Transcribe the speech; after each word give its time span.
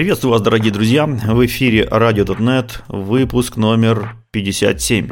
Приветствую 0.00 0.32
вас, 0.32 0.40
дорогие 0.40 0.72
друзья! 0.72 1.04
В 1.04 1.44
эфире 1.44 1.84
RadioDotNet, 1.84 2.70
выпуск 2.88 3.58
номер 3.58 4.16
57. 4.30 5.10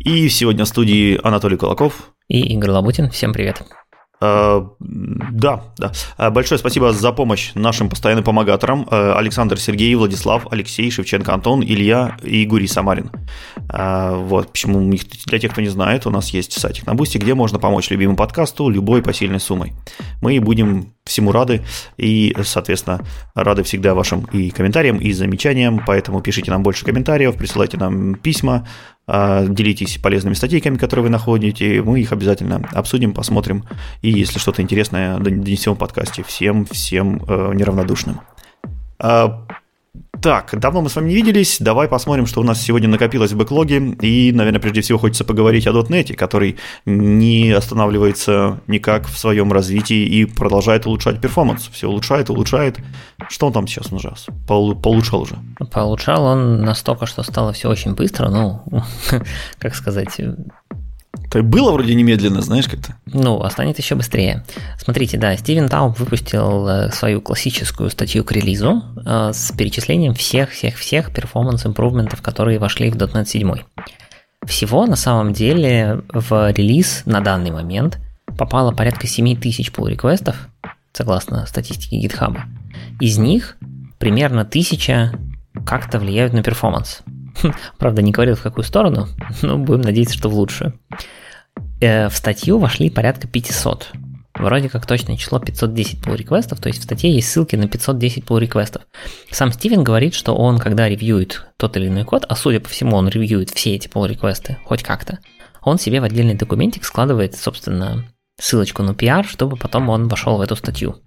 И 0.00 0.28
сегодня 0.30 0.64
в 0.64 0.68
студии 0.68 1.20
Анатолий 1.22 1.58
Кулаков. 1.58 2.14
И 2.28 2.40
Игорь 2.54 2.70
Лабутин. 2.70 3.10
Всем 3.10 3.34
привет. 3.34 3.62
А, 4.24 4.68
да, 4.78 5.64
да. 5.78 5.92
А, 6.16 6.30
большое 6.30 6.56
спасибо 6.56 6.92
за 6.92 7.10
помощь 7.10 7.50
нашим 7.56 7.88
постоянным 7.88 8.22
помогаторам. 8.22 8.86
А, 8.88 9.18
Александр 9.18 9.58
Сергей, 9.58 9.92
Владислав, 9.96 10.46
Алексей, 10.52 10.88
Шевченко, 10.92 11.34
Антон, 11.34 11.64
Илья 11.64 12.16
и 12.22 12.46
Гурий 12.46 12.68
Самарин. 12.68 13.10
Вот, 13.68 14.52
почему 14.52 14.92
для 15.26 15.38
тех, 15.38 15.50
кто 15.50 15.60
не 15.60 15.68
знает, 15.68 16.06
у 16.06 16.10
нас 16.10 16.28
есть 16.30 16.52
сайтик 16.52 16.86
на 16.86 16.94
Boosty, 16.94 17.18
где 17.18 17.34
можно 17.34 17.58
помочь 17.58 17.90
любимому 17.90 18.16
подкасту 18.16 18.68
любой 18.68 19.02
посильной 19.02 19.40
суммой. 19.40 19.72
Мы 20.20 20.38
будем 20.40 20.92
всему 21.04 21.32
рады 21.32 21.62
и, 21.96 22.36
соответственно, 22.44 23.00
рады 23.34 23.64
всегда 23.64 23.94
вашим 23.94 24.24
и 24.32 24.50
комментариям, 24.50 24.98
и 24.98 25.10
замечаниям, 25.12 25.82
поэтому 25.84 26.20
пишите 26.20 26.50
нам 26.52 26.62
больше 26.62 26.84
комментариев, 26.84 27.36
присылайте 27.36 27.76
нам 27.76 28.14
письма, 28.14 28.68
делитесь 29.06 29.98
полезными 29.98 30.34
статейками, 30.34 30.76
которые 30.76 31.04
вы 31.04 31.10
находите, 31.10 31.82
мы 31.82 32.00
их 32.00 32.12
обязательно 32.12 32.68
обсудим, 32.72 33.12
посмотрим, 33.14 33.64
и 34.00 34.10
если 34.10 34.38
что-то 34.38 34.62
интересное, 34.62 35.18
донесем 35.18 35.74
в 35.74 35.78
подкасте 35.78 36.22
всем, 36.22 36.66
всем 36.66 37.22
э, 37.26 37.52
неравнодушным. 37.54 38.20
Так, 40.22 40.56
давно 40.58 40.82
мы 40.82 40.88
с 40.88 40.94
вами 40.94 41.08
не 41.08 41.16
виделись, 41.16 41.56
давай 41.58 41.88
посмотрим, 41.88 42.26
что 42.26 42.40
у 42.40 42.44
нас 42.44 42.62
сегодня 42.62 42.88
накопилось 42.88 43.32
в 43.32 43.36
бэклоге, 43.36 43.96
и, 44.00 44.30
наверное, 44.32 44.60
прежде 44.60 44.80
всего 44.80 44.98
хочется 44.98 45.24
поговорить 45.24 45.66
о 45.66 45.72
.NET, 45.72 46.14
который 46.14 46.58
не 46.86 47.50
останавливается 47.50 48.60
никак 48.68 49.08
в 49.08 49.18
своем 49.18 49.52
развитии 49.52 50.06
и 50.06 50.24
продолжает 50.24 50.86
улучшать 50.86 51.20
перформанс, 51.20 51.68
все 51.72 51.88
улучшает, 51.88 52.30
улучшает. 52.30 52.78
Что 53.28 53.48
он 53.48 53.52
там 53.52 53.66
сейчас 53.66 53.92
ужас? 53.92 54.26
Получшал 54.46 55.22
уже? 55.22 55.36
Получал 55.72 56.24
он 56.24 56.62
настолько, 56.62 57.06
что 57.06 57.24
стало 57.24 57.52
все 57.52 57.68
очень 57.68 57.94
быстро, 57.94 58.28
ну, 58.28 58.62
как 59.58 59.74
сказать, 59.74 60.20
то 61.32 61.42
было 61.42 61.72
вроде 61.72 61.94
немедленно, 61.94 62.42
знаешь, 62.42 62.68
как-то. 62.68 62.94
Ну, 63.06 63.42
а 63.42 63.48
станет 63.48 63.78
еще 63.78 63.94
быстрее. 63.94 64.44
Смотрите, 64.78 65.16
да, 65.16 65.34
Стивен 65.34 65.70
Тауб 65.70 65.98
выпустил 65.98 66.68
э, 66.68 66.92
свою 66.92 67.22
классическую 67.22 67.88
статью 67.88 68.22
к 68.22 68.32
релизу 68.32 68.82
э, 69.02 69.30
с 69.32 69.50
перечислением 69.56 70.12
всех-всех-всех 70.12 71.10
перформанс-импрувментов, 71.10 72.20
которые 72.20 72.58
вошли 72.58 72.90
в 72.90 72.96
.NET 72.96 73.24
7. 73.24 73.50
Всего 74.44 74.84
на 74.84 74.96
самом 74.96 75.32
деле 75.32 76.02
в 76.12 76.52
релиз 76.52 77.04
на 77.06 77.22
данный 77.22 77.50
момент 77.50 77.98
попало 78.36 78.72
порядка 78.72 79.06
7 79.06 79.40
тысяч 79.40 79.70
pull 79.70 79.88
реквестов 79.88 80.50
согласно 80.92 81.46
статистике 81.46 81.98
GitHub. 81.98 82.38
Из 83.00 83.16
них 83.16 83.56
примерно 83.98 84.44
тысяча 84.44 85.12
как-то 85.64 85.98
влияют 85.98 86.34
на 86.34 86.42
перформанс. 86.42 87.00
Правда, 87.78 88.02
не 88.02 88.12
говорил 88.12 88.36
в 88.36 88.42
какую 88.42 88.64
сторону, 88.64 89.08
но 89.42 89.56
будем 89.56 89.80
надеяться, 89.80 90.18
что 90.18 90.28
в 90.28 90.34
лучшую. 90.34 90.78
Э, 91.82 92.08
в 92.08 92.16
статью 92.16 92.58
вошли 92.58 92.90
порядка 92.90 93.26
500. 93.26 93.90
Вроде 94.34 94.68
как 94.68 94.86
точное 94.86 95.16
число 95.16 95.40
510 95.40 96.00
pull 96.00 96.16
реквестов, 96.16 96.60
то 96.60 96.68
есть 96.68 96.80
в 96.80 96.84
статье 96.84 97.12
есть 97.12 97.28
ссылки 97.28 97.56
на 97.56 97.66
510 97.66 98.24
pull 98.24 98.38
реквестов. 98.38 98.82
Сам 99.32 99.52
Стивен 99.52 99.82
говорит, 99.82 100.14
что 100.14 100.36
он, 100.36 100.58
когда 100.58 100.88
ревьюет 100.88 101.44
тот 101.56 101.76
или 101.76 101.88
иной 101.88 102.04
код, 102.04 102.24
а 102.28 102.36
судя 102.36 102.60
по 102.60 102.68
всему 102.68 102.96
он 102.96 103.08
ревьюет 103.08 103.50
все 103.50 103.74
эти 103.74 103.88
pull 103.88 104.06
реквесты 104.06 104.58
хоть 104.64 104.84
как-то, 104.84 105.18
он 105.60 105.80
себе 105.80 106.00
в 106.00 106.04
отдельный 106.04 106.34
документик 106.34 106.84
складывает, 106.84 107.34
собственно, 107.34 108.04
ссылочку 108.40 108.84
на 108.84 108.92
PR, 108.92 109.24
чтобы 109.26 109.56
потом 109.56 109.88
он 109.88 110.06
вошел 110.06 110.36
в 110.36 110.40
эту 110.40 110.54
статью. 110.54 111.02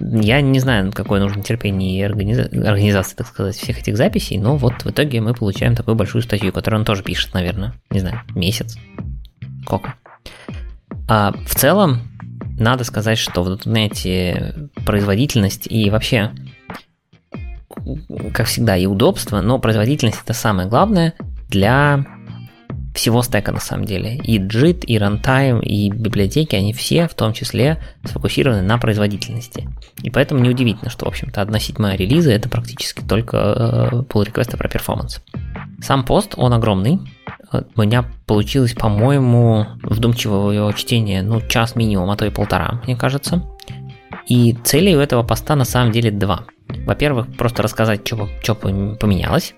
Я 0.00 0.42
не 0.42 0.60
знаю, 0.60 0.92
какое 0.92 1.18
нужно 1.18 1.42
терпение 1.42 1.98
и 1.98 2.02
организа- 2.04 2.50
организация, 2.68 3.16
так 3.16 3.26
сказать, 3.26 3.56
всех 3.56 3.80
этих 3.80 3.96
записей, 3.96 4.36
но 4.36 4.56
вот 4.58 4.84
в 4.84 4.90
итоге 4.90 5.22
мы 5.22 5.32
получаем 5.32 5.74
такую 5.74 5.94
большую 5.94 6.22
статью, 6.22 6.52
которую 6.52 6.80
он 6.80 6.84
тоже 6.84 7.02
пишет, 7.02 7.32
наверное, 7.32 7.72
не 7.90 8.00
знаю, 8.00 8.20
месяц. 8.34 8.76
Сколько? 9.68 9.96
А 11.08 11.34
в 11.46 11.54
целом, 11.54 12.00
надо 12.58 12.84
сказать, 12.84 13.18
что 13.18 13.42
в 13.42 13.52
интернете 13.52 14.70
производительность 14.86 15.66
и 15.70 15.90
вообще, 15.90 16.32
как 18.32 18.46
всегда, 18.46 18.78
и 18.78 18.86
удобство, 18.86 19.42
но 19.42 19.58
производительность 19.58 20.22
это 20.24 20.32
самое 20.32 20.70
главное 20.70 21.12
для 21.50 22.06
всего 22.94 23.22
стека 23.22 23.52
на 23.52 23.60
самом 23.60 23.84
деле. 23.84 24.16
И 24.16 24.38
JIT, 24.38 24.86
и 24.86 24.96
Runtime, 24.96 25.62
и 25.62 25.90
библиотеки, 25.90 26.56
они 26.56 26.72
все 26.72 27.06
в 27.06 27.12
том 27.12 27.34
числе 27.34 27.76
сфокусированы 28.04 28.62
на 28.62 28.78
производительности. 28.78 29.68
И 30.02 30.08
поэтому 30.08 30.40
неудивительно, 30.40 30.90
что, 30.90 31.04
в 31.04 31.08
общем-то, 31.08 31.42
одна 31.42 31.58
седьмая 31.58 31.94
релиза 31.98 32.32
это 32.32 32.48
практически 32.48 33.02
только 33.02 33.36
э, 33.92 33.96
pull 34.08 34.24
реквесты 34.24 34.56
про 34.56 34.70
перформанс. 34.70 35.20
Сам 35.82 36.06
пост, 36.06 36.32
он 36.38 36.54
огромный. 36.54 37.00
У 37.52 37.82
меня 37.82 38.04
получилось, 38.26 38.74
по-моему, 38.74 39.66
вдумчивого 39.82 40.50
его 40.50 40.72
чтения, 40.72 41.22
ну, 41.22 41.40
час 41.40 41.76
минимум, 41.76 42.10
а 42.10 42.16
то 42.16 42.26
и 42.26 42.30
полтора, 42.30 42.80
мне 42.84 42.96
кажется. 42.96 43.44
И 44.26 44.52
целей 44.64 44.96
у 44.96 45.00
этого 45.00 45.22
поста 45.22 45.56
на 45.56 45.64
самом 45.64 45.90
деле 45.92 46.10
два. 46.10 46.44
Во-первых, 46.84 47.34
просто 47.36 47.62
рассказать, 47.62 48.06
что, 48.06 48.28
что 48.42 48.54
поменялось, 48.54 49.54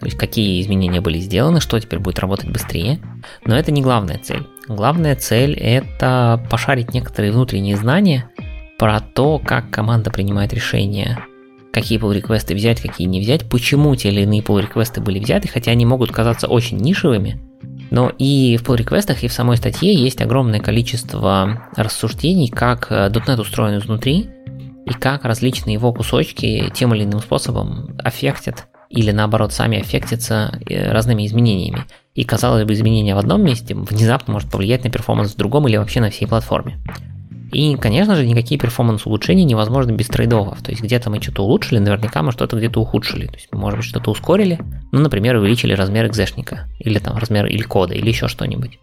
то 0.00 0.06
есть 0.06 0.18
какие 0.18 0.60
изменения 0.60 1.00
были 1.00 1.18
сделаны, 1.18 1.60
что 1.60 1.78
теперь 1.80 1.98
будет 1.98 2.18
работать 2.18 2.50
быстрее. 2.50 3.00
Но 3.44 3.56
это 3.56 3.72
не 3.72 3.82
главная 3.82 4.18
цель. 4.18 4.46
Главная 4.68 5.16
цель 5.16 5.54
это 5.54 6.44
пошарить 6.50 6.94
некоторые 6.94 7.32
внутренние 7.32 7.76
знания 7.76 8.30
про 8.78 9.00
то, 9.00 9.40
как 9.40 9.70
команда 9.70 10.10
принимает 10.10 10.52
решения, 10.52 11.24
какие 11.72 12.00
pull 12.00 12.14
реквесты 12.14 12.54
взять, 12.54 12.80
какие 12.80 13.06
не 13.06 13.20
взять, 13.20 13.48
почему 13.48 13.94
те 13.96 14.08
или 14.08 14.22
иные 14.22 14.42
pull 14.42 14.60
реквесты 14.60 15.00
были 15.00 15.18
взяты, 15.18 15.48
хотя 15.48 15.72
они 15.72 15.86
могут 15.86 16.12
казаться 16.12 16.46
очень 16.46 16.78
нишевыми, 16.78 17.40
но 17.90 18.12
и 18.18 18.56
в 18.56 18.62
pull 18.62 18.76
реквестах, 18.76 19.22
и 19.22 19.28
в 19.28 19.32
самой 19.32 19.56
статье 19.56 19.94
есть 19.94 20.20
огромное 20.20 20.60
количество 20.60 21.68
рассуждений, 21.76 22.48
как 22.48 22.90
.NET 22.90 23.36
э, 23.36 23.40
устроен 23.40 23.78
изнутри, 23.78 24.28
и 24.84 24.90
как 24.90 25.24
различные 25.24 25.74
его 25.74 25.92
кусочки 25.92 26.70
тем 26.74 26.94
или 26.94 27.04
иным 27.04 27.20
способом 27.20 27.96
аффектят 28.02 28.68
или 28.88 29.10
наоборот 29.10 29.52
сами 29.52 29.80
аффектятся 29.80 30.58
э, 30.66 30.90
разными 30.92 31.26
изменениями. 31.26 31.84
И 32.14 32.24
казалось 32.24 32.64
бы, 32.64 32.72
изменение 32.72 33.14
в 33.14 33.18
одном 33.18 33.44
месте 33.44 33.74
внезапно 33.74 34.32
может 34.32 34.50
повлиять 34.50 34.84
на 34.84 34.90
performance 34.90 35.34
в 35.34 35.36
другом 35.36 35.68
или 35.68 35.76
вообще 35.76 36.00
на 36.00 36.10
всей 36.10 36.26
платформе. 36.26 36.78
И, 37.50 37.76
конечно 37.76 38.14
же, 38.14 38.26
никакие 38.26 38.60
performance-улучшения 38.60 39.44
невозможны 39.44 39.92
без 39.92 40.08
trade-off 40.08 40.49
ов. 40.49 40.62
То 40.62 40.70
есть 40.70 40.82
где-то 40.82 41.08
мы 41.08 41.20
что-то 41.22 41.44
улучшили, 41.44 41.78
наверняка 41.78 42.22
мы 42.22 42.32
что-то 42.32 42.56
где-то 42.56 42.80
ухудшили. 42.80 43.26
То 43.26 43.34
есть, 43.34 43.48
может 43.52 43.78
быть, 43.78 43.88
что-то 43.88 44.10
ускорили, 44.10 44.58
ну, 44.92 45.00
например, 45.00 45.36
увеличили 45.36 45.72
размер 45.72 46.06
экзешника, 46.06 46.68
или 46.78 46.98
там 46.98 47.16
размер 47.16 47.46
или 47.46 47.62
кода, 47.62 47.94
или 47.94 48.08
еще 48.08 48.28
что-нибудь. 48.28 48.78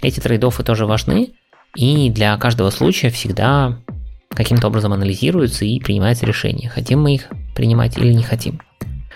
Эти 0.00 0.20
trade-off 0.20 0.58
ы 0.58 0.62
тоже 0.62 0.86
важны, 0.86 1.32
и 1.76 2.10
для 2.10 2.36
каждого 2.36 2.70
случая 2.70 3.10
всегда 3.10 3.78
каким-то 4.30 4.68
образом 4.68 4.92
анализируются 4.92 5.64
и 5.64 5.80
принимается 5.80 6.26
решение, 6.26 6.68
хотим 6.68 7.02
мы 7.02 7.14
их 7.14 7.28
принимать 7.56 7.98
или 7.98 8.12
не 8.12 8.22
хотим. 8.22 8.60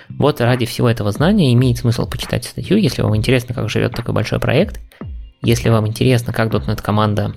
Вот 0.08 0.40
ради 0.40 0.66
всего 0.66 0.88
этого 0.88 1.12
знания 1.12 1.52
имеет 1.52 1.78
смысл 1.78 2.06
почитать 2.06 2.44
статью, 2.44 2.76
если 2.76 3.02
вам 3.02 3.16
интересно, 3.16 3.54
как 3.54 3.70
живет 3.70 3.92
такой 3.92 4.14
большой 4.14 4.40
проект, 4.40 4.80
если 5.42 5.68
вам 5.70 5.86
интересно, 5.86 6.32
как 6.32 6.52
.NET 6.52 6.82
команда 6.82 7.32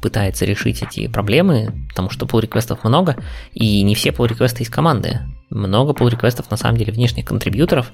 пытается 0.00 0.44
решить 0.44 0.82
эти 0.82 1.08
проблемы, 1.08 1.72
потому 1.88 2.10
что 2.10 2.26
pull 2.26 2.40
реквестов 2.40 2.84
много, 2.84 3.16
и 3.52 3.82
не 3.82 3.94
все 3.94 4.10
pull 4.10 4.28
реквесты 4.28 4.62
из 4.62 4.70
команды. 4.70 5.20
Много 5.50 5.92
pull 5.92 6.10
реквестов 6.10 6.50
на 6.50 6.56
самом 6.56 6.76
деле 6.78 6.92
внешних 6.92 7.24
контрибьюторов, 7.24 7.92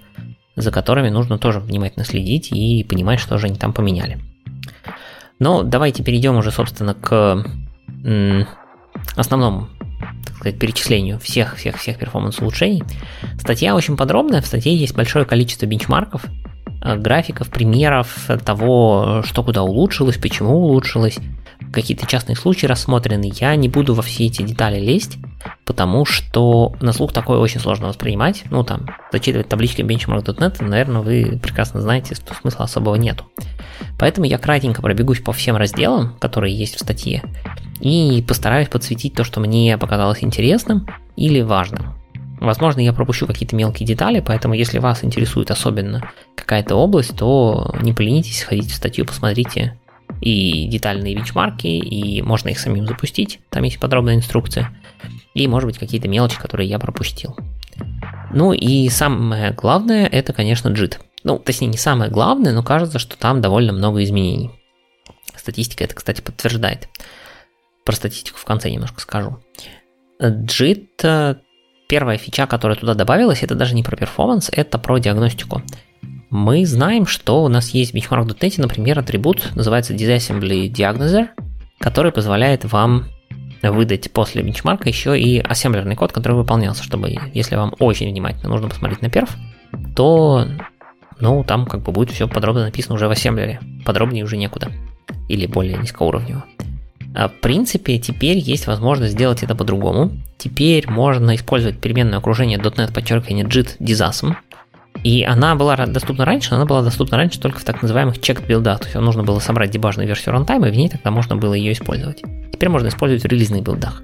за 0.56 0.70
которыми 0.70 1.08
нужно 1.08 1.38
тоже 1.38 1.60
внимательно 1.60 2.04
следить 2.04 2.52
и 2.52 2.84
понимать, 2.84 3.20
что 3.20 3.38
же 3.38 3.46
они 3.46 3.56
там 3.56 3.72
поменяли. 3.72 4.20
Но 5.38 5.62
давайте 5.62 6.02
перейдем 6.02 6.36
уже, 6.36 6.50
собственно, 6.50 6.94
к 6.94 7.44
основному 9.16 9.68
так 10.24 10.36
сказать, 10.36 10.58
перечислению 10.58 11.18
всех-всех-всех 11.20 11.98
перформанс-улучшений. 11.98 12.82
Статья 13.38 13.74
очень 13.74 13.96
подробная, 13.96 14.40
в 14.40 14.46
статье 14.46 14.74
есть 14.74 14.94
большое 14.94 15.24
количество 15.24 15.66
бенчмарков, 15.66 16.24
графиков, 16.82 17.48
примеров 17.50 18.28
того, 18.44 19.22
что 19.24 19.42
куда 19.42 19.62
улучшилось, 19.62 20.16
почему 20.16 20.56
улучшилось, 20.56 21.18
какие-то 21.72 22.06
частные 22.06 22.36
случаи 22.36 22.66
рассмотрены. 22.66 23.32
Я 23.34 23.54
не 23.56 23.68
буду 23.68 23.94
во 23.94 24.02
все 24.02 24.26
эти 24.26 24.42
детали 24.42 24.80
лезть, 24.80 25.18
потому 25.64 26.04
что 26.04 26.74
на 26.80 26.92
слух 26.92 27.12
такое 27.12 27.38
очень 27.38 27.60
сложно 27.60 27.88
воспринимать. 27.88 28.44
Ну, 28.50 28.64
там, 28.64 28.86
зачитывать 29.10 29.48
таблички 29.48 29.82
benchmark.net, 29.82 30.64
наверное, 30.64 31.02
вы 31.02 31.40
прекрасно 31.42 31.80
знаете, 31.80 32.14
что 32.14 32.34
смысла 32.34 32.64
особого 32.64 32.94
нету. 32.96 33.24
Поэтому 33.98 34.26
я 34.26 34.38
кратенько 34.38 34.82
пробегусь 34.82 35.20
по 35.20 35.32
всем 35.32 35.56
разделам, 35.56 36.16
которые 36.18 36.56
есть 36.56 36.76
в 36.76 36.80
статье, 36.80 37.22
и 37.80 38.24
постараюсь 38.26 38.68
подсветить 38.68 39.14
то, 39.14 39.24
что 39.24 39.40
мне 39.40 39.76
показалось 39.78 40.22
интересным 40.22 40.86
или 41.16 41.40
важным. 41.40 41.94
Возможно, 42.42 42.80
я 42.80 42.92
пропущу 42.92 43.28
какие-то 43.28 43.54
мелкие 43.54 43.86
детали, 43.86 44.20
поэтому 44.20 44.54
если 44.54 44.78
вас 44.78 45.04
интересует 45.04 45.52
особенно 45.52 46.10
какая-то 46.34 46.74
область, 46.74 47.16
то 47.16 47.72
не 47.80 47.92
поленитесь, 47.92 48.40
сходите 48.40 48.70
в 48.70 48.74
статью, 48.74 49.06
посмотрите, 49.06 49.78
и 50.20 50.66
детальные 50.66 51.14
бенчмарки, 51.14 51.68
и 51.68 52.20
можно 52.20 52.48
их 52.48 52.58
самим 52.58 52.88
запустить, 52.88 53.38
там 53.48 53.62
есть 53.62 53.78
подробная 53.78 54.16
инструкция, 54.16 54.76
и, 55.34 55.46
может 55.46 55.68
быть, 55.68 55.78
какие-то 55.78 56.08
мелочи, 56.08 56.40
которые 56.40 56.68
я 56.68 56.80
пропустил. 56.80 57.36
Ну 58.32 58.52
и 58.52 58.88
самое 58.88 59.52
главное, 59.52 60.06
это, 60.06 60.32
конечно, 60.32 60.68
JIT. 60.70 60.98
Ну, 61.22 61.38
точнее, 61.38 61.68
не 61.68 61.78
самое 61.78 62.10
главное, 62.10 62.52
но 62.52 62.64
кажется, 62.64 62.98
что 62.98 63.16
там 63.16 63.40
довольно 63.40 63.72
много 63.72 64.02
изменений. 64.02 64.50
Статистика 65.36 65.84
это, 65.84 65.94
кстати, 65.94 66.20
подтверждает. 66.20 66.88
Про 67.84 67.94
статистику 67.94 68.38
в 68.38 68.44
конце 68.44 68.68
немножко 68.68 69.00
скажу. 69.00 69.38
JIT, 70.20 71.38
первая 71.92 72.16
фича, 72.16 72.46
которая 72.46 72.78
туда 72.78 72.94
добавилась, 72.94 73.42
это 73.42 73.54
даже 73.54 73.74
не 73.74 73.82
про 73.82 73.96
перформанс, 73.96 74.48
это 74.50 74.78
про 74.78 74.96
диагностику. 74.96 75.60
Мы 76.30 76.64
знаем, 76.64 77.04
что 77.04 77.44
у 77.44 77.48
нас 77.48 77.68
есть 77.74 77.92
в 77.92 77.94
benchmark.net, 77.94 78.54
например, 78.56 78.98
атрибут, 78.98 79.54
называется 79.54 79.92
Disassembly 79.92 80.72
Diagnoser, 80.72 81.28
который 81.78 82.10
позволяет 82.10 82.64
вам 82.64 83.08
выдать 83.62 84.10
после 84.10 84.42
бенчмарка 84.42 84.88
еще 84.88 85.20
и 85.20 85.38
ассемблерный 85.40 85.94
код, 85.94 86.12
который 86.12 86.32
выполнялся, 86.32 86.82
чтобы, 86.82 87.14
если 87.34 87.56
вам 87.56 87.74
очень 87.78 88.08
внимательно 88.08 88.48
нужно 88.48 88.70
посмотреть 88.70 89.02
на 89.02 89.10
перф, 89.10 89.36
то, 89.94 90.46
ну, 91.20 91.44
там 91.44 91.66
как 91.66 91.82
бы 91.82 91.92
будет 91.92 92.10
все 92.10 92.26
подробно 92.26 92.62
написано 92.62 92.94
уже 92.94 93.06
в 93.06 93.10
ассемблере. 93.10 93.60
Подробнее 93.84 94.24
уже 94.24 94.38
некуда. 94.38 94.72
Или 95.28 95.44
более 95.44 95.76
низкоуровнево. 95.76 96.42
А 97.14 97.28
в 97.28 97.40
принципе, 97.40 97.98
теперь 97.98 98.38
есть 98.38 98.66
возможность 98.66 99.12
сделать 99.12 99.42
это 99.42 99.54
по-другому. 99.54 100.12
Теперь 100.38 100.88
можно 100.88 101.34
использовать 101.34 101.78
переменное 101.78 102.18
окружение 102.18 102.58
.NET 102.58 102.92
подчеркивание 102.92 103.44
JIT 103.44 103.78
disasm, 103.78 104.34
и 105.04 105.24
она 105.24 105.56
была 105.56 105.76
доступна 105.76 106.24
раньше, 106.24 106.54
она 106.54 106.64
была 106.64 106.82
доступна 106.82 107.16
раньше 107.16 107.40
только 107.40 107.58
в 107.58 107.64
так 107.64 107.82
называемых 107.82 108.18
checked 108.18 108.46
билдах. 108.46 108.80
То 108.80 108.84
есть 108.86 108.94
нужно 108.94 109.24
было 109.24 109.40
собрать 109.40 109.70
дебажную 109.70 110.06
версию 110.06 110.32
рантайма, 110.32 110.68
и 110.68 110.70
в 110.70 110.76
ней 110.76 110.88
тогда 110.88 111.10
можно 111.10 111.36
было 111.36 111.54
ее 111.54 111.72
использовать. 111.72 112.22
Теперь 112.52 112.68
можно 112.68 112.88
использовать 112.88 113.22
в 113.22 113.26
релизных 113.26 113.62
билдах. 113.62 114.02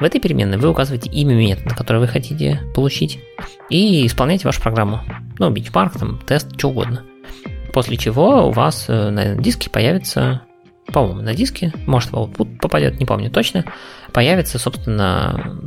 В 0.00 0.04
этой 0.04 0.20
переменной 0.20 0.58
вы 0.58 0.68
указываете 0.68 1.10
имя 1.10 1.34
метода, 1.34 1.74
который 1.74 1.98
вы 2.00 2.06
хотите 2.06 2.60
получить, 2.74 3.18
и 3.68 4.06
исполняете 4.06 4.46
вашу 4.46 4.62
программу. 4.62 5.00
Ну, 5.38 5.50
бенчмарк, 5.50 5.98
там, 5.98 6.20
тест, 6.24 6.56
что 6.56 6.68
угодно. 6.68 7.02
После 7.72 7.96
чего 7.96 8.48
у 8.48 8.52
вас 8.52 8.84
э, 8.88 9.10
на 9.10 9.34
диске 9.34 9.70
появится, 9.70 10.42
по-моему, 10.92 11.22
на 11.22 11.34
диске, 11.34 11.72
может, 11.86 12.10
в 12.10 12.14
output 12.14 12.58
попадет, 12.58 12.98
не 12.98 13.06
помню 13.06 13.30
точно, 13.30 13.64
появится, 14.12 14.58
собственно, 14.58 15.58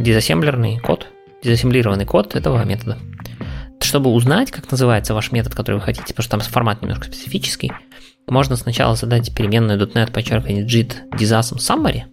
дизассемблерный 0.00 0.78
код, 0.78 1.08
дизассемблированный 1.42 2.04
код 2.04 2.34
этого 2.34 2.64
метода 2.64 2.98
чтобы 3.84 4.10
узнать, 4.10 4.50
как 4.50 4.70
называется 4.70 5.12
ваш 5.12 5.32
метод, 5.32 5.54
который 5.54 5.76
вы 5.76 5.80
хотите, 5.82 6.14
потому 6.14 6.22
что 6.22 6.30
там 6.30 6.40
формат 6.40 6.82
немножко 6.82 7.04
специфический, 7.04 7.72
можно 8.28 8.56
сначала 8.56 8.94
задать 8.94 9.34
переменную 9.34 9.78
.NET 9.78 10.12
подчеркивание 10.12 10.64
JIT 10.64 11.10
disasm 11.18 11.58
summary, 11.58 12.04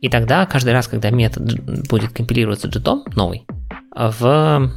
и 0.00 0.08
тогда 0.08 0.46
каждый 0.46 0.72
раз, 0.72 0.88
когда 0.88 1.10
метод 1.10 1.60
будет 1.88 2.12
компилироваться 2.12 2.68
JIT 2.68 3.14
новый, 3.14 3.46
в 3.94 4.72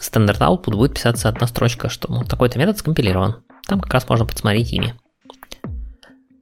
стандарт 0.00 0.40
output 0.40 0.76
будет 0.76 0.94
писаться 0.94 1.28
одна 1.28 1.46
строчка, 1.46 1.88
что 1.88 2.12
ну, 2.12 2.24
такой-то 2.24 2.58
метод 2.58 2.78
скомпилирован. 2.78 3.36
Там 3.66 3.80
как 3.80 3.92
раз 3.94 4.08
можно 4.08 4.26
подсмотреть 4.26 4.72
имя. 4.72 4.94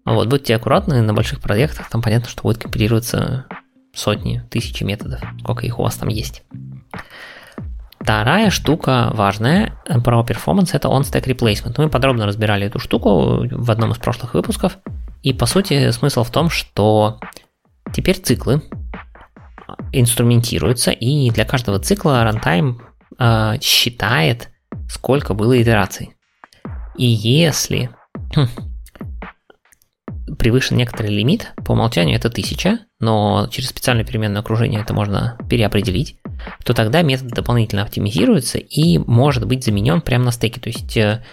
Вот, 0.07 0.29
будьте 0.29 0.55
аккуратны, 0.55 1.03
на 1.03 1.13
больших 1.13 1.41
проектах 1.41 1.91
там 1.91 2.01
понятно, 2.01 2.29
что 2.29 2.43
будет 2.43 2.59
компилироваться 2.59 3.47
сотни, 3.93 4.43
тысячи 4.51 4.85
методов, 4.85 5.21
сколько 5.41 5.67
их 5.67 5.79
у 5.79 5.83
вас 5.83 5.97
там 5.97 6.09
есть. 6.09 6.45
Вторая 7.99 8.51
штука 8.51 9.11
важная 9.15 9.75
про 10.05 10.23
перформанс 10.23 10.75
это 10.75 10.87
on-stack 10.87 11.25
replacement. 11.25 11.75
Мы 11.79 11.89
подробно 11.89 12.25
разбирали 12.25 12.67
эту 12.67 12.79
штуку 12.79 13.49
в 13.51 13.71
одном 13.71 13.91
из 13.91 13.99
прошлых 13.99 14.35
выпусков. 14.35 14.79
И 15.23 15.33
по 15.33 15.47
сути 15.47 15.91
смысл 15.91 16.23
в 16.23 16.31
том, 16.31 16.49
что 16.49 17.19
теперь 17.93 18.21
циклы 18.21 18.63
инструментируются, 19.93 20.93
и 20.93 21.31
для 21.31 21.45
каждого 21.45 21.81
цикла 21.81 22.31
runtime 22.31 22.77
э, 23.19 23.61
считает, 23.61 24.51
сколько 24.89 25.35
было 25.35 25.61
итераций. 25.61 26.15
И 26.97 27.07
если 27.07 27.91
хм, 28.37 28.47
превышен 30.39 30.77
некоторый 30.77 31.11
лимит, 31.11 31.53
по 31.65 31.73
умолчанию 31.73 32.17
это 32.17 32.29
1000, 32.29 32.81
но 33.01 33.49
через 33.51 33.69
специальное 33.69 34.05
переменное 34.05 34.41
окружение 34.41 34.81
это 34.81 34.95
можно 34.95 35.39
переопределить, 35.49 36.17
то 36.65 36.75
тогда 36.75 37.03
метод 37.03 37.29
дополнительно 37.29 37.83
оптимизируется 37.83 38.59
и 38.59 38.99
может 38.99 39.47
быть 39.47 39.65
заменен 39.65 40.01
прямо 40.01 40.27
на 40.27 40.33
стеке. 40.33 40.61
То 40.61 40.69
есть, 40.69 40.97
э, 40.97 41.25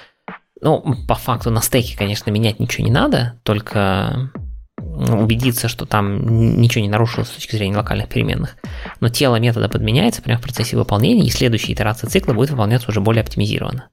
ну, 0.61 0.83
по 1.07 1.15
факту 1.15 1.49
на 1.51 1.61
стеке, 1.61 1.97
конечно, 1.97 2.29
менять 2.29 2.59
ничего 2.59 2.85
не 2.85 2.91
надо, 2.91 3.39
только 3.43 4.31
убедиться, 4.77 5.67
что 5.67 5.85
там 5.85 6.59
ничего 6.59 6.83
не 6.83 6.89
нарушилось 6.89 7.29
с 7.29 7.33
точки 7.33 7.55
зрения 7.55 7.75
локальных 7.75 8.09
переменных. 8.09 8.57
Но 8.99 9.09
тело 9.09 9.37
метода 9.37 9.69
подменяется 9.69 10.21
прямо 10.21 10.39
в 10.39 10.43
процессе 10.43 10.77
выполнения, 10.77 11.25
и 11.25 11.31
следующая 11.31 11.73
итерация 11.73 12.09
цикла 12.09 12.33
будет 12.33 12.51
выполняться 12.51 12.89
уже 12.89 13.01
более 13.01 13.21
оптимизированно. 13.21 13.89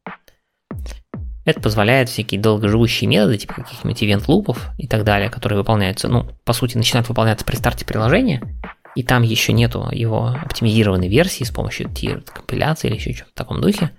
Это 1.50 1.60
позволяет 1.60 2.08
всякие 2.08 2.40
долгоживущие 2.40 3.08
методы, 3.08 3.38
типа 3.38 3.54
каких-нибудь 3.54 4.02
ивент-лупов 4.04 4.70
и 4.78 4.86
так 4.86 5.02
далее, 5.02 5.28
которые 5.30 5.58
выполняются, 5.58 6.08
ну, 6.08 6.28
по 6.44 6.52
сути, 6.52 6.76
начинают 6.76 7.08
выполняться 7.08 7.44
при 7.44 7.56
старте 7.56 7.84
приложения, 7.84 8.40
и 8.94 9.02
там 9.02 9.22
еще 9.22 9.52
нету 9.52 9.88
его 9.90 10.36
оптимизированной 10.40 11.08
версии 11.08 11.42
с 11.42 11.50
помощью 11.50 11.88
tier 11.88 12.22
компиляции 12.32 12.88
или 12.88 12.96
еще 12.96 13.12
что-то 13.12 13.30
в 13.30 13.34
таком 13.34 13.60
духе, 13.60 13.90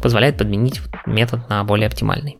позволяет 0.00 0.38
подменить 0.38 0.80
метод 1.04 1.48
на 1.48 1.64
более 1.64 1.88
оптимальный. 1.88 2.38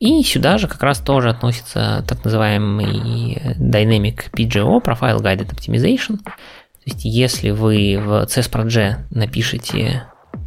И 0.00 0.22
сюда 0.24 0.58
же 0.58 0.66
как 0.66 0.82
раз 0.82 0.98
тоже 0.98 1.28
относится 1.28 2.04
так 2.08 2.24
называемый 2.24 3.36
Dynamic 3.58 4.32
PGO, 4.32 4.82
Profile 4.82 5.20
Guided 5.20 5.50
Optimization. 5.50 6.16
То 6.16 6.86
есть 6.86 7.04
если 7.04 7.50
вы 7.50 8.00
в 8.02 8.24
CSPRG 8.24 8.94
напишите 9.10 10.04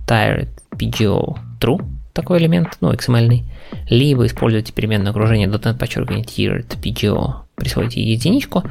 tired 0.07 0.49
PGO 0.71 1.37
true, 1.61 1.85
такой 2.13 2.39
элемент, 2.39 2.77
ну, 2.79 2.93
XML, 2.93 3.43
либо 3.89 4.25
используете 4.25 4.71
переменное 4.71 5.11
окружение 5.11 5.47
.NET 5.47 5.77
подчеркивание 5.77 6.23
tiered 6.23 6.79
PGO, 6.79 7.41
присвоите 7.55 8.01
единичку, 8.01 8.63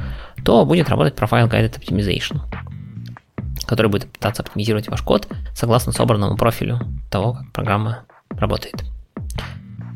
то 0.43 0.65
будет 0.65 0.89
работать 0.89 1.15
Profile 1.15 1.49
Guided 1.49 1.79
Optimization, 1.79 2.39
который 3.65 3.87
будет 3.87 4.11
пытаться 4.11 4.41
оптимизировать 4.41 4.87
ваш 4.87 5.01
код 5.01 5.27
согласно 5.53 5.91
собранному 5.91 6.37
профилю 6.37 6.79
того, 7.11 7.33
как 7.33 7.51
программа 7.51 8.05
работает. 8.29 8.83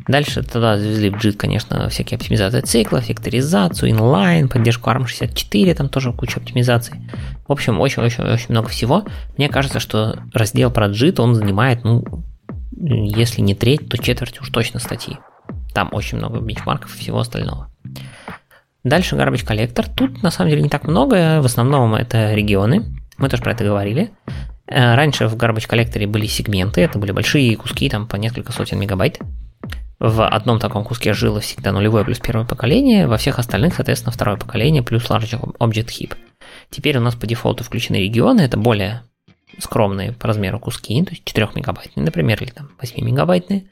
Дальше 0.08 0.42
туда 0.42 0.78
завезли 0.78 1.10
в 1.10 1.16
JIT, 1.16 1.34
конечно, 1.34 1.90
всякие 1.90 2.16
оптимизации 2.16 2.62
цикла, 2.62 3.04
векторизацию, 3.06 3.92
inline, 3.92 4.48
поддержку 4.48 4.90
ARM64, 4.90 5.74
там 5.74 5.90
тоже 5.90 6.14
куча 6.14 6.40
оптимизаций. 6.40 6.96
В 7.46 7.52
общем, 7.52 7.80
очень-очень-очень 7.82 8.48
много 8.50 8.70
всего. 8.70 9.04
Мне 9.38 9.50
кажется, 9.50 9.82
что 9.82 10.18
раздел 10.34 10.72
про 10.72 10.88
JIT, 10.88 11.20
он 11.20 11.36
занимает, 11.36 11.84
ну, 11.84 12.24
если 12.80 13.42
не 13.42 13.56
треть, 13.56 13.90
то 13.90 13.98
четверть 13.98 14.40
уж 14.42 14.50
точно 14.50 14.80
статьи. 14.80 15.18
Там 15.74 15.90
очень 15.92 16.18
много 16.18 16.40
бенчмарков 16.40 16.96
и 16.96 17.00
всего 17.00 17.20
остального. 17.20 17.72
Дальше 18.84 19.16
Garbage 19.16 19.46
Collector. 19.46 19.86
Тут 19.96 20.24
на 20.24 20.32
самом 20.32 20.50
деле 20.50 20.62
не 20.62 20.70
так 20.70 20.88
много, 20.88 21.42
в 21.42 21.46
основном 21.46 21.96
это 21.96 22.34
регионы. 22.34 22.86
Мы 23.18 23.30
тоже 23.30 23.44
про 23.44 23.52
это 23.52 23.64
говорили. 23.64 24.12
Э, 24.68 24.96
раньше 24.96 25.28
в 25.28 25.36
Garbage 25.36 25.70
Collector 25.70 26.06
были 26.08 26.26
сегменты, 26.26 26.82
это 26.82 27.00
были 27.00 27.12
большие 27.12 27.56
куски, 27.56 27.90
там 27.90 28.08
по 28.08 28.16
несколько 28.18 28.52
сотен 28.52 28.80
мегабайт. 28.80 29.20
В 30.00 30.28
одном 30.28 30.60
таком 30.60 30.84
куске 30.84 31.14
жило 31.14 31.40
всегда 31.40 31.72
нулевое 31.72 32.06
плюс 32.06 32.20
первое 32.20 32.46
поколение, 32.46 33.08
во 33.08 33.18
всех 33.18 33.40
остальных, 33.40 33.74
соответственно, 33.76 34.12
второе 34.12 34.38
поколение 34.38 34.84
плюс 34.84 35.10
Large 35.10 35.56
Object 35.60 35.88
Heap. 35.88 36.16
Теперь 36.70 36.98
у 36.98 37.02
нас 37.02 37.16
по 37.16 37.26
дефолту 37.26 37.64
включены 37.64 37.98
регионы, 37.98 38.42
это 38.42 38.58
более 38.58 39.04
скромные 39.60 40.14
по 40.14 40.28
размеру 40.28 40.60
куски, 40.60 41.04
то 41.04 41.12
есть 41.12 41.24
4 41.26 41.50
мегабайтные, 41.56 42.06
например, 42.06 42.42
или 42.42 42.52
там 42.52 42.70
8 42.80 43.04
мегабайтные. 43.04 43.66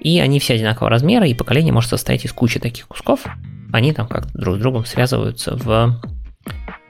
И 0.00 0.18
они 0.20 0.40
все 0.40 0.54
одинакового 0.54 0.90
размера, 0.90 1.26
и 1.26 1.34
поколение 1.34 1.72
может 1.72 1.90
состоять 1.90 2.24
из 2.24 2.32
кучи 2.32 2.58
таких 2.58 2.88
кусков. 2.88 3.26
Они 3.72 3.92
там 3.92 4.08
как-то 4.08 4.36
друг 4.38 4.56
с 4.56 4.58
другом 4.58 4.84
связываются 4.84 5.56
в 5.56 6.00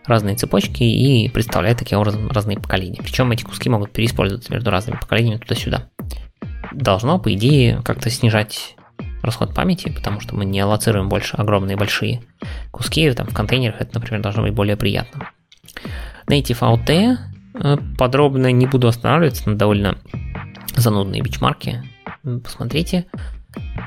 разные 0.06 0.36
цепочки 0.36 0.82
и 0.82 1.28
представляют 1.28 1.78
таким 1.78 1.98
образом 1.98 2.28
разные 2.30 2.58
поколения. 2.58 3.00
Причем 3.02 3.30
эти 3.32 3.44
куски 3.44 3.68
могут 3.68 3.92
переиспользоваться 3.92 4.52
между 4.52 4.70
разными 4.70 4.98
поколениями 4.98 5.38
туда-сюда. 5.38 5.88
Должно, 6.72 7.18
по 7.18 7.32
идее, 7.34 7.80
как-то 7.84 8.10
снижать 8.10 8.76
расход 9.22 9.54
памяти, 9.54 9.90
потому 9.90 10.20
что 10.20 10.34
мы 10.34 10.44
не 10.44 10.60
аллоцируем 10.60 11.08
больше 11.08 11.36
огромные 11.36 11.76
большие 11.76 12.22
куски, 12.70 13.10
там 13.12 13.26
в 13.26 13.34
контейнерах 13.34 13.80
это, 13.80 13.94
например, 13.94 14.22
должно 14.22 14.42
быть 14.42 14.54
более 14.54 14.76
приятно. 14.76 15.28
Native 16.26 16.60
AUT 16.60 17.18
подробно 17.98 18.52
не 18.52 18.66
буду 18.66 18.88
останавливаться 18.88 19.48
на 19.48 19.56
довольно 19.56 19.98
занудные 20.76 21.22
бичмарки. 21.22 21.82
Посмотрите. 22.44 23.06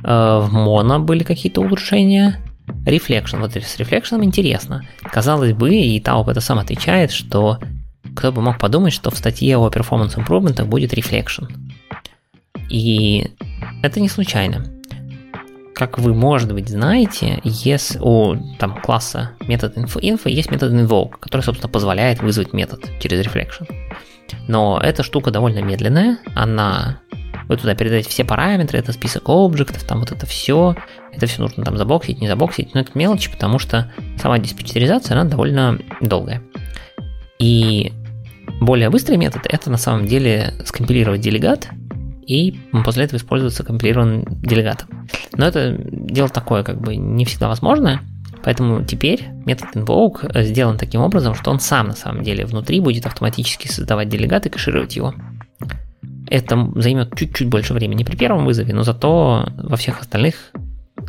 Э, 0.04 0.40
в 0.42 0.50
Mono 0.54 1.00
были 1.00 1.24
какие-то 1.24 1.62
улучшения. 1.62 2.40
Reflection. 2.86 3.40
Вот 3.40 3.56
с 3.56 3.80
Reflection 3.80 4.24
интересно. 4.24 4.84
Казалось 5.04 5.54
бы, 5.54 5.76
и 5.76 6.00
Тауп 6.00 6.30
это 6.30 6.42
сам 6.42 6.60
отвечает, 6.60 7.12
что 7.12 7.60
кто 8.16 8.32
бы 8.32 8.42
мог 8.42 8.58
подумать, 8.58 8.94
что 8.94 9.12
в 9.12 9.18
статье 9.18 9.58
о 9.58 9.70
Performance 9.70 10.16
Improvement 10.16 10.64
будет 10.66 10.94
Reflection. 10.94 11.52
И 12.70 13.32
это 13.82 14.00
не 14.00 14.10
случайно. 14.10 14.66
Как 15.74 15.98
вы, 15.98 16.14
может 16.14 16.54
быть, 16.54 16.70
знаете, 16.70 17.40
есть 17.44 17.98
у 18.00 18.36
там, 18.60 18.80
класса 18.82 19.32
метод 19.48 19.78
info, 19.78 20.00
info 20.00 20.30
есть 20.30 20.52
метод 20.52 20.74
invoke, 20.74 21.14
который, 21.20 21.42
собственно, 21.42 21.72
позволяет 21.72 22.22
вызвать 22.22 22.54
метод 22.54 22.86
через 23.00 23.26
reflection. 23.26 23.68
Но 24.48 24.80
эта 24.82 25.04
штука 25.04 25.32
довольно 25.32 25.60
медленная, 25.60 26.20
она 26.36 27.00
вы 27.48 27.58
туда 27.58 27.76
передаете 27.76 28.10
все 28.10 28.24
параметры, 28.24 28.80
это 28.80 28.94
список 28.94 29.30
объектов, 29.30 29.84
там 29.84 30.00
вот 30.00 30.12
это 30.12 30.26
все, 30.26 30.76
это 31.12 31.26
все 31.28 31.42
нужно 31.42 31.64
там 31.64 31.78
забоксить, 31.78 32.22
не 32.22 32.28
забоксить, 32.28 32.74
но 32.74 32.82
это 32.82 32.92
мелочи, 32.96 33.32
потому 33.32 33.60
что 33.60 33.92
сама 34.18 34.40
диспетчеризация, 34.40 35.20
она 35.20 35.30
довольно 35.30 35.78
долгая. 36.02 36.42
И 37.40 37.92
более 38.62 38.90
быстрый 38.90 39.18
метод 39.18 39.42
это 39.46 39.70
на 39.70 39.78
самом 39.78 40.06
деле 40.06 40.54
скомпилировать 40.66 41.22
делегат 41.22 41.68
и 42.26 42.60
после 42.84 43.06
этого 43.06 43.18
используется 43.18 43.64
компилированным 43.64 44.26
делегатом. 44.42 45.08
Но 45.36 45.46
это 45.46 45.76
дело 45.78 46.30
такое, 46.30 46.64
как 46.64 46.80
бы 46.82 46.96
не 46.96 47.26
всегда 47.26 47.48
возможное, 47.48 48.02
поэтому 48.44 48.84
теперь 48.84 49.26
метод 49.46 49.76
invoke 49.76 50.44
сделан 50.44 50.78
таким 50.78 51.02
образом, 51.02 51.36
что 51.36 51.52
он 51.52 51.60
сам 51.60 51.88
на 51.88 51.96
самом 51.96 52.24
деле 52.24 52.46
внутри 52.46 52.80
будет 52.80 53.06
автоматически 53.06 53.68
создавать 53.68 54.10
делегат 54.10 54.46
и 54.46 54.50
кэшировать 54.50 54.96
его. 54.96 55.14
Это 56.30 56.72
займет 56.76 57.16
чуть-чуть 57.16 57.50
больше 57.50 57.74
времени 57.74 58.04
при 58.04 58.16
первом 58.16 58.46
вызове, 58.46 58.74
но 58.74 58.84
зато 58.84 59.46
во 59.58 59.76
всех 59.76 60.02
остальных 60.02 60.52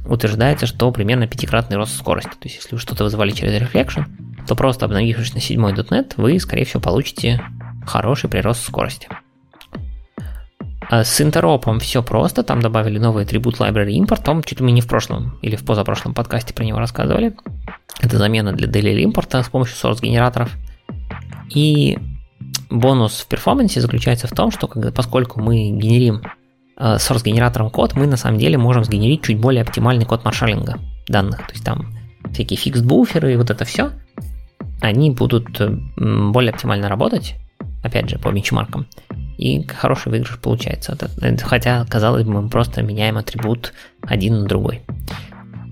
утверждается, 0.07 0.67
что 0.67 0.91
примерно 0.91 1.27
пятикратный 1.27 1.77
рост 1.77 1.97
скорости. 1.97 2.31
То 2.31 2.45
есть, 2.45 2.57
если 2.57 2.75
вы 2.75 2.81
что-то 2.81 3.05
вызывали 3.05 3.31
через 3.31 3.53
Reflection, 3.61 4.05
то 4.47 4.55
просто 4.55 4.85
обновившись 4.85 5.35
на 5.35 5.39
7.NET, 5.39 6.15
вы, 6.17 6.39
скорее 6.39 6.65
всего, 6.65 6.81
получите 6.81 7.41
хороший 7.87 8.29
прирост 8.29 8.67
скорости. 8.67 9.09
А 10.91 11.05
с 11.05 11.21
интеропом 11.21 11.81
все 11.81 12.03
просто, 12.03 12.43
там 12.43 12.61
добавили 12.61 12.99
новый 12.99 13.25
атрибут 13.25 13.59
library 13.59 13.99
import, 13.99 14.23
там 14.23 14.43
чуть 14.43 14.61
ли 14.61 14.73
не 14.73 14.81
в 14.81 14.87
прошлом 14.87 15.39
или 15.43 15.57
в 15.57 15.65
позапрошлом 15.65 16.15
подкасте 16.15 16.55
про 16.55 16.65
него 16.65 16.79
рассказывали. 16.79 17.35
Это 18.01 18.19
замена 18.19 18.53
для 18.53 18.69
DLL 18.69 19.01
импорта 19.03 19.43
с 19.43 19.49
помощью 19.49 19.77
source 19.77 20.01
генераторов. 20.03 20.53
И 21.55 21.99
бонус 22.71 23.21
в 23.21 23.27
перформансе 23.29 23.81
заключается 23.81 24.27
в 24.27 24.33
том, 24.33 24.51
что 24.51 24.67
когда, 24.69 24.91
поскольку 24.91 25.41
мы 25.41 25.71
генерим 25.71 26.23
э, 26.77 26.97
source 26.97 27.25
генератором 27.25 27.71
код, 27.71 27.95
мы 27.95 28.07
на 28.07 28.17
самом 28.17 28.39
деле 28.39 28.59
можем 28.59 28.85
сгенерить 28.85 29.23
чуть 29.23 29.39
более 29.39 29.63
оптимальный 29.63 30.05
код 30.05 30.25
маршалинга 30.25 30.79
данных. 31.09 31.39
То 31.39 31.53
есть 31.53 31.65
там 31.65 31.93
всякие 32.33 32.57
фикс 32.57 32.81
буферы 32.81 33.33
и 33.33 33.37
вот 33.37 33.51
это 33.51 33.65
все, 33.65 33.93
они 34.81 35.11
будут 35.11 35.61
более 35.97 36.53
оптимально 36.53 36.89
работать, 36.89 37.37
опять 37.83 38.09
же, 38.11 38.19
по 38.19 38.31
бенчмаркам, 38.31 38.87
и 39.37 39.67
хороший 39.67 40.11
выигрыш 40.11 40.39
получается. 40.39 40.97
Хотя, 41.43 41.85
казалось 41.87 42.25
бы, 42.25 42.43
мы 42.43 42.49
просто 42.49 42.83
меняем 42.83 43.17
атрибут 43.19 43.73
один 44.03 44.41
на 44.41 44.47
другой. 44.47 44.83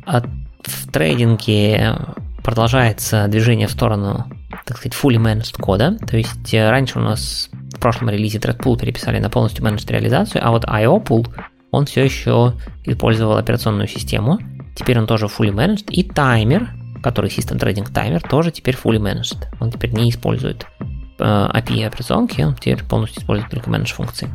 А 0.06 0.22
в 0.62 0.90
трейдинге 0.92 1.96
продолжается 2.42 3.28
движение 3.28 3.66
в 3.66 3.70
сторону, 3.70 4.26
так 4.64 4.76
сказать, 4.76 4.96
fully 5.00 5.16
managed 5.16 5.60
кода. 5.60 5.96
То 6.06 6.16
есть 6.16 6.52
э, 6.52 6.70
раньше 6.70 6.98
у 6.98 7.02
нас 7.02 7.50
в 7.74 7.78
прошлом 7.78 8.10
релизе 8.10 8.38
Threadpool 8.38 8.78
переписали 8.78 9.18
на 9.18 9.30
полностью 9.30 9.64
managed 9.64 9.90
реализацию, 9.90 10.46
а 10.46 10.50
вот 10.50 10.64
IO 10.64 11.02
Pool, 11.04 11.28
он 11.70 11.86
все 11.86 12.04
еще 12.04 12.54
использовал 12.84 13.36
операционную 13.36 13.88
систему. 13.88 14.38
Теперь 14.74 14.98
он 14.98 15.06
тоже 15.06 15.26
fully 15.26 15.52
managed. 15.52 15.90
И 15.90 16.02
таймер, 16.02 16.70
который 17.02 17.30
System 17.30 17.58
Trading 17.58 17.90
Timer, 17.92 18.20
тоже 18.28 18.50
теперь 18.50 18.74
fully 18.74 18.98
managed. 18.98 19.38
Он 19.60 19.70
теперь 19.70 19.92
не 19.92 20.10
использует 20.10 20.66
э, 20.80 20.84
API 21.22 21.86
операционки, 21.86 22.42
он 22.42 22.54
теперь 22.54 22.82
полностью 22.84 23.22
использует 23.22 23.50
только 23.50 23.70
manage 23.70 23.94
функции. 23.94 24.28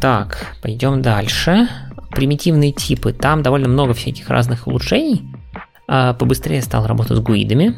Так, 0.00 0.56
пойдем 0.62 1.00
дальше. 1.00 1.68
Примитивные 2.10 2.72
типы. 2.72 3.12
Там 3.12 3.42
довольно 3.42 3.68
много 3.68 3.94
всяких 3.94 4.28
разных 4.28 4.66
улучшений. 4.66 5.22
А, 5.86 6.14
побыстрее 6.14 6.62
стал 6.62 6.86
работать 6.86 7.16
с 7.16 7.20
гуидами, 7.20 7.76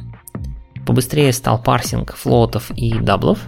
побыстрее 0.86 1.32
стал 1.32 1.60
парсинг 1.60 2.14
флотов 2.14 2.70
и 2.70 2.94
даблов. 2.98 3.40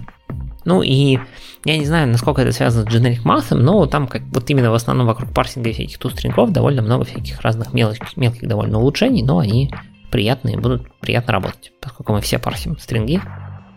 Ну 0.64 0.82
и 0.82 1.20
я 1.64 1.78
не 1.78 1.84
знаю, 1.84 2.08
насколько 2.08 2.42
это 2.42 2.52
связано 2.52 2.90
с 2.90 2.92
generic 2.92 3.22
math, 3.22 3.54
но 3.54 3.86
там 3.86 4.08
как 4.08 4.22
вот 4.32 4.50
именно 4.50 4.70
в 4.70 4.74
основном 4.74 5.06
вокруг 5.06 5.32
парсинга 5.32 5.72
всяких 5.72 5.98
ToString 5.98 6.40
ов 6.40 6.50
довольно 6.50 6.82
много 6.82 7.04
всяких 7.04 7.40
разных 7.42 7.72
мелких, 7.72 8.16
мелких 8.16 8.48
довольно 8.48 8.78
улучшений, 8.78 9.22
но 9.22 9.38
они 9.38 9.72
приятные, 10.10 10.58
будут 10.58 10.92
приятно 10.98 11.34
работать, 11.34 11.72
поскольку 11.80 12.12
мы 12.12 12.20
все 12.20 12.38
парсим 12.38 12.78
стринги, 12.78 13.20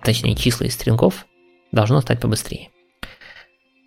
точнее 0.04 0.36
числа 0.36 0.66
из 0.66 0.74
стрингов, 0.74 1.26
должно 1.72 2.02
стать 2.02 2.20
побыстрее. 2.20 2.70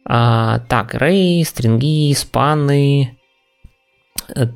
А, 0.04 0.60
так, 0.68 0.94
array, 0.94 1.44
стринги, 1.44 2.12
спаны, 2.14 3.18
э, 4.34 4.46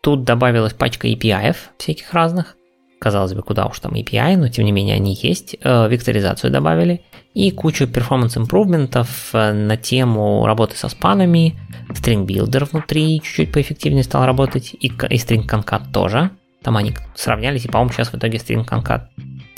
Тут 0.00 0.24
добавилась 0.24 0.72
пачка 0.72 1.08
API 1.08 1.56
всяких 1.76 2.12
разных. 2.12 2.56
Казалось 3.00 3.34
бы, 3.34 3.42
куда 3.42 3.66
уж 3.66 3.78
там 3.78 3.92
API, 3.92 4.36
но 4.36 4.48
тем 4.48 4.64
не 4.64 4.72
менее 4.72 4.96
они 4.96 5.14
есть. 5.14 5.56
Э, 5.62 5.88
векторизацию 5.88 6.50
добавили. 6.50 7.02
И 7.34 7.50
кучу 7.50 7.84
performance 7.84 8.38
импрувментов 8.38 9.30
э, 9.32 9.52
на 9.52 9.76
тему 9.76 10.46
работы 10.46 10.76
со 10.76 10.88
спанами. 10.88 11.58
Builder 11.90 12.68
внутри 12.70 13.20
чуть-чуть 13.20 13.52
поэффективнее 13.52 14.02
стал 14.02 14.24
работать. 14.24 14.74
И, 14.74 14.86
и 14.88 14.90
Concat 14.90 15.92
тоже. 15.92 16.30
Там 16.62 16.76
они 16.76 16.94
сравнялись, 17.14 17.64
и, 17.64 17.68
по-моему, 17.68 17.92
сейчас 17.92 18.12
в 18.12 18.16
итоге 18.16 18.38
Concat... 18.38 19.02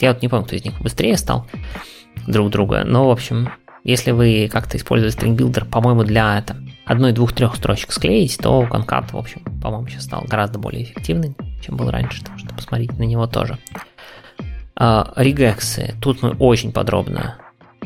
Я 0.01 0.13
вот 0.13 0.23
не 0.23 0.29
помню, 0.29 0.47
кто 0.47 0.57
из 0.57 0.65
них 0.65 0.81
быстрее 0.81 1.17
стал 1.17 1.47
друг 2.27 2.51
друга. 2.51 2.85
Но, 2.85 3.09
в 3.09 3.11
общем, 3.11 3.51
если 3.85 4.11
вы 4.11 4.49
как-то 4.53 4.77
используете 4.77 5.17
String 5.17 5.37
Builder, 5.37 5.65
по-моему, 5.65 6.05
для 6.05 6.43
там, 6.43 6.69
одной, 6.85 7.13
двух, 7.13 7.33
трех 7.33 7.57
строчек 7.57 7.93
склеить, 7.93 8.39
то 8.39 8.63
Concat, 8.65 9.13
в 9.13 9.17
общем, 9.17 9.43
по-моему, 9.63 9.89
сейчас 9.89 10.05
стал 10.05 10.25
гораздо 10.27 10.59
более 10.59 10.83
эффективным, 10.83 11.35
чем 11.65 11.77
был 11.77 11.91
раньше, 11.91 12.23
так 12.25 12.39
что 12.39 12.55
посмотрите 12.55 12.95
на 12.95 13.05
него 13.05 13.27
тоже. 13.27 13.59
Э, 14.77 15.13
регексы. 15.17 15.95
Тут 16.01 16.23
мы 16.23 16.31
очень 16.31 16.73
подробно 16.73 17.37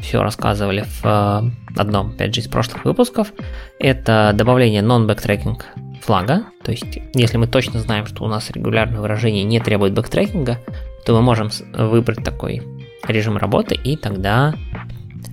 все 0.00 0.23
рассказывали 0.23 0.83
в 0.83 1.04
э, 1.04 1.50
одном, 1.76 2.11
опять 2.11 2.35
же, 2.35 2.40
из 2.40 2.47
прошлых 2.47 2.85
выпусков. 2.85 3.33
Это 3.80 4.33
добавление 4.33 4.83
non-backtracking 4.83 5.61
флага. 6.02 6.44
То 6.62 6.71
есть, 6.71 6.99
если 7.14 7.37
мы 7.37 7.49
точно 7.49 7.80
знаем, 7.80 8.06
что 8.06 8.23
у 8.23 8.28
нас 8.28 8.50
регулярное 8.50 9.00
выражение 9.00 9.42
не 9.42 9.59
требует 9.59 9.92
бэктрекинга, 9.92 10.59
то 11.04 11.14
мы 11.14 11.23
можем 11.23 11.50
выбрать 11.73 12.25
такой 12.25 12.62
режим 13.06 13.37
работы, 13.37 13.75
и 13.75 13.96
тогда 13.96 14.54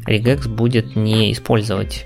regex 0.07 0.47
будет 0.47 0.95
не 0.95 1.31
использовать 1.31 2.05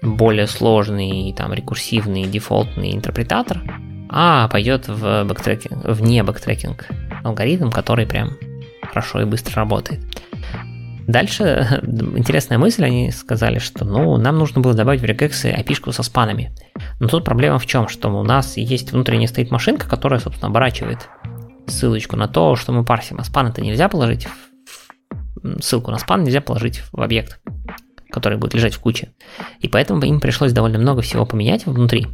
более 0.00 0.46
сложный, 0.46 1.32
там, 1.36 1.52
рекурсивный, 1.52 2.24
дефолтный 2.24 2.94
интерпретатор, 2.94 3.62
а 4.08 4.48
пойдет 4.48 4.88
в 4.88 5.24
backtracking, 5.24 5.84
в 5.84 5.97
не 5.97 6.22
backtracking 6.22 6.86
алгоритм, 7.24 7.70
который 7.70 8.06
прям 8.06 8.30
хорошо 8.82 9.22
и 9.22 9.24
быстро 9.24 9.56
работает. 9.56 10.00
Дальше 11.06 11.80
интересная 12.16 12.58
мысль, 12.58 12.84
они 12.84 13.10
сказали, 13.10 13.58
что 13.58 13.84
ну, 13.84 14.16
нам 14.16 14.38
нужно 14.38 14.60
было 14.60 14.74
добавить 14.74 15.00
в 15.00 15.04
regex 15.04 15.44
API 15.44 15.92
со 15.92 16.02
спанами. 16.02 16.52
Но 17.00 17.08
тут 17.08 17.24
проблема 17.24 17.58
в 17.58 17.66
чем, 17.66 17.88
что 17.88 18.08
у 18.08 18.22
нас 18.22 18.56
есть 18.56 18.92
внутренняя 18.92 19.28
стоит 19.28 19.50
машинка, 19.50 19.88
которая, 19.88 20.20
собственно, 20.20 20.48
оборачивает 20.48 21.08
ссылочку 21.66 22.16
на 22.16 22.28
то, 22.28 22.56
что 22.56 22.72
мы 22.72 22.84
парсим, 22.84 23.18
а 23.18 23.24
span 23.24 23.48
это 23.48 23.60
нельзя 23.60 23.88
положить 23.88 24.28
ссылку 25.60 25.90
на 25.90 25.98
спан 25.98 26.22
нельзя 26.22 26.40
положить 26.40 26.82
в 26.92 27.00
объект 27.00 27.40
который 28.12 28.38
будет 28.38 28.54
лежать 28.54 28.74
в 28.74 28.80
куче. 28.80 29.12
И 29.58 29.68
поэтому 29.68 30.00
им 30.02 30.20
пришлось 30.20 30.52
довольно 30.52 30.78
много 30.78 31.02
всего 31.02 31.26
поменять 31.26 31.66
внутри. 31.66 32.06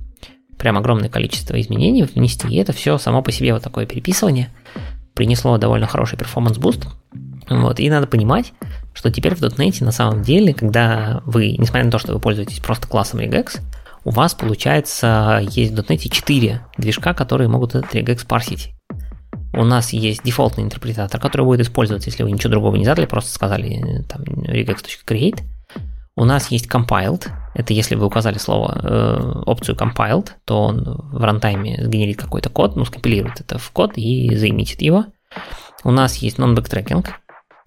Прям 0.57 0.79
огромное 0.79 1.11
количество 1.11 1.61
изменений 1.61 2.05
внести. 2.05 2.49
И 2.49 2.57
это 2.57 2.73
все 2.73 2.99
само 2.99 3.21
по 3.21 3.33
себе 3.33 3.53
вот 3.53 3.63
такое 3.63 3.85
переписывание 3.85 4.49
принесло 5.15 5.59
довольно 5.59 5.87
хороший 5.87 6.17
performance 6.17 6.62
boost. 6.62 6.87
Вот, 7.51 7.81
и 7.81 7.91
надо 7.91 8.07
понимать, 8.07 8.53
что 8.95 9.11
теперь 9.11 9.35
в 9.35 9.43
.NET 9.43 9.85
на 9.85 9.91
самом 9.91 10.23
деле, 10.23 10.55
когда 10.55 11.23
вы, 11.25 11.57
несмотря 11.59 11.85
на 11.85 11.91
то, 11.91 11.99
что 11.99 12.13
вы 12.13 12.21
пользуетесь 12.21 12.61
просто 12.61 12.87
классом 12.87 13.21
regex, 13.21 13.61
у 14.05 14.11
вас, 14.11 14.35
получается, 14.35 15.41
есть 15.51 15.73
в 15.73 15.79
.NET 15.79 16.09
4 16.09 16.61
движка, 16.77 17.15
которые 17.15 17.49
могут 17.49 17.75
этот 17.75 17.93
regex 17.95 18.27
парсить. 18.27 18.71
У 19.53 19.65
нас 19.65 19.93
есть 19.93 20.23
дефолтный 20.23 20.65
интерпретатор, 20.65 21.21
который 21.21 21.43
будет 21.43 21.61
использоваться, 21.61 22.11
если 22.11 22.23
вы 22.23 22.31
ничего 22.31 22.51
другого 22.51 22.77
не 22.77 22.85
задали, 22.85 23.07
просто 23.07 23.33
сказали 23.33 24.05
там 24.09 24.23
regex.create. 24.23 25.41
У 26.17 26.25
нас 26.25 26.51
есть 26.51 26.67
compiled. 26.67 27.29
Это 27.55 27.73
если 27.73 27.95
вы 27.95 28.07
указали 28.07 28.39
слово, 28.39 28.81
э, 28.83 29.43
опцию 29.47 29.77
compiled, 29.77 30.31
то 30.45 30.63
он 30.63 30.83
в 30.85 31.23
рантайме 31.23 31.79
сгенерит 31.81 32.21
какой-то 32.21 32.51
код, 32.51 32.75
ну, 32.75 32.85
скомпилирует 32.85 33.41
это 33.41 33.59
в 33.59 33.71
код 33.71 33.93
и 33.97 34.35
заимитит 34.35 34.83
его. 34.83 35.07
У 35.85 35.93
нас 35.93 36.17
есть 36.17 36.39
non-backtracking. 36.39 37.07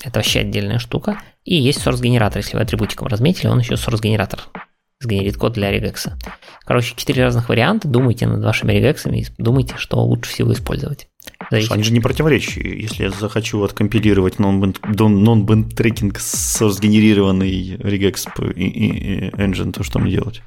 Это 0.03 0.19
вообще 0.19 0.41
отдельная 0.41 0.79
штука. 0.79 1.17
И 1.45 1.55
есть 1.55 1.85
source 1.85 2.01
генератор. 2.01 2.39
Если 2.39 2.57
вы 2.57 2.63
атрибутиком 2.63 3.07
разметили, 3.07 3.47
он 3.47 3.59
еще 3.59 3.75
source 3.75 4.01
генератор 4.01 4.41
сгенерит 4.99 5.37
код 5.37 5.53
для 5.53 5.71
регекса. 5.71 6.17
Короче, 6.65 6.93
четыре 6.95 7.23
разных 7.23 7.49
варианта. 7.49 7.87
Думайте 7.87 8.27
над 8.27 8.43
вашими 8.43 8.73
регексами 8.73 9.19
и 9.19 9.27
думайте, 9.37 9.75
что 9.77 10.03
лучше 10.03 10.31
всего 10.31 10.51
использовать. 10.53 11.07
Зависит. 11.49 11.71
Они 11.71 11.83
же 11.83 11.93
не 11.93 11.99
противоречия. 11.99 12.61
Если 12.61 13.03
я 13.03 13.09
захочу 13.09 13.63
откомпилировать 13.63 14.35
non-band 14.35 15.75
трекинг 15.75 16.19
с 16.19 16.69
сгенерированный 16.69 17.75
regex 17.77 18.27
engine, 18.35 19.71
то 19.71 19.83
что 19.83 19.99
мне 19.99 20.11
делать? 20.11 20.41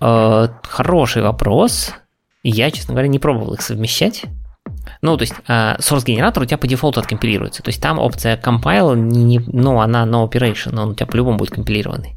Э, 0.00 0.48
хороший 0.62 1.22
вопрос. 1.22 1.94
Я, 2.42 2.70
честно 2.70 2.94
говоря, 2.94 3.08
не 3.08 3.18
пробовал 3.18 3.54
их 3.54 3.62
совмещать. 3.62 4.24
Ну, 5.02 5.16
то 5.16 5.22
есть 5.22 5.34
э, 5.46 5.76
source 5.78 6.04
генератор 6.04 6.42
у 6.42 6.46
тебя 6.46 6.58
по 6.58 6.66
дефолту 6.66 7.00
откомпилируется. 7.00 7.62
То 7.62 7.70
есть 7.70 7.80
там 7.80 7.98
опция 7.98 8.36
compile, 8.36 8.96
не, 8.96 9.40
ну, 9.46 9.80
она 9.80 10.04
no 10.04 10.28
operation, 10.28 10.78
он 10.78 10.90
у 10.90 10.94
тебя 10.94 11.06
по-любому 11.06 11.38
будет 11.38 11.50
компилированный. 11.50 12.14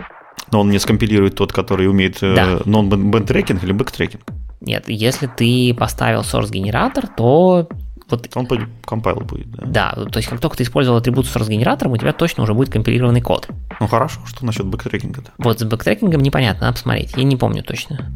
Но 0.51 0.61
он 0.61 0.69
не 0.69 0.79
скомпилирует 0.79 1.35
тот, 1.35 1.53
который 1.53 1.87
умеет 1.87 2.17
да. 2.19 2.57
non-band 2.65 3.63
или 3.63 3.73
backtracking? 3.73 4.19
Нет, 4.61 4.85
если 4.87 5.27
ты 5.27 5.73
поставил 5.73 6.21
source 6.21 6.51
генератор, 6.51 7.07
то 7.07 7.67
вот, 8.09 8.29
он 8.35 8.45
по 8.45 8.55
compile 8.85 9.23
будет, 9.23 9.49
да? 9.51 9.65
Да, 9.95 10.05
то 10.05 10.17
есть 10.17 10.29
как 10.29 10.39
только 10.39 10.57
ты 10.57 10.63
использовал 10.63 10.97
атрибут 10.97 11.25
source 11.25 11.49
генератором, 11.49 11.93
у 11.93 11.97
тебя 11.97 12.13
точно 12.13 12.43
уже 12.43 12.53
будет 12.53 12.69
компилированный 12.69 13.21
код. 13.21 13.47
Ну 13.79 13.87
хорошо, 13.87 14.19
что 14.27 14.45
насчет 14.45 14.65
бэктрекинга-то? 14.65 15.31
Вот 15.37 15.59
с 15.59 15.63
бэктрекингом 15.63 16.21
непонятно, 16.21 16.67
надо 16.67 16.73
посмотреть, 16.73 17.13
я 17.15 17.23
не 17.23 17.37
помню 17.37 17.63
точно. 17.63 18.11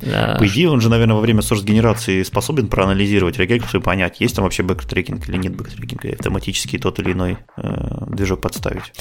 По 0.00 0.46
идее, 0.46 0.68
он 0.68 0.80
же, 0.80 0.90
наверное, 0.90 1.16
во 1.16 1.20
время 1.20 1.40
source-генерации 1.40 2.22
способен 2.22 2.68
проанализировать 2.68 3.38
регексу 3.38 3.80
и 3.80 3.84
понять, 3.84 4.20
есть 4.20 4.36
там 4.36 4.44
вообще 4.44 4.62
backtracking 4.62 5.28
или 5.28 5.36
нет 5.36 5.56
backtracking 5.56 6.01
а, 6.01 6.08
и 6.08 6.12
автоматически 6.12 6.78
тот 6.78 6.98
или 6.98 7.12
иной 7.12 7.38
э, 7.56 8.04
движок 8.08 8.42
подставить. 8.42 8.92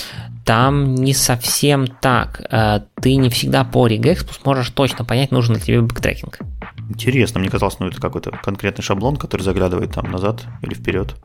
Там 0.46 0.96
не 0.96 1.14
совсем 1.14 1.88
так. 1.88 2.42
Э, 2.50 2.82
ты 3.02 3.16
не 3.16 3.30
всегда 3.30 3.66
по 3.66 3.88
регексу 3.88 4.34
сможешь 4.42 4.70
точно 4.70 5.04
понять, 5.04 5.32
нужен 5.32 5.56
ли 5.56 5.62
тебе 5.62 5.82
бэктрекинг. 5.82 6.40
Интересно, 6.90 7.40
мне 7.40 7.50
казалось, 7.50 7.80
ну 7.80 7.88
это 7.88 8.00
какой-то 8.00 8.32
конкретный 8.44 8.84
шаблон, 8.84 9.16
который 9.16 9.42
заглядывает 9.42 9.94
там 9.94 10.12
назад 10.12 10.46
или 10.62 10.74
вперед. 10.74 11.16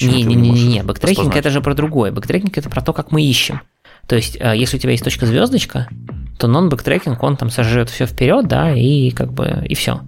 Не-не-не, 0.00 0.82
backtracking 0.82 1.34
это 1.34 1.50
же 1.50 1.60
про 1.60 1.74
другое. 1.74 2.12
Backtracking 2.12 2.56
это 2.56 2.70
про 2.70 2.80
то, 2.80 2.92
как 2.92 3.10
мы 3.10 3.22
ищем. 3.22 3.60
То 4.06 4.16
есть, 4.16 4.36
э, 4.40 4.56
если 4.56 4.76
у 4.76 4.80
тебя 4.80 4.92
есть 4.92 5.04
точка 5.04 5.26
звездочка, 5.26 5.88
то 6.38 6.46
non-backtracking, 6.46 7.22
он 7.22 7.36
там 7.36 7.50
сожрет 7.50 7.90
все 7.90 8.06
вперед, 8.06 8.46
да, 8.46 8.74
и 8.74 9.10
как 9.10 9.32
бы, 9.32 9.64
и 9.68 9.74
все. 9.74 10.00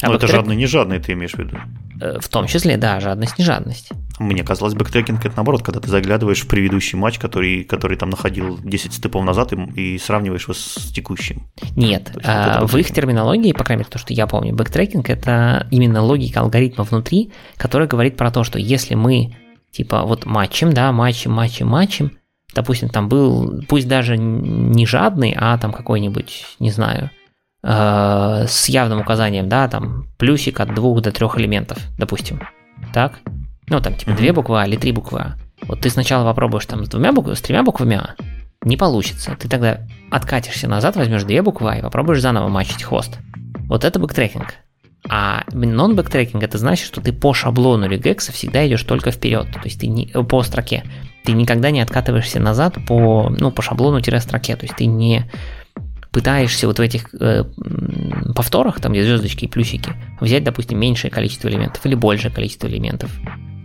А 0.00 0.06
Но 0.06 0.12
backtrack... 0.12 0.30
это 0.30 0.36
жадный, 0.38 0.56
не 0.56 0.66
жадный, 0.66 0.98
ты 0.98 1.12
имеешь 1.12 1.34
в 1.34 1.38
виду? 1.38 1.58
Э, 2.04 2.18
в 2.20 2.28
том 2.28 2.46
числе, 2.46 2.76
да, 2.76 3.00
жадность, 3.00 3.38
не 3.38 3.44
жадность. 3.44 3.88
Мне 4.18 4.44
казалось, 4.44 4.74
backtracking 4.74 5.24
это 5.24 5.36
наоборот, 5.36 5.62
когда 5.62 5.80
ты 5.80 5.88
заглядываешь 5.88 6.42
в 6.42 6.46
предыдущий 6.46 6.98
матч, 6.98 7.18
который, 7.18 7.64
который 7.64 7.96
там 7.96 8.10
находил 8.10 8.58
10 8.62 8.92
степов 8.92 9.24
назад 9.24 9.52
и, 9.52 9.94
и 9.94 9.98
сравниваешь 9.98 10.42
его 10.42 10.52
с 10.52 10.92
текущим. 10.92 11.48
Нет, 11.76 12.10
есть, 12.14 12.20
а, 12.24 12.66
в 12.66 12.76
их 12.76 12.92
терминологии, 12.92 13.52
по 13.52 13.64
крайней 13.64 13.80
мере, 13.80 13.90
то, 13.90 13.98
что 13.98 14.12
я 14.12 14.26
помню, 14.26 14.54
backtracking 14.54 15.08
это 15.08 15.66
именно 15.70 16.02
логика 16.02 16.40
алгоритма 16.40 16.84
внутри, 16.84 17.32
которая 17.56 17.88
говорит 17.88 18.16
про 18.16 18.30
то, 18.30 18.44
что 18.44 18.58
если 18.58 18.94
мы 18.94 19.34
типа 19.70 20.02
вот 20.02 20.26
матчим, 20.26 20.72
да, 20.72 20.92
матчим, 20.92 21.32
матчим, 21.32 21.68
матчим, 21.68 22.12
допустим, 22.54 22.90
там 22.90 23.08
был, 23.08 23.62
пусть 23.66 23.88
даже 23.88 24.18
не 24.18 24.86
жадный, 24.86 25.34
а 25.36 25.56
там 25.58 25.72
какой-нибудь, 25.72 26.44
не 26.60 26.70
знаю, 26.70 27.10
э, 27.64 28.46
с 28.46 28.68
явным 28.68 29.00
указанием, 29.00 29.48
да, 29.48 29.68
там 29.68 30.06
плюсик 30.18 30.60
от 30.60 30.74
двух 30.74 31.00
до 31.00 31.10
трех 31.10 31.38
элементов, 31.38 31.78
допустим, 31.98 32.40
так? 32.92 33.14
Ну, 33.68 33.80
там 33.80 33.94
типа 33.94 34.12
две 34.12 34.32
буквы 34.32 34.60
А 34.60 34.66
или 34.66 34.76
три 34.76 34.92
буквы 34.92 35.20
А. 35.20 35.36
Вот 35.62 35.80
ты 35.80 35.88
сначала 35.88 36.24
попробуешь 36.24 36.66
там 36.66 36.84
с 36.84 36.88
двумя 36.88 37.12
буквами, 37.12 37.34
с 37.34 37.40
тремя 37.40 37.62
буквами 37.62 37.96
А, 37.96 38.14
не 38.62 38.76
получится. 38.76 39.36
Ты 39.38 39.48
тогда 39.48 39.80
откатишься 40.10 40.68
назад, 40.68 40.96
возьмешь 40.96 41.24
две 41.24 41.42
буквы 41.42 41.70
А 41.70 41.78
и 41.78 41.82
попробуешь 41.82 42.20
заново 42.20 42.48
мачить 42.48 42.82
хвост. 42.82 43.18
Вот 43.66 43.84
это 43.84 43.98
backtracking. 43.98 44.54
А 45.08 45.44
non-backtracking 45.52 46.42
это 46.42 46.56
значит, 46.56 46.86
что 46.86 47.00
ты 47.00 47.12
по 47.12 47.34
шаблону 47.34 47.88
регекса 47.88 48.32
всегда 48.32 48.66
идешь 48.66 48.82
только 48.82 49.10
вперед, 49.10 49.46
то 49.52 49.60
есть 49.64 49.80
ты 49.80 49.86
не, 49.86 50.06
по 50.06 50.42
строке. 50.42 50.84
Ты 51.24 51.32
никогда 51.32 51.70
не 51.70 51.80
откатываешься 51.80 52.40
назад 52.40 52.76
по, 52.86 53.30
ну, 53.38 53.50
по 53.50 53.62
шаблону-строке, 53.62 54.56
то 54.56 54.64
есть 54.64 54.76
ты 54.76 54.86
не 54.86 55.30
пытаешься 56.14 56.68
вот 56.68 56.78
в 56.78 56.80
этих 56.80 57.12
э, 57.20 57.44
повторах, 58.34 58.80
там 58.80 58.92
где 58.92 59.02
звездочки 59.02 59.46
и 59.46 59.48
плюсики, 59.48 59.90
взять, 60.20 60.44
допустим, 60.44 60.78
меньшее 60.78 61.10
количество 61.10 61.48
элементов 61.48 61.84
или 61.84 61.96
большее 61.96 62.32
количество 62.32 62.68
элементов, 62.68 63.10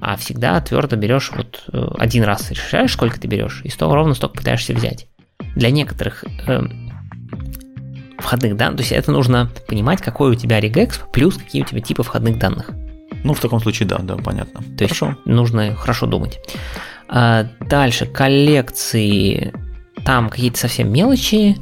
а 0.02 0.18
всегда 0.18 0.60
твердо 0.60 0.96
берешь 0.96 1.32
вот 1.36 1.64
э, 1.72 1.88
один 2.00 2.24
раз 2.24 2.50
решаешь, 2.50 2.92
сколько 2.92 3.20
ты 3.20 3.28
берешь, 3.28 3.62
и 3.64 3.70
столько 3.70 3.94
ровно 3.94 4.16
столько 4.16 4.38
пытаешься 4.40 4.74
взять. 4.74 5.08
Для 5.56 5.70
некоторых 5.70 6.26
э, 6.48 6.62
входных 8.18 8.58
данных. 8.58 8.78
То 8.78 8.82
есть 8.82 8.94
это 8.94 9.12
нужно 9.12 9.52
понимать, 9.68 10.02
какой 10.02 10.32
у 10.32 10.36
тебя 10.36 10.60
регекс, 10.60 11.02
плюс 11.14 11.38
какие 11.38 11.62
у 11.62 11.66
тебя 11.66 11.82
типы 11.82 12.02
входных 12.02 12.40
данных. 12.40 12.72
Ну, 13.24 13.36
в 13.36 13.40
таком 13.40 13.60
случае, 13.60 13.88
да, 13.88 14.00
да, 14.00 14.16
понятно. 14.16 14.62
То 14.76 14.86
хорошо. 14.86 15.08
есть 15.10 15.26
нужно 15.26 15.76
хорошо 15.76 16.08
думать. 16.08 16.40
А, 17.08 17.48
дальше, 17.60 18.08
коллекции. 18.08 19.54
Там 20.04 20.30
какие-то 20.30 20.58
совсем 20.58 20.92
мелочи. 20.92 21.58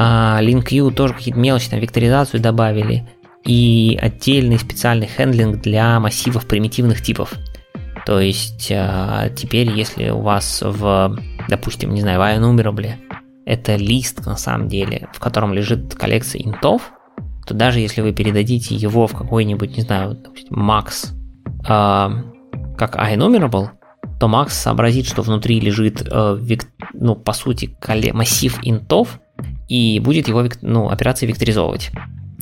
А, 0.00 0.38
LinkU 0.40 0.92
тоже 0.92 1.12
какие-то 1.12 1.40
мелочи, 1.40 1.68
там 1.68 1.80
векторизацию 1.80 2.40
добавили. 2.40 3.04
И 3.44 3.98
отдельный 4.00 4.56
специальный 4.56 5.08
handling 5.08 5.60
для 5.60 5.98
массивов 5.98 6.46
примитивных 6.46 7.02
типов. 7.02 7.34
То 8.06 8.20
есть 8.20 8.70
а, 8.70 9.28
теперь, 9.30 9.68
если 9.72 10.10
у 10.10 10.20
вас 10.20 10.62
в, 10.64 11.18
допустим, 11.48 11.92
не 11.94 12.00
знаю, 12.00 12.20
в 12.20 12.22
IEnumerable 12.22 12.92
это 13.44 13.74
лист 13.74 14.24
на 14.24 14.36
самом 14.36 14.68
деле, 14.68 15.08
в 15.12 15.18
котором 15.18 15.52
лежит 15.52 15.92
коллекция 15.96 16.42
интов, 16.42 16.92
то 17.44 17.54
даже 17.54 17.80
если 17.80 18.00
вы 18.00 18.12
передадите 18.12 18.76
его 18.76 19.08
в 19.08 19.16
какой-нибудь, 19.16 19.76
не 19.76 19.82
знаю, 19.82 20.14
допустим, 20.14 20.70
Max, 20.70 21.08
э, 21.64 22.76
как 22.76 22.94
IEnumerable, 22.94 23.70
то 24.20 24.26
Max 24.28 24.50
сообразит, 24.50 25.06
что 25.06 25.22
внутри 25.22 25.58
лежит, 25.58 26.06
э, 26.08 26.38
век, 26.40 26.66
ну, 26.92 27.16
по 27.16 27.32
сути, 27.32 27.74
массив 28.12 28.58
интов, 28.62 29.18
и 29.68 30.00
будет 30.00 30.28
его 30.28 30.44
ну, 30.62 30.88
операции 30.88 31.26
векторизовывать 31.26 31.90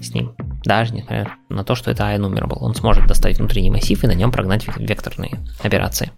с 0.00 0.14
ним. 0.14 0.34
Даже 0.64 0.92
несмотря 0.92 1.36
на 1.48 1.64
то, 1.64 1.74
что 1.74 1.90
это 1.90 2.04
iNumerable. 2.04 2.58
Он 2.60 2.74
сможет 2.74 3.06
доставить 3.06 3.38
внутренний 3.38 3.70
массив 3.70 4.02
и 4.02 4.06
на 4.06 4.12
нем 4.12 4.30
прогнать 4.30 4.66
векторные 4.76 5.38
операции. 5.62 6.10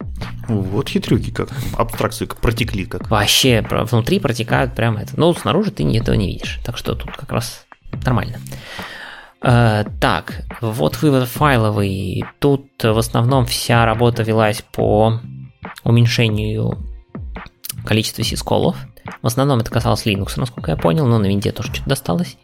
Вот 0.49 0.89
хитрюки 0.89 1.31
как. 1.31 1.51
Абстракции 1.77 2.27
протекли 2.27 2.85
как. 2.87 3.11
Вообще, 3.11 3.65
внутри 3.71 4.19
протекают 4.21 4.75
прямо 4.75 5.03
это. 5.03 5.19
Но 5.19 5.33
снаружи 5.35 5.71
ты 5.71 5.85
этого 5.97 6.17
не 6.17 6.27
видишь. 6.27 6.61
Так 6.65 6.77
что 6.77 6.95
тут 6.95 7.17
как 7.17 7.31
раз 7.33 7.67
нормально. 8.05 8.39
Uh, 9.41 9.89
так, 10.01 10.43
вот 10.61 11.01
вывод 11.01 11.29
файловый. 11.29 12.25
Тут 12.41 12.67
в 12.83 12.99
основном 12.99 13.47
вся 13.47 13.87
работа 13.87 14.25
велась 14.25 14.63
по 14.73 15.21
уменьшению 15.85 16.79
количества 17.85 18.25
сисколов. 18.25 18.77
В 19.23 19.27
основном 19.27 19.61
это 19.61 19.71
касалось 19.71 20.07
Linux, 20.07 20.33
насколько 20.37 20.71
я 20.71 20.77
понял, 20.77 21.07
но 21.07 21.19
на 21.19 21.27
винде 21.27 21.53
тоже 21.53 21.73
что-то 21.73 21.91
досталось. 21.91 22.37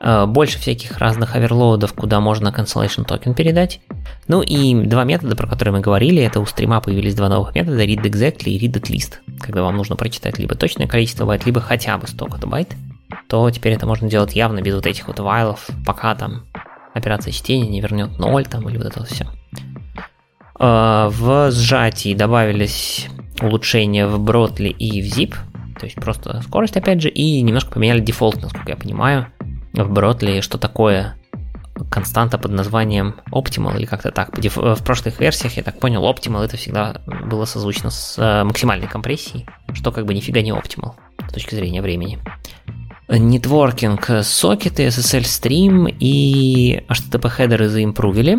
Э, 0.00 0.26
больше 0.26 0.58
всяких 0.58 0.98
разных 0.98 1.34
оверлоудов, 1.34 1.92
куда 1.92 2.20
можно 2.20 2.48
cancellation 2.48 3.04
token 3.04 3.34
передать. 3.34 3.80
Ну 4.28 4.42
и 4.42 4.74
два 4.86 5.04
метода, 5.04 5.34
про 5.34 5.48
которые 5.48 5.74
мы 5.74 5.80
говорили, 5.80 6.22
это 6.22 6.40
у 6.40 6.46
стрима 6.46 6.80
появились 6.80 7.14
два 7.14 7.28
новых 7.28 7.54
метода, 7.54 7.84
read 7.84 8.02
exactly 8.02 8.50
и 8.50 8.66
read 8.66 8.74
at 8.74 8.90
least. 8.90 9.14
Когда 9.40 9.62
вам 9.62 9.76
нужно 9.76 9.96
прочитать 9.96 10.38
либо 10.38 10.54
точное 10.54 10.86
количество 10.86 11.26
байт, 11.26 11.46
либо 11.46 11.60
хотя 11.60 11.98
бы 11.98 12.06
100 12.06 12.26
байт, 12.46 12.76
то 13.28 13.50
теперь 13.50 13.72
это 13.72 13.86
можно 13.86 14.08
делать 14.08 14.36
явно 14.36 14.60
без 14.60 14.74
вот 14.74 14.86
этих 14.86 15.08
вот 15.08 15.18
вайлов, 15.18 15.68
пока 15.86 16.14
там 16.14 16.44
операция 16.94 17.32
чтения 17.32 17.68
не 17.68 17.80
вернет 17.80 18.18
0 18.18 18.46
там 18.46 18.68
или 18.68 18.76
вот 18.76 18.86
это 18.86 19.04
все. 19.04 19.26
Э, 20.60 21.08
в 21.10 21.50
сжатии 21.50 22.14
добавились 22.14 23.08
улучшения 23.40 24.06
в 24.06 24.20
Brotli 24.20 24.68
и 24.68 25.02
в 25.02 25.16
Zip, 25.16 25.34
то 25.78 25.86
есть 25.86 25.96
просто 25.96 26.42
скорость 26.42 26.76
опять 26.76 27.00
же, 27.00 27.08
и 27.08 27.40
немножко 27.42 27.72
поменяли 27.72 28.00
дефолт, 28.00 28.42
насколько 28.42 28.70
я 28.70 28.76
понимаю 28.76 29.26
в 29.72 29.90
Бродли, 29.90 30.40
что 30.40 30.58
такое 30.58 31.16
константа 31.90 32.38
под 32.38 32.52
названием 32.52 33.16
Optimal 33.30 33.76
или 33.76 33.86
как-то 33.86 34.10
так. 34.10 34.36
В 34.36 34.84
прошлых 34.84 35.20
версиях, 35.20 35.56
я 35.56 35.62
так 35.62 35.78
понял, 35.78 36.04
Optimal 36.04 36.44
это 36.44 36.56
всегда 36.56 37.00
было 37.06 37.44
созвучно 37.44 37.90
с 37.90 38.18
э, 38.18 38.44
максимальной 38.44 38.88
компрессией, 38.88 39.46
что 39.74 39.92
как 39.92 40.06
бы 40.06 40.14
нифига 40.14 40.40
не 40.40 40.50
Optimal 40.50 40.94
с 41.28 41.32
точки 41.32 41.54
зрения 41.54 41.82
времени. 41.82 42.18
Нетворкинг, 43.08 44.10
сокеты, 44.22 44.86
SSL 44.88 45.22
Stream 45.22 45.96
и 45.98 46.84
HTTP 46.88 47.28
хедеры 47.28 47.68
заимпрувили. 47.68 48.38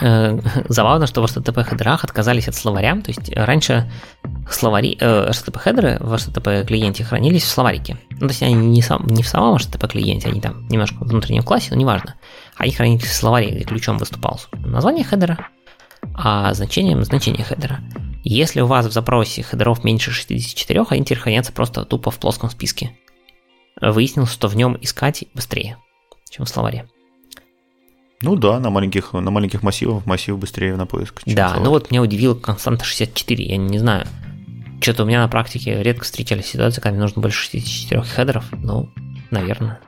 Э, 0.00 0.38
забавно, 0.68 1.06
что 1.06 1.20
в 1.20 1.24
HTTP 1.24 1.64
хедерах 1.64 2.04
отказались 2.04 2.48
от 2.48 2.54
словаря, 2.54 2.94
то 2.96 3.08
есть 3.10 3.34
раньше 3.34 3.90
словари, 4.50 4.96
э, 5.00 5.30
HTTP 5.30 5.58
хедеры 5.58 5.98
в 6.00 6.12
HTTP 6.12 6.64
клиенте 6.64 7.04
хранились 7.04 7.44
в 7.44 7.48
словарике. 7.48 7.96
Ну, 8.10 8.20
то 8.20 8.26
есть 8.26 8.42
они 8.42 8.54
не, 8.54 8.82
сам, 8.82 9.06
не 9.06 9.22
в 9.22 9.28
самом 9.28 9.56
HTTP 9.56 9.88
клиенте, 9.88 10.28
они 10.28 10.40
там 10.40 10.66
немножко 10.68 11.04
в 11.04 11.08
внутреннем 11.08 11.42
классе, 11.42 11.68
но 11.70 11.76
неважно. 11.76 12.16
Они 12.56 12.72
хранились 12.72 13.04
в 13.04 13.14
словаре, 13.14 13.50
где 13.50 13.64
ключом 13.64 13.98
выступал 13.98 14.40
название 14.52 15.04
хедера, 15.04 15.48
а 16.14 16.52
значением 16.54 17.04
значение 17.04 17.44
хедера. 17.44 17.80
Если 18.24 18.60
у 18.60 18.66
вас 18.66 18.86
в 18.86 18.92
запросе 18.92 19.42
хедеров 19.42 19.84
меньше 19.84 20.10
64, 20.10 20.84
они 20.90 21.04
теперь 21.04 21.18
хранятся 21.18 21.52
просто 21.52 21.84
тупо 21.84 22.10
в 22.10 22.18
плоском 22.18 22.50
списке. 22.50 22.96
Выяснилось, 23.80 24.32
что 24.32 24.48
в 24.48 24.56
нем 24.56 24.76
искать 24.80 25.24
быстрее, 25.34 25.76
чем 26.30 26.44
в 26.44 26.48
словаре. 26.48 26.88
Ну 28.22 28.36
да, 28.36 28.60
на 28.60 28.70
маленьких, 28.70 29.12
на 29.12 29.30
маленьких 29.32 29.64
массивах 29.64 30.06
массив 30.06 30.38
быстрее 30.38 30.76
на 30.76 30.86
поиск. 30.86 31.22
Да, 31.26 31.56
ну 31.58 31.70
вот 31.70 31.90
меня 31.90 32.02
удивила 32.02 32.34
константа 32.34 32.84
64, 32.84 33.44
я 33.44 33.56
не 33.56 33.78
знаю. 33.78 34.06
Что-то 34.82 35.04
у 35.04 35.06
меня 35.06 35.20
на 35.20 35.28
практике 35.28 35.82
редко 35.82 36.04
встречались 36.04 36.46
ситуации, 36.46 36.80
когда 36.80 36.94
мне 36.94 37.02
нужно 37.02 37.22
больше 37.22 37.44
64 37.44 38.02
хедеров. 38.02 38.44
Ну, 38.50 38.90
наверное. 39.30 39.78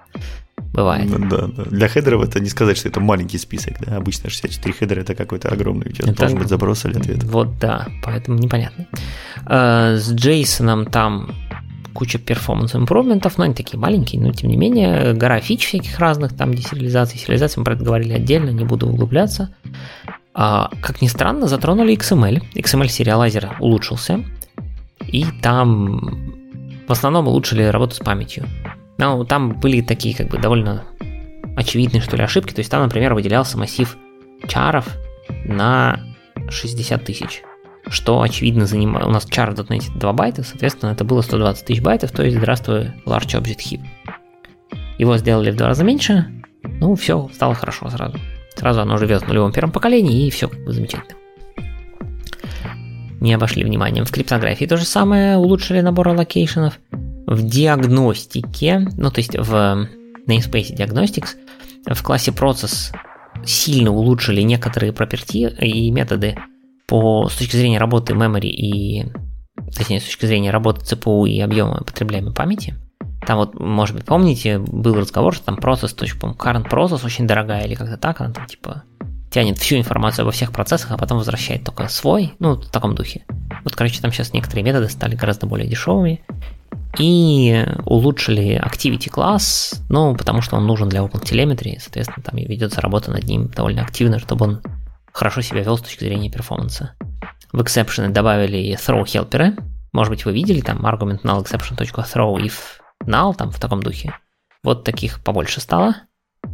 Бывает. 0.73 1.09
Да, 1.29 1.47
да. 1.47 1.65
Для 1.65 1.89
хедеров 1.89 2.23
это 2.23 2.41
не 2.41 2.49
сказать, 2.49 2.77
что 2.77 2.89
это 2.89 3.01
маленький 3.01 3.39
список. 3.39 3.75
Да? 3.81 3.97
Обычно 3.97 4.31
64 4.31 4.75
хедера 4.75 5.01
это 5.01 5.15
какой-то 5.15 5.49
огромный. 5.49 5.93
Тебя 5.93 6.11
это, 6.11 6.21
должен 6.21 6.39
быть 6.39 6.49
запрос 6.49 6.85
или 6.85 6.99
ответ. 6.99 7.23
Вот 7.25 7.59
да, 7.59 7.89
поэтому 8.03 8.39
непонятно. 8.39 8.87
Э, 9.47 9.97
с 9.97 10.13
JSON-ом 10.13 10.87
там 10.87 11.35
куча 11.93 12.19
перформанс 12.19 12.75
импровментов, 12.75 13.39
но 13.39 13.45
они 13.45 13.55
такие 13.55 13.79
маленькие, 13.79 14.21
но 14.21 14.33
тем 14.33 14.51
не 14.51 14.57
менее, 14.57 15.15
гора 15.15 15.41
фич 15.41 15.67
всяких 15.67 15.99
разных, 15.99 16.37
там 16.37 16.53
десериализации, 16.53 17.19
сериализации, 17.19 17.61
мы 17.61 17.65
про 17.65 17.75
это 17.75 17.85
говорили 17.85 18.13
отдельно, 18.13 18.51
не 18.51 18.65
буду 18.65 18.89
углубляться. 18.89 19.55
А, 20.37 20.71
как 20.83 21.01
ни 21.01 21.07
странно, 21.07 21.47
затронули 21.47 21.97
XML. 21.97 22.43
XML 22.57 22.89
сериалайзер 22.89 23.57
улучшился, 23.61 24.25
и 25.09 25.27
там 25.43 26.33
в 26.87 26.93
основном 26.93 27.29
улучшили 27.29 27.65
работу 27.65 27.95
с 27.95 27.99
памятью. 27.99 28.47
Ну, 28.99 29.25
там 29.25 29.59
были 29.59 29.81
такие 29.81 30.15
как 30.15 30.29
бы 30.29 30.39
довольно 30.39 30.85
очевидные, 31.57 32.01
что 32.01 32.17
ли, 32.17 32.23
ошибки. 32.23 32.53
То 32.53 32.61
есть 32.61 32.71
там, 32.71 32.83
например, 32.83 33.15
выделялся 33.15 33.59
массив 33.59 33.97
чаров 34.47 34.87
на 35.45 36.01
60 36.49 37.05
тысяч. 37.05 37.43
Что, 37.87 38.23
очевидно, 38.23 38.67
занимает... 38.67 39.07
У 39.07 39.11
нас 39.11 39.27
чар 39.27 39.51
в 39.51 39.59
.NET 39.59 39.99
2 39.99 40.13
байта, 40.13 40.43
соответственно, 40.43 40.91
это 40.91 41.05
было 41.05 41.21
120 41.21 41.67
тысяч 41.67 41.83
байтов, 41.83 42.13
то 42.13 42.23
есть 42.23 42.37
здравствуй, 42.37 42.93
large 43.05 43.39
object 43.39 43.59
heap. 43.59 43.81
Его 44.97 45.19
сделали 45.19 45.51
в 45.51 45.57
два 45.57 45.69
раза 45.69 45.85
меньше, 45.85 46.27
ну, 46.63 46.95
все, 46.95 47.29
стало 47.35 47.55
хорошо 47.55 47.91
сразу. 47.91 48.19
Сразу 48.55 48.81
оно 48.81 48.97
живет 48.97 49.23
в 49.23 49.29
нулевом 49.29 49.53
первом 49.53 49.73
поколении, 49.73 50.27
и 50.27 50.31
все 50.31 50.49
как 50.49 50.65
бы 50.65 50.73
замечательно. 50.73 51.19
Не 53.25 53.33
обошли 53.33 53.65
вниманием. 53.65 54.05
В 54.05 54.11
криптографии 54.11 54.67
то 54.67 54.77
же 54.77 54.85
самое, 54.85 55.39
улучшили 55.39 55.81
набор 55.81 56.09
аллокейшенов 56.09 56.79
в 57.27 57.43
диагностике, 57.43 58.87
ну 58.99 59.11
то 59.11 59.21
есть 59.21 59.35
в 59.35 59.89
namespace 60.29 60.77
Diagnostics, 60.77 61.29
в 61.87 62.03
классе 62.03 62.33
Process 62.33 62.95
сильно 63.47 63.93
улучшили 63.93 64.43
некоторые 64.43 64.93
проперти 64.93 65.49
и 65.59 65.91
методы 65.91 66.37
по, 66.87 67.31
с 67.31 67.37
точки 67.37 67.57
зрения 67.57 67.79
работы 67.79 68.13
memory 68.13 68.49
и 68.49 69.07
точнее, 69.75 70.01
с 70.01 70.05
точки 70.05 70.27
зрения 70.27 70.51
работы 70.51 70.83
CPU 70.83 71.27
и 71.27 71.41
объема 71.41 71.79
потребляемой 71.79 72.35
памяти. 72.35 72.75
Там 73.27 73.39
вот, 73.39 73.59
может 73.59 73.97
быть, 73.97 74.05
помните, 74.05 74.59
был 74.59 74.97
разговор, 74.97 75.35
что 75.35 75.47
там 75.47 75.57
процесс, 75.57 75.95
то 75.95 76.05
есть, 76.05 76.21
по 76.21 76.27
current 76.27 76.69
process 76.69 77.07
очень 77.07 77.27
дорогая 77.27 77.65
или 77.65 77.75
как-то 77.75 77.97
так, 77.97 78.21
она 78.21 78.35
там 78.35 78.45
типа 78.45 78.83
тянет 79.35 79.59
всю 79.59 79.77
информацию 79.77 80.23
обо 80.23 80.31
всех 80.31 80.53
процессах, 80.53 80.93
а 80.93 80.97
потом 80.97 81.19
возвращает 81.19 81.65
только 81.65 81.89
свой, 81.89 82.35
ну, 82.39 82.55
в 82.55 82.71
таком 82.71 82.95
духе. 82.95 83.25
Вот, 83.65 83.75
короче, 83.75 84.01
там 84.01 84.13
сейчас 84.13 84.33
некоторые 84.33 84.63
методы 84.63 84.89
стали 84.89 85.17
гораздо 85.17 85.47
более 85.47 85.67
дешевыми, 85.67 86.25
и 87.01 87.67
улучшили 87.85 88.65
Activity 88.65 89.11
класс, 89.11 89.83
ну, 89.89 90.15
потому 90.15 90.41
что 90.41 90.55
он 90.55 90.67
нужен 90.69 90.89
для 90.89 91.01
OpenTelemetry, 91.01 91.81
соответственно, 91.81 92.23
там 92.23 92.37
ведется 92.37 92.81
работа 92.81 93.11
над 93.11 93.25
ним 93.25 93.49
довольно 93.49 93.83
активно, 93.83 94.21
чтобы 94.21 94.45
он 94.45 94.63
хорошо 95.13 95.41
себя 95.41 95.63
вел 95.63 95.79
с 95.79 95.83
точки 95.83 96.05
зрения 96.05 96.31
перформанса. 96.31 96.95
В 97.53 97.61
exception 97.61 98.11
добавили 98.11 98.77
throw 98.77 99.03
helper. 99.03 99.61
Может 99.93 100.13
быть, 100.13 100.25
вы 100.25 100.33
видели 100.33 100.61
там 100.61 100.87
argument 100.87 101.23
null 101.23 101.43
exception.throw 101.43 102.37
if 102.37 102.55
null, 103.05 103.35
там 103.35 103.51
в 103.51 103.59
таком 103.59 103.83
духе. 103.83 104.15
Вот 104.63 104.85
таких 104.85 105.25
побольше 105.25 105.61
стало. 105.61 105.97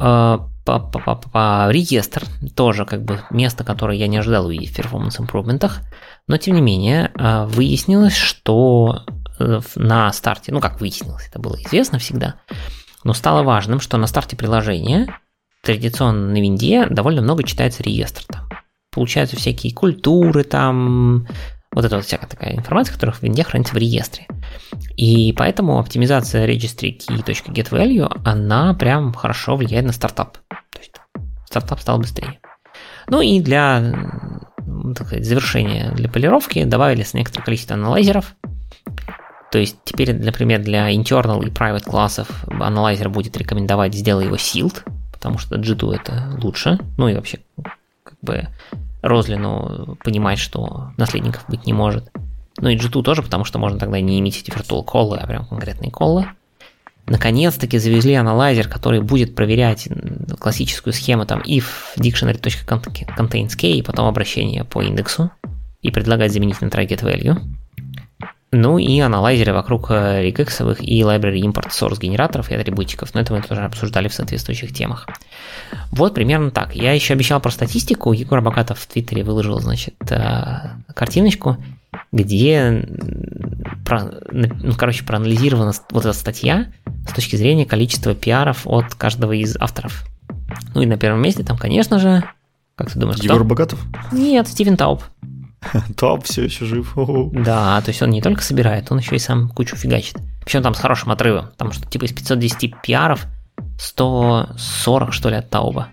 А, 0.01 0.47
по 0.65 1.67
реестр 1.71 2.23
тоже 2.55 2.85
как 2.85 3.03
бы 3.03 3.21
место, 3.29 3.63
которое 3.63 3.97
я 3.97 4.07
не 4.07 4.17
ожидал 4.17 4.45
увидеть 4.45 4.71
в 4.71 4.79
performance 4.79 5.19
improvement, 5.19 5.71
но 6.27 6.37
тем 6.37 6.55
не 6.55 6.61
менее 6.61 7.11
а, 7.15 7.45
выяснилось, 7.45 8.15
что 8.15 9.03
Э, 9.41 9.61
на 9.75 10.11
старте, 10.13 10.51
ну 10.51 10.59
как 10.59 10.79
выяснилось, 10.79 11.27
это 11.27 11.39
было 11.39 11.55
известно 11.65 11.99
всегда, 11.99 12.35
но 13.03 13.13
стало 13.13 13.43
важным, 13.43 13.79
что 13.79 13.97
на 13.97 14.07
старте 14.07 14.35
приложения 14.35 15.07
традиционно 15.63 16.27
на 16.27 16.41
винде 16.41 16.85
довольно 16.87 17.21
много 17.21 17.43
читается 17.43 17.83
реестр. 17.83 18.23
Там. 18.27 18.49
Получаются 18.91 19.37
всякие 19.37 19.73
культуры, 19.73 20.43
там, 20.43 21.27
вот 21.71 21.85
это 21.85 21.95
вот 21.95 22.05
всякая 22.05 22.27
такая 22.27 22.55
информация, 22.55 22.93
которая 22.93 23.15
в 23.15 23.21
винде 23.23 23.43
хранится 23.43 23.73
в 23.73 23.77
реестре. 23.77 24.27
И 24.95 25.33
поэтому 25.33 25.79
оптимизация 25.79 26.47
registry 26.47 26.97
key.getValue, 26.97 28.21
она 28.25 28.73
прям 28.73 29.13
хорошо 29.13 29.55
влияет 29.55 29.85
на 29.85 29.93
стартап. 29.93 30.37
То 30.49 30.79
есть 30.79 30.95
стартап 31.45 31.79
стал 31.79 31.99
быстрее. 31.99 32.39
Ну 33.07 33.21
и 33.21 33.39
для 33.41 33.93
сказать, 34.95 35.25
завершения, 35.25 35.91
для 35.91 36.09
полировки 36.09 36.63
добавили 36.63 37.05
некоторое 37.13 37.43
количество 37.43 37.75
анализеров, 37.75 38.35
то 39.51 39.57
есть 39.57 39.75
теперь, 39.83 40.13
например, 40.13 40.61
для 40.61 40.89
internal 40.95 41.45
и 41.45 41.49
private 41.49 41.83
классов 41.83 42.45
анализер 42.47 43.09
будет 43.09 43.35
рекомендовать 43.35 43.93
сделать 43.93 44.25
его 44.25 44.37
sealed, 44.37 44.81
потому 45.11 45.37
что 45.37 45.57
G2 45.57 45.95
это 45.95 46.39
лучше. 46.41 46.79
Ну 46.97 47.09
и 47.09 47.13
вообще, 47.13 47.39
как 48.03 48.15
бы 48.21 48.47
Розлину 49.01 49.97
понимать, 50.05 50.39
что 50.39 50.91
наследников 50.95 51.43
быть 51.49 51.65
не 51.65 51.73
может. 51.73 52.09
Ну 52.57 52.69
и 52.69 52.75
G2 52.75 53.03
тоже, 53.03 53.23
потому 53.23 53.45
что 53.45 53.59
можно 53.59 53.79
тогда 53.79 53.99
не 53.99 54.19
иметь 54.19 54.39
эти 54.39 54.51
virtual 54.51 54.83
коллы, 54.83 55.17
а 55.17 55.27
прям 55.27 55.45
конкретные 55.45 55.91
коллы. 55.91 56.27
Наконец-таки 57.07 57.77
завезли 57.77 58.13
анализер, 58.13 58.67
который 58.67 59.01
будет 59.01 59.35
проверять 59.35 59.89
классическую 60.39 60.93
схему 60.93 61.25
там 61.25 61.41
if 61.41 61.65
dictionary.contains 61.97 63.57
key 63.57 63.73
и 63.73 63.81
потом 63.81 64.07
обращение 64.07 64.63
по 64.63 64.81
индексу 64.81 65.31
и 65.81 65.91
предлагать 65.91 66.31
заменить 66.31 66.61
на 66.61 66.67
try 66.67 66.87
get 66.87 67.01
value. 67.01 67.37
Ну 68.53 68.77
и 68.77 68.99
аналайзеры 68.99 69.53
вокруг 69.53 69.91
регексовых 69.91 70.83
и 70.83 71.01
library 71.01 71.39
import 71.41 71.69
source 71.69 71.99
генераторов 71.99 72.51
и 72.51 72.55
атрибутиков, 72.55 73.13
но 73.13 73.21
это 73.21 73.33
мы 73.33 73.41
тоже 73.41 73.61
обсуждали 73.61 74.09
в 74.09 74.13
соответствующих 74.13 74.73
темах. 74.73 75.07
Вот 75.91 76.13
примерно 76.13 76.51
так. 76.51 76.75
Я 76.75 76.91
еще 76.91 77.13
обещал 77.13 77.39
про 77.39 77.49
статистику. 77.49 78.11
Егор 78.11 78.41
Богатов 78.41 78.79
в 78.79 78.87
Твиттере 78.87 79.23
выложил, 79.23 79.59
значит, 79.59 79.95
э, 80.09 80.69
картиночку, 80.93 81.57
где, 82.11 82.85
ну, 84.31 84.73
короче, 84.77 85.03
проанализирована 85.03 85.73
вот 85.91 86.05
эта 86.05 86.13
статья 86.13 86.67
с 87.07 87.13
точки 87.13 87.35
зрения 87.35 87.65
количества 87.65 88.15
пиаров 88.15 88.61
от 88.65 88.95
каждого 88.95 89.33
из 89.33 89.57
авторов. 89.57 90.05
Ну 90.73 90.81
и 90.81 90.85
на 90.85 90.97
первом 90.97 91.21
месте 91.21 91.43
там, 91.43 91.57
конечно 91.57 91.99
же, 91.99 92.23
как 92.75 92.91
ты 92.91 92.99
думаешь, 92.99 93.19
Егор 93.19 93.37
кто? 93.37 93.45
Богатов? 93.45 93.85
Нет, 94.11 94.47
Стивен 94.47 94.77
Тауп. 94.77 95.03
Топ 95.95 96.23
все 96.25 96.45
еще 96.45 96.65
жив. 96.65 96.95
Да, 97.33 97.81
то 97.81 97.89
есть 97.89 98.01
он 98.01 98.09
не 98.09 98.21
только 98.21 98.41
собирает, 98.41 98.91
он 98.91 98.99
еще 98.99 99.15
и 99.15 99.19
сам 99.19 99.49
кучу 99.49 99.75
фигачит. 99.75 100.17
Причем 100.43 100.63
там 100.63 100.73
с 100.73 100.79
хорошим 100.79 101.11
отрывом, 101.11 101.47
потому 101.51 101.71
что 101.71 101.87
типа 101.87 102.05
из 102.05 102.13
510 102.13 102.81
пиаров 102.81 103.25
140 103.79 105.13
что 105.13 105.29
ли 105.29 105.35
от 105.35 105.49
Тауба. 105.49 105.89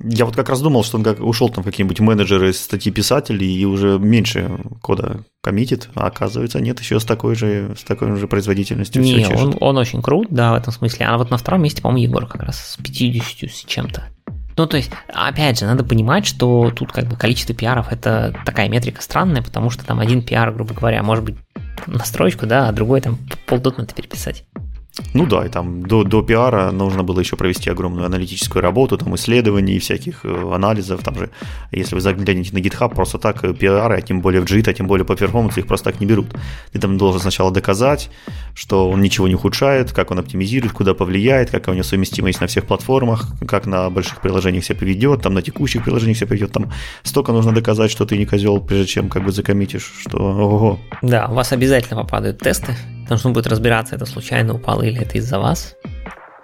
Я 0.00 0.24
вот 0.24 0.36
как 0.36 0.48
раз 0.48 0.60
думал, 0.60 0.84
что 0.84 0.98
он 0.98 1.04
как 1.04 1.20
ушел 1.20 1.48
там 1.48 1.64
какие-нибудь 1.64 2.00
менеджеры 2.00 2.52
статьи 2.52 2.92
писателей 2.92 3.52
и 3.54 3.64
уже 3.64 3.98
меньше 3.98 4.58
кода 4.82 5.24
коммитит, 5.42 5.88
а 5.94 6.06
оказывается 6.06 6.60
нет, 6.60 6.80
еще 6.80 7.00
с 7.00 7.04
такой 7.04 7.34
же, 7.34 7.74
с 7.78 7.84
такой 7.84 8.14
же 8.16 8.26
производительностью. 8.28 9.02
Не, 9.02 9.26
он, 9.26 9.56
он 9.60 9.78
очень 9.78 10.02
крут, 10.02 10.28
да, 10.30 10.52
в 10.52 10.56
этом 10.56 10.72
смысле. 10.72 11.06
А 11.06 11.16
вот 11.16 11.30
на 11.30 11.38
втором 11.38 11.62
месте, 11.62 11.82
по-моему, 11.82 12.08
Егор 12.08 12.26
как 12.26 12.42
раз 12.42 12.72
с 12.72 12.76
50 12.76 13.50
с 13.50 13.64
чем-то. 13.64 14.04
Ну, 14.56 14.66
то 14.66 14.78
есть, 14.78 14.90
опять 15.12 15.58
же, 15.58 15.66
надо 15.66 15.84
понимать, 15.84 16.26
что 16.26 16.70
тут 16.70 16.90
как 16.90 17.06
бы 17.06 17.16
количество 17.16 17.54
пиаров 17.54 17.92
это 17.92 18.34
такая 18.46 18.70
метрика 18.70 19.02
странная, 19.02 19.42
потому 19.42 19.68
что 19.68 19.84
там 19.84 20.00
один 20.00 20.22
пиар, 20.22 20.50
грубо 20.52 20.72
говоря, 20.72 21.02
может 21.02 21.24
быть 21.24 21.36
настройку, 21.86 22.46
да, 22.46 22.68
а 22.68 22.72
другой 22.72 23.02
там 23.02 23.18
полдотмента 23.46 23.94
переписать. 23.94 24.44
Ну 25.12 25.26
да, 25.26 25.44
и 25.44 25.48
там 25.48 25.84
до, 25.84 26.04
до 26.04 26.22
пиара 26.22 26.70
нужно 26.70 27.02
было 27.02 27.20
еще 27.20 27.36
провести 27.36 27.68
огромную 27.68 28.06
аналитическую 28.06 28.62
работу, 28.62 28.96
там 28.96 29.14
исследований, 29.14 29.78
всяких 29.78 30.24
э, 30.24 30.54
анализов, 30.54 31.02
там 31.02 31.16
же, 31.16 31.30
если 31.70 31.94
вы 31.94 32.00
заглянете 32.00 32.54
на 32.54 32.58
GitHub, 32.58 32.94
просто 32.94 33.18
так 33.18 33.44
э, 33.44 33.52
пиары, 33.52 33.96
а 33.96 34.00
тем 34.00 34.22
более 34.22 34.40
в 34.40 34.44
JIT, 34.44 34.70
а 34.70 34.72
тем 34.72 34.86
более 34.86 35.04
по 35.04 35.14
перформансу, 35.14 35.60
их 35.60 35.66
просто 35.66 35.90
так 35.90 36.00
не 36.00 36.06
берут. 36.06 36.34
Ты 36.72 36.78
там 36.78 36.96
должен 36.96 37.20
сначала 37.20 37.50
доказать, 37.50 38.10
что 38.54 38.88
он 38.88 39.02
ничего 39.02 39.28
не 39.28 39.34
ухудшает, 39.34 39.92
как 39.92 40.10
он 40.10 40.18
оптимизирует, 40.18 40.72
куда 40.72 40.94
повлияет, 40.94 41.50
какая 41.50 41.72
у 41.72 41.74
него 41.74 41.84
совместимость 41.84 42.40
на 42.40 42.46
всех 42.46 42.64
платформах, 42.64 43.26
как 43.46 43.66
на 43.66 43.90
больших 43.90 44.22
приложениях 44.22 44.64
себя 44.64 44.78
поведет, 44.78 45.20
там 45.20 45.34
на 45.34 45.42
текущих 45.42 45.84
приложениях 45.84 46.16
себя 46.16 46.28
поведет, 46.28 46.52
там 46.52 46.72
столько 47.02 47.32
нужно 47.32 47.52
доказать, 47.52 47.90
что 47.90 48.06
ты 48.06 48.16
не 48.16 48.24
козел, 48.24 48.60
прежде 48.60 48.86
чем 48.86 49.08
как 49.10 49.24
бы 49.24 49.32
закоммитишь, 49.32 49.92
что 50.00 50.18
ого. 50.18 50.78
Да, 51.02 51.26
у 51.28 51.34
вас 51.34 51.52
обязательно 51.52 52.02
попадают 52.02 52.38
тесты, 52.38 52.74
потому 53.06 53.20
что 53.20 53.28
он 53.28 53.34
будет 53.34 53.46
разбираться, 53.46 53.94
это 53.94 54.04
случайно 54.04 54.54
упало 54.54 54.82
или 54.82 55.00
это 55.00 55.16
из-за 55.18 55.38
вас. 55.38 55.76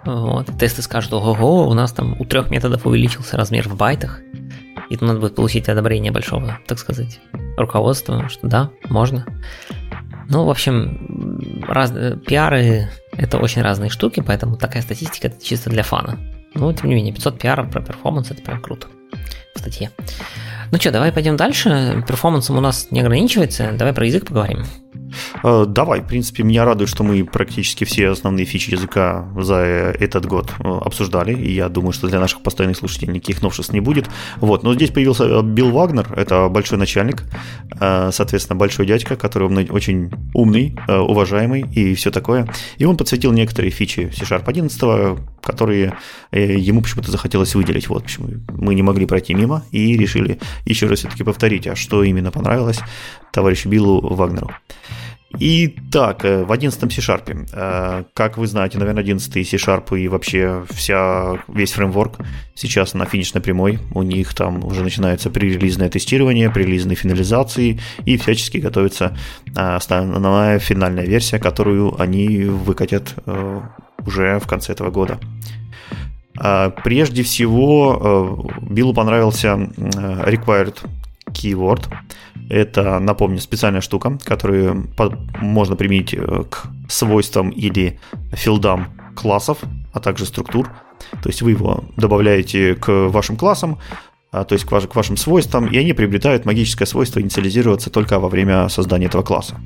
Вот. 0.05 0.49
Тесты 0.57 0.81
скажут, 0.81 1.11
ого, 1.11 1.67
у 1.67 1.73
нас 1.73 1.91
там 1.91 2.15
у 2.19 2.25
трех 2.25 2.49
методов 2.49 2.85
увеличился 2.85 3.35
размер 3.35 3.67
в 3.67 3.75
байтах, 3.75 4.21
и 4.89 4.97
надо 5.01 5.19
будет 5.19 5.35
получить 5.35 5.67
одобрение 5.67 6.13
большого, 6.13 6.59
так 6.65 6.79
сказать, 6.79 7.19
руководства, 7.57 8.29
что 8.29 8.47
да, 8.47 8.69
можно. 8.85 9.25
Ну, 10.29 10.45
в 10.45 10.49
общем, 10.49 11.65
раз... 11.67 11.91
пиары– 12.25 12.89
это 13.11 13.39
очень 13.39 13.61
разные 13.61 13.89
штуки, 13.89 14.23
поэтому 14.25 14.55
такая 14.55 14.81
статистика– 14.81 15.27
это 15.29 15.43
чисто 15.43 15.69
для 15.69 15.83
фана. 15.83 16.17
Но, 16.53 16.71
тем 16.71 16.87
не 16.87 16.95
менее, 16.95 17.13
500 17.13 17.39
пиаров 17.39 17.69
про 17.69 17.81
перформанс– 17.81 18.31
это 18.31 18.41
прям 18.41 18.61
круто 18.61 18.87
в 19.53 19.59
статье. 19.59 19.91
Ну 20.71 20.77
что, 20.79 20.91
давай 20.91 21.11
пойдем 21.11 21.35
дальше. 21.35 22.03
Перформансом 22.07 22.57
у 22.57 22.61
нас 22.61 22.87
не 22.89 23.01
ограничивается. 23.01 23.73
Давай 23.73 23.93
про 23.93 24.05
язык 24.05 24.25
поговорим. 24.25 24.63
Э, 25.43 25.65
давай, 25.67 26.01
в 26.01 26.07
принципе, 26.07 26.43
меня 26.43 26.65
радует, 26.65 26.89
что 26.89 27.03
мы 27.03 27.23
практически 27.23 27.83
все 27.83 28.09
основные 28.09 28.45
фичи 28.45 28.71
языка 28.71 29.27
за 29.37 29.57
этот 29.57 30.25
год 30.25 30.53
э, 30.59 30.63
обсуждали, 30.63 31.33
и 31.33 31.51
я 31.53 31.69
думаю, 31.69 31.93
что 31.93 32.07
для 32.07 32.19
наших 32.19 32.41
постоянных 32.41 32.77
слушателей 32.77 33.13
никаких 33.13 33.41
новшеств 33.41 33.73
не 33.73 33.79
будет. 33.79 34.09
Вот, 34.37 34.63
но 34.63 34.73
здесь 34.73 34.91
появился 34.91 35.25
э, 35.25 35.41
Билл 35.43 35.71
Вагнер, 35.71 36.13
это 36.15 36.49
большой 36.49 36.77
начальник, 36.77 37.23
соответственно, 37.79 38.57
большой 38.57 38.85
дядька, 38.85 39.15
который 39.15 39.47
очень 39.69 40.11
умный, 40.33 40.77
уважаемый 40.87 41.61
и 41.61 41.95
все 41.95 42.11
такое. 42.11 42.47
И 42.77 42.85
он 42.85 42.97
подсветил 42.97 43.31
некоторые 43.31 43.71
фичи 43.71 44.11
C-Sharp 44.15 44.43
11, 44.45 45.19
которые 45.41 45.93
ему 46.31 46.81
почему-то 46.81 47.11
захотелось 47.11 47.55
выделить. 47.55 47.89
Вот 47.89 48.03
почему 48.03 48.29
мы 48.49 48.75
не 48.75 48.83
могли 48.83 49.05
пройти 49.05 49.33
мимо 49.33 49.63
и 49.71 49.97
решили 49.97 50.39
еще 50.65 50.87
раз 50.87 50.99
все-таки 50.99 51.23
повторить, 51.23 51.67
а 51.67 51.75
что 51.75 52.03
именно 52.03 52.31
понравилось 52.31 52.79
товарищу 53.33 53.69
Биллу 53.69 53.99
Вагнеру. 54.01 54.51
Итак, 55.39 56.25
э, 56.25 56.43
в 56.43 56.51
11 56.51 56.91
C-Sharp. 56.91 57.47
Э, 57.53 58.03
как 58.13 58.37
вы 58.37 58.45
знаете, 58.45 58.77
наверное, 58.77 59.01
11 59.01 59.43
C-Sharp 59.43 59.97
и 59.97 60.07
вообще 60.07 60.63
вся, 60.69 61.39
весь 61.47 61.71
фреймворк 61.71 62.19
сейчас 62.53 62.93
на 62.93 63.05
финишной 63.05 63.41
прямой. 63.41 63.79
У 63.95 64.03
них 64.03 64.35
там 64.35 64.63
уже 64.63 64.83
начинается 64.83 65.31
пререлизное 65.31 65.89
тестирование, 65.89 66.51
пререлизные 66.51 66.95
финализации 66.95 67.79
и 68.05 68.17
всячески 68.17 68.57
готовится 68.57 69.17
э, 69.47 69.75
основная 69.75 70.59
финальная 70.59 71.05
версия, 71.05 71.39
которую 71.39 71.99
они 71.99 72.43
выкатят 72.45 73.15
уже 74.05 74.39
в 74.39 74.47
конце 74.47 74.73
этого 74.73 74.91
года. 74.91 75.19
Прежде 76.83 77.23
всего, 77.23 78.49
Биллу 78.61 78.93
понравился 78.93 79.49
required 79.49 80.77
keyword. 81.33 81.89
Это, 82.49 82.99
напомню, 82.99 83.39
специальная 83.39 83.81
штука, 83.81 84.17
которую 84.23 84.89
можно 85.39 85.75
применить 85.75 86.13
э, 86.13 86.43
к 86.49 86.67
свойствам 86.89 87.49
или 87.49 87.99
филдам 88.31 88.87
классов, 89.15 89.59
а 89.91 89.99
также 89.99 90.25
структур. 90.25 90.69
То 91.21 91.29
есть 91.29 91.41
вы 91.41 91.51
его 91.51 91.83
добавляете 91.97 92.75
к 92.75 93.09
вашим 93.09 93.37
классам, 93.37 93.79
а, 94.31 94.43
то 94.45 94.53
есть 94.53 94.65
к, 94.65 94.71
ваш, 94.71 94.87
к 94.87 94.95
вашим 94.95 95.15
свойствам, 95.15 95.67
и 95.67 95.77
они 95.77 95.93
приобретают 95.93 96.45
магическое 96.45 96.85
свойство 96.85 97.21
инициализироваться 97.21 97.89
только 97.89 98.19
во 98.19 98.29
время 98.29 98.67
создания 98.69 99.05
этого 99.05 99.21
класса. 99.21 99.59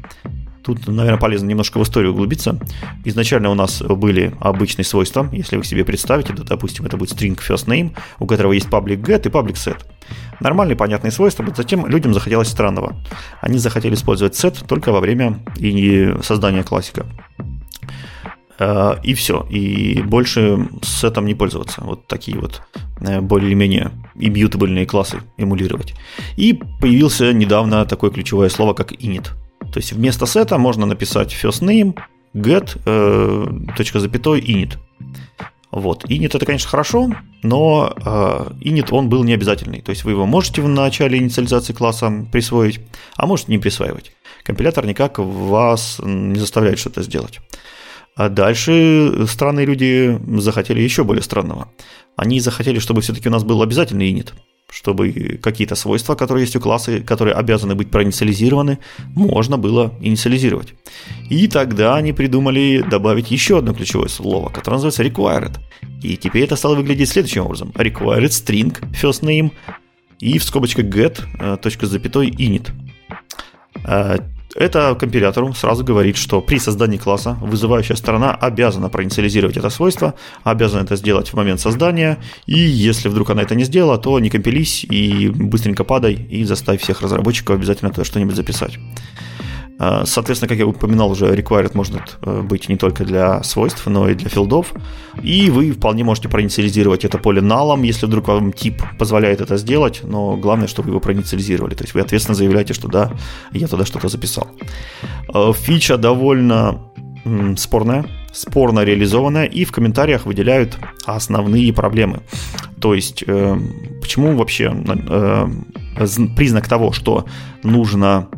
Тут, 0.67 0.85
наверное, 0.85 1.17
полезно 1.17 1.47
немножко 1.47 1.79
в 1.79 1.83
историю 1.83 2.11
углубиться. 2.11 2.59
Изначально 3.05 3.49
у 3.49 3.53
нас 3.53 3.81
были 3.81 4.33
обычные 4.41 4.83
свойства. 4.83 5.29
Если 5.31 5.55
вы 5.55 5.63
себе 5.63 5.85
представите, 5.85 6.33
то, 6.33 6.43
допустим, 6.43 6.85
это 6.85 6.97
будет 6.97 7.13
string 7.13 7.39
first 7.39 7.67
name, 7.67 7.95
у 8.19 8.27
которого 8.27 8.51
есть 8.51 8.67
public 8.67 9.01
get 9.01 9.25
и 9.25 9.31
public 9.31 9.53
set. 9.53 9.77
Нормальные, 10.41 10.75
понятные 10.75 11.11
свойства, 11.11 11.43
но 11.43 11.55
затем 11.55 11.87
людям 11.87 12.13
захотелось 12.13 12.49
странного. 12.49 12.97
Они 13.39 13.59
захотели 13.59 13.93
использовать 13.93 14.33
set 14.33 14.67
только 14.67 14.91
во 14.91 14.99
время 14.99 15.39
и 15.55 16.13
создания 16.21 16.63
классика. 16.63 17.05
Э, 18.59 18.95
и 19.03 19.13
все. 19.13 19.47
И 19.49 20.01
больше 20.01 20.67
с 20.81 20.99
сетом 20.99 21.27
не 21.27 21.33
пользоваться. 21.33 21.81
Вот 21.81 22.07
такие 22.07 22.37
вот 22.37 22.61
э, 22.99 23.21
более-менее 23.21 23.91
иммьютабельные 24.15 24.85
классы 24.85 25.21
эмулировать. 25.37 25.93
И 26.35 26.59
появился 26.81 27.31
недавно 27.31 27.85
такое 27.85 28.11
ключевое 28.11 28.49
слово, 28.49 28.73
как 28.73 28.91
init– 28.91 29.29
то 29.71 29.79
есть 29.79 29.93
вместо 29.93 30.25
сета 30.25 30.57
можно 30.57 30.85
написать 30.85 31.33
first 31.33 31.61
name, 31.61 31.97
get, 32.33 32.79
э, 32.85 33.73
точка 33.75 33.99
запятой, 33.99 34.41
init. 34.41 34.77
Вот. 35.71 36.05
Init 36.05 36.35
это, 36.35 36.45
конечно, 36.45 36.69
хорошо, 36.69 37.09
но 37.43 37.93
э, 37.95 38.01
init 38.61 38.87
он 38.91 39.09
был 39.09 39.23
не 39.23 39.33
обязательный. 39.33 39.81
То 39.81 39.91
есть 39.91 40.03
вы 40.05 40.11
его 40.11 40.25
можете 40.25 40.61
в 40.61 40.67
начале 40.67 41.17
инициализации 41.17 41.73
класса 41.73 42.25
присвоить, 42.31 42.79
а 43.15 43.27
можете 43.27 43.51
не 43.51 43.57
присваивать. 43.57 44.11
Компилятор 44.43 44.85
никак 44.85 45.19
вас 45.19 45.99
не 46.03 46.39
заставляет 46.39 46.79
что-то 46.79 47.03
сделать. 47.03 47.39
А 48.15 48.29
дальше 48.29 49.25
странные 49.27 49.65
люди 49.65 50.19
захотели 50.39 50.79
еще 50.79 51.03
более 51.03 51.21
странного. 51.21 51.69
Они 52.15 52.39
захотели, 52.39 52.79
чтобы 52.79 53.01
все-таки 53.01 53.29
у 53.29 53.31
нас 53.31 53.43
был 53.43 53.61
обязательный 53.61 54.11
init 54.11 54.33
чтобы 54.69 55.39
какие-то 55.41 55.75
свойства, 55.75 56.15
которые 56.15 56.43
есть 56.43 56.55
у 56.55 56.59
класса, 56.59 56.99
которые 56.99 57.35
обязаны 57.35 57.75
быть 57.75 57.89
проинициализированы, 57.89 58.79
можно 59.15 59.57
было 59.57 59.93
инициализировать. 60.01 60.73
И 61.29 61.47
тогда 61.47 61.95
они 61.95 62.13
придумали 62.13 62.83
добавить 62.87 63.31
еще 63.31 63.59
одно 63.59 63.73
ключевое 63.73 64.09
слово, 64.09 64.49
которое 64.49 64.75
называется 64.75 65.03
required. 65.03 65.57
И 66.03 66.17
теперь 66.17 66.43
это 66.43 66.55
стало 66.55 66.75
выглядеть 66.75 67.09
следующим 67.09 67.45
образом. 67.45 67.71
Required 67.75 68.29
string 68.29 68.77
first 68.91 69.23
name 69.23 69.51
и 70.19 70.37
в 70.37 70.43
скобочках 70.43 70.85
get, 70.85 71.21
э, 71.39 71.57
точка 71.61 71.85
запятой 71.85 72.29
init. 72.29 72.71
Это 74.57 74.95
компилятору 74.95 75.53
сразу 75.53 75.83
говорит, 75.83 76.17
что 76.17 76.41
при 76.41 76.57
создании 76.57 76.97
класса 76.97 77.37
вызывающая 77.41 77.95
сторона 77.95 78.33
обязана 78.33 78.89
проинициализировать 78.89 79.55
это 79.55 79.69
свойство, 79.69 80.15
обязана 80.43 80.81
это 80.81 80.95
сделать 80.95 81.29
в 81.29 81.35
момент 81.35 81.59
создания, 81.59 82.17
и 82.47 82.57
если 82.57 83.07
вдруг 83.07 83.29
она 83.29 83.43
это 83.43 83.53
не 83.53 83.65
сделала, 83.65 83.99
то 83.99 84.19
не 84.19 84.31
компились 84.31 84.83
и 84.83 85.29
быстренько 85.29 85.83
падай 85.83 86.15
и 86.15 86.43
заставь 86.43 86.81
всех 86.81 87.01
разработчиков 87.01 87.55
обязательно 87.55 87.91
туда 87.91 88.03
что-нибудь 88.03 88.35
записать. 88.35 88.79
А, 89.79 90.05
соответственно, 90.05 90.49
как 90.49 90.57
я 90.57 90.65
упоминал 90.65 91.11
уже, 91.11 91.25
required 91.27 91.71
может 91.73 92.17
э, 92.21 92.41
быть 92.41 92.67
не 92.67 92.77
только 92.77 93.05
для 93.05 93.43
свойств, 93.43 93.85
но 93.85 94.09
и 94.09 94.15
для 94.15 94.29
филдов. 94.29 94.73
И 95.21 95.49
вы 95.49 95.71
вполне 95.71 96.03
можете 96.03 96.29
проинициализировать 96.29 97.05
это 97.05 97.17
поле 97.17 97.41
налом, 97.41 97.83
если 97.83 98.07
вдруг 98.07 98.27
вам 98.27 98.51
тип 98.53 98.81
позволяет 98.97 99.41
это 99.41 99.57
сделать, 99.57 100.01
но 100.03 100.35
главное, 100.35 100.67
чтобы 100.67 100.89
его 100.89 100.99
проинициализировали. 100.99 101.75
То 101.75 101.83
есть 101.83 101.93
вы 101.93 102.01
ответственно 102.01 102.35
заявляете, 102.35 102.73
что 102.73 102.87
да, 102.87 103.11
я 103.51 103.67
туда 103.67 103.85
что-то 103.85 104.07
записал. 104.09 104.47
Э, 105.33 105.53
фича 105.55 105.97
довольно 105.97 106.81
спорная, 107.57 108.05
спорно 108.31 108.85
реализованная, 108.85 109.45
и 109.45 109.65
в 109.65 109.71
комментариях 109.71 110.25
выделяют 110.25 110.77
основные 111.05 111.73
проблемы. 111.73 112.21
То 112.79 112.93
есть, 112.93 113.23
э, 113.27 113.57
почему 114.01 114.35
вообще 114.35 114.73
признак 116.35 116.69
того, 116.69 116.93
что 116.93 117.25
нужно 117.63 118.29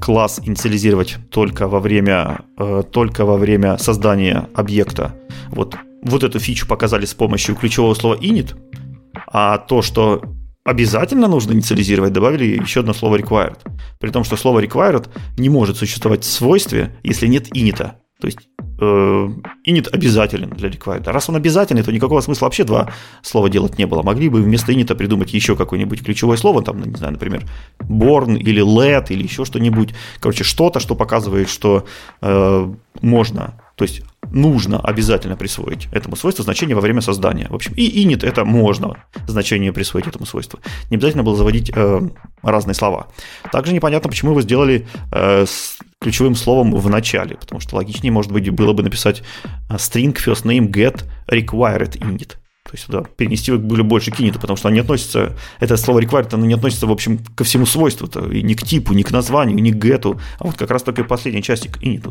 класс 0.00 0.40
инициализировать 0.44 1.16
только 1.30 1.68
во 1.68 1.80
время, 1.80 2.40
э, 2.58 2.82
только 2.90 3.24
во 3.24 3.36
время 3.36 3.78
создания 3.78 4.48
объекта. 4.54 5.14
Вот, 5.48 5.76
вот 6.02 6.22
эту 6.22 6.38
фичу 6.38 6.66
показали 6.66 7.04
с 7.04 7.14
помощью 7.14 7.54
ключевого 7.54 7.94
слова 7.94 8.16
init, 8.16 8.54
а 9.26 9.58
то, 9.58 9.82
что 9.82 10.22
обязательно 10.64 11.28
нужно 11.28 11.52
инициализировать, 11.52 12.12
добавили 12.12 12.60
еще 12.60 12.80
одно 12.80 12.92
слово 12.92 13.16
required. 13.18 13.58
При 14.00 14.10
том, 14.10 14.24
что 14.24 14.36
слово 14.36 14.62
required 14.62 15.08
не 15.38 15.48
может 15.48 15.76
существовать 15.76 16.24
в 16.24 16.30
свойстве, 16.30 16.96
если 17.02 17.26
нет 17.26 17.48
init. 17.56 17.78
То 18.20 18.26
есть 18.26 18.48
э, 18.78 19.28
init 19.66 19.88
обязателен 19.88 20.50
для 20.50 20.68
required. 20.68 21.10
Раз 21.10 21.28
он 21.28 21.36
обязательный, 21.36 21.82
то 21.82 21.92
никакого 21.92 22.20
смысла 22.20 22.46
вообще 22.46 22.64
два 22.64 22.92
слова 23.22 23.48
делать 23.48 23.78
не 23.78 23.86
было. 23.86 24.02
Могли 24.02 24.28
бы 24.28 24.42
вместо 24.42 24.72
init 24.72 24.94
придумать 24.94 25.32
еще 25.34 25.56
какое-нибудь 25.56 26.04
ключевое 26.04 26.36
слово, 26.36 26.62
там, 26.62 26.82
не 26.82 26.96
знаю, 26.96 27.12
например, 27.12 27.44
born 27.80 28.36
или 28.36 28.62
let 28.62 29.06
или 29.10 29.22
еще 29.22 29.44
что-нибудь. 29.44 29.94
Короче, 30.20 30.44
что-то, 30.44 30.80
что 30.80 30.94
показывает, 30.94 31.48
что 31.48 31.86
э, 32.20 32.74
можно, 33.00 33.60
то 33.76 33.84
есть 33.84 34.02
нужно 34.30 34.80
обязательно 34.80 35.36
присвоить 35.36 35.88
этому 35.92 36.16
свойству 36.16 36.42
значение 36.42 36.74
во 36.74 36.82
время 36.82 37.00
создания. 37.00 37.46
В 37.48 37.54
общем, 37.54 37.72
и 37.76 38.04
init 38.04 38.26
это 38.26 38.44
можно 38.44 38.96
значение 39.26 39.72
присвоить 39.72 40.06
этому 40.06 40.26
свойству. 40.26 40.58
Не 40.90 40.96
обязательно 40.96 41.22
было 41.22 41.36
заводить 41.36 41.70
э, 41.74 42.08
разные 42.42 42.74
слова. 42.74 43.08
Также 43.52 43.72
непонятно, 43.72 44.08
почему 44.08 44.34
вы 44.34 44.42
сделали 44.42 44.86
э, 45.12 45.46
ключевым 46.06 46.36
словом 46.36 46.70
в 46.72 46.88
начале, 46.88 47.34
потому 47.34 47.60
что 47.60 47.74
логичнее, 47.74 48.12
может 48.12 48.30
быть, 48.30 48.48
было 48.50 48.72
бы 48.72 48.84
написать 48.84 49.24
э, 49.68 49.74
string 49.74 50.14
first 50.14 50.44
name 50.44 50.70
get 50.70 51.02
required 51.28 51.98
init. 51.98 52.36
То 52.62 52.70
есть 52.72 52.84
сюда 52.84 53.02
перенести 53.16 53.50
были 53.50 53.82
больше 53.82 54.12
к 54.12 54.20
init, 54.20 54.40
потому 54.40 54.56
что 54.56 54.68
оно 54.68 54.76
не 54.76 54.80
относится, 54.82 55.36
это 55.58 55.76
слово 55.76 55.98
required, 55.98 56.32
оно 56.32 56.46
не 56.46 56.54
относится, 56.54 56.86
в 56.86 56.92
общем, 56.92 57.18
ко 57.34 57.42
всему 57.42 57.66
свойству, 57.66 58.06
-то, 58.06 58.32
и 58.32 58.40
ни 58.44 58.54
к 58.54 58.62
типу, 58.62 58.94
ни 58.94 59.02
к 59.02 59.10
названию, 59.10 59.60
ни 59.60 59.72
к 59.72 59.84
getу, 59.84 60.20
а 60.38 60.44
вот 60.44 60.56
как 60.56 60.70
раз 60.70 60.84
только 60.84 61.02
последней 61.02 61.42
части 61.42 61.66
к 61.66 61.82
init. 61.82 62.08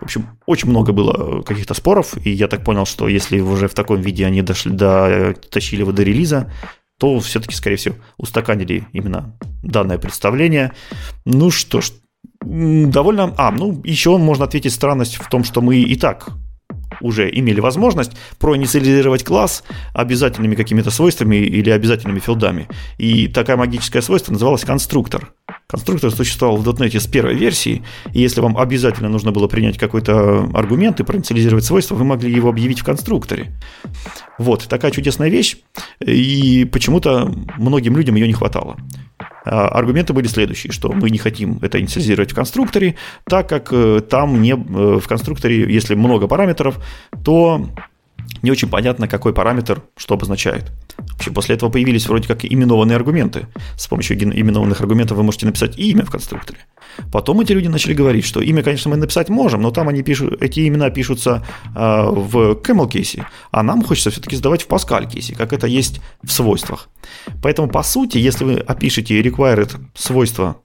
В 0.00 0.02
общем, 0.02 0.26
очень 0.46 0.70
много 0.70 0.92
было 0.92 1.42
каких-то 1.42 1.74
споров, 1.74 2.16
и 2.26 2.30
я 2.30 2.48
так 2.48 2.64
понял, 2.64 2.84
что 2.84 3.06
если 3.06 3.38
уже 3.38 3.68
в 3.68 3.74
таком 3.74 4.00
виде 4.00 4.26
они 4.26 4.42
дошли 4.42 4.72
до, 4.72 5.36
тащили 5.50 5.82
его 5.82 5.92
до 5.92 6.02
релиза, 6.02 6.52
то 6.98 7.20
все-таки, 7.20 7.54
скорее 7.54 7.76
всего, 7.76 7.94
устаканили 8.16 8.88
именно 8.92 9.38
данное 9.62 9.98
представление. 9.98 10.72
Ну 11.24 11.50
что 11.50 11.80
ж, 11.80 11.92
довольно... 12.44 13.34
А, 13.36 13.50
ну, 13.50 13.80
еще 13.84 14.16
можно 14.16 14.44
ответить 14.44 14.72
странность 14.72 15.16
в 15.16 15.28
том, 15.28 15.44
что 15.44 15.60
мы 15.60 15.76
и 15.78 15.96
так 15.96 16.28
уже 17.00 17.28
имели 17.28 17.60
возможность 17.60 18.12
проинициализировать 18.38 19.24
класс 19.24 19.64
обязательными 19.92 20.54
какими-то 20.54 20.90
свойствами 20.90 21.36
или 21.36 21.70
обязательными 21.70 22.20
филдами. 22.20 22.68
И 22.98 23.28
такая 23.28 23.56
магическое 23.56 24.02
свойство 24.02 24.32
называлось 24.32 24.64
конструктор. 24.64 25.32
Конструктор 25.66 26.10
существовал 26.10 26.56
в 26.56 26.68
.NET 26.68 26.98
с 26.98 27.06
первой 27.06 27.34
версии, 27.34 27.82
и 28.12 28.20
если 28.20 28.40
вам 28.40 28.56
обязательно 28.58 29.08
нужно 29.08 29.32
было 29.32 29.48
принять 29.48 29.78
какой-то 29.78 30.50
аргумент 30.54 31.00
и 31.00 31.04
проинициализировать 31.04 31.64
свойство, 31.64 31.94
вы 31.94 32.04
могли 32.04 32.32
его 32.32 32.48
объявить 32.48 32.80
в 32.80 32.84
конструкторе. 32.84 33.52
Вот, 34.38 34.66
такая 34.68 34.90
чудесная 34.90 35.30
вещь, 35.30 35.56
и 36.00 36.68
почему-то 36.70 37.32
многим 37.56 37.96
людям 37.96 38.14
ее 38.14 38.26
не 38.26 38.34
хватало. 38.34 38.76
Аргументы 39.44 40.12
были 40.12 40.26
следующие, 40.26 40.72
что 40.72 40.92
мы 40.92 41.10
не 41.10 41.18
хотим 41.18 41.58
это 41.60 41.78
инициализировать 41.80 42.32
в 42.32 42.34
конструкторе, 42.34 42.96
так 43.24 43.48
как 43.48 43.68
э, 43.72 44.00
там 44.00 44.40
не, 44.40 44.52
э, 44.52 44.54
в 44.54 45.06
конструкторе, 45.06 45.70
если 45.72 45.94
много 45.94 46.28
параметров, 46.28 46.82
то 47.22 47.68
не 48.42 48.50
очень 48.50 48.68
понятно, 48.68 49.08
какой 49.08 49.32
параметр 49.32 49.82
что 49.96 50.14
обозначает. 50.14 50.70
Вообще, 50.98 51.30
после 51.30 51.56
этого 51.56 51.70
появились 51.70 52.06
вроде 52.06 52.28
как 52.28 52.44
именованные 52.44 52.96
аргументы. 52.96 53.46
С 53.76 53.86
помощью 53.86 54.16
именованных 54.18 54.80
аргументов 54.80 55.16
вы 55.16 55.22
можете 55.22 55.46
написать 55.46 55.78
имя 55.78 56.04
в 56.04 56.10
конструкторе. 56.10 56.58
Потом 57.12 57.40
эти 57.40 57.52
люди 57.52 57.68
начали 57.68 57.94
говорить, 57.94 58.24
что 58.24 58.40
имя, 58.40 58.62
конечно, 58.62 58.90
мы 58.90 58.96
написать 58.96 59.28
можем, 59.28 59.62
но 59.62 59.70
там 59.70 59.88
они 59.88 60.02
пишут, 60.02 60.40
эти 60.42 60.68
имена 60.68 60.90
пишутся 60.90 61.44
э, 61.74 61.78
в 61.78 62.52
camel 62.62 62.88
кейсе, 62.88 63.26
а 63.50 63.62
нам 63.62 63.82
хочется 63.82 64.10
все-таки 64.10 64.36
сдавать 64.36 64.62
в 64.62 64.68
Pascal 64.68 65.10
кейсе, 65.10 65.34
как 65.34 65.52
это 65.52 65.66
есть 65.66 66.00
в 66.22 66.30
свойствах. 66.30 66.88
Поэтому, 67.42 67.68
по 67.68 67.82
сути, 67.82 68.18
если 68.18 68.44
вы 68.44 68.54
опишете 68.58 69.20
required 69.20 69.74
свойства 69.94 70.56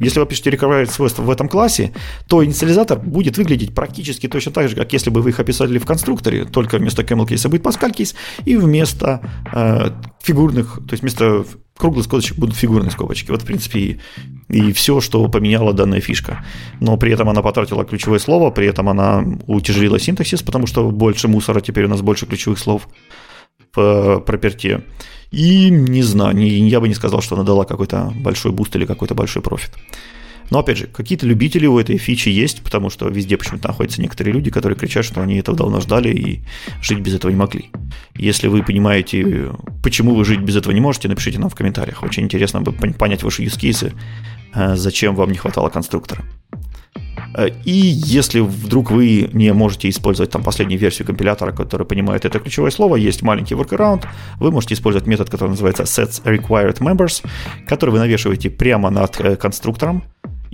если 0.00 0.20
вы 0.20 0.26
пишете 0.26 0.50
required 0.50 0.90
свойства 0.90 1.22
в 1.22 1.30
этом 1.30 1.48
классе, 1.48 1.92
то 2.28 2.44
инициализатор 2.44 2.98
будет 2.98 3.36
выглядеть 3.36 3.74
практически 3.74 4.26
точно 4.26 4.52
так 4.52 4.68
же, 4.68 4.76
как 4.76 4.92
если 4.92 5.10
бы 5.10 5.20
вы 5.20 5.30
их 5.30 5.40
описали 5.40 5.78
в 5.78 5.86
конструкторе, 5.86 6.44
только 6.44 6.78
вместо 6.78 7.02
camel 7.02 7.26
кейса 7.26 7.48
будет 7.48 7.62
Pascal 7.62 7.92
кейс, 7.92 8.14
и 8.44 8.56
вместо 8.56 9.20
э, 9.52 9.90
фигурных, 10.22 10.80
то 10.86 10.92
есть 10.92 11.02
вместо 11.02 11.44
круглых 11.76 12.04
скобочек 12.04 12.38
будут 12.38 12.56
фигурные 12.56 12.90
скобочки. 12.90 13.30
Вот, 13.30 13.42
в 13.42 13.44
принципе, 13.44 13.80
и, 13.80 14.00
и 14.48 14.72
все, 14.72 15.00
что 15.00 15.26
поменяла 15.28 15.72
данная 15.72 16.00
фишка. 16.00 16.44
Но 16.80 16.96
при 16.96 17.12
этом 17.12 17.28
она 17.28 17.42
потратила 17.42 17.84
ключевое 17.84 18.20
слово, 18.20 18.50
при 18.50 18.66
этом 18.66 18.88
она 18.88 19.24
утяжелила 19.46 19.98
синтаксис, 19.98 20.42
потому 20.42 20.66
что 20.66 20.90
больше 20.90 21.28
мусора, 21.28 21.60
теперь 21.60 21.84
у 21.84 21.88
нас 21.88 22.00
больше 22.00 22.26
ключевых 22.26 22.58
слов 22.58 22.88
в 23.74 24.20
проперте. 24.26 24.84
И 25.30 25.68
не 25.70 26.02
знаю, 26.02 26.36
не, 26.36 26.68
я 26.68 26.80
бы 26.80 26.88
не 26.88 26.94
сказал, 26.94 27.20
что 27.20 27.34
она 27.34 27.44
дала 27.44 27.64
какой-то 27.64 28.12
большой 28.14 28.52
буст 28.52 28.76
или 28.76 28.86
какой-то 28.86 29.14
большой 29.14 29.42
профит. 29.42 29.72
Но 30.50 30.58
опять 30.58 30.78
же, 30.78 30.86
какие-то 30.86 31.26
любители 31.26 31.66
у 31.66 31.78
этой 31.78 31.96
фичи 31.96 32.28
есть, 32.28 32.62
потому 32.62 32.90
что 32.90 33.08
везде 33.08 33.36
почему-то 33.36 33.68
находятся 33.68 34.00
некоторые 34.00 34.34
люди, 34.34 34.50
которые 34.50 34.78
кричат, 34.78 35.04
что 35.04 35.22
они 35.22 35.36
этого 35.36 35.56
давно 35.56 35.80
ждали 35.80 36.10
и 36.10 36.44
жить 36.82 37.00
без 37.00 37.14
этого 37.14 37.30
не 37.30 37.36
могли. 37.36 37.70
Если 38.14 38.48
вы 38.48 38.62
понимаете, 38.62 39.52
почему 39.82 40.14
вы 40.14 40.24
жить 40.24 40.40
без 40.40 40.56
этого 40.56 40.72
не 40.72 40.80
можете, 40.80 41.08
напишите 41.08 41.38
нам 41.38 41.48
в 41.48 41.54
комментариях. 41.54 42.02
Очень 42.02 42.24
интересно 42.24 42.60
бы 42.60 42.72
понять 42.72 43.22
ваши 43.22 43.44
cases, 43.44 43.94
э, 44.54 44.76
зачем 44.76 45.14
вам 45.14 45.30
не 45.30 45.38
хватало 45.38 45.70
конструктора. 45.70 46.24
Э, 47.34 47.48
и 47.64 47.72
если 47.72 48.40
вдруг 48.40 48.90
вы 48.90 49.28
не 49.32 49.52
можете 49.52 49.88
использовать 49.88 50.30
там 50.30 50.42
последнюю 50.42 50.80
версию 50.80 51.06
компилятора, 51.06 51.52
который 51.52 51.86
понимает 51.86 52.24
это 52.24 52.38
ключевое 52.38 52.70
слово, 52.70 52.96
есть 52.96 53.22
маленький 53.22 53.54
workaround, 53.54 54.04
вы 54.40 54.50
можете 54.50 54.74
использовать 54.74 55.06
метод, 55.06 55.30
который 55.30 55.50
называется 55.50 55.82
sets 55.84 56.22
required 56.24 56.78
members, 56.78 57.24
который 57.68 57.90
вы 57.90 57.98
навешиваете 57.98 58.50
прямо 58.50 58.90
над 58.90 59.20
э, 59.20 59.36
конструктором, 59.36 60.02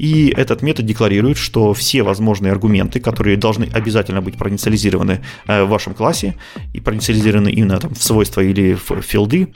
и 0.01 0.33
этот 0.35 0.62
метод 0.62 0.87
декларирует, 0.87 1.37
что 1.37 1.75
все 1.75 2.03
возможные 2.03 2.53
аргументы, 2.53 3.01
которые 3.01 3.37
должны 3.37 3.69
обязательно 3.71 4.23
быть 4.23 4.38
проинициализированы 4.38 5.21
э, 5.47 5.62
в 5.64 5.69
вашем 5.69 5.93
классе, 5.93 6.37
и 6.73 6.81
проинициализированы 6.81 7.51
именно 7.51 7.79
там, 7.79 7.95
в 7.95 8.03
свойства 8.03 8.40
или 8.40 8.75
в 8.75 9.03
филды, 9.03 9.49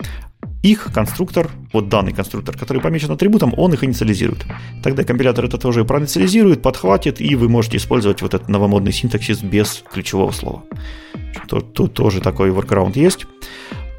их 0.64 0.88
конструктор, 0.94 1.50
вот 1.74 1.90
данный 1.90 2.14
конструктор, 2.14 2.56
который 2.56 2.80
помечен 2.80 3.10
атрибутом, 3.10 3.52
он 3.56 3.74
их 3.74 3.84
инициализирует. 3.84 4.46
Тогда 4.82 5.04
компилятор 5.04 5.44
это 5.44 5.58
тоже 5.58 5.84
проинициализирует, 5.84 6.62
подхватит, 6.62 7.20
и 7.20 7.36
вы 7.36 7.50
можете 7.50 7.76
использовать 7.76 8.22
вот 8.22 8.32
этот 8.32 8.48
новомодный 8.48 8.92
синтаксис 8.92 9.42
без 9.42 9.84
ключевого 9.92 10.32
слова. 10.32 10.62
Тут, 11.48 11.74
тут 11.74 11.92
тоже 11.92 12.20
такой 12.22 12.48
workaround 12.48 12.92
есть. 12.98 13.26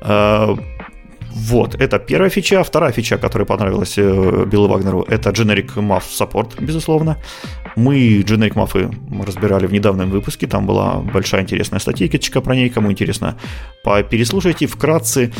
А, 0.01 0.58
вот, 1.36 1.75
это 1.75 1.99
первая 1.99 2.30
фича. 2.30 2.63
Вторая 2.63 2.91
фича, 2.91 3.17
которая 3.17 3.45
понравилась 3.45 3.97
э, 3.97 4.45
Биллу 4.47 4.67
Вагнеру, 4.67 5.06
это 5.08 5.30
Generic 5.30 5.75
Muff 5.75 6.04
Support, 6.19 6.63
безусловно. 6.63 7.17
Мы 7.75 8.21
Generic 8.21 8.54
Muff 8.54 9.23
разбирали 9.23 9.67
в 9.67 9.73
недавнем 9.73 10.10
выпуске, 10.10 10.47
там 10.47 10.65
была 10.65 10.95
большая 10.95 11.41
интересная 11.41 11.80
статейка 11.80 12.41
про 12.41 12.56
ней, 12.56 12.69
кому 12.69 12.91
интересно, 12.91 13.38
переслушайте 13.84 14.65
вкратце. 14.65 15.32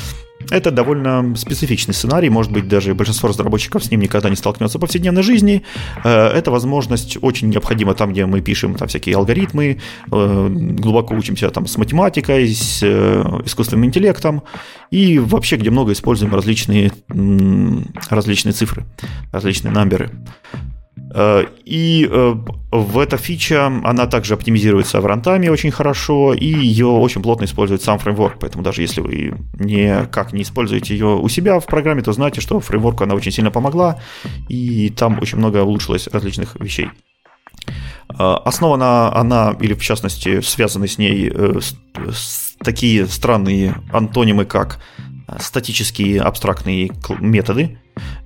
Это 0.52 0.69
довольно 0.69 1.36
специфичный 1.36 1.93
сценарий, 1.93 2.30
может 2.30 2.52
быть, 2.52 2.67
даже 2.67 2.93
большинство 2.93 3.30
разработчиков 3.30 3.84
с 3.84 3.89
ним 3.89 4.02
никогда 4.02 4.30
не 4.30 4.36
столкнется 4.36 4.78
в 4.78 4.82
повседневной 4.82 5.24
жизни. 5.24 5.63
Э, 6.04 6.28
эта 6.28 6.52
возможность 6.52 7.17
очень 7.21 7.50
необходима 7.50 7.95
там, 7.95 8.12
где 8.12 8.26
мы 8.26 8.41
пишем 8.41 8.76
там 8.76 8.88
всякие 8.88 9.15
алгоритмы, 9.15 9.80
э, 10.12 10.48
глубоко 10.50 11.15
учимся 11.15 11.50
там 11.50 11.65
с 11.67 11.78
математикой, 11.78 12.54
с 12.54 12.84
э, 12.84 13.24
искусственным 13.45 13.86
интеллектом 13.86 14.43
и 14.91 15.19
вообще, 15.19 15.56
где 15.56 15.71
много 15.71 15.93
используем 15.93 16.34
различные, 16.36 16.91
различные 18.10 18.54
цифры, 18.54 18.86
различные 19.32 19.71
намберы. 19.71 20.12
Э, 21.17 21.45
и 21.63 22.08
э, 22.12 22.36
в 22.71 22.99
эта 22.99 23.15
фича, 23.15 23.67
она 23.67 24.06
также 24.06 24.34
оптимизируется 24.34 24.99
в 24.99 25.06
рантайме 25.06 25.49
очень 25.49 25.71
хорошо, 25.71 26.34
и 26.34 26.45
ее 26.45 26.88
очень 26.88 27.21
плотно 27.21 27.45
использует 27.45 27.82
сам 27.82 27.99
фреймворк, 27.99 28.38
поэтому 28.38 28.63
даже 28.63 28.82
если 28.82 28.99
вы 28.99 29.34
никак 29.58 30.34
не 30.34 30.41
используете 30.41 30.93
ее 30.93 31.15
у 31.15 31.30
себя 31.30 31.62
в 31.62 31.65
программе, 31.67 32.01
то 32.01 32.12
знайте, 32.12 32.41
что 32.41 32.60
фреймворку 32.60 33.06
она 33.06 33.15
очень 33.15 33.32
сильно 33.32 33.49
помогла, 33.49 34.01
и 34.49 34.89
там 34.89 35.17
очень 35.21 35.38
много 35.38 35.63
улучшилось 35.63 36.08
различных 36.08 36.58
вещей. 36.60 36.89
Э, 38.10 38.36
основана 38.43 39.15
она, 39.15 39.56
или 39.62 39.73
в 39.73 39.82
частности 39.82 40.41
связаны 40.41 40.89
с 40.89 40.97
ней 40.97 41.32
такие 42.60 43.08
странные 43.08 43.75
антонимы, 43.93 44.43
как 44.43 44.82
статические 45.39 46.21
абстрактные 46.21 46.91
методы, 47.19 47.80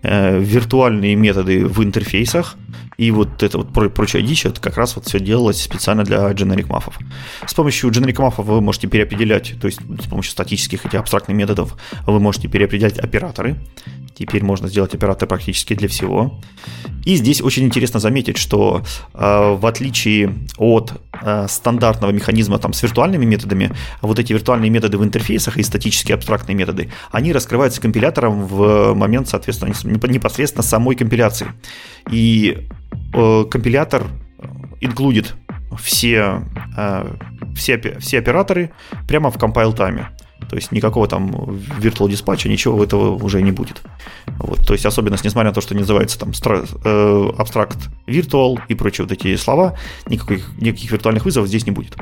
виртуальные 0.04 1.16
методы 1.16 1.66
в 1.66 1.84
интерфейсах– 1.84 2.56
и 3.00 3.12
вот 3.12 3.44
это 3.44 3.60
вот 3.60 3.94
прочая 3.94 4.22
дичь, 4.22 4.46
это 4.46 4.60
как 4.60 4.76
раз 4.76 4.98
вот 4.98 5.06
все 5.06 5.22
делалось 5.22 5.62
специально 5.62 6.04
для 6.04 6.30
generic 6.32 6.68
мафов. 6.68 7.00
С 7.48 7.54
помощью 7.54 7.90
generic 7.92 8.22
мафов 8.22 8.46
вы 8.46 8.60
можете 8.60 8.88
переопределять, 8.88 9.54
то 9.62 9.68
есть 9.68 9.80
с 9.80 10.08
помощью 10.08 10.34
статических 10.34 10.86
этих 10.86 11.00
абстрактных 11.00 11.38
методов 11.38 11.78
вы 12.06 12.20
можете 12.20 12.50
переопределять 12.50 13.00
операторы. 13.00 13.56
Теперь 14.26 14.44
можно 14.44 14.68
сделать 14.68 14.94
оператор 14.94 15.28
практически 15.28 15.74
для 15.74 15.88
всего. 15.88 16.40
И 17.06 17.16
здесь 17.16 17.42
очень 17.42 17.64
интересно 17.64 18.00
заметить, 18.00 18.38
что 18.38 18.84
э, 19.14 19.56
в 19.56 19.66
отличие 19.66 20.36
от 20.58 20.94
э, 21.22 21.48
стандартного 21.48 22.12
механизма 22.12 22.60
там, 22.60 22.74
с 22.74 22.84
виртуальными 22.84 23.26
методами, 23.26 23.72
вот 24.02 24.20
эти 24.20 24.34
виртуальные 24.34 24.70
методы 24.70 24.98
в 24.98 25.04
интерфейсах 25.04 25.58
и 25.58 25.64
статические 25.64 26.16
абстрактные 26.16 26.56
методы, 26.56 26.90
они 27.12 27.34
раскрываются 27.34 27.82
компилятором 27.82 28.46
в 28.46 28.94
момент, 28.94 29.30
соответственно, 29.30 29.74
непосредственно 30.08 30.64
самой 30.64 30.96
компиляции. 30.96 31.48
И 32.12 32.68
Э, 33.14 33.46
компилятор 33.50 34.08
инклюдит 34.82 35.36
все, 35.78 36.44
э, 36.78 37.16
все, 37.56 37.82
все 38.00 38.20
операторы 38.20 38.72
прямо 39.08 39.32
в 39.32 39.38
compile 39.38 39.76
тайме. 39.76 40.10
То 40.50 40.56
есть 40.56 40.72
никакого 40.72 41.08
там 41.08 41.30
virtual 41.30 42.08
dispatch, 42.08 42.48
ничего 42.48 42.84
этого 42.84 43.24
уже 43.24 43.42
не 43.42 43.52
будет. 43.52 43.82
Вот, 44.40 44.66
то 44.66 44.74
есть 44.74 44.86
особенность, 44.86 45.24
несмотря 45.24 45.52
на 45.52 45.54
то, 45.54 45.62
что 45.62 45.76
называется 45.76 46.20
там 46.20 46.32
э, 46.32 47.30
абстракт 47.38 47.78
virtual 48.08 48.60
и 48.68 48.76
прочие 48.76 49.06
вот 49.06 49.12
эти 49.12 49.36
слова, 49.36 49.78
никаких, 50.08 50.52
никаких 50.58 50.92
виртуальных 50.92 51.26
вызовов 51.26 51.48
здесь 51.48 51.66
не 51.66 51.72
будет. 51.72 51.96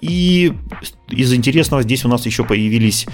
И 0.00 0.54
из 1.08 1.34
интересного 1.34 1.82
здесь 1.82 2.04
у 2.04 2.08
нас 2.08 2.24
еще 2.24 2.44
появились 2.44 3.06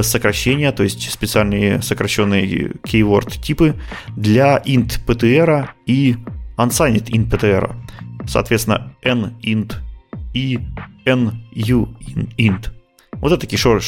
сокращения, 0.00 0.72
то 0.72 0.82
есть 0.82 1.12
специальные 1.12 1.82
сокращенные 1.82 2.72
keyword 2.82 3.40
типы 3.40 3.74
для 4.16 4.62
int 4.64 4.98
ptr 5.06 5.68
и 5.86 6.16
unsigned 6.56 7.06
int 7.10 7.30
ptr. 7.30 7.76
Соответственно, 8.26 8.96
n 9.02 9.34
int 9.42 9.74
и 10.32 10.58
nu 11.04 11.32
int. 12.38 12.72
Вот 13.24 13.32
это 13.32 13.40
такие 13.40 13.58
шор, 13.58 13.80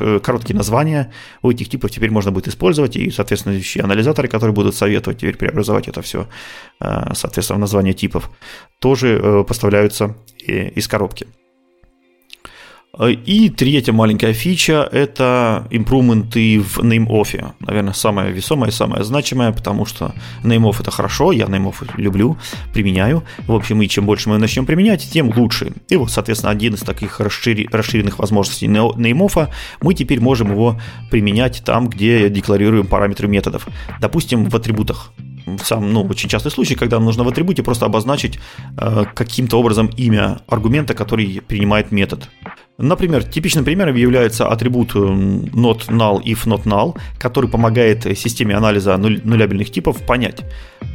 э, 0.00 0.20
короткие 0.20 0.56
названия 0.56 1.12
у 1.42 1.50
этих 1.50 1.68
типов 1.68 1.90
теперь 1.90 2.10
можно 2.10 2.32
будет 2.32 2.48
использовать, 2.48 2.96
и 2.96 3.10
соответствующие 3.10 3.84
анализаторы, 3.84 4.26
которые 4.26 4.54
будут 4.54 4.74
советовать 4.74 5.18
теперь 5.18 5.36
преобразовать 5.36 5.86
это 5.86 6.00
все, 6.00 6.28
э, 6.80 7.12
соответственно, 7.12 7.58
в 7.58 7.60
название 7.60 7.92
типов, 7.92 8.30
тоже 8.78 9.20
э, 9.22 9.44
поставляются 9.44 10.16
из 10.38 10.88
коробки. 10.88 11.26
Э, 12.98 13.10
и 13.10 13.50
третья 13.50 13.92
маленькая 13.92 14.32
фича– 14.32 14.88
это 14.92 15.66
импрументы 15.70 16.60
в 16.60 16.78
NameOff. 16.78 17.54
Наверное, 17.60 17.92
самая 17.92 18.30
весомая 18.30 18.70
и 18.70 18.72
самая 18.72 19.02
значимая, 19.02 19.52
потому 19.52 19.86
что 19.86 20.14
NameOff– 20.42 20.76
это 20.80 20.90
хорошо, 20.90 21.32
я 21.32 21.46
NameOff 21.46 21.90
люблю, 21.96 22.36
применяю. 22.72 23.24
В 23.46 23.54
общем, 23.54 23.82
и 23.82 23.88
чем 23.88 24.06
больше 24.06 24.28
мы 24.28 24.38
начнем 24.38 24.66
применять, 24.66 25.08
тем 25.10 25.32
лучше. 25.36 25.72
И 25.88 25.96
вот, 25.96 26.10
соответственно, 26.10 26.52
один 26.52 26.74
из 26.74 26.80
таких 26.80 27.20
расширенных 27.20 28.18
возможностей 28.18 28.66
NameOff, 28.66 29.48
мы 29.80 29.94
теперь 29.94 30.20
можем 30.20 30.52
его 30.52 30.80
применять 31.10 31.62
там, 31.64 31.88
где 31.88 32.28
декларируем 32.28 32.86
параметры 32.86 33.28
методов. 33.28 33.66
Допустим, 34.00 34.48
в 34.48 34.56
атрибутах 34.56 35.12
сам, 35.62 35.92
ну, 35.92 36.02
очень 36.04 36.28
частый 36.28 36.50
случай, 36.50 36.74
когда 36.74 36.98
нужно 36.98 37.24
в 37.24 37.28
атрибуте 37.28 37.62
просто 37.62 37.86
обозначить 37.86 38.38
э, 38.78 39.04
каким-то 39.14 39.58
образом 39.58 39.90
имя 39.96 40.40
аргумента, 40.48 40.94
который 40.94 41.42
принимает 41.46 41.92
метод. 41.92 42.30
Например, 42.76 43.22
типичным 43.22 43.64
примером 43.64 43.94
является 43.94 44.48
атрибут 44.48 44.94
not 44.94 45.86
null 45.88 46.20
if 46.24 46.44
not 46.44 46.64
null, 46.64 46.96
который 47.20 47.48
помогает 47.48 48.02
системе 48.18 48.56
анализа 48.56 48.96
нулябельных 48.96 49.70
типов 49.70 50.04
понять, 50.04 50.42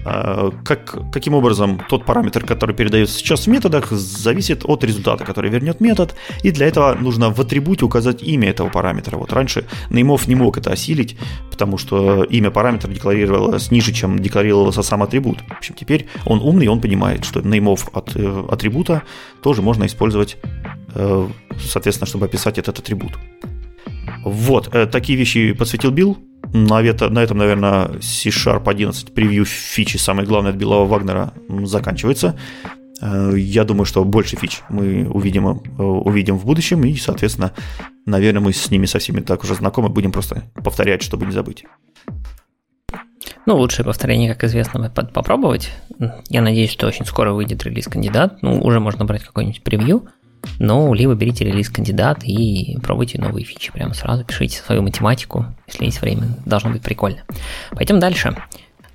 э, 0.05 0.51
как, 0.65 1.11
каким 1.13 1.35
образом 1.35 1.81
тот 1.87 2.03
параметр, 2.03 2.45
который 2.45 2.75
передается 2.75 3.17
сейчас 3.17 3.45
в 3.45 3.47
методах, 3.47 3.91
зависит 3.91 4.65
от 4.65 4.83
результата, 4.83 5.23
который 5.23 5.49
вернет 5.49 5.79
метод, 5.79 6.15
и 6.43 6.51
для 6.51 6.67
этого 6.67 6.95
нужно 6.95 7.29
в 7.29 7.39
атрибуте 7.39 7.85
указать 7.85 8.23
имя 8.23 8.49
этого 8.49 8.67
параметра. 8.67 9.15
Вот 9.15 9.31
раньше 9.31 9.65
Неймов 9.89 10.27
не 10.27 10.35
мог 10.35 10.57
это 10.57 10.71
осилить, 10.71 11.15
потому 11.49 11.77
что 11.77 12.23
имя 12.25 12.51
параметра 12.51 12.91
декларировалось 12.91 13.71
ниже, 13.71 13.93
чем 13.93 14.19
декларировался 14.19 14.81
сам 14.81 15.01
атрибут. 15.01 15.39
В 15.47 15.57
общем, 15.57 15.75
теперь 15.79 16.07
он 16.25 16.41
умный, 16.41 16.67
он 16.67 16.81
понимает, 16.81 17.23
что 17.23 17.39
Неймов 17.39 17.87
от 17.93 18.17
э, 18.17 18.45
атрибута 18.49 19.03
тоже 19.41 19.61
можно 19.61 19.85
использовать 19.85 20.37
Э, 20.43 20.78
соответственно, 20.93 22.07
чтобы 22.07 22.25
описать 22.25 22.57
этот 22.57 22.79
атрибут. 22.79 23.17
Вот, 24.23 24.73
э, 24.73 24.85
такие 24.85 25.17
вещи 25.17 25.53
подсветил 25.53 25.91
Билл. 25.91 26.17
На, 26.53 26.81
это, 26.81 27.09
на 27.09 27.19
этом, 27.19 27.37
наверное, 27.37 27.99
C-Sharp 28.01 28.67
11 28.67 29.13
превью 29.13 29.45
фичи, 29.45 29.97
самое 29.97 30.27
главное 30.27 30.51
от 30.51 30.57
Белого 30.57 30.85
Вагнера, 30.85 31.33
заканчивается. 31.63 32.37
Э, 33.01 33.33
я 33.35 33.63
думаю, 33.63 33.85
что 33.85 34.03
больше 34.03 34.35
фич 34.35 34.61
мы 34.69 35.07
увидим, 35.09 35.61
увидим 35.77 36.37
в 36.37 36.45
будущем, 36.45 36.83
и, 36.83 36.95
соответственно, 36.95 37.53
наверное, 38.05 38.41
мы 38.41 38.53
с 38.53 38.69
ними 38.71 38.85
со 38.85 38.99
всеми 38.99 39.21
так 39.21 39.43
уже 39.43 39.55
знакомы, 39.55 39.89
будем 39.89 40.11
просто 40.11 40.43
повторять, 40.63 41.01
чтобы 41.01 41.25
не 41.25 41.31
забыть. 41.31 41.65
Ну, 43.45 43.55
лучшее 43.57 43.85
повторение, 43.85 44.33
как 44.33 44.43
известно, 44.43 44.89
попробовать. 44.89 45.71
Я 46.29 46.41
надеюсь, 46.41 46.71
что 46.71 46.87
очень 46.87 47.05
скоро 47.05 47.33
выйдет 47.33 47.63
релиз-кандидат. 47.63 48.41
Ну, 48.41 48.61
уже 48.61 48.79
можно 48.79 49.05
брать 49.05 49.23
какой-нибудь 49.23 49.63
превью. 49.63 50.07
Ну, 50.59 50.93
либо 50.93 51.15
берите 51.15 51.45
релиз 51.45 51.69
кандидат 51.69 52.23
и 52.23 52.77
пробуйте 52.83 53.19
новые 53.19 53.45
фичи 53.45 53.71
прямо 53.71 53.93
сразу, 53.93 54.23
пишите 54.23 54.57
свою 54.57 54.81
математику, 54.81 55.45
если 55.67 55.85
есть 55.85 56.01
время, 56.01 56.23
должно 56.45 56.71
быть 56.71 56.81
прикольно. 56.81 57.21
Пойдем 57.71 57.99
дальше. 57.99 58.35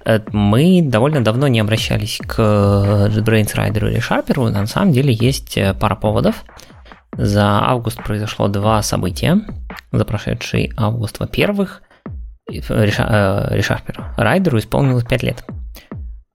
Э, 0.05 0.21
мы 0.33 0.83
довольно 0.83 1.23
давно 1.23 1.49
не 1.49 1.61
обращались 1.61 2.21
к 2.27 2.39
JetBrains 2.39 3.55
Rider 3.55 3.91
или 3.91 4.01
Sharper, 4.01 4.51
на 4.51 4.67
самом 4.67 4.93
деле 4.93 5.13
есть 5.13 5.57
э, 5.57 5.75
пара 5.75 5.97
поводов. 5.97 6.45
За 7.17 7.61
август 7.63 8.03
произошло 8.03 8.49
два 8.49 8.83
события. 8.83 9.41
За 9.93 10.05
прошедший 10.05 10.73
август, 10.77 11.21
во-первых, 11.21 11.83
ReSharper 12.51 14.05
Райдеру 14.17 14.59
исполнилось 14.59 15.05
5 15.05 15.23
лет. 15.23 15.45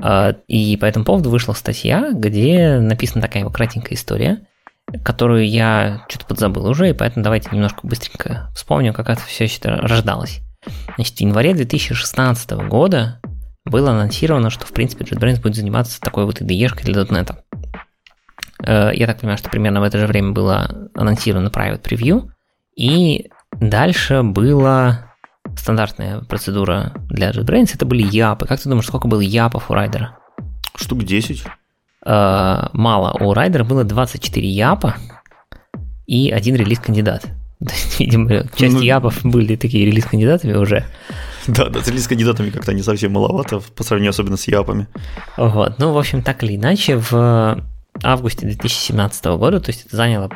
Э, 0.01 0.33
и 0.47 0.77
по 0.77 0.85
этому 0.85 1.05
поводу 1.05 1.29
вышла 1.29 1.53
статья, 1.53 2.11
где 2.13 2.79
написана 2.79 3.21
такая 3.21 3.43
вот 3.43 3.53
кратенькая 3.53 3.95
история– 3.95 4.39
которую 5.03 5.47
я 5.47 6.05
что-то 6.09 6.25
подзабыл 6.25 6.67
уже, 6.67 6.89
и 6.89 6.93
поэтому 6.93 7.23
давайте 7.23 7.49
немножко 7.51 7.85
быстренько 7.85 8.49
вспомним, 8.55 8.93
как 8.93 9.09
это 9.09 9.21
все 9.21 9.45
это 9.45 9.75
рождалось. 9.77 10.41
Значит, 10.95 11.17
в 11.17 11.21
январе 11.21 11.53
2016 11.53 12.51
года 12.67 13.21
было 13.65 13.91
анонсировано, 13.91 14.49
что, 14.49 14.65
в 14.65 14.71
принципе, 14.71 15.05
JetBrains 15.05 15.41
будет 15.41 15.55
заниматься 15.55 16.01
такой 16.01 16.25
вот 16.25 16.41
IDE-шкой 16.41 16.83
для 16.83 17.01
.NET. 17.03 17.35
Э, 18.65 18.91
я 18.93 19.07
так 19.07 19.19
понимаю, 19.19 19.37
что 19.37 19.49
примерно 19.49 19.79
в 19.79 19.83
это 19.83 19.99
же 19.99 20.07
время 20.07 20.31
было 20.31 20.89
анонсировано 20.95 21.49
Private 21.49 21.81
Preview, 21.81 22.29
и 22.75 23.29
дальше 23.59 24.23
была 24.23 25.13
стандартная 25.55 26.21
процедура 26.21 26.93
для 27.09 27.31
JetBrains, 27.31 27.71
это 27.73 27.85
были 27.85 28.03
япы. 28.03 28.45
Как 28.45 28.59
ты 28.59 28.69
думаешь, 28.69 28.87
сколько 28.87 29.07
было 29.07 29.21
япов 29.21 29.69
у 29.69 29.73
райдера? 29.73 30.17
Штук 30.75 31.03
10. 31.03 31.43
Э, 32.05 32.67
мало. 32.73 33.15
У 33.19 33.33
Райдера 33.33 33.63
было 33.63 33.83
24 33.83 34.47
япа 34.47 34.95
и 36.07 36.31
один 36.31 36.55
релиз-кандидат. 36.55 37.23
То 37.59 37.73
есть, 37.73 37.99
видимо, 37.99 38.43
часть 38.55 38.75
ну, 38.75 38.81
япов 38.81 39.19
были 39.23 39.55
такие 39.55 39.85
релиз-кандидатами 39.85 40.53
уже. 40.53 40.85
Да, 41.47 41.69
да, 41.69 41.81
с 41.81 41.87
релиз-кандидатами 41.87 42.49
как-то 42.51 42.73
не 42.73 42.83
совсем 42.83 43.13
маловато, 43.13 43.61
по 43.75 43.83
сравнению 43.83 44.11
особенно 44.11 44.37
с 44.37 44.47
япами. 44.47 44.87
Вот, 45.37 45.79
ну, 45.79 45.91
в 45.91 45.97
общем, 45.97 46.21
так 46.21 46.43
или 46.43 46.55
иначе, 46.55 46.97
в 46.97 47.63
августе 48.03 48.45
2017 48.45 49.25
года, 49.25 49.59
то 49.59 49.69
есть 49.71 49.85
это 49.87 49.95
заняло 49.95 50.29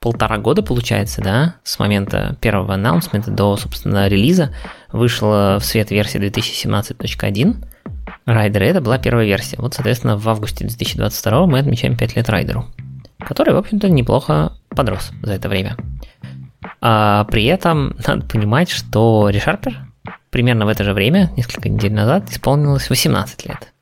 полтора 0.00 0.38
года, 0.38 0.62
получается, 0.62 1.20
да, 1.22 1.56
с 1.64 1.78
момента 1.78 2.36
первого 2.40 2.74
анонсмента 2.74 3.30
до, 3.30 3.56
собственно, 3.56 4.06
релиза, 4.08 4.54
вышла 4.92 5.58
в 5.60 5.64
свет 5.64 5.90
версия 5.90 6.18
2017.1, 6.18 7.56
Райдера. 8.28 8.64
Это 8.64 8.80
была 8.80 8.98
первая 8.98 9.26
версия. 9.26 9.56
Вот, 9.58 9.74
соответственно, 9.74 10.16
в 10.16 10.28
августе 10.28 10.66
2022 10.66 11.46
мы 11.46 11.58
отмечаем 11.58 11.96
5 11.96 12.16
лет 12.16 12.28
Райдеру, 12.28 12.66
который, 13.18 13.54
в 13.54 13.56
общем-то, 13.56 13.88
неплохо 13.88 14.52
подрос 14.68 15.12
за 15.22 15.32
это 15.32 15.48
время. 15.48 15.76
А 16.80 17.24
при 17.24 17.44
этом 17.46 17.96
надо 18.06 18.26
понимать, 18.26 18.70
что 18.70 19.30
ReSharper 19.30 19.72
примерно 20.30 20.66
в 20.66 20.68
это 20.68 20.84
же 20.84 20.92
время, 20.92 21.30
несколько 21.36 21.68
недель 21.68 21.92
назад, 21.92 22.30
исполнилось 22.30 22.90
18 22.90 23.46
лет. 23.46 23.72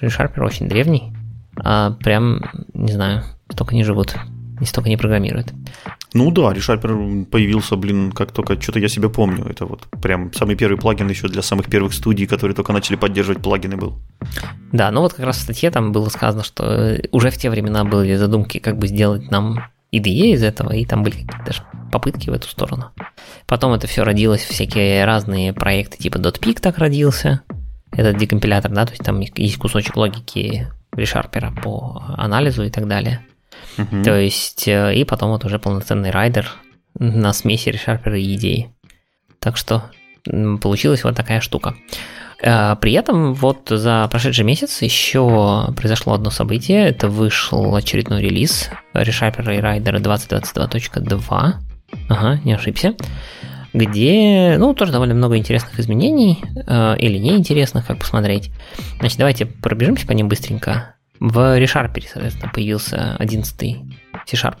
ReSharper 0.00 0.44
очень 0.44 0.68
древний, 0.68 1.12
а 1.56 1.92
прям, 1.92 2.42
не 2.74 2.92
знаю, 2.92 3.22
столько 3.48 3.74
не 3.74 3.84
живут, 3.84 4.14
не 4.60 4.66
столько 4.66 4.88
не 4.88 4.96
программируют. 4.96 5.52
Ну 6.14 6.30
да, 6.30 6.52
ReSharper 6.52 7.26
появился, 7.26 7.76
блин, 7.76 8.12
как 8.12 8.32
только 8.32 8.60
что-то 8.60 8.78
я 8.78 8.88
себе 8.88 9.08
помню. 9.10 9.44
Это 9.44 9.66
вот 9.66 9.86
прям 10.02 10.32
самый 10.32 10.56
первый 10.56 10.78
плагин 10.78 11.08
еще 11.08 11.28
для 11.28 11.42
самых 11.42 11.66
первых 11.66 11.92
студий, 11.92 12.26
которые 12.26 12.54
только 12.54 12.72
начали 12.72 12.96
поддерживать 12.96 13.42
плагины 13.42 13.76
был. 13.76 13.98
Да, 14.72 14.90
ну 14.90 15.02
вот 15.02 15.12
как 15.14 15.26
раз 15.26 15.36
в 15.38 15.42
статье 15.42 15.70
там 15.70 15.92
было 15.92 16.08
сказано, 16.08 16.44
что 16.44 16.64
э, 16.64 17.02
уже 17.12 17.30
в 17.30 17.36
те 17.36 17.50
времена 17.50 17.84
были 17.84 18.16
задумки, 18.16 18.58
как 18.58 18.78
бы 18.78 18.86
сделать 18.86 19.30
нам 19.30 19.64
IDE 19.92 20.32
из 20.32 20.42
этого, 20.42 20.72
и 20.72 20.84
там 20.84 21.02
были 21.02 21.26
даже 21.46 21.62
попытки 21.92 22.30
в 22.30 22.32
эту 22.32 22.48
сторону. 22.48 22.90
Потом 23.46 23.72
это 23.72 23.86
все 23.86 24.02
родилось, 24.02 24.42
всякие 24.42 25.04
разные 25.04 25.52
проекты, 25.52 25.98
типа 25.98 26.18
.pik 26.18 26.60
так 26.60 26.78
родился, 26.78 27.42
этот 27.92 28.18
декомпилятор, 28.18 28.70
да, 28.70 28.84
то 28.84 28.92
есть 28.92 29.02
там 29.02 29.20
есть 29.20 29.56
кусочек 29.56 29.96
логики 29.96 30.68
ReSharper 30.92 31.62
по 31.62 32.02
анализу 32.16 32.64
и 32.64 32.70
так 32.70 32.86
далее. 32.86 33.20
Угу. 33.78 34.02
То 34.02 34.18
есть, 34.18 34.66
э, 34.68 34.94
и 34.94 35.04
потом 35.04 35.30
вот 35.30 35.44
уже 35.44 35.58
полноценный 35.58 36.10
райдер 36.10 36.50
на 36.98 37.32
смеси 37.32 37.68
ReSharper 37.68 38.18
и 38.18 38.34
идеи. 38.34 38.74
Так 39.38 39.56
что 39.56 39.84
получилась 40.60 41.04
вот 41.04 41.14
такая 41.14 41.40
штука. 41.40 41.76
Э, 42.42 42.76
при 42.80 42.92
этом 42.92 43.34
вот 43.34 43.68
за 43.68 44.08
прошедший 44.10 44.44
месяц 44.44 44.82
еще 44.82 45.72
произошло 45.76 46.14
одно 46.14 46.30
событие. 46.30 46.88
Это 46.88 47.08
вышел 47.08 47.74
очередной 47.74 48.22
релиз 48.22 48.70
ReSharper 48.94 49.56
и 49.56 49.60
Rider 49.60 50.00
2022.2. 50.00 51.52
Ага, 52.08 52.40
не 52.44 52.52
ошибся. 52.52 52.94
Где, 53.74 54.56
ну, 54.58 54.74
тоже 54.74 54.92
довольно 54.92 55.14
много 55.14 55.36
интересных 55.36 55.78
изменений, 55.78 56.42
э, 56.66 56.96
или 56.98 57.18
неинтересных, 57.18 57.86
как 57.86 57.98
посмотреть. 57.98 58.50
Значит, 58.98 59.18
давайте 59.18 59.46
пробежимся 59.46 60.06
по 60.06 60.12
ним 60.12 60.28
быстренько. 60.28 60.94
В 61.20 61.58
ReSharper, 61.58 62.04
соответственно, 62.12 62.50
появился 62.52 63.16
11 63.18 63.76
C-Sharp. 64.26 64.56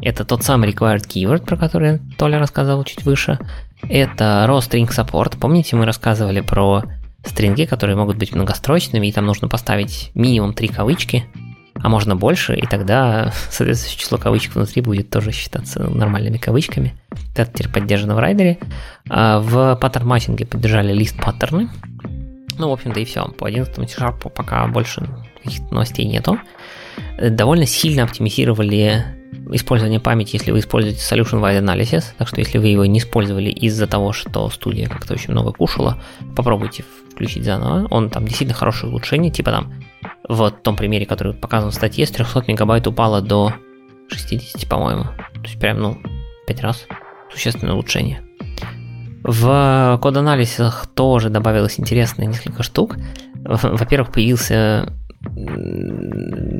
Это 0.00 0.24
тот 0.24 0.42
самый 0.42 0.70
required 0.70 1.06
keyword, 1.06 1.44
про 1.44 1.56
который 1.56 2.00
Толя 2.18 2.38
рассказывал 2.38 2.84
чуть 2.84 3.04
выше. 3.04 3.38
Это 3.82 4.44
raw 4.48 4.58
string 4.58 4.88
support. 4.88 5.38
Помните, 5.38 5.76
мы 5.76 5.86
рассказывали 5.86 6.40
про 6.40 6.84
стринги, 7.24 7.64
которые 7.64 7.96
могут 7.96 8.16
быть 8.16 8.34
многострочными, 8.34 9.06
и 9.06 9.12
там 9.12 9.26
нужно 9.26 9.48
поставить 9.48 10.10
минимум 10.14 10.52
три 10.52 10.68
кавычки, 10.68 11.24
а 11.74 11.88
можно 11.88 12.16
больше, 12.16 12.54
и 12.54 12.66
тогда, 12.66 13.32
соответственно, 13.50 13.96
число 13.96 14.18
кавычек 14.18 14.54
внутри 14.54 14.82
будет 14.82 15.10
тоже 15.10 15.32
считаться 15.32 15.84
нормальными 15.84 16.38
кавычками. 16.38 16.94
Это 17.34 17.50
теперь 17.52 17.72
поддержано 17.72 18.14
в 18.14 18.18
райдере. 18.18 18.58
А 19.08 19.40
в 19.40 19.76
паттерн 19.76 20.06
матчинге 20.06 20.46
поддержали 20.46 20.92
лист 20.92 21.16
паттерны. 21.20 21.68
Ну, 22.58 22.68
в 22.68 22.72
общем-то, 22.72 23.00
и 23.00 23.04
все. 23.04 23.26
По 23.28 23.46
11 23.46 23.74
C-Sharp 23.90 24.30
пока 24.30 24.66
больше 24.68 25.08
каких-то 25.44 25.72
новостей 25.72 26.06
нету. 26.06 26.38
Довольно 27.20 27.66
сильно 27.66 28.04
оптимизировали 28.04 29.04
использование 29.52 30.00
памяти, 30.00 30.36
если 30.36 30.52
вы 30.52 30.60
используете 30.60 31.00
Solution 31.00 31.40
Wide 31.40 31.60
Analysis. 31.62 32.04
Так 32.18 32.28
что 32.28 32.40
если 32.40 32.58
вы 32.58 32.68
его 32.68 32.84
не 32.86 32.98
использовали 32.98 33.50
из-за 33.50 33.86
того, 33.86 34.12
что 34.12 34.48
студия 34.50 34.88
как-то 34.88 35.14
очень 35.14 35.32
много 35.32 35.52
кушала, 35.52 36.02
попробуйте 36.34 36.84
включить 37.12 37.44
заново. 37.44 37.86
Он 37.90 38.10
там 38.10 38.24
действительно 38.24 38.58
хорошее 38.58 38.90
улучшение, 38.90 39.30
типа 39.30 39.50
там 39.50 39.72
в 40.28 40.50
том 40.50 40.76
примере, 40.76 41.06
который 41.06 41.34
показан 41.34 41.70
в 41.70 41.74
статье, 41.74 42.06
с 42.06 42.10
300 42.10 42.44
мегабайт 42.48 42.86
упало 42.86 43.20
до 43.20 43.52
60, 44.08 44.68
по-моему. 44.68 45.04
То 45.04 45.42
есть 45.44 45.58
прям, 45.60 45.78
ну, 45.78 45.98
5 46.46 46.60
раз 46.60 46.86
существенное 47.30 47.74
улучшение. 47.74 48.22
В 49.22 49.98
код-анализах 50.02 50.86
тоже 50.94 51.30
добавилось 51.30 51.80
интересное 51.80 52.26
несколько 52.26 52.62
штук. 52.62 52.96
Во-первых, 53.34 54.12
появился 54.12 54.92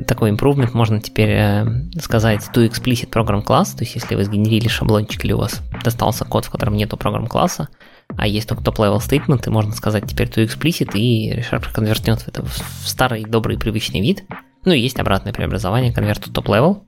такой 0.07 0.31
improvement, 0.31 0.71
можно 0.73 0.99
теперь 0.99 1.29
э, 1.29 1.65
сказать 1.99 2.49
to 2.53 2.67
explicit 2.67 3.09
program 3.09 3.43
class, 3.43 3.75
то 3.75 3.83
есть 3.83 3.95
если 3.95 4.15
вы 4.15 4.23
сгенерили 4.23 4.67
шаблончик 4.67 5.23
или 5.25 5.33
у 5.33 5.37
вас 5.37 5.61
достался 5.83 6.25
код, 6.25 6.45
в 6.45 6.49
котором 6.49 6.75
нету 6.75 6.97
программ 6.97 7.27
класса, 7.27 7.69
а 8.17 8.27
есть 8.27 8.47
только 8.47 8.63
топ-level 8.63 8.97
statement, 8.97 9.47
и 9.47 9.49
можно 9.49 9.73
сказать 9.73 10.05
теперь 10.07 10.27
to 10.27 10.45
explicit, 10.45 10.95
и 10.95 11.33
ReSharper 11.33 11.73
конвертнет 11.73 12.23
это 12.27 12.43
в 12.45 12.87
старый 12.87 13.23
добрый 13.23 13.57
привычный 13.57 14.01
вид. 14.01 14.23
Ну 14.63 14.73
и 14.73 14.79
есть 14.79 14.99
обратное 14.99 15.33
преобразование, 15.33 15.93
конверту 15.93 16.31
топ-level. 16.31 16.83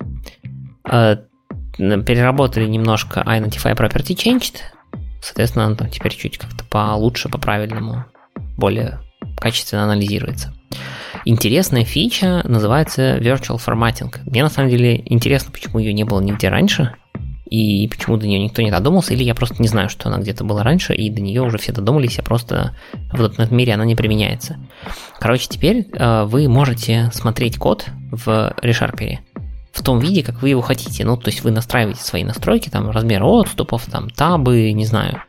Э, 0.90 1.18
переработали 1.78 2.68
немножко 2.68 3.22
Identify 3.22 3.76
Property 3.76 4.16
Changed, 4.16 4.58
соответственно, 5.22 5.68
он 5.68 5.76
там 5.76 5.90
теперь 5.90 6.16
чуть 6.16 6.38
как-то 6.38 6.64
получше, 6.66 7.30
по-правильному, 7.30 8.06
более 8.58 9.00
качественно 9.40 9.84
анализируется. 9.84 10.54
Интересная 11.30 11.84
фича 11.84 12.42
называется 12.46 13.18
Virtual 13.18 13.58
Formatting. 13.58 14.16
Мне 14.28 14.44
на 14.44 14.50
самом 14.50 14.70
деле 14.70 15.04
интересно, 15.08 15.52
почему 15.52 15.78
ее 15.78 15.92
не 15.92 16.06
было 16.06 16.22
нигде 16.22 16.48
раньше, 16.48 16.96
и 17.50 17.86
почему 17.90 18.16
до 18.16 18.26
нее 18.26 18.40
никто 18.40 18.62
не 18.62 18.72
додумался, 18.72 19.14
или 19.14 19.26
я 19.26 19.36
просто 19.36 19.62
не 19.62 19.68
знаю, 19.68 19.90
что 19.90 20.08
она 20.08 20.20
где-то 20.20 20.46
была 20.46 20.64
раньше, 20.64 20.96
и 20.96 21.10
до 21.10 21.20
нее 21.20 21.42
уже 21.42 21.58
все 21.58 21.74
додумались, 21.74 22.18
а 22.18 22.24
просто 22.24 22.78
в 23.12 23.22
этом 23.22 23.58
мире 23.58 23.74
она 23.74 23.84
не 23.84 23.94
применяется. 23.94 24.56
Короче, 25.20 25.50
теперь 25.50 25.90
э, 25.92 26.24
вы 26.24 26.48
можете 26.48 27.12
смотреть 27.14 27.58
код 27.58 27.88
в 28.10 28.56
ReSharper 28.64 29.18
в 29.74 29.84
том 29.84 30.00
виде, 30.00 30.24
как 30.24 30.42
вы 30.42 30.48
его 30.48 30.62
хотите. 30.62 31.04
Ну, 31.04 31.18
то 31.18 31.30
есть 31.30 31.44
вы 31.44 31.52
настраиваете 31.52 32.04
свои 32.04 32.24
настройки, 32.24 32.70
там 32.70 32.90
размер 32.90 33.26
отступов, 33.26 33.86
там 33.92 34.10
табы, 34.10 34.72
не 34.72 34.86
знаю, 34.86 35.24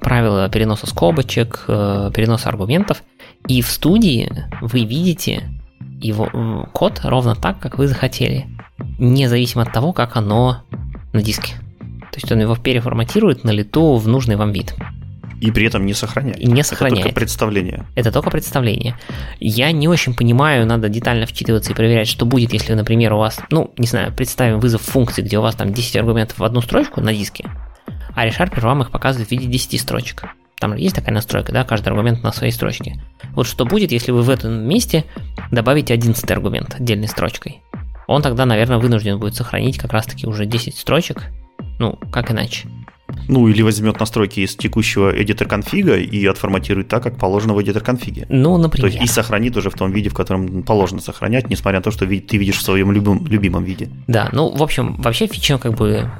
правила 0.00 0.48
переноса 0.48 0.86
скобочек, 0.86 1.64
э, 1.66 2.12
переноса 2.14 2.48
аргументов. 2.50 3.02
И 3.48 3.62
в 3.62 3.68
студии 3.68 4.30
вы 4.60 4.84
видите 4.84 5.48
его 6.00 6.68
код 6.72 7.00
ровно 7.04 7.34
так, 7.34 7.58
как 7.60 7.78
вы 7.78 7.88
захотели, 7.88 8.46
независимо 8.98 9.62
от 9.62 9.72
того, 9.72 9.92
как 9.92 10.16
оно 10.16 10.62
на 11.12 11.22
диске. 11.22 11.54
То 12.10 12.16
есть 12.16 12.30
он 12.32 12.40
его 12.40 12.56
переформатирует 12.56 13.44
на 13.44 13.50
лету 13.50 13.96
в 13.96 14.08
нужный 14.08 14.36
вам 14.36 14.52
вид. 14.52 14.74
И 15.40 15.50
при 15.50 15.66
этом 15.66 15.86
не 15.86 15.94
сохраняет. 15.94 16.38
И 16.38 16.46
не 16.46 16.62
сохраняет. 16.62 16.98
Это 16.98 17.08
только 17.08 17.14
представление. 17.14 17.86
Это 17.94 18.12
только 18.12 18.30
представление. 18.30 18.98
Я 19.38 19.72
не 19.72 19.88
очень 19.88 20.14
понимаю, 20.14 20.66
надо 20.66 20.90
детально 20.90 21.24
вчитываться 21.24 21.72
и 21.72 21.74
проверять, 21.74 22.08
что 22.08 22.26
будет, 22.26 22.52
если, 22.52 22.74
например, 22.74 23.14
у 23.14 23.18
вас, 23.18 23.40
ну, 23.50 23.72
не 23.78 23.86
знаю, 23.86 24.12
представим 24.12 24.60
вызов 24.60 24.82
функции, 24.82 25.22
где 25.22 25.38
у 25.38 25.42
вас 25.42 25.54
там 25.54 25.72
10 25.72 25.96
аргументов 25.96 26.38
в 26.38 26.44
одну 26.44 26.60
строчку 26.60 27.00
на 27.00 27.14
диске, 27.14 27.48
а 28.14 28.26
ReSharper 28.26 28.60
вам 28.60 28.82
их 28.82 28.90
показывает 28.90 29.28
в 29.28 29.32
виде 29.32 29.46
10 29.46 29.80
строчек. 29.80 30.24
Там 30.60 30.76
есть 30.76 30.94
такая 30.94 31.14
настройка, 31.14 31.52
да, 31.52 31.64
каждый 31.64 31.88
аргумент 31.88 32.22
на 32.22 32.32
своей 32.32 32.52
строчке. 32.52 33.02
Вот 33.32 33.46
что 33.46 33.64
будет, 33.64 33.92
если 33.92 34.12
вы 34.12 34.20
в 34.20 34.28
этом 34.28 34.68
месте 34.68 35.06
добавите 35.50 35.94
11 35.94 36.30
аргумент 36.30 36.76
отдельной 36.78 37.08
строчкой? 37.08 37.62
Он 38.06 38.20
тогда, 38.20 38.44
наверное, 38.44 38.78
вынужден 38.78 39.18
будет 39.18 39.34
сохранить 39.34 39.78
как 39.78 39.92
раз-таки 39.92 40.26
уже 40.26 40.44
10 40.44 40.76
строчек. 40.76 41.24
Ну, 41.78 41.98
как 42.12 42.30
иначе? 42.30 42.68
Ну, 43.26 43.48
или 43.48 43.62
возьмет 43.62 43.98
настройки 43.98 44.40
из 44.40 44.54
текущего 44.54 45.10
эдитор 45.10 45.48
конфига 45.48 45.96
и 45.96 46.26
отформатирует 46.26 46.88
так, 46.88 47.02
как 47.02 47.16
положено 47.16 47.54
в 47.54 47.62
эдитор 47.62 47.82
конфиге. 47.82 48.26
Ну, 48.28 48.58
например. 48.58 48.90
То 48.90 48.98
есть 48.98 49.10
и 49.10 49.12
сохранит 49.12 49.56
уже 49.56 49.70
в 49.70 49.74
том 49.74 49.90
виде, 49.92 50.10
в 50.10 50.14
котором 50.14 50.62
положено 50.62 51.00
сохранять, 51.00 51.48
несмотря 51.48 51.78
на 51.78 51.82
то, 51.82 51.90
что 51.90 52.06
ты 52.06 52.36
видишь 52.36 52.58
в 52.58 52.62
своем 52.62 52.92
любим, 52.92 53.26
любимом 53.26 53.64
виде. 53.64 53.88
Да, 54.08 54.28
ну, 54.32 54.54
в 54.54 54.62
общем, 54.62 54.96
вообще 54.96 55.26
фича 55.26 55.58
как 55.58 55.74
бы 55.74 56.10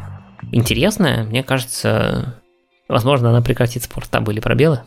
интересная. 0.51 1.25
Мне 1.25 1.43
кажется, 1.43 2.40
возможно, 2.91 3.31
она 3.31 3.41
прекратит 3.41 3.83
спорт 3.85 4.09
табы 4.11 4.33
или 4.33 4.41
пробелы. 4.41 4.81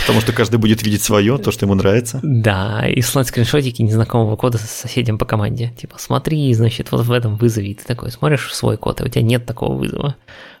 Потому 0.00 0.20
что 0.20 0.32
каждый 0.32 0.58
будет 0.58 0.82
видеть 0.82 1.02
свое, 1.02 1.38
то, 1.38 1.50
что 1.50 1.64
ему 1.64 1.74
нравится. 1.74 2.20
Да, 2.22 2.86
и 2.86 3.00
слать 3.00 3.28
скриншотики 3.28 3.82
незнакомого 3.82 4.36
кода 4.36 4.58
с 4.58 4.62
соседям 4.62 5.18
по 5.18 5.24
команде. 5.24 5.72
Типа, 5.76 5.96
смотри, 5.98 6.52
значит, 6.54 6.92
вот 6.92 7.04
в 7.04 7.12
этом 7.12 7.36
вызове. 7.36 7.70
И 7.70 7.74
ты 7.74 7.84
такой 7.84 8.10
смотришь 8.10 8.54
свой 8.54 8.76
код, 8.76 9.00
и 9.00 9.04
у 9.04 9.08
тебя 9.08 9.22
нет 9.22 9.46
такого 9.46 9.74
вызова. 9.76 10.16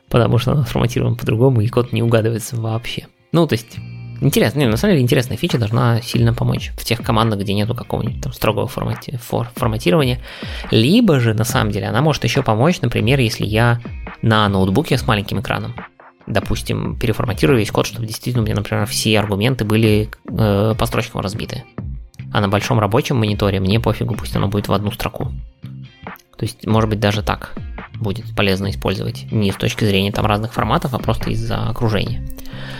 Потому 0.08 0.38
что 0.38 0.52
он 0.52 0.64
форматирован 0.64 1.16
по-другому, 1.16 1.60
и 1.60 1.68
код 1.68 1.92
не 1.92 2.02
угадывается 2.02 2.56
вообще. 2.56 3.06
Ну, 3.32 3.46
то 3.46 3.54
есть, 3.54 3.76
Интересно, 4.22 4.60
не, 4.60 4.66
на 4.66 4.78
самом 4.78 4.94
деле 4.94 5.02
интересная 5.02 5.36
фича 5.36 5.58
должна 5.58 6.00
сильно 6.00 6.32
помочь 6.32 6.72
в 6.78 6.84
тех 6.84 7.02
командах, 7.02 7.40
где 7.40 7.52
нету 7.52 7.74
какого-нибудь 7.74 8.22
там 8.22 8.32
строгого 8.32 8.66
формати, 8.66 9.18
фор, 9.22 9.50
форматирования. 9.54 10.22
Либо 10.70 11.20
же, 11.20 11.34
на 11.34 11.44
самом 11.44 11.70
деле, 11.70 11.86
она 11.86 12.00
может 12.00 12.24
еще 12.24 12.42
помочь, 12.42 12.80
например, 12.80 13.20
если 13.20 13.44
я 13.44 13.78
на 14.22 14.48
ноутбуке 14.48 14.96
с 14.96 15.06
маленьким 15.06 15.40
экраном 15.40 15.74
допустим, 16.26 16.98
переформатирую 16.98 17.58
весь 17.58 17.70
код, 17.70 17.86
чтобы 17.86 18.06
действительно 18.06 18.42
у 18.42 18.46
меня, 18.46 18.56
например, 18.56 18.86
все 18.86 19.18
аргументы 19.18 19.64
были 19.64 20.10
э, 20.28 20.74
по 20.78 20.86
строчкам 20.86 21.20
разбиты. 21.20 21.64
А 22.32 22.40
на 22.40 22.48
большом 22.48 22.78
рабочем 22.78 23.16
мониторе 23.16 23.60
мне 23.60 23.80
пофигу, 23.80 24.14
пусть 24.14 24.34
оно 24.36 24.48
будет 24.48 24.68
в 24.68 24.72
одну 24.72 24.90
строку. 24.90 25.32
То 26.36 26.44
есть, 26.44 26.66
может 26.66 26.90
быть, 26.90 27.00
даже 27.00 27.22
так 27.22 27.54
будет 27.98 28.34
полезно 28.36 28.70
использовать. 28.70 29.30
Не 29.32 29.52
с 29.52 29.56
точки 29.56 29.84
зрения 29.84 30.12
там 30.12 30.26
разных 30.26 30.52
форматов, 30.52 30.92
а 30.94 30.98
просто 30.98 31.30
из-за 31.30 31.68
окружения. 31.68 32.22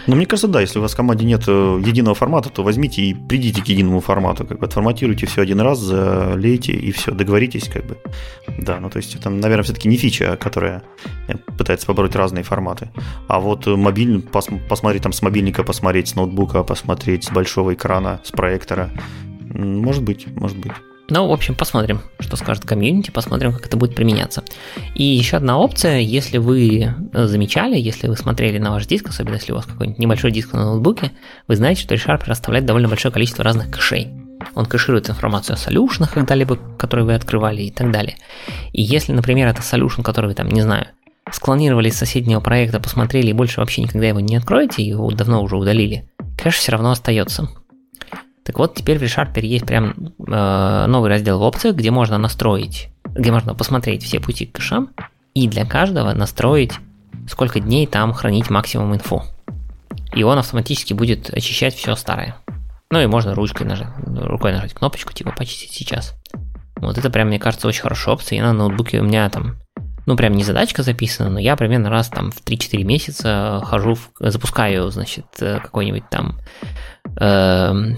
Ну, 0.07 0.15
мне 0.15 0.27
кажется, 0.27 0.49
да, 0.49 0.61
если 0.61 0.79
у 0.79 0.83
вас 0.83 0.93
в 0.93 0.97
команде 0.97 1.25
нет 1.25 1.45
э, 1.49 1.83
единого 1.85 2.15
формата, 2.15 2.49
то 2.49 2.63
возьмите 2.63 3.03
и 3.03 3.15
придите 3.15 3.63
к 3.63 3.67
единому 3.67 4.01
формату, 4.01 4.47
как 4.47 4.59
бы 4.59 4.67
отформатируйте 4.67 5.27
все 5.27 5.43
один 5.43 5.61
раз, 5.61 5.79
залейте 5.79 6.73
и 6.73 6.93
все, 6.93 7.13
договоритесь, 7.13 7.69
как 7.69 7.87
бы. 7.87 7.99
Да, 8.59 8.79
ну 8.79 8.89
то 8.89 8.99
есть 8.99 9.15
это, 9.15 9.31
наверное, 9.31 9.65
все-таки 9.65 9.89
не 9.89 9.97
фича, 9.97 10.37
которая 10.37 10.83
э, 11.29 11.35
пытается 11.59 11.87
побороть 11.87 12.15
разные 12.15 12.45
форматы. 12.45 12.91
А 13.27 13.41
вот 13.41 13.67
мобильный, 13.67 14.21
пос, 14.21 14.49
посмотреть 14.69 15.03
там 15.03 15.13
с 15.13 15.23
мобильника, 15.23 15.65
посмотреть 15.65 16.09
с 16.09 16.15
ноутбука, 16.15 16.63
посмотреть 16.63 17.25
с 17.25 17.31
большого 17.31 17.75
экрана, 17.75 18.21
с 18.23 18.31
проектора, 18.31 18.91
может 19.53 20.03
быть, 20.03 20.27
может 20.37 20.59
быть. 20.59 20.73
Ну, 21.09 21.29
в 21.29 21.33
общем, 21.33 21.55
посмотрим, 21.55 22.01
что 22.19 22.37
скажет 22.37 22.65
комьюнити, 22.65 23.13
посмотрим, 23.13 23.53
как 23.53 23.67
это 23.67 23.77
будет 23.77 23.95
применяться. 23.95 24.43
И 24.95 25.05
еще 25.05 25.37
одна 25.37 25.59
опция, 25.59 25.99
если 26.01 26.39
вы 26.39 26.95
э, 27.13 27.27
замечали, 27.27 27.79
если 27.79 28.09
вы 28.09 28.17
смотрели 28.17 28.59
на 28.59 28.73
ваш 28.73 28.87
диск, 28.87 29.09
особенно 29.09 29.35
если 29.35 29.53
у 29.53 29.55
вас 29.55 29.67
какой-нибудь 29.67 30.01
небольшой 30.01 30.33
диск 30.33 30.53
на 30.53 30.65
ноутбуке, 30.65 31.13
вы 31.47 31.55
знаете, 31.55 31.83
что 31.83 31.95
ReSharper 31.95 32.31
оставляет 32.31 32.67
довольно 32.67 32.89
большое 32.89 33.13
количество 33.13 33.45
разных 33.45 33.71
кэшей. 33.71 34.09
Он 34.55 34.67
кэширует 34.67 35.09
информацию 35.09 35.55
о 35.55 35.59
солюшнах 35.59 36.13
когда-либо, 36.13 36.59
которые 36.77 37.07
вы 37.07 37.15
открывали 37.15 37.63
и 37.63 37.71
так 37.71 37.93
далее. 37.93 38.17
И 38.73 38.83
если, 38.83 39.13
например, 39.13 39.47
это 39.47 39.63
солюшн, 39.63 40.03
который 40.03 40.27
вы 40.27 40.35
там, 40.35 40.49
не 40.49 40.63
знаю, 40.63 40.89
склонировали 41.31 41.89
из 41.89 41.97
соседнего 41.97 42.41
проекта, 42.41 42.81
посмотрели 42.81 43.29
и 43.29 43.33
больше 43.33 43.61
вообще 43.61 43.83
никогда 43.83 44.09
его 44.09 44.21
не 44.21 44.37
откроете, 44.37 44.83
его 44.83 45.09
давно 45.11 45.43
уже 45.43 45.57
удалили, 45.57 46.09
кэш 46.37 46.57
все 46.57 46.73
равно 46.73 46.91
остается. 46.91 47.49
Так 48.47 48.59
вот, 48.61 48.77
теперь 48.77 48.99
в 48.99 49.03
ReSharper 49.03 49.45
есть 49.45 49.67
прям 49.67 50.15
э, 50.25 50.87
новый 50.87 51.11
раздел 51.11 51.41
в 51.41 51.43
опциях, 51.43 51.75
где 51.75 51.91
можно 51.91 52.17
настроить, 52.17 52.91
где 53.05 53.33
можно 53.33 53.57
посмотреть 53.57 54.05
все 54.05 54.21
пути 54.21 54.47
к 54.47 54.53
кэшам 54.53 54.91
и 55.35 55.49
для 55.49 55.67
каждого 55.67 56.13
настроить, 56.13 56.75
сколько 57.29 57.59
дней 57.59 57.89
там 57.89 58.13
хранить 58.13 58.49
максимум 58.49 58.95
инфу. 58.95 59.25
И 60.15 60.23
он 60.23 60.39
автоматически 60.39 60.93
будет 60.93 61.29
очищать 61.31 61.75
все 61.75 61.97
старое. 61.97 62.37
Ну 62.91 63.01
и 63.01 63.07
можно 63.07 63.35
ручкой 63.35 63.67
нажать, 63.67 63.89
рукой 64.07 64.53
нажать 64.53 64.75
кнопочку, 64.75 65.13
типа 65.13 65.33
почистить 65.33 65.73
сейчас. 65.73 66.15
Вот 66.77 66.97
это 66.99 67.11
прям, 67.11 67.27
мне 67.27 67.41
кажется, 67.41 67.67
очень 67.67 67.83
хорошая 67.83 68.15
опция. 68.15 68.39
И 68.39 68.43
на 68.43 68.53
ноутбуке 68.53 69.01
у 69.01 69.05
меня 69.05 69.29
там, 69.29 69.57
ну 70.07 70.17
прям 70.17 70.35
не 70.35 70.45
задачка 70.45 70.85
записана, 70.85 71.31
но 71.31 71.41
я 71.41 71.57
примерно 71.57 71.91
раз 71.91 72.11
там 72.11 72.31
в 72.31 72.45
3-4 72.45 72.85
месяца 72.85 73.61
хожу, 73.65 73.97
в, 73.97 74.11
запускаю, 74.21 74.89
значит, 74.91 75.27
э, 75.41 75.59
какой-нибудь 75.59 76.09
там 76.09 76.39
э, 77.19 77.97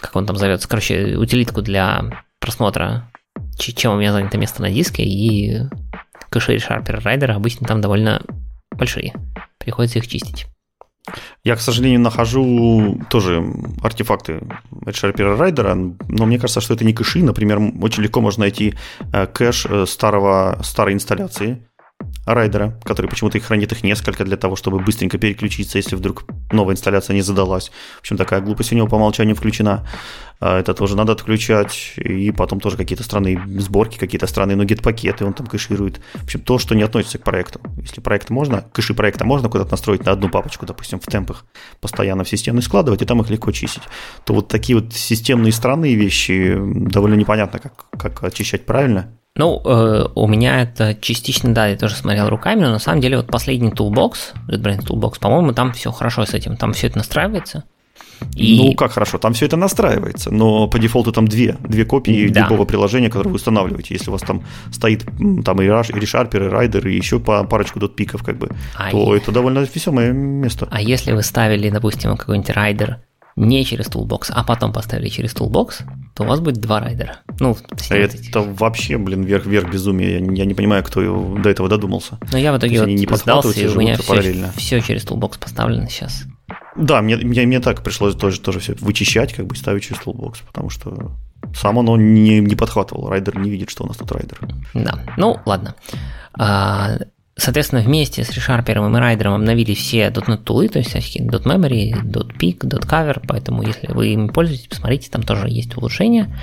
как 0.00 0.14
он 0.16 0.26
там 0.26 0.36
зовется, 0.36 0.68
короче, 0.68 1.16
утилитку 1.16 1.62
для 1.62 2.24
просмотра, 2.40 3.10
чем 3.58 3.92
у 3.92 3.96
меня 3.98 4.12
занято 4.12 4.38
место 4.38 4.62
на 4.62 4.70
диске, 4.70 5.02
и 5.02 5.62
кэши 6.30 6.56
ReSharper 6.56 7.00
Rider-а 7.02 7.34
обычно 7.34 7.66
там 7.66 7.80
довольно 7.80 8.22
большие. 8.70 9.12
Приходится 9.58 9.98
их 9.98 10.06
чистить. 10.06 10.46
Я, 11.42 11.56
к 11.56 11.60
сожалению, 11.60 12.00
нахожу 12.00 13.00
тоже 13.10 13.42
артефакты 13.82 14.42
ReSharper 14.84 15.36
Rider-а, 15.36 15.74
но 15.74 16.26
мне 16.26 16.38
кажется, 16.38 16.60
что 16.60 16.74
это 16.74 16.84
не 16.84 16.92
кэши. 16.92 17.22
Например, 17.22 17.58
очень 17.80 18.02
легко 18.02 18.20
можно 18.20 18.42
найти 18.42 18.74
э, 19.12 19.26
кэш 19.26 19.66
э, 19.66 19.86
старого, 19.86 20.60
старой 20.62 20.94
инсталляции, 20.94 21.66
Rider-а, 22.34 22.78
который 22.84 23.08
почему-то 23.08 23.38
их 23.38 23.44
хранит 23.44 23.72
их 23.72 23.82
несколько 23.82 24.24
для 24.24 24.36
того, 24.36 24.56
чтобы 24.56 24.78
быстренько 24.78 25.18
переключиться, 25.18 25.78
если 25.78 25.96
вдруг 25.96 26.24
новая 26.52 26.74
инсталляция 26.74 27.14
не 27.14 27.22
задалась. 27.22 27.70
В 27.96 28.00
общем, 28.00 28.16
такая 28.16 28.40
глупость 28.40 28.72
у 28.72 28.76
него 28.76 28.86
по 28.86 28.96
умолчанию 28.96 29.34
включена. 29.34 29.86
А, 30.40 30.60
это 30.60 30.74
тоже 30.74 30.96
надо 30.96 31.12
отключать. 31.12 31.94
И 31.96 32.30
потом 32.30 32.60
тоже 32.60 32.76
какие-то 32.76 33.02
странные 33.02 33.42
сборки, 33.58 33.98
какие-то 33.98 34.26
странные 34.26 34.56
нугет-пакеты 34.56 35.24
он 35.24 35.32
там 35.32 35.46
кэширует. 35.46 36.00
В 36.14 36.24
общем, 36.24 36.40
то, 36.40 36.58
что 36.58 36.74
не 36.74 36.82
относится 36.82 37.18
к 37.18 37.24
проекту. 37.24 37.60
Если 37.78 38.00
проект 38.00 38.30
можно, 38.30 38.62
кэши 38.72 38.94
проекта 38.94 39.24
можно 39.24 39.48
куда-то 39.48 39.70
настроить 39.70 40.04
на 40.04 40.12
одну 40.12 40.28
папочку, 40.28 40.66
допустим, 40.66 41.00
в 41.00 41.06
темпах 41.06 41.44
постоянно 41.80 42.24
в 42.24 42.28
системную 42.28 42.62
складывать, 42.62 43.02
и 43.02 43.04
там 43.04 43.20
их 43.20 43.30
легко 43.30 43.52
чистить. 43.52 43.82
То 44.24 44.34
вот 44.34 44.48
такие 44.48 44.78
вот 44.78 44.92
системные 44.92 45.52
странные 45.52 45.94
вещи 45.94 46.56
довольно 46.58 47.14
непонятно, 47.14 47.58
как, 47.58 47.86
как 47.90 48.22
очищать 48.24 48.66
правильно. 48.66 49.17
Ну, 49.38 49.62
э, 49.64 50.06
у 50.14 50.26
меня 50.26 50.62
это 50.62 50.96
частично, 51.00 51.54
да, 51.54 51.68
я 51.68 51.76
тоже 51.76 51.94
смотрел 51.94 52.28
руками, 52.28 52.60
но 52.60 52.70
на 52.70 52.78
самом 52.80 53.00
деле 53.00 53.16
вот 53.16 53.28
последний 53.28 53.70
Toolbox, 53.70 54.34
JetBrains 54.48 54.84
Toolbox, 54.84 55.20
по-моему, 55.20 55.52
там 55.52 55.72
все 55.72 55.92
хорошо 55.92 56.26
с 56.26 56.34
этим, 56.34 56.56
там 56.56 56.72
все 56.72 56.88
это 56.88 56.98
настраивается. 56.98 57.64
И... 58.34 58.58
Ну, 58.58 58.74
как 58.74 58.92
хорошо, 58.92 59.18
там 59.18 59.32
все 59.34 59.46
это 59.46 59.56
настраивается, 59.56 60.32
но 60.32 60.66
по 60.66 60.80
дефолту 60.80 61.12
там 61.12 61.28
две, 61.28 61.56
две 61.60 61.84
копии 61.84 62.28
да. 62.28 62.42
любого 62.42 62.64
приложения, 62.64 63.10
которое 63.10 63.30
вы 63.30 63.36
устанавливаете. 63.36 63.94
Если 63.94 64.10
у 64.10 64.12
вас 64.12 64.22
там 64.22 64.42
стоит 64.72 65.04
там 65.44 65.62
и 65.62 65.66
ReSharper, 65.66 66.48
и 66.48 66.50
Rider, 66.50 66.88
и 66.90 66.96
еще 66.96 67.20
парочку 67.20 67.78
дотпиков, 67.78 68.24
как 68.24 68.38
бы, 68.38 68.50
а 68.76 68.90
то 68.90 69.14
и... 69.14 69.18
это 69.18 69.30
довольно 69.30 69.60
весомое 69.60 70.10
место. 70.12 70.66
А 70.68 70.80
если 70.80 71.12
вы 71.12 71.22
ставили, 71.22 71.70
допустим, 71.70 72.16
какой-нибудь 72.16 72.50
Rider 72.50 72.96
не 73.38 73.64
через 73.64 73.86
Toolbox, 73.86 74.30
а 74.30 74.44
потом 74.44 74.72
поставили 74.72 75.08
через 75.08 75.34
Toolbox, 75.34 75.82
то 76.14 76.24
у 76.24 76.26
вас 76.26 76.40
будет 76.40 76.56
два 76.56 76.80
райдера. 76.80 77.20
Ну, 77.38 77.56
это 77.90 78.40
вообще, 78.40 78.98
блин, 78.98 79.22
вверх 79.22 79.70
безумие. 79.70 80.18
Я, 80.18 80.18
я 80.18 80.44
не 80.44 80.54
понимаю, 80.54 80.82
кто 80.82 81.36
до 81.36 81.48
этого 81.48 81.68
додумался. 81.68 82.18
Но 82.32 82.38
я 82.38 82.52
в 82.52 82.58
итоге 82.58 82.80
вот 82.80 82.88
не 82.88 83.06
сдался, 83.16 83.60
и 83.60 83.66
у 83.66 83.78
меня 83.78 83.96
все, 83.96 84.50
все 84.56 84.80
через 84.80 85.04
Toolbox 85.04 85.38
поставлено 85.38 85.88
сейчас. 85.88 86.24
Да, 86.76 87.02
мне, 87.02 87.16
мне, 87.16 87.46
мне 87.46 87.60
так 87.60 87.82
пришлось 87.82 88.14
тоже, 88.14 88.40
тоже 88.40 88.60
все 88.60 88.74
вычищать, 88.80 89.32
как 89.32 89.46
бы 89.46 89.56
ставить 89.56 89.84
через 89.84 90.00
Toolbox, 90.00 90.38
потому 90.46 90.70
что 90.70 91.12
сам 91.54 91.78
оно 91.78 91.96
не, 91.96 92.40
не 92.40 92.56
подхватывал. 92.56 93.08
Райдер 93.08 93.38
не 93.38 93.50
видит, 93.50 93.70
что 93.70 93.84
у 93.84 93.86
нас 93.86 93.96
тут 93.96 94.10
райдер. 94.12 94.38
Да, 94.74 95.00
ну 95.16 95.40
ладно. 95.44 95.74
А, 96.34 96.98
Соответственно, 97.38 97.82
вместе 97.82 98.24
с 98.24 98.30
ReSharper 98.30 98.72
и 98.72 98.74
Raider 98.74 99.32
обновили 99.32 99.72
все 99.72 100.08
.NET 100.08 100.38
тулы, 100.38 100.68
то 100.68 100.80
есть 100.80 100.90
всякие 100.90 101.24
.memory, 101.24 101.92
.peak, 102.36 102.58
.cover, 102.58 103.22
поэтому 103.26 103.62
если 103.62 103.86
вы 103.92 104.08
ими 104.08 104.26
пользуетесь, 104.26 104.66
посмотрите, 104.66 105.08
там 105.08 105.22
тоже 105.22 105.48
есть 105.48 105.76
улучшения. 105.76 106.36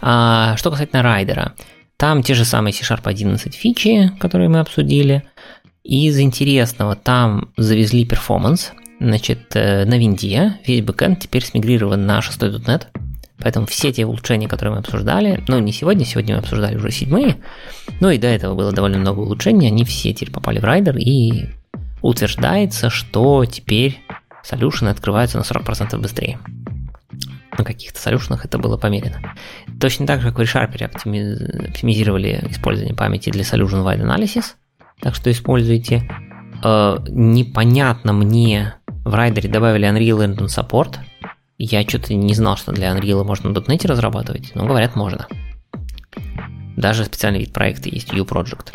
А, 0.00 0.56
что 0.56 0.70
касательно 0.70 1.02
Райдера, 1.02 1.52
там 1.98 2.22
те 2.22 2.32
же 2.32 2.46
самые 2.46 2.72
C-Sharp 2.72 3.02
11 3.04 3.54
фичи, 3.54 4.12
которые 4.18 4.48
мы 4.48 4.60
обсудили. 4.60 5.24
Из 5.84 6.18
интересного, 6.18 6.96
там 6.96 7.50
завезли 7.58 8.06
перформанс, 8.06 8.72
значит, 8.98 9.54
э, 9.54 9.84
на 9.84 9.98
винде 9.98 10.58
весь 10.66 10.82
бэкэнд 10.82 11.20
теперь 11.20 11.44
смигрирован 11.44 12.06
на 12.06 12.20
6.NET, 12.20 12.86
Поэтому 13.40 13.66
все 13.66 13.92
те 13.92 14.04
улучшения, 14.04 14.48
которые 14.48 14.74
мы 14.74 14.80
обсуждали, 14.80 15.42
ну 15.48 15.58
не 15.58 15.72
сегодня, 15.72 16.04
сегодня 16.04 16.34
мы 16.34 16.40
обсуждали 16.40 16.76
уже 16.76 16.90
седьмые, 16.90 17.36
но 18.00 18.10
и 18.10 18.18
до 18.18 18.26
этого 18.26 18.54
было 18.54 18.72
довольно 18.72 18.98
много 18.98 19.20
улучшений, 19.20 19.66
они 19.66 19.84
все 19.84 20.12
теперь 20.12 20.32
попали 20.32 20.58
в 20.58 20.64
Rider, 20.64 20.96
и 20.98 21.48
утверждается, 22.02 22.90
что 22.90 23.44
теперь 23.46 24.00
солюшены 24.42 24.90
открываются 24.90 25.38
на 25.38 25.42
40% 25.42 25.98
быстрее. 25.98 26.38
На 27.56 27.64
каких-то 27.64 28.00
солюшенах 28.00 28.44
это 28.44 28.58
было 28.58 28.76
померено. 28.76 29.20
Точно 29.80 30.06
так 30.06 30.20
же, 30.20 30.28
как 30.28 30.38
в 30.38 30.42
ReSharper 30.42 30.84
оптимизировали 30.84 32.46
использование 32.48 32.94
памяти 32.94 33.30
для 33.30 33.42
Solution 33.42 33.84
Wide 33.84 34.02
Analysis, 34.02 34.54
так 35.00 35.14
что 35.14 35.30
используйте. 35.30 36.10
Э, 36.62 36.98
непонятно 37.08 38.12
мне, 38.12 38.74
в 39.04 39.14
райдере 39.14 39.48
добавили 39.48 39.88
Unreal 39.88 40.26
Engine 40.26 40.46
Support– 40.46 40.96
я 41.64 41.82
что-то 41.82 42.14
не 42.14 42.34
знал, 42.34 42.56
что 42.56 42.72
для 42.72 42.90
Unreal 42.90 43.22
можно 43.24 43.50
на 43.50 43.58
.NET 43.58 43.86
разрабатывать, 43.86 44.52
но 44.54 44.66
говорят, 44.66 44.96
можно. 44.96 45.26
Даже 46.76 47.04
специальный 47.04 47.40
вид 47.40 47.52
проекта 47.52 47.88
есть, 47.88 48.12
U-Project. 48.12 48.74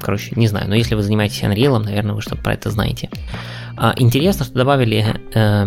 Короче, 0.00 0.32
не 0.34 0.48
знаю, 0.48 0.68
но 0.68 0.74
если 0.74 0.96
вы 0.96 1.02
занимаетесь 1.02 1.42
Unreal, 1.42 1.78
наверное, 1.78 2.14
вы 2.14 2.22
что-то 2.22 2.42
про 2.42 2.54
это 2.54 2.70
знаете. 2.70 3.08
А, 3.76 3.94
интересно, 3.96 4.44
что 4.44 4.54
добавили 4.54 5.04
э, 5.32 5.66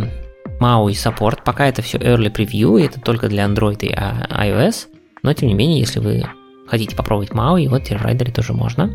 MAUI 0.60 0.92
Support. 0.92 1.40
Пока 1.46 1.68
это 1.68 1.82
все 1.82 1.98
early 1.98 2.34
preview, 2.34 2.84
это 2.84 3.00
только 3.00 3.30
для 3.30 3.46
Android 3.46 3.80
и 3.80 3.94
iOS. 3.94 4.88
Но, 5.24 5.34
тем 5.34 5.48
не 5.48 5.54
менее, 5.54 5.80
если 5.80 6.00
вы 6.00 6.26
хотите 6.68 6.96
попробовать 6.96 7.32
MAUI, 7.32 7.70
вот 7.70 7.88
в 7.88 7.92
райдере 8.04 8.34
тоже 8.34 8.54
можно. 8.54 8.94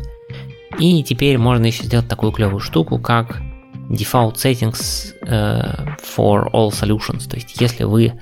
И 0.77 1.03
теперь 1.03 1.37
можно 1.39 1.65
еще 1.65 1.83
сделать 1.83 2.07
такую 2.07 2.31
клевую 2.31 2.59
штуку, 2.59 2.99
как 2.99 3.41
default 3.89 4.37
settings 4.37 5.13
uh, 5.23 5.95
for 5.97 6.49
all 6.51 6.71
solutions. 6.71 7.27
То 7.27 7.35
есть, 7.35 7.59
если 7.59 7.83
вы 7.83 8.13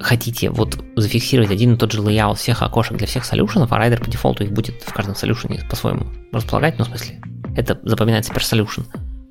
хотите 0.00 0.50
вот 0.50 0.82
зафиксировать 0.96 1.50
один 1.50 1.74
и 1.74 1.76
тот 1.76 1.92
же 1.92 2.00
layout 2.00 2.36
всех 2.36 2.62
окошек 2.62 2.96
для 2.96 3.06
всех 3.06 3.24
солюшенов, 3.24 3.72
а 3.72 3.78
райдер 3.78 4.00
по 4.00 4.10
дефолту 4.10 4.44
их 4.44 4.52
будет 4.52 4.82
в 4.82 4.92
каждом 4.92 5.14
солюшене 5.14 5.64
по-своему 5.68 6.06
располагать, 6.32 6.78
ну, 6.78 6.84
в 6.84 6.88
смысле, 6.88 7.20
это 7.56 7.78
запоминается 7.84 8.32
per 8.32 8.40
solution, 8.40 8.84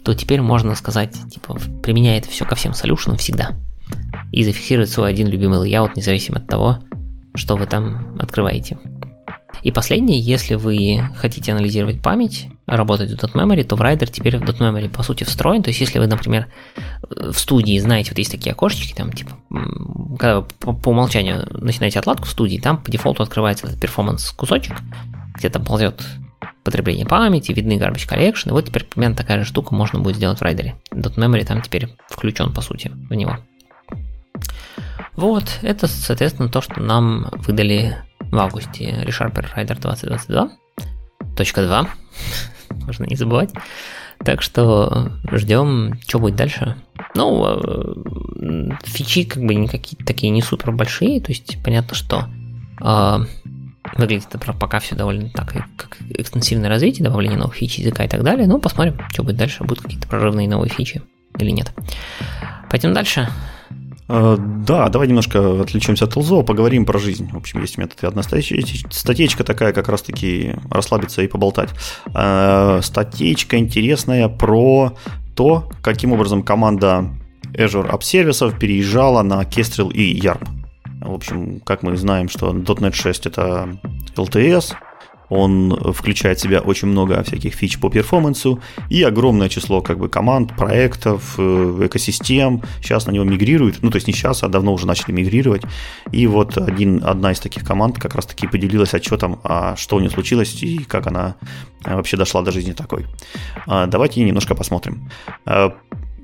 то 0.03 0.13
теперь 0.13 0.41
можно 0.41 0.75
сказать, 0.75 1.15
типа, 1.29 1.57
применяй 1.83 2.19
это 2.19 2.29
все 2.29 2.45
ко 2.45 2.55
всем 2.55 2.73
солюшенам 2.73 3.17
всегда. 3.17 3.51
И 4.31 4.43
зафиксировать 4.43 4.89
свой 4.89 5.09
один 5.09 5.27
любимый 5.27 5.59
layout, 5.59 5.91
независимо 5.95 6.37
от 6.37 6.47
того, 6.47 6.79
что 7.35 7.57
вы 7.57 7.65
там 7.65 8.17
открываете. 8.19 8.77
И 9.63 9.71
последнее, 9.71 10.19
если 10.19 10.55
вы 10.55 11.03
хотите 11.15 11.51
анализировать 11.51 12.01
память, 12.01 12.47
работать 12.65 13.11
в 13.11 13.35
.memory, 13.35 13.63
то 13.63 13.75
в 13.75 13.81
Rider 13.81 14.09
теперь 14.11 14.37
в 14.37 14.43
.memory 14.43 14.89
по 14.89 15.03
сути 15.03 15.23
встроен. 15.23 15.61
То 15.61 15.69
есть 15.69 15.79
если 15.79 15.99
вы, 15.99 16.07
например, 16.07 16.47
в 17.09 17.33
студии 17.33 17.77
знаете, 17.77 18.11
вот 18.11 18.17
есть 18.17 18.31
такие 18.31 18.53
окошечки, 18.53 18.93
там 18.93 19.11
типа, 19.11 19.37
когда 20.17 20.39
вы 20.39 20.45
по, 20.59 20.73
по 20.73 20.89
умолчанию 20.89 21.47
начинаете 21.51 21.99
отладку 21.99 22.25
в 22.25 22.31
студии, 22.31 22.57
там 22.57 22.77
по 22.77 22.89
дефолту 22.89 23.23
открывается 23.23 23.67
этот 23.67 23.79
перформанс 23.79 24.31
кусочек, 24.31 24.77
где 25.35 25.49
там 25.49 25.63
ползет 25.63 26.01
потребление 26.63 27.05
памяти, 27.05 27.51
видны 27.51 27.73
garbage 27.73 28.07
collection, 28.07 28.49
и 28.49 28.51
вот 28.51 28.65
теперь 28.65 28.85
примерно 28.85 29.15
такая 29.15 29.39
же 29.39 29.45
штука 29.45 29.73
можно 29.75 29.99
будет 29.99 30.15
сделать 30.15 30.39
в 30.39 30.41
райдере. 30.43 30.75
.memory 30.91 31.45
там 31.45 31.61
теперь 31.61 31.89
включен, 32.09 32.53
по 32.53 32.61
сути, 32.61 32.91
в 33.09 33.13
него. 33.13 33.37
Вот, 35.15 35.59
это, 35.61 35.87
соответственно, 35.87 36.49
то, 36.49 36.61
что 36.61 36.79
нам 36.79 37.29
выдали 37.33 37.97
в 38.31 38.37
августе 38.37 39.03
ReSharper 39.05 39.45
Rider 39.55 39.79
2022. 39.79 40.51
Точка 41.35 41.65
2. 41.65 41.87
Можно 42.87 43.03
не 43.05 43.15
забывать. 43.15 43.51
Так 44.23 44.41
что 44.41 45.11
ждем, 45.31 45.99
что 46.07 46.19
будет 46.19 46.35
дальше. 46.35 46.77
Ну, 47.15 47.45
э, 47.45 48.69
фичи 48.83 49.23
как 49.23 49.43
бы 49.43 49.55
никакие 49.55 50.03
такие 50.05 50.29
не 50.29 50.41
супер 50.41 50.71
большие, 50.71 51.19
то 51.19 51.31
есть 51.31 51.57
понятно, 51.63 51.95
что 51.95 52.25
э, 52.81 53.25
выглядит 53.95 54.33
это 54.33 54.53
пока 54.53 54.79
все 54.79 54.95
довольно 54.95 55.29
так, 55.29 55.53
как 55.75 55.97
экстенсивное 56.09 56.69
развитие, 56.69 57.03
добавление 57.03 57.39
новых 57.39 57.55
фич 57.55 57.79
языка 57.79 58.05
и 58.05 58.07
так 58.07 58.23
далее. 58.23 58.47
Ну, 58.47 58.59
посмотрим, 58.59 58.99
что 59.09 59.23
будет 59.23 59.37
дальше, 59.37 59.63
будут 59.63 59.81
какие-то 59.81 60.07
прорывные 60.07 60.47
новые 60.47 60.69
фичи 60.69 61.01
или 61.37 61.49
нет. 61.49 61.73
Пойдем 62.69 62.93
дальше. 62.93 63.27
Э, 64.13 64.35
да, 64.37 64.89
давай 64.89 65.07
немножко 65.07 65.61
отвлечемся 65.61 66.03
от 66.03 66.17
Лзо, 66.17 66.43
поговорим 66.43 66.85
про 66.85 66.99
жизнь. 66.99 67.29
В 67.31 67.37
общем, 67.37 67.61
есть 67.61 67.77
метод 67.77 68.03
и 68.03 68.07
одна 68.07 68.23
статейка 68.23 69.43
такая, 69.45 69.71
как 69.71 69.87
раз-таки 69.87 70.55
расслабиться 70.69 71.21
и 71.21 71.27
поболтать. 71.27 71.69
Э, 72.13 72.81
статейка 72.83 73.57
интересная 73.57 74.27
про 74.27 74.97
то, 75.33 75.69
каким 75.81 76.11
образом 76.11 76.43
команда 76.43 77.09
Azure 77.53 77.89
App 77.89 78.03
сервисов 78.03 78.59
переезжала 78.59 79.21
на 79.21 79.43
Kestrel 79.43 79.93
и 79.93 80.19
YARP. 80.19 80.45
В 80.99 81.13
общем, 81.13 81.61
как 81.61 81.81
мы 81.81 81.95
знаем, 81.95 82.27
что 82.27 82.51
.NET 82.51 82.93
6 82.93 83.27
это 83.27 83.79
LTS, 84.17 84.73
он 85.31 85.93
включает 85.93 86.39
в 86.39 86.41
себя 86.41 86.59
очень 86.59 86.89
много 86.89 87.23
всяких 87.23 87.53
фич 87.53 87.79
по 87.79 87.89
перформансу 87.89 88.59
и 88.89 89.01
огромное 89.01 89.47
число 89.47 89.81
как 89.81 89.97
бы 89.97 90.09
команд, 90.09 90.53
проектов, 90.57 91.35
э, 91.37 91.85
экосистем. 91.85 92.61
Сейчас 92.81 93.07
на 93.07 93.11
него 93.11 93.23
мигрируют. 93.23 93.81
Ну, 93.81 93.89
то 93.89 93.95
есть 93.95 94.07
не 94.07 94.13
сейчас, 94.13 94.43
а 94.43 94.49
давно 94.49 94.73
уже 94.73 94.85
начали 94.85 95.13
мигрировать. 95.13 95.61
И 96.11 96.27
вот 96.27 96.57
один, 96.57 97.01
одна 97.01 97.31
из 97.31 97.39
таких 97.39 97.63
команд 97.63 97.97
как 97.97 98.15
раз-таки 98.15 98.45
поделилась 98.45 98.93
отчетом, 98.93 99.39
а 99.45 99.77
что 99.77 99.95
у 99.95 99.99
нее 99.99 100.09
случилось 100.09 100.61
и 100.63 100.79
как 100.79 101.07
она 101.07 101.35
э, 101.85 101.95
вообще 101.95 102.17
дошла 102.17 102.41
до 102.41 102.51
жизни 102.51 102.73
такой. 102.73 103.05
А, 103.67 103.87
давайте 103.87 104.21
немножко 104.21 104.53
посмотрим. 104.53 105.09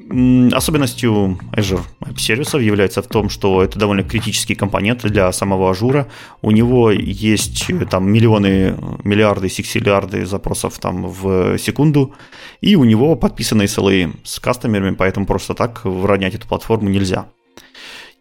Особенностью 0.10 1.38
Azure 1.52 1.82
сервисов 2.18 2.62
является 2.62 3.02
в 3.02 3.08
том, 3.08 3.30
что 3.30 3.62
это 3.62 3.78
довольно 3.78 4.04
критический 4.04 4.56
компонент 4.56 5.04
для 5.04 5.32
самого 5.34 5.70
Azure-а. 5.70 6.08
У 6.42 6.52
него 6.52 6.92
есть 6.92 7.70
э, 7.70 7.86
там 7.86 8.10
миллионы, 8.10 8.78
миллиарды, 9.04 9.50
сексиллиарды 9.50 10.26
запросов 10.26 10.80
там 10.80 11.08
в 11.08 11.58
секунду, 11.58 12.14
и 12.62 12.76
у 12.76 12.86
него 12.86 13.16
подписаны 13.16 13.64
SLA 13.64 14.16
с 14.24 14.40
кастомерами, 14.40 14.96
поэтому 14.96 15.26
просто 15.26 15.54
так 15.54 15.82
ронять 15.84 16.36
эту 16.36 16.48
платформу 16.48 16.90
нельзя. 16.90 17.28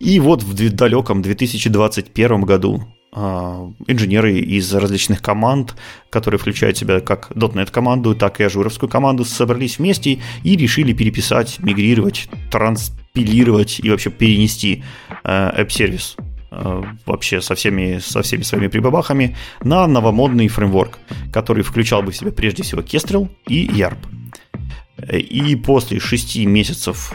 И 0.00 0.18
вот 0.20 0.42
в 0.42 0.74
далеком 0.74 1.22
2021 1.22 2.42
году 2.42 2.82
инженеры 3.16 4.38
из 4.38 4.74
различных 4.74 5.22
команд, 5.22 5.74
которые 6.10 6.38
включают 6.38 6.76
в 6.76 6.80
себя 6.80 7.00
как 7.00 7.30
.NET 7.30 7.70
команду, 7.70 8.14
так 8.14 8.40
и 8.40 8.44
Azure-овскую 8.44 8.90
команду, 8.90 9.24
собрались 9.24 9.78
вместе 9.78 10.20
и 10.42 10.56
решили 10.56 10.92
переписать, 10.92 11.58
мигрировать, 11.60 12.28
транспилировать 12.50 13.80
и 13.80 13.88
вообще 13.88 14.10
перенести 14.10 14.84
App 15.24 15.52
Service 15.52 16.16
а, 16.50 16.82
вообще 17.06 17.40
со 17.40 17.54
всеми, 17.54 17.98
со 17.98 18.22
всеми 18.22 18.42
своими 18.42 18.68
прибабахами 18.68 19.34
на 19.62 19.86
новомодный 19.86 20.48
фреймворк, 20.48 20.98
который 21.32 21.62
включал 21.62 22.02
бы 22.02 22.12
в 22.12 22.16
себя 22.16 22.32
прежде 22.32 22.62
всего 22.62 22.82
Kestrel 22.82 23.28
и 23.48 23.66
YARP. 23.66 23.96
И 25.10 25.56
после 25.56 26.00
шести 26.00 26.46
месяцев 26.46 27.12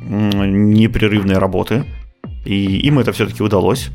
непрерывной 0.00 1.38
работы, 1.38 1.84
и 2.44 2.78
им 2.78 2.98
это 2.98 3.12
все-таки 3.12 3.42
удалось, 3.42 3.90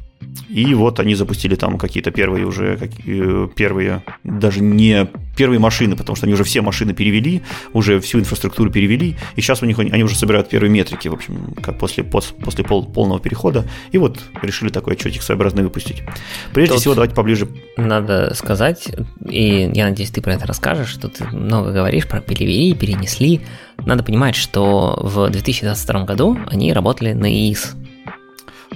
и 0.50 0.74
вот 0.74 1.00
они 1.00 1.16
запустили 1.16 1.56
там 1.56 1.78
какие-то 1.78 2.12
первые 2.12 2.46
уже, 2.46 2.90
э, 3.06 3.48
первые, 3.56 4.04
даже 4.24 4.62
не 4.62 5.08
первые 5.36 5.60
машины, 5.60 5.96
потому 5.96 6.16
что 6.16 6.26
они 6.26 6.34
уже 6.34 6.44
все 6.44 6.62
машины 6.62 6.94
перевели, 6.94 7.42
уже 7.74 8.00
всю 8.00 8.20
инфраструктуру 8.20 8.72
перевели, 8.72 9.16
и 9.36 9.42
сейчас 9.42 9.62
у 9.62 9.66
них 9.66 9.80
они 9.80 10.04
уже 10.04 10.16
собирают 10.16 10.50
первые 10.50 10.72
метрики, 10.72 11.08
в 11.08 11.14
общем, 11.14 11.54
как 11.62 11.78
после, 11.78 12.04
после 12.04 12.64
пол, 12.64 12.86
полного 12.86 13.20
перехода, 13.20 13.66
и 13.92 13.98
вот 13.98 14.20
решили 14.42 14.70
такой 14.70 14.94
отчетик 14.94 15.22
своеобразный 15.22 15.64
выпустить. 15.64 16.04
Прежде 16.54 16.74
Тут 16.74 16.82
всего, 16.82 16.96
давайте 16.96 17.16
поближе. 17.16 17.48
Надо 17.78 18.34
сказать, 18.36 18.92
и 19.28 19.70
я 19.74 19.90
надеюсь, 19.90 20.12
ты 20.12 20.22
про 20.22 20.34
это 20.34 20.48
расскажешь, 20.48 20.90
что 20.90 21.10
ты 21.10 21.26
много 21.26 21.72
говоришь 21.72 22.08
про 22.08 22.22
перевели, 22.22 22.74
перенесли, 22.74 23.42
надо 23.86 24.04
понимать, 24.04 24.36
что 24.36 24.98
в 25.02 25.30
2022 25.30 26.06
году 26.06 26.38
они 26.48 26.72
работали 26.72 27.14
на 27.14 27.26
EIS. 27.26 27.76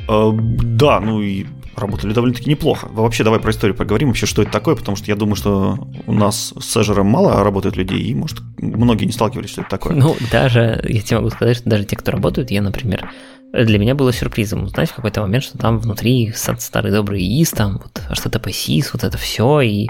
Э, 0.09 0.31
да, 0.33 0.99
ну 0.99 1.21
и 1.21 1.45
работали 1.75 2.13
довольно-таки 2.13 2.49
неплохо. 2.49 2.87
Вообще, 2.91 3.23
давай 3.23 3.39
про 3.39 3.51
историю 3.51 3.77
поговорим, 3.77 4.09
вообще, 4.09 4.25
что 4.25 4.41
это 4.41 4.51
такое, 4.51 4.75
потому 4.75 4.97
что 4.97 5.07
я 5.07 5.15
думаю, 5.15 5.35
что 5.35 5.77
у 6.07 6.13
нас 6.13 6.53
с 6.59 6.77
Azure 6.77 7.03
мало 7.03 7.43
работает 7.43 7.77
людей, 7.77 8.01
и, 8.01 8.15
может, 8.15 8.39
многие 8.57 9.05
не 9.05 9.11
сталкивались, 9.11 9.51
что 9.51 9.61
это 9.61 9.69
такое. 9.69 9.95
Ну, 9.95 10.15
даже, 10.31 10.83
я 10.87 11.01
тебе 11.01 11.17
могу 11.17 11.29
сказать, 11.29 11.57
что 11.57 11.69
даже 11.69 11.85
те, 11.85 11.95
кто 11.95 12.11
работают, 12.11 12.51
я, 12.51 12.61
например, 12.61 13.11
для 13.53 13.79
меня 13.79 13.95
было 13.95 14.11
сюрпризом 14.11 14.63
узнать 14.63 14.89
в 14.89 14.95
какой-то 14.95 15.21
момент, 15.21 15.43
что 15.43 15.57
там 15.57 15.79
внутри 15.79 16.33
старый 16.33 16.91
добрый 16.91 17.21
ИИС, 17.21 17.51
там 17.51 17.79
вот 17.81 18.01
HTTP 18.09 18.49
SIS, 18.49 18.89
вот 18.93 19.03
это 19.03 19.17
все, 19.17 19.61
и 19.61 19.89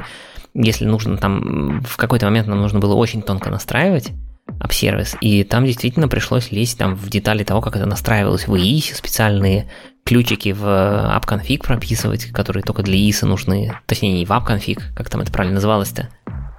если 0.53 0.85
нужно 0.85 1.17
там, 1.17 1.81
в 1.83 1.97
какой-то 1.97 2.25
момент 2.25 2.47
нам 2.47 2.59
нужно 2.59 2.79
было 2.79 2.93
очень 2.93 3.21
тонко 3.21 3.49
настраивать, 3.49 4.11
ап-сервис, 4.59 5.15
и 5.21 5.43
там 5.43 5.65
действительно 5.65 6.07
пришлось 6.07 6.51
лезть 6.51 6.77
там 6.77 6.95
в 6.95 7.09
детали 7.09 7.43
того, 7.43 7.61
как 7.61 7.75
это 7.75 7.85
настраивалось 7.85 8.47
в 8.47 8.55
ИИСе, 8.55 8.95
специальные 8.95 9.69
ключики 10.03 10.51
в 10.51 10.63
app-config 10.63 11.63
прописывать, 11.63 12.25
которые 12.31 12.63
только 12.63 12.83
для 12.83 12.95
ИИСа 12.95 13.25
нужны, 13.25 13.77
точнее 13.85 14.13
не 14.13 14.25
в 14.25 14.31
app-config, 14.31 14.81
как 14.95 15.09
там 15.09 15.21
это 15.21 15.31
правильно 15.31 15.55
называлось-то, 15.55 16.09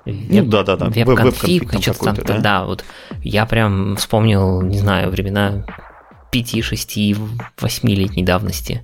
ну 0.06 0.44
да, 0.44 0.62
да, 0.64 0.76
да. 0.76 0.86
Веб-конфиг, 0.86 1.70
что-то 1.80 2.04
там, 2.04 2.14
да. 2.24 2.38
да, 2.38 2.64
вот 2.64 2.84
я 3.22 3.46
прям 3.46 3.96
вспомнил, 3.96 4.62
не 4.62 4.78
знаю, 4.78 5.10
времена 5.10 5.64
5, 6.30 6.64
6, 6.64 6.98
8-летней 7.58 8.24
давности. 8.24 8.82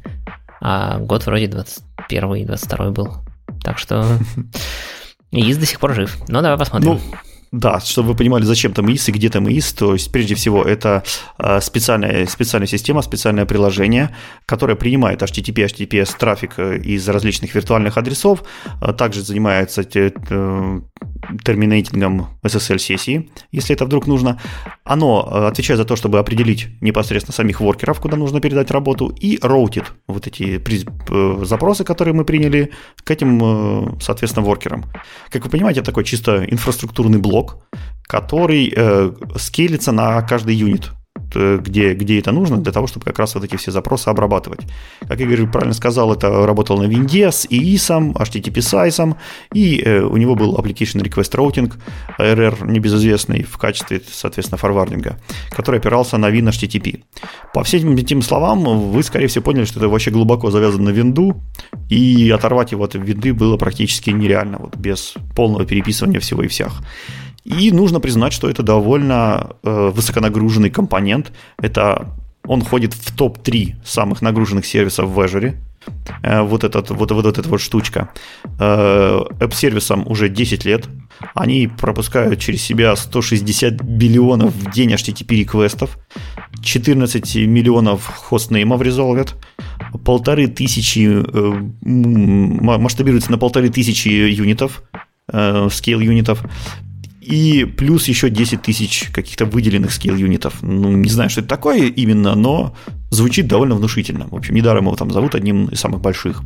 А 0.60 0.98
год 0.98 1.26
вроде 1.26 1.48
21 1.48 2.34
и 2.34 2.44
22 2.44 2.90
был. 2.90 3.14
Так 3.62 3.78
что 3.78 4.18
ИИС 5.32 5.56
до 5.56 5.66
сих 5.66 5.80
пор 5.80 5.94
жив. 5.94 6.16
Но 6.28 6.42
давай 6.42 6.58
посмотрим. 6.58 6.92
Ну, 6.92 7.00
да, 7.56 7.80
чтобы 7.80 8.08
вы 8.08 8.14
понимали, 8.14 8.44
зачем 8.44 8.72
там 8.72 8.90
ИИС 8.90 9.08
и 9.08 9.12
где 9.12 9.30
там 9.30 9.48
ИИС, 9.48 9.72
то 9.72 9.94
есть 9.94 10.12
прежде 10.12 10.34
всего 10.34 10.62
это 10.62 11.02
а, 11.38 11.60
специальная, 11.60 12.26
специальная 12.26 12.66
система, 12.66 13.00
специальное 13.02 13.46
приложение, 13.46 14.14
которое 14.44 14.76
принимает 14.76 15.22
HTTP, 15.22 15.64
HTTPS 15.64 16.16
трафик 16.18 16.58
э, 16.58 16.76
из 16.78 17.08
различных 17.08 17.54
виртуальных 17.54 17.96
адресов, 17.96 18.42
а 18.80 18.92
также 18.92 19.22
занимается 19.22 19.82
э, 19.82 20.10
терминейтингом 21.44 22.28
SSL-сессии, 22.42 23.30
если 23.52 23.74
это 23.74 23.86
вдруг 23.86 24.06
нужно. 24.06 24.38
Оно 24.84 25.26
э, 25.26 25.46
отвечает 25.46 25.78
за 25.78 25.86
то, 25.86 25.96
чтобы 25.96 26.18
определить 26.18 26.68
непосредственно 26.82 27.34
самих 27.34 27.60
воркеров, 27.60 28.00
куда 28.00 28.18
нужно 28.18 28.40
передать 28.40 28.70
работу, 28.70 29.08
и 29.18 29.38
роутит 29.40 29.92
вот 30.08 30.26
эти 30.26 30.62
запросы, 31.44 31.84
которые 31.84 32.14
мы 32.14 32.24
приняли, 32.24 32.70
к 33.02 33.10
этим, 33.10 33.98
соответственно, 34.00 34.44
воркерам. 34.44 34.84
Как 35.30 35.44
вы 35.44 35.50
понимаете, 35.50 35.80
это 35.80 35.86
такой 35.86 36.04
чисто 36.04 36.44
инфраструктурный 36.44 37.18
блок, 37.18 37.45
блок, 37.46 37.62
который 38.02 38.72
э, 38.74 39.12
скейлится 39.36 39.92
на 39.92 40.22
каждый 40.22 40.54
юнит 40.54 40.92
где, 41.34 41.94
где 41.94 42.18
это 42.18 42.32
нужно, 42.32 42.58
для 42.58 42.72
того, 42.72 42.86
чтобы 42.86 43.04
как 43.04 43.18
раз 43.18 43.34
вот 43.34 43.44
эти 43.44 43.56
все 43.56 43.70
запросы 43.70 44.08
обрабатывать. 44.08 44.60
Как 45.06 45.20
Игорь 45.20 45.46
правильно 45.46 45.74
сказал, 45.74 46.12
это 46.12 46.46
работал 46.46 46.78
на 46.78 46.84
винде 46.84 47.30
с 47.30 47.46
EIS, 47.46 48.14
HTTP 48.14 48.54
SISE, 48.54 49.16
и 49.52 49.82
э, 49.82 50.00
у 50.00 50.16
него 50.16 50.34
был 50.34 50.56
Application 50.56 51.02
Request 51.02 51.32
Routing, 51.34 51.72
RR 52.18 52.70
небезызвестный 52.70 53.42
в 53.42 53.58
качестве, 53.58 54.00
соответственно, 54.10 54.58
форвардинга, 54.58 55.18
который 55.50 55.80
опирался 55.80 56.16
на 56.16 56.30
Win 56.30 56.48
HTTP. 56.48 57.02
По 57.52 57.64
всем 57.64 57.94
этим 57.96 58.22
словам, 58.22 58.64
вы, 58.90 59.02
скорее 59.02 59.26
всего, 59.26 59.44
поняли, 59.44 59.64
что 59.64 59.80
это 59.80 59.88
вообще 59.88 60.10
глубоко 60.10 60.50
завязано 60.50 60.84
на 60.84 60.90
винду, 60.90 61.42
и 61.90 62.30
оторвать 62.30 62.72
его 62.72 62.84
от 62.84 62.94
винды 62.94 63.34
было 63.34 63.56
практически 63.56 64.10
нереально, 64.10 64.58
вот 64.58 64.76
без 64.76 65.14
полного 65.34 65.66
переписывания 65.66 66.20
всего 66.20 66.42
и 66.42 66.48
всех. 66.48 66.82
И 67.46 67.70
нужно 67.70 68.00
признать, 68.00 68.32
что 68.32 68.50
это 68.50 68.62
довольно 68.64 69.56
э, 69.62 69.90
высоконагруженный 69.94 70.70
компонент. 70.70 71.32
Это 71.58 72.08
он 72.44 72.62
входит 72.62 72.92
в 72.94 73.16
топ-3 73.16 73.74
самых 73.84 74.20
нагруженных 74.20 74.66
сервисов 74.66 75.08
в 75.08 75.20
Azure. 75.20 75.54
Э, 76.22 76.42
вот, 76.42 76.64
этот, 76.64 76.90
вот, 76.90 77.10
вот, 77.10 77.24
вот 77.24 77.38
эта 77.38 77.48
вот 77.48 77.60
штучка. 77.60 78.10
Э, 78.58 79.20
App-сервисам 79.40 80.06
уже 80.08 80.28
10 80.28 80.64
лет. 80.64 80.88
Они 81.34 81.68
пропускают 81.68 82.40
через 82.40 82.62
себя 82.62 82.96
160 82.96 83.80
биллионов 83.80 84.52
в 84.52 84.70
день 84.72 84.92
HTTP 84.92 85.36
реквестов, 85.36 85.98
14 86.62 87.36
миллионов 87.46 88.06
хостнеймов 88.06 88.82
резолвят, 88.82 89.36
полторы 90.04 90.48
тысячи, 90.48 91.22
э, 91.22 91.60
масштабируется 91.82 93.30
на 93.30 93.38
полторы 93.38 93.70
тысячи 93.70 94.08
юнитов, 94.08 94.82
скейл 95.70 96.00
юнитов, 96.00 96.44
и 97.26 97.64
плюс 97.64 98.08
еще 98.08 98.30
10 98.30 98.62
тысяч 98.62 99.10
каких-то 99.12 99.46
выделенных 99.46 99.92
скилл-юнитов. 99.92 100.62
Ну, 100.62 100.92
не 100.92 101.08
знаю, 101.08 101.28
что 101.28 101.40
это 101.40 101.48
такое 101.48 101.88
именно, 101.88 102.34
но 102.34 102.74
звучит 103.10 103.48
довольно 103.48 103.74
внушительно. 103.74 104.28
В 104.30 104.34
общем, 104.34 104.54
недаром 104.54 104.86
его 104.86 104.96
там 104.96 105.10
зовут 105.10 105.34
одним 105.34 105.66
из 105.66 105.80
самых 105.80 106.00
больших. 106.00 106.42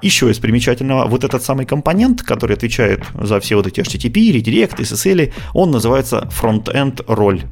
Еще 0.00 0.30
из 0.30 0.38
примечательного, 0.38 1.06
вот 1.06 1.24
этот 1.24 1.42
самый 1.42 1.66
компонент, 1.66 2.22
который 2.22 2.56
отвечает 2.56 3.04
за 3.14 3.40
все 3.40 3.56
вот 3.56 3.66
эти 3.66 3.80
HTTP, 3.80 4.32
Redirect, 4.32 4.76
SSL, 4.78 5.32
он 5.52 5.70
называется 5.70 6.28
Front-End 6.40 7.04
роль. 7.06 7.42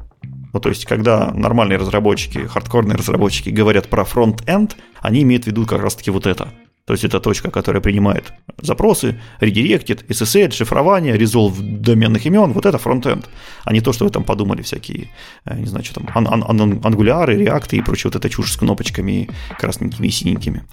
Ну, 0.53 0.59
то 0.59 0.69
есть, 0.69 0.85
когда 0.85 1.31
нормальные 1.31 1.77
разработчики, 1.77 2.47
хардкорные 2.47 2.97
разработчики 2.97 3.49
говорят 3.49 3.87
про 3.87 4.03
фронт-энд, 4.03 4.77
они 5.01 5.21
имеют 5.21 5.43
в 5.43 5.47
виду 5.47 5.65
как 5.65 5.81
раз-таки 5.81 6.09
вот 6.09 6.25
это. 6.25 6.49
То 6.89 6.93
есть 6.93 7.03
это 7.03 7.19
точка, 7.19 7.51
которая 7.51 7.83
принимает 7.83 8.33
запросы, 8.61 9.15
редиректит, 9.41 10.05
SSL, 10.09 10.51
шифрование, 10.51 11.17
резолв 11.17 11.53
доменных 11.61 12.25
имен. 12.25 12.51
Вот 12.51 12.65
это 12.65 12.79
фронтенд, 12.79 13.29
а 13.63 13.73
не 13.73 13.81
то, 13.81 13.93
что 13.93 14.05
вы 14.05 14.09
там 14.11 14.23
подумали 14.23 14.63
всякие, 14.63 15.07
э, 15.45 15.59
не 15.59 15.67
знаю, 15.67 15.85
что 15.85 15.93
там, 15.93 16.09
ан- 16.15 16.43
ан- 16.43 16.81
ангуляры, 16.83 17.37
реакты 17.37 17.77
и 17.77 17.81
прочее, 17.81 18.09
вот 18.11 18.15
это 18.15 18.27
чушь 18.27 18.51
с 18.51 18.57
кнопочками 18.57 19.29
красненькими 19.59 20.07
и 20.07 20.09
синенькими. 20.09 20.63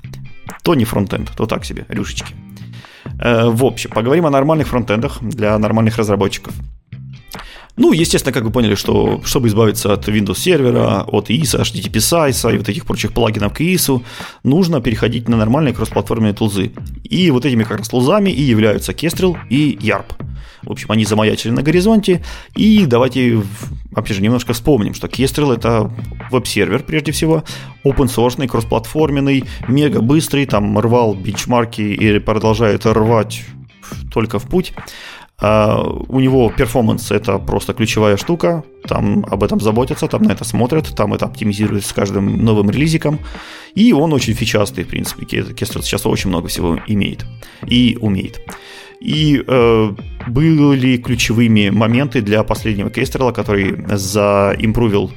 То 0.63 0.75
не 0.75 0.87
фронтенд, 0.87 1.31
то 1.37 1.45
так 1.45 1.67
себе, 1.67 1.85
рюшечки. 1.89 2.35
Э, 3.21 3.51
в 3.51 3.63
общем, 3.67 3.91
поговорим 3.91 4.25
о 4.25 4.31
нормальных 4.31 4.69
фронтендах 4.69 5.23
для 5.23 5.59
нормальных 5.59 5.99
разработчиков. 5.99 6.55
Ну, 7.77 7.93
естественно, 7.93 8.33
как 8.33 8.45
вы 8.45 8.51
поняли, 8.51 8.75
что 8.75 9.21
чтобы 9.25 9.49
избавиться 9.49 9.93
от 9.93 10.09
Windows 10.09 10.39
сервера, 10.39 11.03
от 11.03 11.29
IIS, 11.29 11.61
HTTP 11.61 11.97
SISE 11.97 12.55
и 12.55 12.59
вот 12.59 12.69
этих 12.69 12.87
прочих 12.87 13.13
плагинов 13.13 13.53
к 13.53 13.61
IIS, 13.61 14.03
нужно 14.45 14.81
переходить 14.81 15.29
на 15.29 15.37
нормальные 15.37 15.75
кроссплатформенные 15.75 16.33
тулзы. 16.33 16.73
И 17.05 17.31
вот 17.31 17.45
этими 17.45 17.65
как 17.65 17.79
раз 17.79 17.89
тулзами 17.89 18.31
и 18.31 18.43
являются 18.43 18.93
Kestrel 18.93 19.37
и 19.51 19.77
YARP. 19.77 20.07
В 20.63 20.73
общем, 20.73 20.91
они 20.91 21.05
замаячили 21.05 21.53
на 21.53 21.63
горизонте. 21.63 22.25
И 22.57 22.87
давайте, 22.87 23.43
опять 23.95 24.17
же, 24.17 24.23
немножко 24.23 24.55
вспомним, 24.55 24.95
что 24.95 25.07
Kestrel 25.07 25.55
это 25.55 25.93
веб-сервер, 26.31 26.83
прежде 26.83 27.13
всего, 27.13 27.45
open 27.85 28.07
source, 28.07 28.47
кроссплатформенный, 28.49 29.45
мега 29.69 30.01
быстрый, 30.01 30.47
там 30.47 30.79
рвал 30.79 31.15
бенчмарки 31.15 31.83
и 31.83 32.19
продолжает 32.21 32.87
рвать 32.87 33.45
только 34.11 34.39
в 34.39 34.49
путь. 34.49 34.73
А, 35.39 35.83
у 35.83 36.21
него 36.21 36.51
перформанс 36.51 37.11
это 37.11 37.39
просто 37.39 37.75
ключевая 37.75 38.17
штука, 38.17 38.65
там 38.89 39.27
об 39.31 39.45
этом 39.45 39.61
заботятся, 39.61 40.09
там 40.09 40.23
на 40.23 40.33
это 40.33 40.45
смотрят, 40.45 40.95
там 40.97 41.13
это 41.13 41.27
оптимизируют 41.27 41.85
с 41.85 41.93
каждым 41.93 42.45
новым 42.45 42.71
релизиком. 42.71 43.19
И 43.75 43.93
он 43.93 44.13
очень 44.13 44.35
фичастый, 44.35 44.85
в 44.85 44.89
принципе. 44.89 45.27
Кестер 45.27 45.83
сейчас 45.83 46.07
очень 46.07 46.31
много 46.31 46.49
всего 46.49 46.79
имеет 46.87 47.27
и 47.67 47.99
умеет. 48.01 48.41
И 49.01 49.43
э, 49.47 49.95
были 50.27 50.97
ключевыми 50.97 51.69
моменты 51.69 52.23
для 52.23 52.43
последнего 52.43 52.89
Кестерла, 52.89 53.33
который 53.33 53.85
заимпровил 53.95 55.13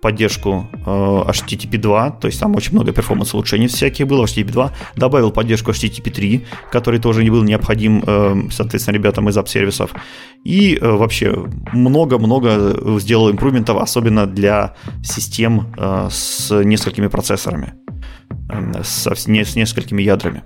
поддержку 0.00 0.68
э, 0.72 0.78
HTTP 0.78 1.78
2, 1.78 2.10
то 2.10 2.28
есть 2.28 2.40
там 2.40 2.54
очень 2.56 2.72
много 2.72 2.92
перформанс 2.92 3.34
улучшений 3.34 3.66
всяких 3.66 4.06
было, 4.06 4.24
HTTP 4.24 4.50
2, 4.52 4.72
добавил 4.96 5.30
поддержку 5.30 5.70
HTTP 5.70 6.10
3, 6.10 6.46
который 6.72 7.00
тоже 7.00 7.24
не 7.24 7.30
был 7.30 7.42
необходим, 7.42 8.02
э, 8.06 8.50
соответственно, 8.50 8.94
ребятам 8.94 9.28
из 9.28 9.36
апсервисов, 9.36 9.94
и 10.44 10.76
э, 10.76 10.90
вообще 10.90 11.34
много-много 11.72 12.98
сделал 13.00 13.30
импрувментов, 13.30 13.76
особенно 13.76 14.26
для 14.26 14.74
систем 15.02 15.74
э, 15.76 16.08
с 16.10 16.50
несколькими 16.64 17.08
процессорами, 17.08 17.66
со, 17.66 17.87
с, 18.82 19.26
не, 19.26 19.44
с 19.44 19.56
несколькими 19.56 20.02
ядрами, 20.02 20.42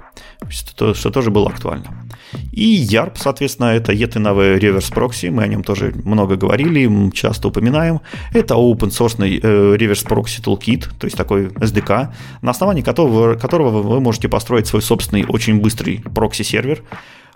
что, 0.49 0.95
что 0.95 1.11
тоже 1.11 1.30
было 1.30 1.51
актуально. 1.51 2.09
И 2.51 2.85
YARP, 2.85 3.12
соответственно, 3.16 3.66
это 3.66 3.93
Yet 3.93 4.12
Another 4.12 4.59
Reverse 4.59 4.93
Proxy, 4.93 5.30
мы 5.30 5.43
о 5.43 5.47
нем 5.47 5.62
тоже 5.62 5.93
много 6.05 6.37
говорили, 6.37 7.11
часто 7.11 7.49
упоминаем. 7.49 8.01
Это 8.33 8.55
open 8.55 8.91
source 8.91 9.16
э, 9.20 9.76
Reverse 9.76 10.07
Proxy 10.07 10.43
Toolkit, 10.43 10.89
то 10.99 11.07
есть 11.07 11.16
такой 11.16 11.47
SDK, 11.49 12.12
на 12.43 12.51
основании 12.51 12.83
которого, 12.83 13.35
которого 13.35 13.83
вы 13.83 14.01
можете 14.01 14.28
построить 14.28 14.66
свой 14.66 14.83
собственный 14.83 15.24
очень 15.26 15.61
быстрый 15.61 16.03
прокси-сервер. 16.14 16.83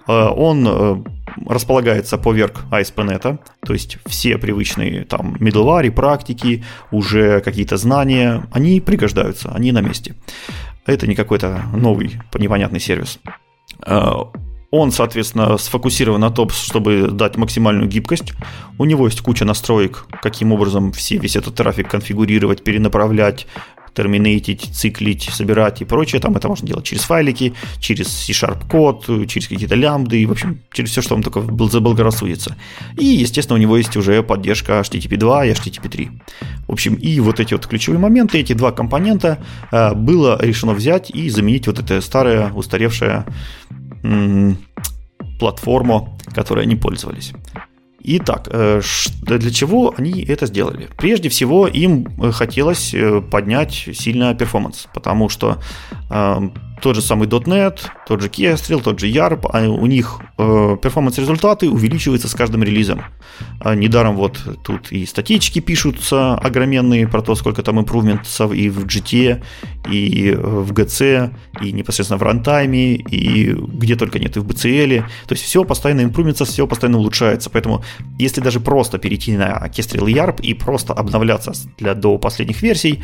Э, 0.07 0.29
он 0.29 0.67
э, 0.67 0.97
располагается 1.47 2.19
поверх 2.19 2.65
ASP.NET, 2.71 3.39
то 3.65 3.73
есть 3.73 3.99
все 4.07 4.39
привычные 4.39 5.05
там 5.05 5.35
middleware, 5.37 5.91
практики, 5.91 6.65
уже 6.91 7.41
какие-то 7.41 7.77
знания, 7.77 8.47
они 8.53 8.81
пригождаются, 8.81 9.53
они 9.53 9.73
на 9.73 9.81
месте. 9.81 10.15
Это 10.87 11.07
не 11.07 11.15
какой-то 11.15 11.63
новый 11.75 12.21
непонятный 12.39 12.81
сервис. 12.81 13.19
Он, 14.71 14.91
соответственно, 14.91 15.57
сфокусирован 15.59 16.21
на 16.21 16.31
том, 16.31 16.51
чтобы 16.51 17.09
дать 17.11 17.37
максимальную 17.37 17.89
гибкость. 17.89 18.33
У 18.79 18.85
него 18.85 19.07
есть 19.07 19.21
куча 19.21 19.45
настроек, 19.45 20.07
каким 20.23 20.53
образом 20.53 20.93
все, 20.93 21.19
весь 21.19 21.37
этот 21.37 21.55
трафик 21.55 21.89
конфигурировать, 21.89 22.65
перенаправлять, 22.65 23.47
терминейтить, 23.97 24.71
циклить, 24.73 25.31
собирать 25.33 25.81
и 25.81 25.85
прочее. 25.85 26.21
Там 26.21 26.37
это 26.37 26.49
можно 26.49 26.69
делать 26.69 26.85
через 26.85 27.03
файлики, 27.03 27.55
через 27.81 28.09
C-Sharp 28.09 28.69
код, 28.69 29.07
через 29.27 29.49
какие-то 29.49 29.75
лямбды, 29.75 30.27
в 30.27 30.33
общем, 30.33 30.61
через 30.73 30.91
все, 30.91 31.03
что 31.03 31.15
вам 31.15 31.23
только 31.23 31.41
заблагорассудится. 31.71 32.57
И, 32.99 33.05
естественно, 33.05 33.59
у 33.59 33.61
него 33.61 33.77
есть 33.77 33.97
уже 33.97 34.23
поддержка 34.23 34.81
HTTP 34.81 35.17
2 35.17 35.47
и 35.47 35.53
HTTP 35.53 35.89
3. 35.89 36.11
В 36.69 36.73
общем, 36.73 36.95
и 36.95 37.21
вот 37.21 37.41
эти 37.41 37.55
вот 37.55 37.67
ключевые 37.67 37.99
моменты, 37.99 38.39
эти 38.39 38.53
два 38.53 38.73
компонента 38.73 39.39
э, 39.73 39.95
было 39.95 40.39
решено 40.43 40.75
взять 40.75 41.11
и 41.11 41.31
заменить 41.31 41.67
вот 41.67 41.79
это 41.79 42.01
старое, 42.01 42.53
устаревшее 42.53 43.25
платформу, 45.39 46.19
которой 46.35 46.65
они 46.65 46.77
пользовались. 46.77 47.33
Итак, 48.09 48.49
э, 48.53 48.81
для 49.23 49.51
чего 49.51 49.93
они 49.99 50.25
это 50.25 50.47
сделали? 50.47 50.89
Прежде 50.97 51.29
всего, 51.29 51.67
им 51.67 52.07
э, 52.23 52.31
хотелось 52.31 52.95
э, 52.95 53.21
поднять 53.21 53.89
сильно 53.95 54.33
перформанс, 54.35 54.87
потому 54.95 55.29
что 55.29 55.59
тот 56.81 56.97
же 56.97 57.03
самый 57.03 57.29
.NET, 57.29 57.81
тот 58.07 58.21
же 58.21 58.29
Kestrel, 58.29 58.83
тот 58.83 59.01
же 59.01 59.09
YARP, 59.09 59.49
а 59.53 59.69
у 59.69 59.87
них 59.87 60.21
э, 60.39 60.77
перформанс-результаты 60.81 61.71
увеличиваются 61.71 62.29
с 62.29 62.35
каждым 62.35 62.63
релизом. 62.63 63.03
А 63.61 63.75
недаром 63.75 64.17
вот 64.17 64.39
тут 64.63 64.93
и 64.93 65.07
статички 65.07 65.61
пишутся 65.61 66.35
огроменные 66.35 67.09
про 67.09 67.23
то, 67.23 67.35
сколько 67.35 67.63
там 67.63 67.81
импрувментов 67.81 68.53
и 68.53 68.69
в 68.69 68.85
GT, 68.85 69.43
и 69.91 70.33
в 70.33 70.73
GC, 70.73 71.35
и 71.63 71.73
непосредственно 71.73 72.19
в 72.19 72.23
рантайме, 72.23 72.97
и 72.97 73.53
где 73.53 73.97
только 73.97 74.19
нет, 74.19 74.37
и 74.37 74.41
в 74.41 74.47
BCL. 74.47 75.05
То 75.27 75.33
есть 75.33 75.45
все 75.45 75.65
постоянно 75.65 76.03
импрувментится, 76.03 76.45
все 76.45 76.67
постоянно 76.67 76.99
улучшается. 76.99 77.51
Поэтому 77.51 77.83
если 78.19 78.41
даже 78.41 78.61
просто 78.61 78.99
перейти 78.99 79.37
на 79.37 79.67
Kestrel 79.69 80.11
и 80.11 80.15
YARP 80.15 80.43
и 80.43 80.55
просто 80.55 80.93
обновляться 80.93 81.53
для, 81.79 81.95
до 81.95 82.19
последних 82.19 82.63
версий, 82.63 83.03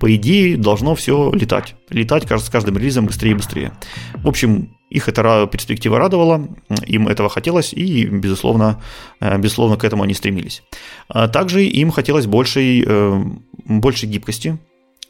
по 0.00 0.14
идее 0.14 0.56
должно 0.56 0.94
все 0.94 1.30
летать. 1.32 1.76
Летать 1.90 2.26
кажется, 2.26 2.50
с 2.50 2.52
каждым 2.52 2.76
релизом 2.78 3.06
быстрее 3.06 3.32
и 3.32 3.34
быстрее. 3.34 3.72
В 4.14 4.28
общем, 4.28 4.76
их 4.90 5.08
эта 5.08 5.46
перспектива 5.50 5.98
радовала, 5.98 6.48
им 6.86 7.08
этого 7.08 7.28
хотелось, 7.28 7.72
и, 7.72 8.06
безусловно, 8.06 8.82
э, 9.20 9.36
безусловно, 9.38 9.76
к 9.76 9.84
этому 9.84 10.04
они 10.04 10.14
стремились. 10.14 10.62
А 11.08 11.28
также 11.28 11.64
им 11.64 11.90
хотелось 11.90 12.26
большей, 12.26 12.84
э, 12.86 13.24
большей 13.64 14.08
гибкости, 14.08 14.58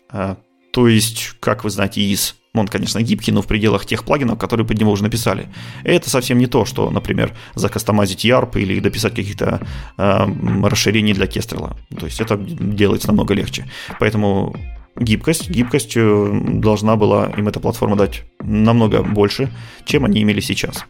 а, 0.09 0.39
то 0.72 0.89
есть, 0.89 1.37
как 1.41 1.64
вы 1.64 1.70
знаете, 1.70 2.01
из 2.01 2.37
он, 2.61 2.69
конечно, 2.69 3.03
гибкий, 3.03 3.33
но 3.33 3.43
в 3.43 3.47
пределах 3.47 3.87
тех 3.87 4.05
плагинов, 4.05 4.39
которые 4.39 4.67
под 4.67 4.79
него 4.79 4.93
уже 4.93 5.03
написали. 5.03 5.49
Это 5.85 6.11
совсем 6.11 6.39
не 6.39 6.47
то, 6.47 6.65
что, 6.65 6.91
например, 6.91 7.33
закастомазить 7.55 8.25
YARP 8.25 8.61
или 8.61 8.81
дописать 8.81 9.15
каких-то 9.15 9.61
э, 9.97 10.27
расширений 10.63 11.15
для 11.15 11.27
Kestrel. 11.27 11.77
То 11.99 12.07
есть 12.07 12.21
это 12.21 12.37
делается 12.37 13.09
намного 13.09 13.35
легче. 13.35 13.67
Поэтому 14.01 14.55
гибкость. 14.99 15.51
Гибкость 15.51 15.97
э, 15.97 16.41
должна 16.55 16.97
была 16.97 17.27
им 17.37 17.49
эта 17.49 17.61
платформа 17.61 17.97
дать 17.97 18.23
намного 18.41 19.03
больше, 19.03 19.53
чем 19.85 20.05
они 20.05 20.23
имели 20.23 20.41
сейчас. 20.41 20.85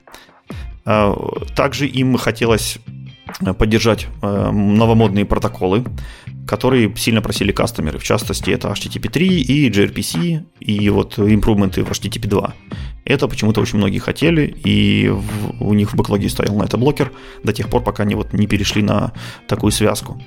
Э, 0.85 1.15
также 1.55 1.87
им 1.87 2.17
хотелось 2.17 2.79
э, 3.41 3.53
поддержать 3.53 4.07
новомодные 4.23 5.25
протоколы, 5.25 5.85
которые 6.47 6.95
сильно 6.97 7.21
просили 7.23 7.53
кастомеры. 7.53 7.99
В 7.99 8.05
частности, 8.05 8.51
это 8.51 8.69
HTTP 8.69 9.11
3 9.11 9.41
и 9.41 9.71
gRPC, 9.71 10.45
и 10.61 10.91
вот 10.91 11.19
импрувменты 11.19 11.85
в 11.85 11.91
HTTP 11.91 12.29
2. 12.29 12.55
Это 13.05 13.29
почему-то 13.29 13.61
очень 13.61 13.79
многие 13.79 13.99
хотели, 13.99 14.57
и 14.65 15.09
в, 15.09 15.63
у 15.63 15.75
них 15.75 15.93
в 15.93 15.97
бэклоге 15.97 16.29
стоял 16.29 16.57
на 16.57 16.65
это 16.65 16.77
блокер 16.77 17.13
до 17.43 17.53
тех 17.53 17.69
пор, 17.69 17.83
пока 17.83 18.05
они 18.05 18.15
вот 18.15 18.33
не 18.33 18.47
перешли 18.47 18.83
на 18.83 19.13
такую 19.49 19.73
связку. 19.73 20.21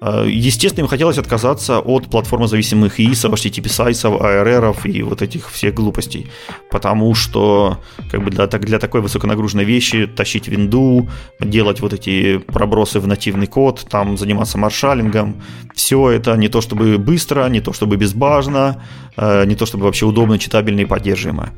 Э, 0.00 0.26
естественно, 0.28 0.84
им 0.84 0.88
хотелось 0.88 1.18
отказаться 1.18 1.80
от 1.80 2.08
платформозависимых 2.10 3.00
ИИСов, 3.00 3.32
HTTP 3.32 3.68
сайсов, 3.68 4.20
ARR 4.20 4.76
и 4.88 5.02
вот 5.02 5.22
этих 5.22 5.50
всех 5.50 5.74
глупостей. 5.74 6.26
Потому 6.70 7.14
что 7.14 7.78
как 8.10 8.22
бы 8.22 8.30
для, 8.30 8.46
для 8.46 8.78
такой 8.78 9.00
высоконагруженной 9.00 9.64
вещи 9.64 10.06
тащить 10.06 10.48
винду, 10.48 11.08
делать 11.40 11.80
вот 11.80 11.92
эти 11.92 12.38
пробросы 12.38 13.00
в 13.00 13.06
нативный 13.06 13.46
код, 13.46 13.86
там 13.90 14.16
заниматься 14.16 14.58
маршалингом, 14.58 15.42
все 15.74 16.10
это 16.10 16.36
не 16.36 16.48
то 16.48 16.60
чтобы 16.60 16.98
быстро, 16.98 17.48
не 17.48 17.60
то 17.60 17.72
чтобы 17.72 17.96
безбажно, 17.96 18.82
э, 19.16 19.44
не 19.46 19.54
то 19.54 19.66
чтобы 19.66 19.84
вообще 19.84 20.06
удобно, 20.06 20.38
читабельно 20.38 20.80
и 20.80 20.84
поддерживаемо. 20.84 21.50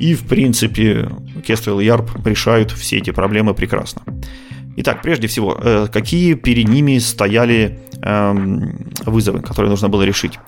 И 0.00 0.14
в 0.14 0.26
принципе 0.26 1.10
Kestrel 1.46 1.82
и 1.82 1.86
YARP 1.86 2.28
решают 2.28 2.70
все 2.72 2.98
эти 2.98 3.10
проблемы 3.10 3.54
прекрасно. 3.54 4.02
Итак, 4.76 5.02
прежде 5.02 5.28
всего, 5.28 5.58
э, 5.60 5.86
какие 5.92 6.34
перед 6.34 6.68
ними 6.68 6.98
стояли 6.98 7.78
эм, 8.02 8.90
вызовы, 9.06 9.40
которые 9.40 9.70
нужно 9.70 9.88
было 9.88 10.02
решить? 10.02 10.38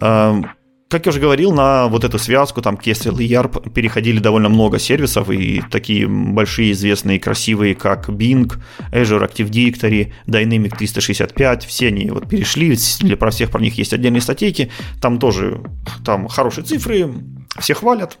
Эм, 0.00 0.46
как 0.88 1.04
я 1.04 1.10
уже 1.10 1.20
говорил, 1.20 1.52
на 1.52 1.86
вот 1.88 2.04
эту 2.04 2.18
связку, 2.18 2.62
там, 2.62 2.76
Kestrel 2.76 3.22
и 3.22 3.28
YARP 3.28 3.70
переходили 3.70 4.20
довольно 4.20 4.48
много 4.48 4.78
сервисов, 4.78 5.30
и 5.30 5.62
такие 5.70 6.08
большие, 6.08 6.72
известные, 6.72 7.20
красивые, 7.20 7.74
как 7.74 8.08
Bing, 8.08 8.50
Azure 8.90 9.28
Active 9.28 9.50
Directory, 9.50 10.12
Dynamic 10.26 10.76
365, 10.78 11.64
все 11.66 11.88
они 11.88 12.10
вот 12.10 12.28
перешли, 12.28 12.74
для 13.00 13.18
про 13.18 13.30
всех 13.30 13.50
про 13.50 13.60
них 13.60 13.76
есть 13.76 13.92
отдельные 13.92 14.22
статейки, 14.22 14.70
там 15.00 15.18
тоже 15.18 15.60
там 16.06 16.26
хорошие 16.26 16.64
цифры, 16.64 17.12
все 17.58 17.74
хвалят, 17.74 18.18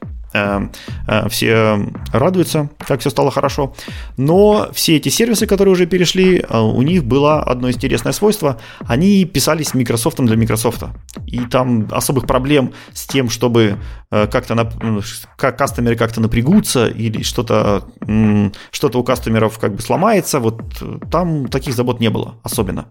все 1.28 1.86
радуются, 2.12 2.68
как 2.78 3.00
все 3.00 3.10
стало 3.10 3.30
хорошо. 3.30 3.74
Но 4.16 4.68
все 4.72 4.96
эти 4.96 5.08
сервисы, 5.08 5.46
которые 5.46 5.72
уже 5.72 5.86
перешли, 5.86 6.38
э, 6.38 6.58
у 6.58 6.82
них 6.82 7.04
было 7.04 7.42
одно 7.42 7.70
интересное 7.70 8.12
свойство. 8.12 8.60
Они 8.86 9.24
писались 9.24 9.74
Microsoft 9.74 10.18
для 10.18 10.36
Microsoft. 10.36 10.84
И 11.26 11.40
там 11.40 11.88
особых 11.90 12.26
проблем 12.26 12.72
с 12.92 13.06
тем, 13.06 13.30
чтобы 13.30 13.78
как-то 14.10 14.54
на, 14.54 14.70
как 15.36 15.58
кастомеры 15.58 15.96
как-то 15.96 16.20
напрягутся 16.20 16.86
или 16.86 17.22
что-то 17.22 17.84
что 18.70 18.90
у 18.94 19.04
кастомеров 19.04 19.58
как 19.58 19.74
бы 19.74 19.82
сломается, 19.82 20.40
вот 20.40 20.62
там 21.10 21.48
таких 21.48 21.74
забот 21.74 22.00
не 22.00 22.08
было 22.10 22.36
особенно. 22.42 22.86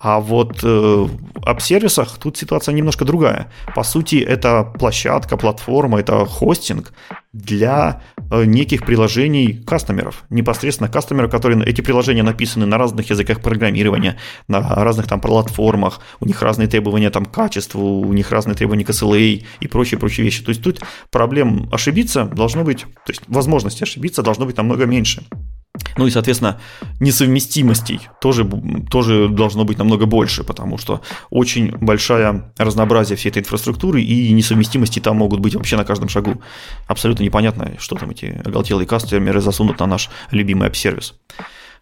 А 0.00 0.20
вот 0.20 0.64
об 0.64 1.60
сервисах 1.60 2.18
тут 2.18 2.36
ситуация 2.36 2.74
немножко 2.74 3.04
другая. 3.04 3.50
По 3.74 3.82
сути, 3.82 4.16
это 4.16 4.64
площадка, 4.78 5.36
платформа, 5.36 6.00
это 6.00 6.24
хост 6.24 6.65
хостинг 6.66 6.92
для 7.32 8.02
э, 8.30 8.44
неких 8.44 8.84
приложений 8.84 9.62
кастомеров, 9.66 10.24
непосредственно 10.30 10.90
кастомеров, 10.90 11.30
которые 11.30 11.64
эти 11.64 11.80
приложения 11.80 12.22
написаны 12.22 12.66
на 12.66 12.78
разных 12.78 13.10
языках 13.10 13.40
программирования, 13.40 14.16
на 14.48 14.60
разных 14.60 15.06
там 15.06 15.20
платформах, 15.20 16.00
у 16.20 16.26
них 16.26 16.42
разные 16.42 16.68
требования 16.68 17.10
там 17.10 17.24
к 17.24 17.32
качеству, 17.32 18.00
у 18.00 18.12
них 18.12 18.30
разные 18.32 18.54
требования 18.54 18.84
к 18.84 18.90
SLA 18.90 19.44
и 19.60 19.68
прочие-прочие 19.68 20.24
вещи. 20.24 20.42
То 20.42 20.50
есть 20.50 20.62
тут 20.62 20.80
проблем 21.10 21.68
ошибиться 21.72 22.24
должно 22.24 22.64
быть, 22.64 22.80
то 22.80 23.12
есть 23.12 23.22
возможности 23.28 23.82
ошибиться 23.82 24.22
должно 24.22 24.46
быть 24.46 24.56
намного 24.56 24.86
меньше. 24.86 25.22
Ну 25.96 26.06
и, 26.06 26.10
соответственно, 26.10 26.60
несовместимостей 27.00 28.08
тоже, 28.20 28.48
тоже 28.90 29.28
должно 29.28 29.64
быть 29.64 29.78
намного 29.78 30.06
больше, 30.06 30.44
потому 30.44 30.78
что 30.78 31.00
очень 31.30 31.72
большая 31.76 32.52
разнообразие 32.58 33.16
всей 33.16 33.30
этой 33.30 33.40
инфраструктуры 33.40 34.02
и 34.02 34.32
несовместимости 34.32 35.00
там 35.00 35.16
могут 35.16 35.40
быть 35.40 35.54
вообще 35.54 35.76
на 35.76 35.84
каждом 35.84 36.08
шагу. 36.08 36.42
Абсолютно 36.86 37.22
непонятно, 37.22 37.72
что 37.78 37.96
там 37.96 38.10
эти 38.10 38.40
оголтелые 38.44 38.86
кастомеры 38.86 39.40
засунут 39.40 39.80
на 39.80 39.86
наш 39.86 40.10
любимый 40.30 40.68
апп-сервис. 40.68 41.14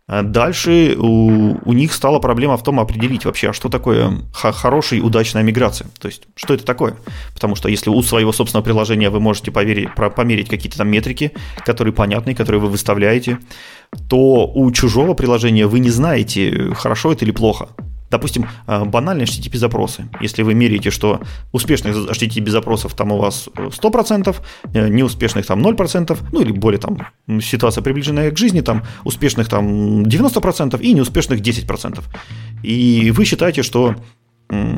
А 0.07 0.23
дальше 0.23 0.97
у, 0.99 1.57
у 1.65 1.73
них 1.73 1.95
стала 1.95 2.19
проблема 2.19 2.59
в 2.59 2.63
том 2.63 2.79
определить 2.79 3.25
вообще, 3.25 3.51
а 3.51 3.53
что 3.55 3.71
такое 3.71 4.21
хорошая 4.35 5.01
и 5.01 5.03
удачная 5.03 5.43
миграция. 5.43 5.89
То 5.99 6.09
есть, 6.09 6.25
что 6.35 6.53
это 6.53 6.63
такое? 6.65 6.97
Потому 7.33 7.57
что 7.57 7.71
если 7.71 7.89
у 7.89 8.03
своего 8.03 8.31
собственного 8.31 8.65
приложения 8.65 9.09
вы 9.09 9.21
можете 9.21 9.51
поверить, 9.51 9.89
померить 9.95 10.51
какие-то 10.51 10.77
там 10.77 10.89
метрики, 10.89 11.33
которые 11.65 11.95
понятны, 11.95 12.35
которые 12.35 12.61
вы 12.61 12.69
выставляете, 12.69 13.39
то 14.09 14.47
у 14.47 14.71
чужого 14.71 15.15
приложения 15.15 15.67
вы 15.67 15.81
не 15.81 15.91
знаете, 15.91 16.73
хорошо 16.75 17.13
это 17.13 17.25
или 17.25 17.33
плохо. 17.33 17.69
Допустим, 18.11 18.47
э, 18.69 18.85
банальные 18.85 19.27
HTTP-запросы. 19.27 20.09
Если 20.21 20.43
вы 20.45 20.55
меряете, 20.55 20.91
что 20.91 21.21
успешных 21.51 21.97
HTTP-запросов 21.97 22.95
там 22.95 23.11
у 23.11 23.19
вас 23.19 23.49
100%, 23.57 24.37
э, 24.73 24.89
неуспешных 24.89 25.47
там 25.47 25.61
0%, 25.61 26.19
ну 26.31 26.41
или 26.41 26.53
более 26.53 26.79
там 26.79 26.99
ситуация 27.41 27.83
приближенная 27.83 28.31
к 28.31 28.39
жизни, 28.39 28.61
там 28.61 28.85
успешных 29.03 29.49
там 29.49 30.05
90% 30.05 30.81
и 30.81 30.93
неуспешных 30.93 31.41
10%. 31.41 32.05
И 32.63 33.11
вы 33.11 33.25
считаете, 33.25 33.63
что 33.65 33.97
э, 34.51 34.77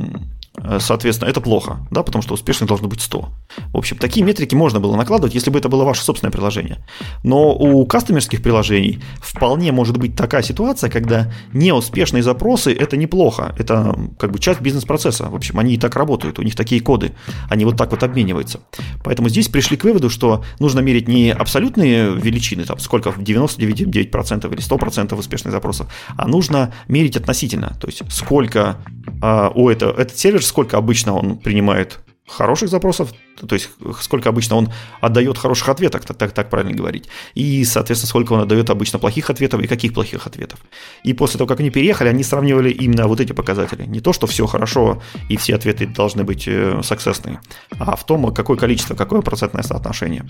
соответственно, 0.81 1.29
это 1.29 1.41
плохо, 1.41 1.79
да, 1.91 2.03
потому 2.03 2.23
что 2.23 2.35
успешных 2.35 2.69
должно 2.69 2.89
быть 2.89 3.01
100. 3.01 3.29
В 3.73 3.77
общем, 3.77 3.97
такие 3.99 4.25
метрики 4.25 4.55
можно 4.55 4.81
было 4.81 4.97
накладывать, 4.97 5.35
если 5.35 5.51
бы 5.51 5.59
это 5.59 5.69
было 5.69 5.85
ваше 5.85 6.03
собственное 6.03 6.33
приложение. 6.33 6.79
Но 7.23 7.55
у 7.55 7.85
кастомерских 7.87 8.43
приложений 8.43 9.01
вполне 9.21 9.73
может 9.73 9.97
быть 9.99 10.17
такая 10.17 10.43
ситуация, 10.43 10.91
когда 10.91 11.33
неуспешные 11.53 12.23
запросы– 12.23 12.73
это 12.79 12.97
неплохо, 12.97 13.55
это 13.59 13.97
как 14.19 14.33
бы 14.33 14.39
часть 14.39 14.61
бизнес-процесса. 14.61 15.29
В 15.29 15.35
общем, 15.35 15.59
они 15.59 15.75
и 15.75 15.79
так 15.79 15.97
работают, 15.97 16.39
у 16.39 16.43
них 16.43 16.57
такие 16.57 16.81
коды, 16.81 17.13
они 17.49 17.65
вот 17.65 17.77
так 17.77 17.91
вот 17.91 18.03
обмениваются. 18.03 18.61
Поэтому 19.05 19.29
здесь 19.29 19.49
пришли 19.49 19.77
к 19.77 19.85
выводу, 19.85 20.11
что 20.11 20.45
нужно 20.59 20.81
мерить 20.81 21.09
не 21.09 21.33
абсолютные 21.33 22.15
величины, 22.15 22.65
там 22.65 22.79
сколько, 22.79 23.11
99% 23.11 24.53
или 24.53 24.63
100% 24.63 25.15
успешных 25.15 25.53
запросов, 25.53 25.87
а 26.17 26.27
нужно 26.27 26.73
мерить 26.89 27.17
относительно, 27.17 27.77
то 27.81 27.87
есть 27.89 28.03
сколько 28.11 28.77
а, 29.21 29.51
у 29.55 29.69
этого, 29.69 29.93
этот 29.93 30.19
сервер, 30.19 30.43
сколько 30.47 30.77
обычно 30.77 31.15
он 31.15 31.39
принимает 31.39 31.99
хороших 32.27 32.69
запросов, 32.69 33.13
то 33.37 33.55
есть 33.55 33.71
сколько 34.01 34.29
обычно 34.29 34.57
он 34.57 34.73
отдает 35.01 35.39
хороших 35.39 35.69
ответов, 35.69 36.05
так, 36.05 36.17
так, 36.17 36.33
так 36.33 36.51
правильно 36.51 36.75
говорить, 36.75 37.09
и, 37.35 37.65
соответственно, 37.65 38.09
сколько 38.09 38.33
он 38.33 38.41
отдает 38.41 38.71
обычно 38.71 38.99
плохих 38.99 39.31
ответов 39.31 39.61
и 39.61 39.67
каких 39.67 39.93
плохих 39.95 40.27
ответов. 40.27 40.61
И 41.03 41.13
после 41.13 41.39
того, 41.39 41.49
как 41.49 41.61
они 41.61 41.71
переехали, 41.71 42.09
они 42.09 42.23
сравнивали 42.23 42.71
именно 42.71 43.07
вот 43.07 43.21
эти 43.21 43.33
показатели. 43.33 43.85
Не 43.87 44.01
то, 44.01 44.13
что 44.13 44.27
все 44.27 44.47
хорошо 44.47 45.03
и 45.29 45.37
все 45.37 45.55
ответы 45.55 45.87
должны 45.87 46.25
быть 46.25 46.49
саксессные, 46.83 47.41
а 47.79 47.97
в 47.97 48.05
том, 48.07 48.33
какое 48.35 48.57
количество, 48.57 48.95
какое 48.95 49.23
процентное 49.23 49.63
соотношение 49.63 50.25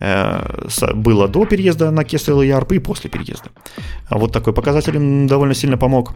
э, 0.00 0.68
было 0.94 1.28
до 1.28 1.44
переезда 1.46 1.90
на 1.90 2.00
Kestrel 2.00 2.44
и 2.44 2.48
ERP 2.48 2.76
и 2.76 2.78
после 2.78 3.10
переезда. 3.10 3.50
Вот 4.10 4.32
такой 4.32 4.52
показатель 4.52 4.96
им 4.96 5.26
довольно 5.26 5.54
сильно 5.54 5.76
помог. 5.76 6.14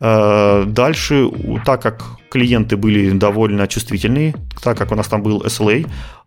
Э, 0.00 0.64
дальше, 0.66 1.30
так 1.64 1.82
как 1.82 2.04
клиенты 2.30 2.76
были 2.76 3.10
довольно 3.10 3.68
чувствительные, 3.68 4.34
так 4.62 4.76
как 4.78 4.92
у 4.92 4.94
нас 4.94 5.08
там 5.08 5.22
был 5.22 5.42
SLA, 5.42 5.73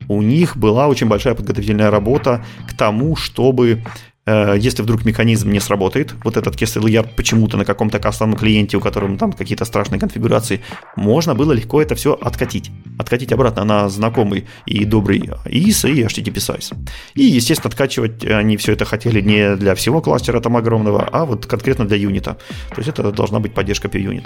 у 0.08 0.22
них 0.22 0.58
была 0.58 0.88
очень 0.88 1.08
большая 1.08 1.36
подготовительная 1.36 1.92
работа 1.92 2.44
к 2.70 2.74
тому, 2.76 3.16
чтобы 3.16 3.84
э, 4.26 4.56
если 4.58 4.84
вдруг 4.84 5.06
механизм 5.06 5.52
не 5.52 5.60
сработает, 5.60 6.14
вот 6.24 6.38
этот 6.38 6.56
KSLR 6.56 7.08
почему-то 7.16 7.58
на 7.58 7.66
каком-то 7.66 8.00
кастомном 8.00 8.38
клиенте, 8.38 8.78
у 8.78 8.80
которого 8.80 9.18
там 9.18 9.34
какие-то 9.34 9.66
страшные 9.66 10.00
конфигурации, 10.00 10.62
можно 10.96 11.36
было 11.36 11.52
легко 11.54 11.82
это 11.82 11.96
все 11.96 12.14
откатить. 12.14 12.72
Откатить 13.00 13.32
обратно 13.32 13.64
на 13.64 13.90
знакомый 13.90 14.46
и 14.66 14.86
добрый 14.86 15.20
IS 15.46 15.90
и 15.92 16.04
HTTP 16.04 16.36
size. 16.36 16.76
И, 17.16 17.24
естественно, 17.24 17.70
откачивать 17.70 18.26
они 18.26 18.58
все 18.58 18.74
это 18.74 18.86
хотели 18.86 19.22
не 19.22 19.56
для 19.56 19.74
всего 19.76 20.02
кластера 20.02 20.40
там 20.40 20.56
огромного, 20.58 21.08
а 21.12 21.26
вот 21.26 21.46
конкретно 21.46 21.86
для 21.86 21.98
юнита. 21.98 22.38
То 22.70 22.78
есть 22.78 22.90
это 22.90 23.12
должна 23.12 23.40
быть 23.40 23.54
поддержка 23.54 23.88
per 23.88 24.02
unit. 24.02 24.26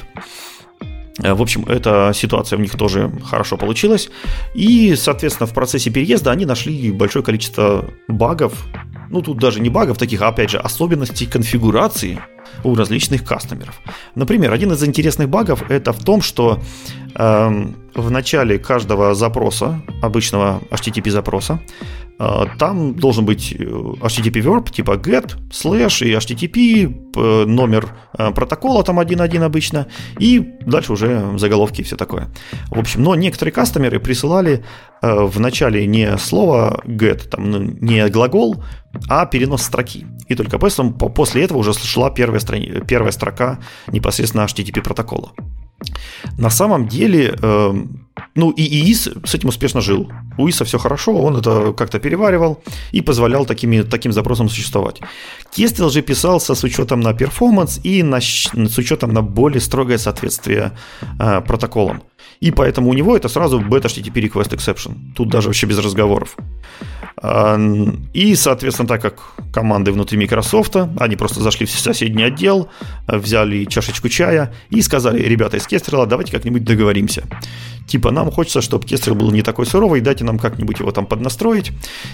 Э, 1.24 1.34
в 1.34 1.42
общем, 1.42 1.66
эта 1.66 2.12
ситуация 2.14 2.58
у 2.58 2.62
них 2.62 2.78
тоже 2.78 3.12
хорошо 3.24 3.58
получилась. 3.58 4.10
И, 4.54 4.96
соответственно, 4.96 5.48
в 5.48 5.54
процессе 5.54 5.90
переезда 5.90 6.32
они 6.32 6.46
нашли 6.46 6.92
большое 6.92 7.24
количество 7.24 7.86
багов. 8.08 8.66
Ну, 9.10 9.22
тут 9.22 9.40
даже 9.40 9.60
не 9.60 9.70
багов 9.70 9.98
таких, 9.98 10.22
а, 10.22 10.30
опять 10.30 10.50
же, 10.50 10.58
особенностей 10.58 11.26
конфигурации 11.26 12.20
у 12.64 12.76
различных 12.76 13.24
кастомеров. 13.24 13.80
Например, 14.16 14.52
один 14.52 14.72
из 14.72 14.84
интересных 14.84 15.30
багов 15.30 15.70
это 15.70 15.94
в 15.94 16.04
том, 16.04 16.22
что 16.22 16.60
э, 17.16 17.66
в 17.96 18.12
начале 18.12 18.60
каждого 18.60 19.14
запроса, 19.16 19.82
обычного 20.02 20.62
HTTP 20.72 21.10
запроса, 21.10 21.60
а, 22.24 22.46
там 22.60 22.94
должен 22.94 23.26
быть 23.26 23.52
э, 23.52 23.64
HTTP 23.64 24.44
verb 24.44 24.72
типа 24.72 24.92
get, 24.92 25.38
slash 25.50 26.06
и 26.06 26.14
HTTP, 26.14 27.46
номер 27.48 27.96
э, 28.16 28.30
протокола 28.32 28.84
там 28.84 29.00
1.1 29.00 29.44
обычно, 29.44 29.88
и 30.20 30.40
дальше 30.66 30.94
уже 30.94 31.36
заголовки 31.40 31.82
и 31.82 31.84
все 31.84 31.98
такое. 31.98 32.30
В 32.70 32.78
общем, 32.78 33.02
но 33.02 33.16
некоторые 33.16 33.54
кастомеры 33.54 34.00
присылали 34.00 34.64
э, 35.02 35.24
в 35.24 35.40
начале 35.40 35.88
не 35.88 36.16
слово 36.20 36.84
get, 36.86 37.28
там, 37.28 37.80
не 37.80 38.08
глагол, 38.10 38.64
а 39.10 39.26
перенос 39.26 39.64
строки. 39.64 40.06
И 40.28 40.36
только 40.36 40.60
после, 40.60 40.92
после 40.92 41.44
этого 41.44 41.58
уже 41.58 41.74
шла 41.74 42.12
первая, 42.12 42.40
страни, 42.42 42.82
первая 42.88 43.12
строка 43.12 43.60
непосредственно 43.88 44.44
HTTP 44.44 44.82
протокола. 44.82 45.32
На 46.38 46.50
самом 46.50 46.88
деле, 46.88 47.36
э, 47.42 47.74
ну 48.36 48.52
и 48.52 48.62
ИИС 48.62 49.10
с 49.26 49.36
этим 49.36 49.50
успешно 49.50 49.82
жил. 49.82 50.12
У 50.38 50.48
ИИСа 50.48 50.66
все 50.66 50.78
хорошо, 50.78 51.14
он 51.14 51.38
это 51.38 51.74
как-то 51.74 52.00
переваривал 52.00 52.64
и 52.92 53.02
позволял 53.02 53.46
такими, 53.46 53.82
таким 53.82 54.14
запросам 54.14 54.50
существовать. 54.50 55.02
Кестел 55.52 55.90
же 55.90 56.02
писался 56.02 56.56
с 56.56 56.64
учетом 56.64 57.00
на 57.00 57.14
перформанс 57.14 57.80
и 57.84 58.04
на, 58.04 58.22
с 58.22 58.78
учетом 58.78 59.14
на 59.14 59.22
более 59.22 59.62
строгое 59.62 59.98
соответствие 59.98 60.72
э, 61.20 61.42
протоколам. 61.42 62.04
И 62.40 62.52
поэтому 62.52 62.90
у 62.90 62.94
него 62.94 63.16
это 63.16 63.30
сразу 63.30 63.60
beta 63.60 63.86
HTTP 63.86 64.30
request 64.30 64.56
exception. 64.56 65.14
Тут 65.16 65.30
даже 65.30 65.48
вообще 65.48 65.68
без 65.68 65.80
разговоров. 65.80 66.38
И, 67.24 68.36
соответственно, 68.36 68.88
так 68.88 69.02
как 69.02 69.20
команды 69.54 69.92
внутри 69.92 70.18
Microsoft, 70.18 70.76
они 70.98 71.16
просто 71.16 71.42
зашли 71.42 71.66
в 71.66 71.72
соседний 71.72 72.24
отдел, 72.24 72.70
взяли 73.08 73.66
чашечку 73.66 74.10
чая 74.10 74.54
и 74.70 74.82
сказали, 74.82 75.22
ребята 75.22 75.58
из 75.58 75.68
Кестрела, 75.68 76.08
давайте 76.08 76.32
как-нибудь 76.32 76.64
договоримся. 76.64 77.24
Типа, 77.88 78.12
нам 78.12 78.32
хочется, 78.32 78.62
чтобы 78.62 78.86
Кестрел 78.86 79.16
был 79.16 79.32
не 79.32 79.42
такой 79.42 79.66
суровый, 79.66 80.02
дайте 80.02 80.24
нам 80.24 80.40
как-нибудь 80.40 80.80
его 80.80 80.92
там 80.92 81.06
поднастроить. 81.06 81.72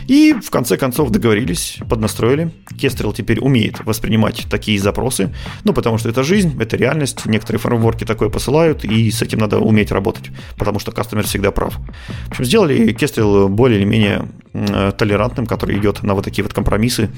И 0.08 0.34
в 0.34 0.50
конце 0.50 0.76
концов 0.76 1.12
договорились, 1.12 1.78
поднастроили. 1.88 2.52
Кестрел 2.80 3.14
теперь 3.14 3.40
умеет 3.40 3.86
воспринимать 3.86 4.48
такие 4.50 4.80
запросы, 4.80 5.34
ну, 5.64 5.74
потому 5.74 6.00
что 6.00 6.10
это 6.10 6.24
жизнь, 6.24 6.58
это 6.60 6.78
реальность, 6.78 7.26
некоторые 7.26 7.60
фреймворки 7.60 8.06
такое 8.06 8.30
посылают, 8.30 8.84
и 8.86 9.12
с 9.12 9.22
этим 9.22 9.40
надо 9.40 9.60
уметь 9.60 9.92
работать, 9.92 10.32
потому 10.58 10.80
что 10.80 10.92
кастомер 10.92 11.26
всегда 11.26 11.52
прав. 11.52 11.76
В 12.26 12.32
общем, 12.32 12.46
сделали 12.46 12.92
Кестрел 12.94 13.48
более 13.48 13.80
или 13.80 13.86
менее 13.86 14.28
толерантным, 14.98 15.46
который 15.46 15.78
идет 15.78 16.04
на 16.04 16.14
вот 16.14 16.26
такие 16.26 16.44
вот 16.44 16.54
компромиссы 16.54 17.10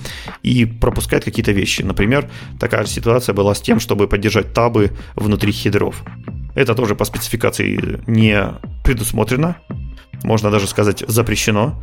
и 0.44 0.66
пропускает 0.66 1.24
какие-то 1.24 1.52
вещи. 1.52 1.82
Например, 1.82 2.30
такая 2.60 2.84
же 2.84 2.90
ситуация 2.90 3.34
была 3.34 3.56
с 3.56 3.62
тем, 3.62 3.80
чтобы 3.80 4.08
поддержать 4.08 4.54
табы 4.54 4.92
внутри 5.16 5.52
хедров. 5.52 6.04
Это 6.56 6.76
тоже 6.76 6.96
по 6.96 7.06
спецификации 7.06 8.02
не 8.08 8.44
предусмотрено, 8.84 9.58
можно 10.24 10.52
даже 10.52 10.68
сказать 10.68 11.04
запрещено. 11.08 11.82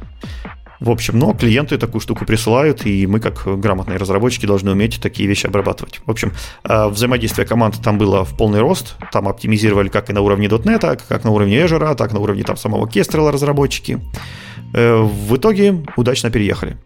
В 0.79 0.91
общем, 0.91 1.19
но 1.19 1.33
клиенты 1.33 1.79
такую 1.79 2.01
штуку 2.01 2.27
присылают, 2.27 2.85
и 2.85 3.07
мы, 3.07 3.19
как 3.19 3.45
грамотные 3.61 3.97
разработчики, 3.97 4.45
должны 4.45 4.73
уметь 4.73 5.01
такие 5.01 5.27
вещи 5.27 5.47
обрабатывать. 5.47 6.01
В 6.05 6.11
общем, 6.11 6.33
э, 6.65 6.89
взаимодействие 6.89 7.47
команд 7.47 7.81
там 7.83 7.97
было 7.97 8.25
в 8.25 8.37
полный 8.37 8.61
рост. 8.61 8.97
Там 9.11 9.27
оптимизировали 9.27 9.89
как 9.89 10.11
и 10.11 10.13
на 10.13 10.21
уровне 10.21 10.49
.NET, 10.49 11.01
как 11.09 11.25
на 11.25 11.31
уровне 11.31 11.59
Azure, 11.59 11.95
так 11.95 12.13
на 12.13 12.21
уровне 12.21 12.43
там 12.43 12.59
самого 12.59 12.87
Kestrel 12.87 13.31
разработчики. 13.31 14.01
Э, 14.75 15.01
в 15.01 15.37
итоге 15.37 15.85
удачно 15.97 16.31
переехали. 16.31 16.77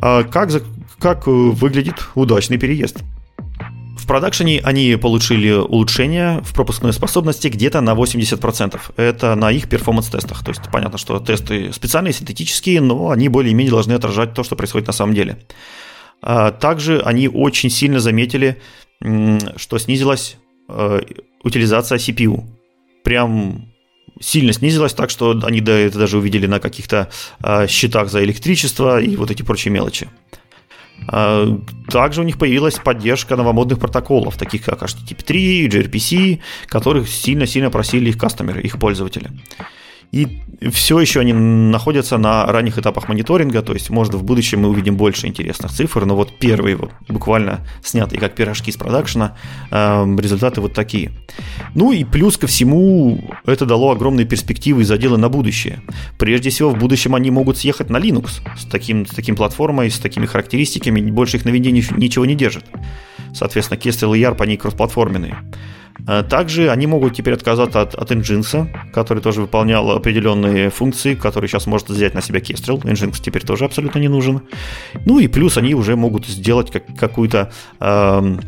А 0.00 0.22
как, 0.24 0.50
как 0.98 1.26
выглядит 1.26 2.08
удачный 2.14 2.58
переезд? 2.58 3.02
В 4.04 4.06
продакшене 4.06 4.60
они 4.62 4.96
получили 4.96 5.50
улучшение 5.52 6.42
в 6.42 6.52
пропускной 6.52 6.92
способности 6.92 7.48
где-то 7.48 7.80
на 7.80 7.94
80%. 7.94 8.78
Это 8.96 9.34
на 9.34 9.50
их 9.50 9.68
перформанс-тестах. 9.68 10.44
То 10.44 10.50
есть 10.50 10.60
понятно, 10.70 10.98
что 10.98 11.18
тесты 11.20 11.72
специальные, 11.72 12.12
синтетические, 12.12 12.82
но 12.82 13.10
они 13.10 13.30
более-менее 13.30 13.70
должны 13.70 13.94
отражать 13.94 14.34
то, 14.34 14.42
что 14.44 14.56
происходит 14.56 14.88
на 14.88 14.92
самом 14.92 15.14
деле. 15.14 15.38
А 16.20 16.50
также 16.50 17.00
они 17.00 17.28
очень 17.28 17.70
сильно 17.70 17.98
заметили, 17.98 18.60
что 19.56 19.78
снизилась 19.78 20.36
э, 20.68 21.00
утилизация 21.42 21.96
CPU. 21.96 22.44
Прям 23.04 23.73
сильно 24.20 24.52
снизилась, 24.52 24.94
так 24.94 25.10
что 25.10 25.38
они 25.44 25.60
это 25.60 25.98
даже 25.98 26.18
увидели 26.18 26.46
на 26.46 26.60
каких-то 26.60 27.10
э, 27.42 27.66
счетах 27.66 28.10
за 28.10 28.24
электричество 28.24 29.00
и 29.00 29.16
вот 29.16 29.30
эти 29.30 29.42
прочие 29.42 29.72
мелочи. 29.72 30.08
Э, 31.10 31.58
также 31.90 32.20
у 32.20 32.24
них 32.24 32.38
появилась 32.38 32.78
поддержка 32.78 33.36
новомодных 33.36 33.78
протоколов, 33.78 34.36
таких 34.36 34.64
как 34.64 34.82
HTTP3, 34.82 35.68
gRPC, 35.68 36.40
которых 36.66 37.08
сильно-сильно 37.08 37.70
просили 37.70 38.10
их 38.10 38.18
кастомеры, 38.18 38.62
их 38.62 38.78
пользователи. 38.78 39.30
И 40.12 40.40
все 40.70 41.00
еще 41.00 41.20
они 41.20 41.32
находятся 41.32 42.18
на 42.18 42.46
ранних 42.46 42.78
этапах 42.78 43.08
мониторинга, 43.08 43.62
то 43.62 43.72
есть, 43.72 43.90
может, 43.90 44.14
в 44.14 44.22
будущем 44.22 44.60
мы 44.60 44.68
увидим 44.68 44.96
больше 44.96 45.26
интересных 45.26 45.72
цифр, 45.72 46.04
но 46.04 46.14
вот 46.14 46.38
первые, 46.38 46.76
вот, 46.76 46.92
буквально 47.08 47.66
снятые 47.82 48.20
как 48.20 48.34
пирожки 48.34 48.70
с 48.70 48.76
продакшена, 48.76 49.36
э, 49.70 50.16
результаты 50.18 50.60
вот 50.60 50.72
такие. 50.72 51.10
Ну 51.74 51.92
и 51.92 52.04
плюс 52.04 52.38
ко 52.38 52.46
всему, 52.46 53.22
это 53.44 53.66
дало 53.66 53.90
огромные 53.90 54.26
перспективы 54.26 54.82
и 54.82 54.84
заделы 54.84 55.18
на 55.18 55.28
будущее. 55.28 55.82
Прежде 56.18 56.50
всего, 56.50 56.70
в 56.70 56.78
будущем 56.78 57.14
они 57.14 57.30
могут 57.30 57.58
съехать 57.58 57.90
на 57.90 57.98
Linux 57.98 58.40
с 58.56 58.64
таким, 58.64 59.06
с 59.06 59.10
таким 59.10 59.36
платформой, 59.36 59.90
с 59.90 59.98
такими 59.98 60.26
характеристиками, 60.26 61.10
больше 61.10 61.38
их 61.38 61.44
на 61.44 61.50
ничего 61.50 62.24
не 62.24 62.34
держит. 62.34 62.64
Соответственно, 63.34 63.78
Kestrel 63.78 64.16
и 64.16 64.20
YARP, 64.20 64.40
они 64.40 64.56
кроссплатформенные. 64.56 65.34
Э, 65.34 65.83
также 66.28 66.70
они 66.70 66.86
могут 66.86 67.14
теперь 67.14 67.34
отказаться 67.34 67.80
от, 67.80 67.94
от 67.94 68.10
Nginx, 68.10 68.92
который 68.92 69.22
тоже 69.22 69.40
выполнял 69.40 69.90
определенные 69.90 70.70
функции, 70.70 71.14
которые 71.14 71.48
сейчас 71.48 71.66
может 71.66 71.88
взять 71.88 72.14
на 72.14 72.20
себя 72.20 72.40
Kestrel. 72.40 72.82
Nginx 72.82 73.22
теперь 73.22 73.42
тоже 73.42 73.64
абсолютно 73.64 73.98
не 73.98 74.08
нужен. 74.08 74.42
Ну 75.06 75.18
и 75.18 75.28
плюс 75.28 75.56
они 75.56 75.74
уже 75.74 75.96
могут 75.96 76.26
сделать 76.26 76.70
как, 76.70 76.84
какую-то 76.98 77.52
э, 77.80 77.84
э, 77.84 78.38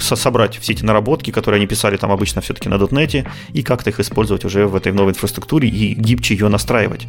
собрать 0.00 0.56
все 0.58 0.72
эти 0.72 0.84
наработки, 0.84 1.30
которые 1.30 1.58
они 1.58 1.66
писали 1.66 1.96
там 1.96 2.10
обычно 2.10 2.40
все-таки 2.40 2.68
на 2.68 2.74
.NET, 2.74 3.26
и 3.52 3.62
как-то 3.62 3.90
их 3.90 4.00
использовать 4.00 4.44
уже 4.44 4.66
в 4.66 4.74
этой 4.76 4.92
новой 4.92 5.10
инфраструктуре 5.10 5.68
и 5.68 5.94
гибче 5.94 6.34
ее 6.34 6.48
настраивать. 6.48 7.06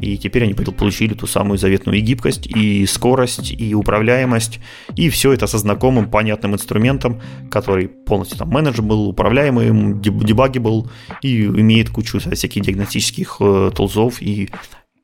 И 0.00 0.18
теперь 0.18 0.44
они 0.44 0.54
получили 0.54 1.14
ту 1.14 1.26
самую 1.26 1.58
заветную 1.58 1.98
и 1.98 2.00
гибкость, 2.00 2.46
и 2.46 2.86
скорость, 2.86 3.52
и 3.52 3.74
управляемость, 3.74 4.60
и 4.94 5.08
все 5.08 5.32
это 5.32 5.46
со 5.46 5.58
знакомым, 5.58 6.10
понятным 6.10 6.54
инструментом, 6.54 7.20
который 7.50 7.88
полностью 7.88 8.38
там 8.38 8.50
был, 8.50 9.08
управляемый, 9.08 10.00
дебагибл, 10.00 10.90
и 11.22 11.44
имеет 11.44 11.90
кучу 11.90 12.18
всяких 12.18 12.62
диагностических 12.62 13.36
э, 13.40 13.70
тулзов 13.74 14.20
и 14.20 14.50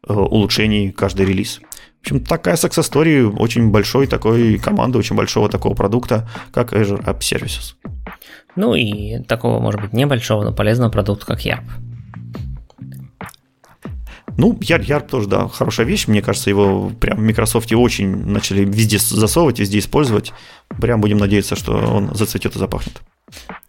э, 0.07 0.12
улучшений 0.12 0.90
каждый 0.92 1.26
релиз. 1.26 1.61
В 2.03 2.05
общем, 2.05 2.24
такая 2.24 2.57
success 2.57 2.90
story 2.90 3.32
очень 3.38 3.70
большой 3.70 4.09
такой 4.09 4.59
команды, 4.59 4.98
очень 4.98 5.14
большого 5.14 5.48
такого 5.48 5.74
продукта, 5.74 6.28
как 6.53 6.72
Azure 6.72 7.05
App 7.05 7.20
Services. 7.20 7.76
Ну 8.57 8.74
и 8.74 9.22
такого, 9.22 9.61
может 9.61 9.80
быть, 9.80 9.92
небольшого, 9.92 10.42
но 10.42 10.53
полезного 10.53 10.90
продукта, 10.90 11.26
как 11.26 11.46
YARP. 11.46 11.62
Ну, 14.36 14.59
Ярп, 14.61 14.82
Ярп 14.82 15.09
тоже, 15.09 15.28
да, 15.28 15.46
хорошая 15.46 15.86
вещь. 15.86 16.09
Мне 16.09 16.22
кажется, 16.22 16.50
его 16.50 16.90
прям 16.90 17.18
в 17.18 17.20
Microsoft 17.20 17.72
очень 17.72 18.26
начали 18.26 18.64
везде 18.64 18.98
засовывать, 18.98 19.61
везде 19.61 19.78
использовать. 19.78 20.32
Прям 20.80 21.00
будем 21.00 21.18
надеяться, 21.18 21.55
что 21.55 21.76
он 21.76 22.14
зацветет 22.14 22.57
и 22.57 22.59
запахнет. 22.59 23.00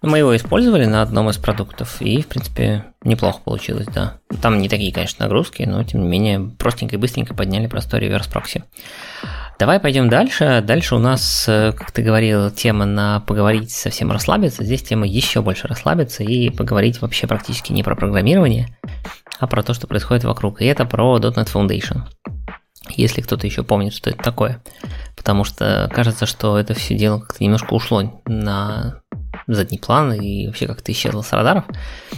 Мы 0.01 0.17
его 0.17 0.35
использовали 0.35 0.85
на 0.85 1.01
одном 1.01 1.29
из 1.29 1.37
продуктов, 1.37 2.01
и, 2.01 2.21
в 2.21 2.27
принципе, 2.27 2.85
неплохо 3.03 3.39
получилось, 3.43 3.87
да. 3.87 4.17
Там 4.41 4.59
не 4.59 4.67
такие, 4.67 4.93
конечно, 4.93 5.25
нагрузки, 5.25 5.63
но, 5.63 5.83
тем 5.83 6.01
не 6.01 6.07
менее, 6.07 6.51
простенько 6.57 6.95
и 6.95 6.99
быстренько 6.99 7.33
подняли 7.33 7.67
простой 7.67 8.01
реверс 8.01 8.27
прокси. 8.27 8.63
Давай 9.59 9.79
пойдем 9.79 10.09
дальше. 10.09 10.61
Дальше 10.65 10.95
у 10.95 10.99
нас, 10.99 11.45
э, 11.47 11.71
как 11.71 11.91
ты 11.91 12.01
говорил, 12.01 12.49
тема 12.51 12.85
на 12.85 13.21
поговорить 13.21 13.71
совсем 13.71 14.11
расслабиться. 14.11 14.63
Здесь 14.63 14.83
тема 14.83 15.07
еще 15.07 15.41
больше 15.41 15.67
расслабиться 15.67 16.23
и 16.23 16.49
поговорить 16.49 17.01
вообще 17.01 17.27
практически 17.27 17.71
не 17.71 17.83
про 17.83 17.95
программирование, 17.95 18.77
а 19.39 19.47
про 19.47 19.63
то, 19.63 19.73
что 19.73 19.87
происходит 19.87 20.23
вокруг. 20.23 20.61
И 20.61 20.65
это 20.65 20.85
про 20.85 21.17
.NET 21.17 21.49
Foundation. 21.53 22.01
Если 22.89 23.21
кто-то 23.21 23.47
еще 23.47 23.63
помнит, 23.63 23.93
что 23.93 24.09
это 24.09 24.21
такое. 24.21 24.61
Потому 25.15 25.43
что 25.43 25.89
кажется, 25.93 26.25
что 26.25 26.57
это 26.57 26.73
все 26.73 26.97
дело 26.97 27.19
как-то 27.19 27.43
немножко 27.43 27.73
ушло 27.73 28.21
на 28.25 29.01
задний 29.47 29.77
план 29.77 30.13
и 30.13 30.47
вообще 30.47 30.67
как-то 30.67 30.91
исчезло 30.91 31.21
с 31.21 31.31
радаров. 31.31 31.65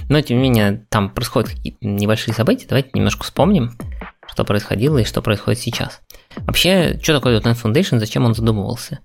Но, 0.10 0.22
тем 0.22 0.38
не 0.38 0.44
менее, 0.44 0.86
там 0.90 1.10
происходят 1.10 1.50
какие-то 1.50 1.80
небольшие 1.82 2.34
события. 2.34 2.68
Давайте 2.68 2.90
немножко 2.94 3.24
вспомним, 3.24 3.78
что 4.28 4.44
происходило 4.44 4.98
и 4.98 5.06
что 5.06 5.22
происходит 5.22 5.60
сейчас. 5.60 6.02
Вообще, 6.38 7.00
что 7.02 7.16
такое 7.16 7.40
.NET 7.40 7.62
Foundation, 7.62 8.00
зачем 8.00 8.26
он 8.26 8.36
задумывался? 8.36 9.00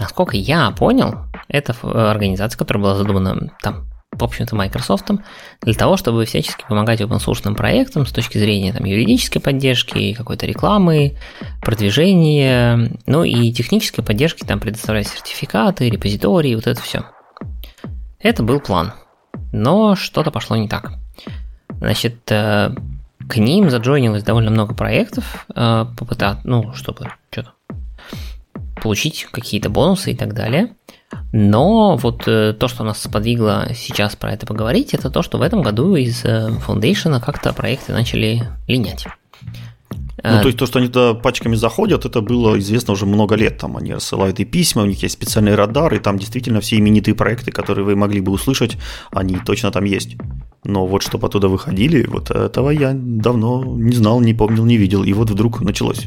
Насколько 0.00 0.36
я 0.36 0.70
понял, 0.72 1.26
это 1.48 1.74
организация, 1.82 2.58
которая 2.58 2.82
была 2.82 2.94
задумана 2.96 3.52
там 3.62 3.88
в 4.12 4.24
общем-то, 4.24 4.54
Microsoft, 4.54 5.10
для 5.62 5.74
того, 5.74 5.96
чтобы 5.96 6.26
всячески 6.26 6.64
помогать 6.68 7.00
open 7.00 7.18
source 7.18 7.54
проектам 7.54 8.06
с 8.06 8.12
точки 8.12 8.38
зрения 8.38 8.72
там, 8.72 8.84
юридической 8.84 9.40
поддержки, 9.40 10.12
какой-то 10.12 10.46
рекламы, 10.46 11.16
продвижения, 11.62 12.92
ну 13.06 13.24
и 13.24 13.50
технической 13.52 14.04
поддержки, 14.04 14.44
там 14.44 14.60
предоставлять 14.60 15.08
сертификаты, 15.08 15.88
репозитории, 15.88 16.54
вот 16.54 16.66
это 16.66 16.80
все. 16.80 17.04
Это 18.22 18.42
был 18.42 18.60
план. 18.60 18.92
Но 19.52 19.96
что-то 19.96 20.30
пошло 20.30 20.56
не 20.56 20.68
так. 20.68 20.92
Значит, 21.78 22.30
э, 22.30 22.74
к 23.28 23.36
ним 23.36 23.68
заджойнилось 23.68 24.22
довольно 24.22 24.50
много 24.50 24.74
проектов, 24.74 25.46
э, 25.54 25.86
попытать, 25.98 26.38
ну, 26.44 26.72
чтобы 26.74 27.10
что-то 27.30 27.52
получить 28.80 29.26
какие-то 29.30 29.70
бонусы 29.70 30.12
и 30.12 30.16
так 30.16 30.34
далее. 30.34 30.74
Но 31.32 31.96
вот 31.96 32.26
э, 32.26 32.52
то, 32.52 32.68
что 32.68 32.84
нас 32.84 33.02
сподвигло 33.02 33.68
сейчас 33.74 34.16
про 34.16 34.32
это 34.32 34.46
поговорить, 34.46 34.94
это 34.94 35.10
то, 35.10 35.22
что 35.22 35.38
в 35.38 35.42
этом 35.42 35.62
году 35.62 35.96
из 35.96 36.24
Foundation 36.24 37.20
как-то 37.20 37.52
проекты 37.52 37.92
начали 37.92 38.48
линять. 38.68 39.06
Ну, 40.24 40.40
то 40.40 40.46
есть 40.46 40.58
то, 40.58 40.66
что 40.66 40.78
они 40.78 40.88
туда 40.88 41.14
пачками 41.14 41.56
заходят, 41.56 42.04
это 42.04 42.20
было 42.20 42.58
известно 42.58 42.92
уже 42.92 43.06
много 43.06 43.34
лет. 43.34 43.58
Там 43.58 43.76
они 43.76 43.94
рассылают 43.94 44.38
и 44.40 44.44
письма, 44.44 44.82
у 44.82 44.86
них 44.86 45.02
есть 45.02 45.14
специальный 45.14 45.54
радар, 45.54 45.92
и 45.94 45.98
там 45.98 46.18
действительно 46.18 46.60
все 46.60 46.78
именитые 46.78 47.14
проекты, 47.14 47.50
которые 47.50 47.84
вы 47.84 47.96
могли 47.96 48.20
бы 48.20 48.30
услышать, 48.32 48.76
они 49.10 49.36
точно 49.44 49.70
там 49.70 49.84
есть. 49.84 50.16
Но 50.64 50.86
вот 50.86 51.02
чтобы 51.02 51.26
оттуда 51.26 51.48
выходили, 51.48 52.06
вот 52.06 52.30
этого 52.30 52.70
я 52.70 52.92
давно 52.94 53.64
не 53.64 53.96
знал, 53.96 54.20
не 54.20 54.32
помнил, 54.32 54.64
не 54.64 54.76
видел. 54.76 55.02
И 55.02 55.12
вот 55.12 55.28
вдруг 55.30 55.60
началось. 55.60 56.06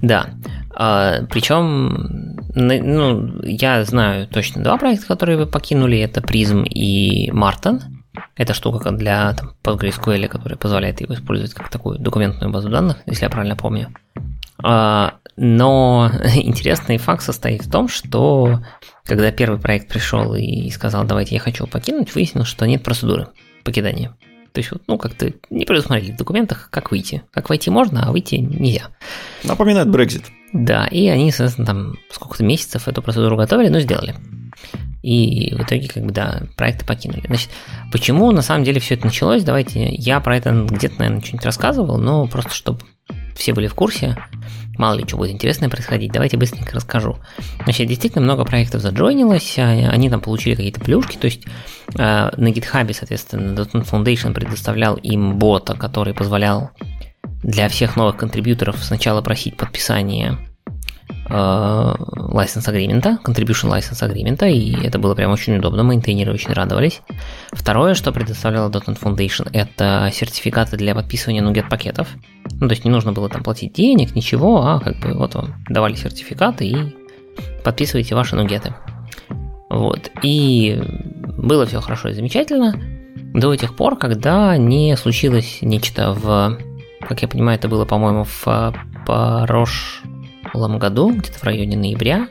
Да. 0.00 0.30
А, 0.74 1.24
причем, 1.30 2.36
ну, 2.54 3.42
я 3.44 3.84
знаю 3.84 4.26
точно 4.26 4.64
два 4.64 4.76
проекта, 4.76 5.06
которые 5.06 5.38
вы 5.38 5.46
покинули. 5.46 5.98
Это 5.98 6.20
Prism 6.20 6.64
и 6.64 7.30
Martin. 7.30 7.80
Это 8.36 8.54
штука 8.54 8.90
для 8.90 9.32
там, 9.32 9.54
PostgreSQL, 9.62 10.28
которая 10.28 10.56
позволяет 10.56 11.00
его 11.00 11.14
использовать 11.14 11.54
как 11.54 11.68
такую 11.70 11.98
документную 11.98 12.52
базу 12.52 12.68
данных, 12.68 12.98
если 13.06 13.24
я 13.24 13.30
правильно 13.30 13.56
помню. 13.56 13.94
А, 14.62 15.14
но 15.36 16.10
интересный 16.34 16.98
факт 16.98 17.22
состоит 17.22 17.64
в 17.64 17.70
том, 17.70 17.88
что 17.88 18.62
когда 19.04 19.30
первый 19.32 19.58
проект 19.58 19.88
пришел 19.88 20.34
и 20.34 20.70
сказал, 20.70 21.04
давайте 21.04 21.34
я 21.34 21.40
хочу 21.40 21.66
покинуть, 21.66 22.14
выяснилось, 22.14 22.48
что 22.48 22.66
нет 22.66 22.82
процедуры 22.82 23.28
покидания. 23.64 24.14
То 24.52 24.58
есть, 24.58 24.70
ну, 24.86 24.98
как-то 24.98 25.32
не 25.48 25.64
предусмотрели 25.64 26.12
в 26.12 26.16
документах, 26.16 26.68
как 26.70 26.90
выйти. 26.90 27.22
Как 27.32 27.48
войти 27.48 27.70
можно, 27.70 28.06
а 28.06 28.12
выйти 28.12 28.34
нельзя. 28.34 28.88
Напоминает 29.44 29.88
Brexit. 29.88 30.24
Да, 30.52 30.86
и 30.86 31.08
они, 31.08 31.30
соответственно, 31.30 31.66
там 31.66 31.94
сколько-то 32.10 32.44
месяцев 32.44 32.86
эту 32.86 33.00
процедуру 33.00 33.36
готовили, 33.36 33.68
но 33.68 33.80
сделали. 33.80 34.14
И 35.02 35.52
в 35.54 35.62
итоге, 35.62 35.88
как 35.88 36.04
бы, 36.04 36.12
да, 36.12 36.42
проекты 36.56 36.84
покинули. 36.86 37.24
Значит, 37.26 37.50
почему 37.90 38.30
на 38.30 38.42
самом 38.42 38.64
деле 38.64 38.80
все 38.80 38.94
это 38.94 39.06
началось? 39.06 39.42
Давайте, 39.42 39.88
я 39.94 40.20
про 40.20 40.36
это 40.36 40.52
где-то, 40.52 40.94
наверное, 40.98 41.20
что-нибудь 41.20 41.44
рассказывал, 41.44 41.98
но 41.98 42.26
просто 42.28 42.54
чтобы 42.54 42.80
все 43.34 43.52
были 43.52 43.66
в 43.66 43.74
курсе, 43.74 44.16
мало 44.78 44.94
ли 44.94 45.04
что 45.06 45.16
будет 45.16 45.32
интересное 45.32 45.68
происходить, 45.68 46.12
давайте 46.12 46.36
быстренько 46.36 46.76
расскажу. 46.76 47.18
Значит, 47.64 47.88
действительно 47.88 48.22
много 48.22 48.44
проектов 48.44 48.82
заджойнилось, 48.82 49.58
а, 49.58 49.68
они 49.68 50.10
там 50.10 50.20
получили 50.20 50.54
какие-то 50.54 50.80
плюшки, 50.80 51.16
то 51.16 51.26
есть 51.26 51.44
э, 51.94 52.30
на 52.36 52.48
GitHub, 52.48 52.92
соответственно, 52.92 53.58
.NET 53.58 53.90
Foundation 53.90 54.32
предоставлял 54.32 54.96
им 54.96 55.38
бота, 55.38 55.74
который 55.74 56.14
позволял 56.14 56.70
для 57.42 57.68
всех 57.68 57.96
новых 57.96 58.16
контрибьюторов 58.16 58.82
сначала 58.82 59.20
просить 59.20 59.56
подписание 59.56 60.38
license 61.28 62.66
agreement, 62.66 63.22
contribution 63.22 63.70
license 63.70 64.02
agreement, 64.02 64.48
и 64.50 64.86
это 64.86 64.98
было 64.98 65.14
прям 65.14 65.30
очень 65.30 65.56
удобно, 65.56 65.82
мейнтейнеры 65.82 66.32
очень 66.32 66.52
радовались. 66.52 67.00
Второе, 67.52 67.94
что 67.94 68.12
предоставляла 68.12 68.70
.NET 68.70 69.00
Foundation, 69.00 69.48
это 69.52 70.10
сертификаты 70.12 70.76
для 70.76 70.94
подписывания 70.94 71.42
NuGet 71.42 71.68
пакетов. 71.68 72.08
Ну, 72.60 72.68
то 72.68 72.74
есть 72.74 72.84
не 72.84 72.90
нужно 72.90 73.12
было 73.12 73.28
там 73.28 73.42
платить 73.42 73.72
денег, 73.72 74.14
ничего, 74.14 74.66
а 74.66 74.80
как 74.80 74.98
бы 75.00 75.14
вот 75.14 75.34
вам 75.34 75.64
давали 75.68 75.94
сертификаты 75.94 76.66
и 76.66 76.76
подписывайте 77.64 78.14
ваши 78.14 78.36
нугеты. 78.36 78.74
Вот. 79.70 80.10
И 80.22 80.80
было 81.38 81.66
все 81.66 81.80
хорошо 81.80 82.10
и 82.10 82.14
замечательно 82.14 82.74
до 83.34 83.54
тех 83.56 83.74
пор, 83.74 83.96
когда 83.96 84.56
не 84.56 84.96
случилось 84.96 85.58
нечто 85.62 86.12
в, 86.12 86.58
как 87.00 87.22
я 87.22 87.28
понимаю, 87.28 87.58
это 87.58 87.68
было, 87.68 87.84
по-моему, 87.84 88.24
в 88.24 88.74
Порош 89.06 90.02
прошлом 90.52 90.78
году, 90.78 91.10
где-то 91.10 91.38
в 91.38 91.44
районе 91.44 91.76
ноября, 91.76 92.28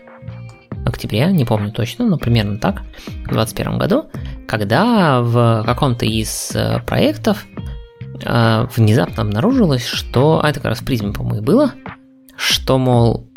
октября, 0.85 1.31
не 1.31 1.43
помню 1.43 1.71
точно, 1.71 2.05
но 2.05 2.17
примерно 2.17 2.57
так, 2.59 2.81
в 3.05 3.29
2021 3.29 3.77
году, 3.77 4.09
когда 4.47 5.21
в 5.21 5.63
каком-то 5.65 6.05
из 6.05 6.51
э, 6.55 6.79
проектов 6.85 7.45
э, 8.23 8.67
внезапно 8.75 9.23
обнаружилось, 9.23 9.85
что, 9.85 10.41
а 10.43 10.49
это 10.49 10.59
как 10.59 10.69
раз 10.69 10.81
призме, 10.81 11.13
по-моему, 11.13 11.41
и 11.41 11.45
было, 11.45 11.73
что, 12.35 12.77
мол, 12.77 13.27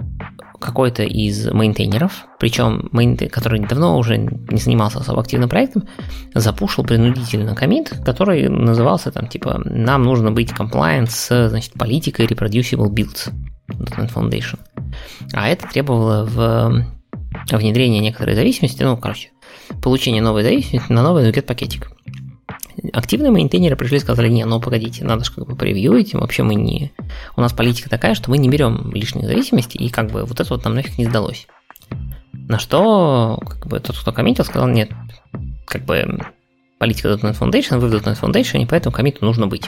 какой-то 0.64 1.02
из 1.02 1.50
мейнтейнеров, 1.52 2.26
причем 2.38 2.88
мейнтейнер, 2.92 3.30
который 3.32 3.60
давно 3.60 3.98
уже 3.98 4.16
не 4.16 4.58
занимался 4.58 4.98
особо 4.98 5.20
активным 5.20 5.48
проектом, 5.48 5.86
запушил 6.34 6.84
принудительно 6.84 7.54
commit, 7.54 7.92
который 8.04 8.48
назывался 8.48 9.12
там 9.12 9.28
типа 9.28 9.60
«Нам 9.64 10.02
нужно 10.02 10.32
быть 10.32 10.50
compliant 10.50 11.10
с 11.10 11.48
значит, 11.48 11.74
политикой 11.74 12.26
reproducible 12.26 12.88
builds». 12.88 13.30
Foundation. 13.68 14.58
А 15.32 15.48
это 15.48 15.66
требовало 15.66 16.26
в 16.26 16.86
внедрение 17.50 18.00
некоторой 18.00 18.34
зависимости, 18.34 18.82
ну, 18.82 18.96
короче, 18.96 19.30
получение 19.82 20.22
новой 20.22 20.42
зависимости 20.42 20.92
на 20.92 21.02
новый 21.02 21.28
NuGet 21.28 21.42
пакетик. 21.42 21.93
Активные 22.92 23.30
мейнтейнеры 23.30 23.76
пришли 23.76 23.98
и 23.98 24.00
сказали, 24.00 24.28
не, 24.28 24.44
ну 24.44 24.60
погодите, 24.60 25.04
надо 25.04 25.24
же 25.24 25.32
как 25.32 25.46
бы 25.46 25.56
превьюить, 25.56 26.14
вообще 26.14 26.42
мы 26.42 26.54
не... 26.54 26.92
У 27.36 27.40
нас 27.40 27.52
политика 27.52 27.88
такая, 27.88 28.14
что 28.14 28.30
мы 28.30 28.38
не 28.38 28.48
берем 28.48 28.90
лишние 28.92 29.26
зависимости, 29.26 29.76
и 29.76 29.88
как 29.88 30.10
бы 30.10 30.24
вот 30.24 30.40
это 30.40 30.52
вот 30.52 30.64
нам 30.64 30.74
нафиг 30.74 30.98
не 30.98 31.06
сдалось. 31.06 31.46
На 32.32 32.58
что 32.58 33.40
как 33.46 33.66
бы 33.66 33.80
тот, 33.80 33.96
кто 33.96 34.12
комментил, 34.12 34.44
сказал, 34.44 34.68
нет, 34.68 34.90
как 35.66 35.84
бы 35.84 36.20
политика 36.78 37.08
.NET 37.08 37.38
Foundation, 37.38 37.78
вы 37.78 37.88
в 37.88 37.94
.NET 37.94 38.20
Foundation, 38.20 38.62
и 38.62 38.66
поэтому 38.66 38.94
коммиту 38.94 39.24
нужно 39.24 39.46
быть. 39.46 39.64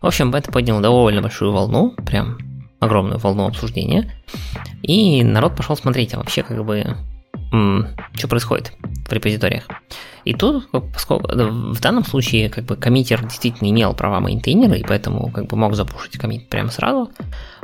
В 0.00 0.06
общем, 0.06 0.34
это 0.34 0.52
подняло 0.52 0.80
довольно 0.80 1.22
большую 1.22 1.52
волну, 1.52 1.94
прям 2.06 2.38
огромную 2.80 3.18
волну 3.18 3.46
обсуждения. 3.46 4.12
И 4.82 5.22
народ 5.22 5.56
пошел 5.56 5.76
смотреть, 5.76 6.14
а 6.14 6.18
вообще 6.18 6.42
как 6.42 6.64
бы 6.64 6.96
что 8.14 8.28
происходит 8.28 8.72
в 9.06 9.12
репозиториях. 9.12 9.64
И 10.24 10.34
тут, 10.34 10.70
поскольку 10.70 11.28
в 11.28 11.80
данном 11.80 12.04
случае 12.04 12.48
как 12.48 12.64
бы 12.64 12.76
коммитер 12.76 13.22
действительно 13.22 13.68
имел 13.70 13.94
права 13.94 14.20
мейнтейнера, 14.20 14.74
и 14.74 14.84
поэтому 14.84 15.30
как 15.30 15.46
бы 15.46 15.56
мог 15.56 15.74
запушить 15.74 16.18
коммит 16.18 16.48
прямо 16.48 16.70
сразу, 16.70 17.10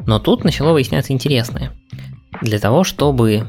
но 0.07 0.19
тут 0.19 0.45
начало 0.45 0.73
выясняться 0.73 1.13
интересное. 1.13 1.73
Для 2.43 2.59
того, 2.59 2.85
чтобы 2.85 3.47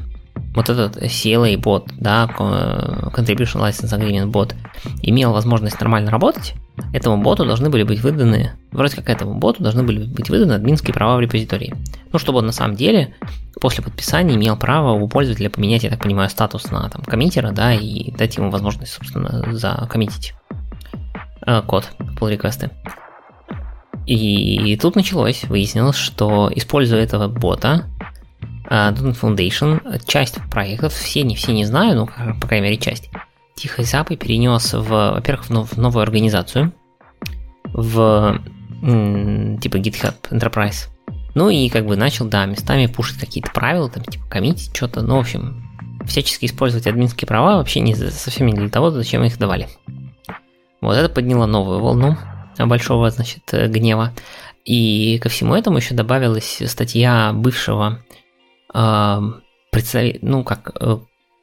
вот 0.54 0.68
этот 0.68 0.96
CLA 0.96 1.56
бот, 1.58 1.90
да, 1.98 2.26
Contribution 2.26 3.60
License 3.60 3.98
Agreement 3.98 4.26
бот, 4.26 4.54
имел 5.02 5.32
возможность 5.32 5.78
нормально 5.80 6.10
работать, 6.10 6.54
этому 6.92 7.22
боту 7.22 7.44
должны 7.44 7.70
были 7.70 7.82
быть 7.82 8.00
выданы, 8.00 8.52
вроде 8.72 8.96
как 8.96 9.08
этому 9.08 9.34
боту 9.38 9.62
должны 9.62 9.82
были 9.82 10.04
быть 10.04 10.30
выданы 10.30 10.52
админские 10.52 10.94
права 10.94 11.16
в 11.16 11.20
репозитории. 11.20 11.74
Ну, 12.12 12.18
чтобы 12.18 12.38
он 12.38 12.46
на 12.46 12.52
самом 12.52 12.76
деле 12.76 13.14
после 13.60 13.84
подписания 13.84 14.34
имел 14.34 14.56
право 14.56 14.92
у 14.92 15.08
пользователя 15.08 15.50
поменять, 15.50 15.84
я 15.84 15.90
так 15.90 16.02
понимаю, 16.02 16.30
статус 16.30 16.70
на 16.70 16.88
там, 16.88 17.02
коммитера, 17.02 17.52
да, 17.52 17.74
и 17.74 18.10
дать 18.12 18.36
ему 18.36 18.50
возможность, 18.50 18.92
собственно, 18.92 19.52
закоммитить 19.52 20.34
э, 21.46 21.62
код 21.62 21.90
pull 22.18 22.30
реквесты. 22.30 22.70
И 24.06 24.76
тут 24.80 24.96
началось, 24.96 25.44
выяснилось, 25.44 25.96
что 25.96 26.50
используя 26.52 27.00
этого 27.00 27.28
бота, 27.28 27.84
Dotnet 28.70 29.20
Foundation, 29.20 30.00
часть 30.06 30.38
проектов, 30.50 30.94
все 30.94 31.22
не 31.22 31.34
все 31.34 31.52
не 31.52 31.64
знаю, 31.64 31.96
но, 31.96 32.34
по 32.40 32.46
крайней 32.46 32.68
мере, 32.68 32.78
часть, 32.78 33.10
Тихой 33.56 33.84
Запой 33.84 34.16
перенес, 34.16 34.72
в, 34.72 34.88
во-первых, 34.88 35.46
в 35.50 35.76
новую 35.76 36.02
организацию, 36.02 36.72
в 37.64 38.40
типа 38.80 39.76
GitHub 39.76 40.14
Enterprise. 40.30 40.88
Ну 41.34 41.50
и 41.50 41.68
как 41.68 41.86
бы 41.86 41.96
начал, 41.96 42.26
да, 42.26 42.46
местами 42.46 42.86
пушить 42.86 43.18
какие-то 43.18 43.50
правила, 43.50 43.90
там, 43.90 44.04
типа, 44.04 44.26
коммитить 44.28 44.74
что-то, 44.74 45.02
ну, 45.02 45.16
в 45.16 45.20
общем, 45.20 45.64
всячески 46.06 46.46
использовать 46.46 46.86
админские 46.86 47.28
права 47.28 47.58
вообще 47.58 47.80
не 47.80 47.94
совсем 47.94 48.46
не 48.46 48.54
для 48.54 48.68
того, 48.68 48.90
зачем 48.90 49.22
их 49.24 49.38
давали. 49.38 49.68
Вот 50.80 50.96
это 50.96 51.08
подняло 51.12 51.46
новую 51.46 51.80
волну 51.80 52.16
большого, 52.58 53.10
значит, 53.10 53.42
гнева. 53.52 54.12
И 54.64 55.18
ко 55.18 55.28
всему 55.28 55.54
этому 55.54 55.78
еще 55.78 55.94
добавилась 55.94 56.62
статья 56.66 57.32
бывшего 57.34 58.02
представителя, 58.72 60.18
ну, 60.22 60.44
как 60.44 60.72
э, 60.80 60.98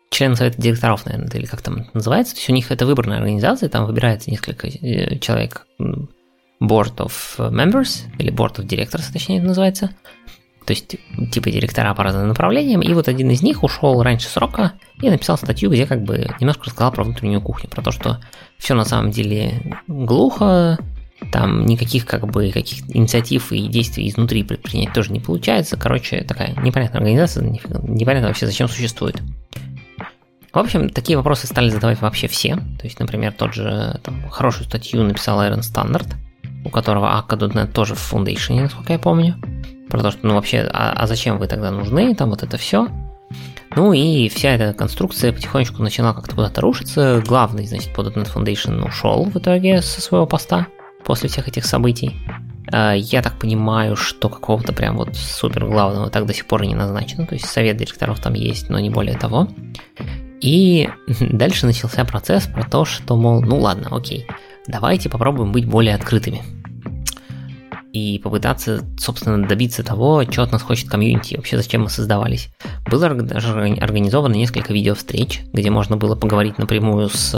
член 0.10 0.36
совета 0.36 0.62
директоров, 0.62 1.06
наверное, 1.06 1.30
или 1.34 1.46
как 1.46 1.62
там 1.62 1.88
называется. 1.94 2.34
То 2.34 2.40
есть 2.40 2.50
у 2.50 2.54
них 2.54 2.72
это 2.72 2.86
выборная 2.86 3.18
организация, 3.18 3.70
там 3.70 3.86
выбирается 3.86 4.32
несколько 4.32 4.68
э, 4.68 5.20
человек, 5.20 5.68
Board 5.80 6.98
of 6.98 7.12
Members, 7.38 8.06
или 8.18 8.32
Board 8.32 8.56
of 8.56 8.68
Directors, 8.68 9.12
точнее 9.14 9.38
это 9.38 9.48
называется. 9.48 9.92
То 10.66 10.74
есть, 10.74 10.98
типа 11.32 11.50
директора 11.50 11.94
по 11.94 12.04
разным 12.04 12.28
направлениям, 12.28 12.82
и 12.82 12.94
вот 12.94 13.08
один 13.08 13.30
из 13.30 13.42
них 13.42 13.64
ушел 13.64 14.04
раньше 14.04 14.28
срока 14.28 14.74
и 15.02 15.10
написал 15.10 15.38
статью, 15.38 15.72
где 15.72 15.86
как 15.86 16.04
бы 16.04 16.30
немножко 16.42 16.66
рассказал 16.66 16.92
про 16.92 17.06
внутреннюю 17.06 17.42
кухню, 17.42 17.70
про 17.70 17.82
то, 17.82 17.92
что 17.92 18.20
все 18.58 18.74
на 18.74 18.84
самом 18.84 19.12
деле 19.12 19.82
глухо, 19.88 20.78
там 21.32 21.66
никаких 21.66 22.06
как 22.06 22.28
бы 22.28 22.52
каких 22.52 22.84
инициатив 22.96 23.52
и 23.52 23.68
действий 23.68 24.08
изнутри 24.08 24.44
предпринять 24.44 24.94
тоже 24.94 25.12
не 25.12 25.20
получается. 25.20 25.78
Короче, 25.78 26.24
такая 26.24 26.56
непонятная 26.62 27.00
организация, 27.00 27.44
непонятно 27.44 28.28
вообще 28.28 28.46
зачем 28.46 28.68
существует. 28.68 29.22
В 30.54 30.60
общем, 30.60 30.90
такие 30.90 31.18
вопросы 31.18 31.46
стали 31.46 31.70
задавать 31.70 32.02
вообще 32.02 32.28
все. 32.28 32.56
То 32.56 32.86
есть, 32.86 33.00
например, 33.00 33.34
тот 33.34 33.54
же 33.54 34.00
там, 34.04 34.28
хорошую 34.30 34.66
статью 34.66 35.04
написал 35.04 35.42
Iron 35.42 35.60
Standard, 35.60 36.08
у 36.66 36.70
которого 36.70 37.08
Akka.net 37.20 37.72
тоже 37.74 37.96
в 37.96 38.14
Foundation, 38.14 38.62
насколько 38.62 38.94
я 38.94 39.00
помню. 39.00 39.36
Про 39.90 40.02
то, 40.02 40.12
что, 40.12 40.26
ну 40.26 40.36
вообще, 40.36 40.68
а, 40.74 40.94
а 40.94 41.08
зачем 41.08 41.38
вы 41.38 41.48
тогда 41.48 41.72
нужны, 41.72 42.16
там 42.16 42.30
вот 42.30 42.44
это 42.44 42.58
все. 42.58 42.88
Ну 43.76 43.94
и 43.94 44.30
вся 44.30 44.52
эта 44.52 44.74
конструкция 44.74 45.32
потихонечку 45.32 45.84
начала 45.84 46.14
как-то 46.14 46.36
куда-то 46.36 46.62
рушиться. 46.62 47.22
Главный, 47.26 47.68
значит, 47.68 47.94
по 47.94 48.02
.NET 48.02 48.34
Foundation 48.34 48.86
ушел 48.88 49.26
в 49.26 49.38
итоге 49.38 49.82
со 49.82 50.02
своего 50.02 50.26
поста 50.26 50.68
после 51.06 51.30
всех 51.30 51.48
этих 51.48 51.66
событий. 51.66 52.16
А, 52.72 52.94
я 52.94 53.22
так 53.22 53.40
понимаю, 53.40 53.96
что 53.96 54.30
какого-то 54.30 54.74
прям 54.74 54.98
вот 54.98 55.16
супер 55.16 55.66
главного 55.68 56.10
так 56.10 56.26
до 56.26 56.34
сих 56.34 56.46
пор 56.46 56.64
и 56.64 56.68
не 56.68 56.76
назначено. 56.76 57.26
То 57.26 57.36
есть 57.36 57.46
совет 57.46 57.78
директоров 57.78 58.20
там 58.20 58.34
есть, 58.34 58.70
но 58.70 58.80
не 58.80 58.90
более 58.90 59.18
того. 59.18 59.48
И 60.42 60.90
дальше 61.20 61.66
начался 61.66 62.06
процесс 62.06 62.48
про 62.48 62.64
то, 62.64 62.86
что, 62.86 63.16
мол, 63.16 63.42
ну 63.42 63.58
ладно, 63.60 63.90
окей, 63.92 64.28
давайте 64.68 65.10
попробуем 65.10 65.52
быть 65.52 65.66
более 65.66 65.96
открытыми. 65.96 66.42
И 67.94 68.20
попытаться, 68.20 68.84
собственно, 69.00 69.48
добиться 69.48 69.84
того, 69.84 70.24
что 70.30 70.44
от 70.44 70.52
нас 70.52 70.62
хочет 70.62 70.90
комьюнити, 70.90 71.36
вообще 71.36 71.58
зачем 71.58 71.84
мы 71.84 71.90
создавались. 71.90 72.50
Было 72.86 73.10
даже 73.10 73.54
организовано 73.54 74.36
несколько 74.36 74.72
видео-встреч, 74.72 75.42
где 75.52 75.72
можно 75.72 75.98
было 75.98 76.16
поговорить 76.16 76.60
напрямую 76.60 77.10
с 77.10 77.34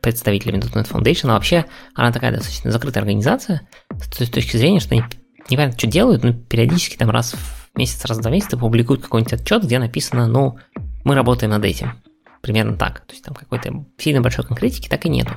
представителями 0.00 0.58
.NET 0.58 0.90
Foundation, 0.90 1.30
а 1.30 1.34
вообще 1.34 1.66
она 1.94 2.12
такая 2.12 2.32
достаточно 2.32 2.70
закрытая 2.70 3.02
организация, 3.02 3.62
с 3.98 4.28
точки 4.28 4.56
зрения, 4.56 4.80
что 4.80 4.94
они 4.94 5.04
непонятно, 5.48 5.78
что 5.78 5.86
делают, 5.86 6.22
но 6.22 6.32
периодически 6.32 6.96
там 6.96 7.10
раз 7.10 7.34
в 7.34 7.76
месяц, 7.76 8.04
раз 8.04 8.18
в 8.18 8.22
два 8.22 8.30
месяца 8.30 8.56
публикуют 8.56 9.02
какой-нибудь 9.02 9.32
отчет, 9.34 9.64
где 9.64 9.78
написано, 9.78 10.26
ну, 10.26 10.58
мы 11.04 11.14
работаем 11.14 11.50
над 11.52 11.64
этим. 11.64 11.92
Примерно 12.40 12.76
так. 12.76 13.00
То 13.00 13.12
есть 13.12 13.24
там 13.24 13.34
какой-то 13.34 13.84
сильно 13.98 14.22
большой 14.22 14.44
конкретики 14.44 14.88
так 14.88 15.04
и 15.04 15.10
нету. 15.10 15.34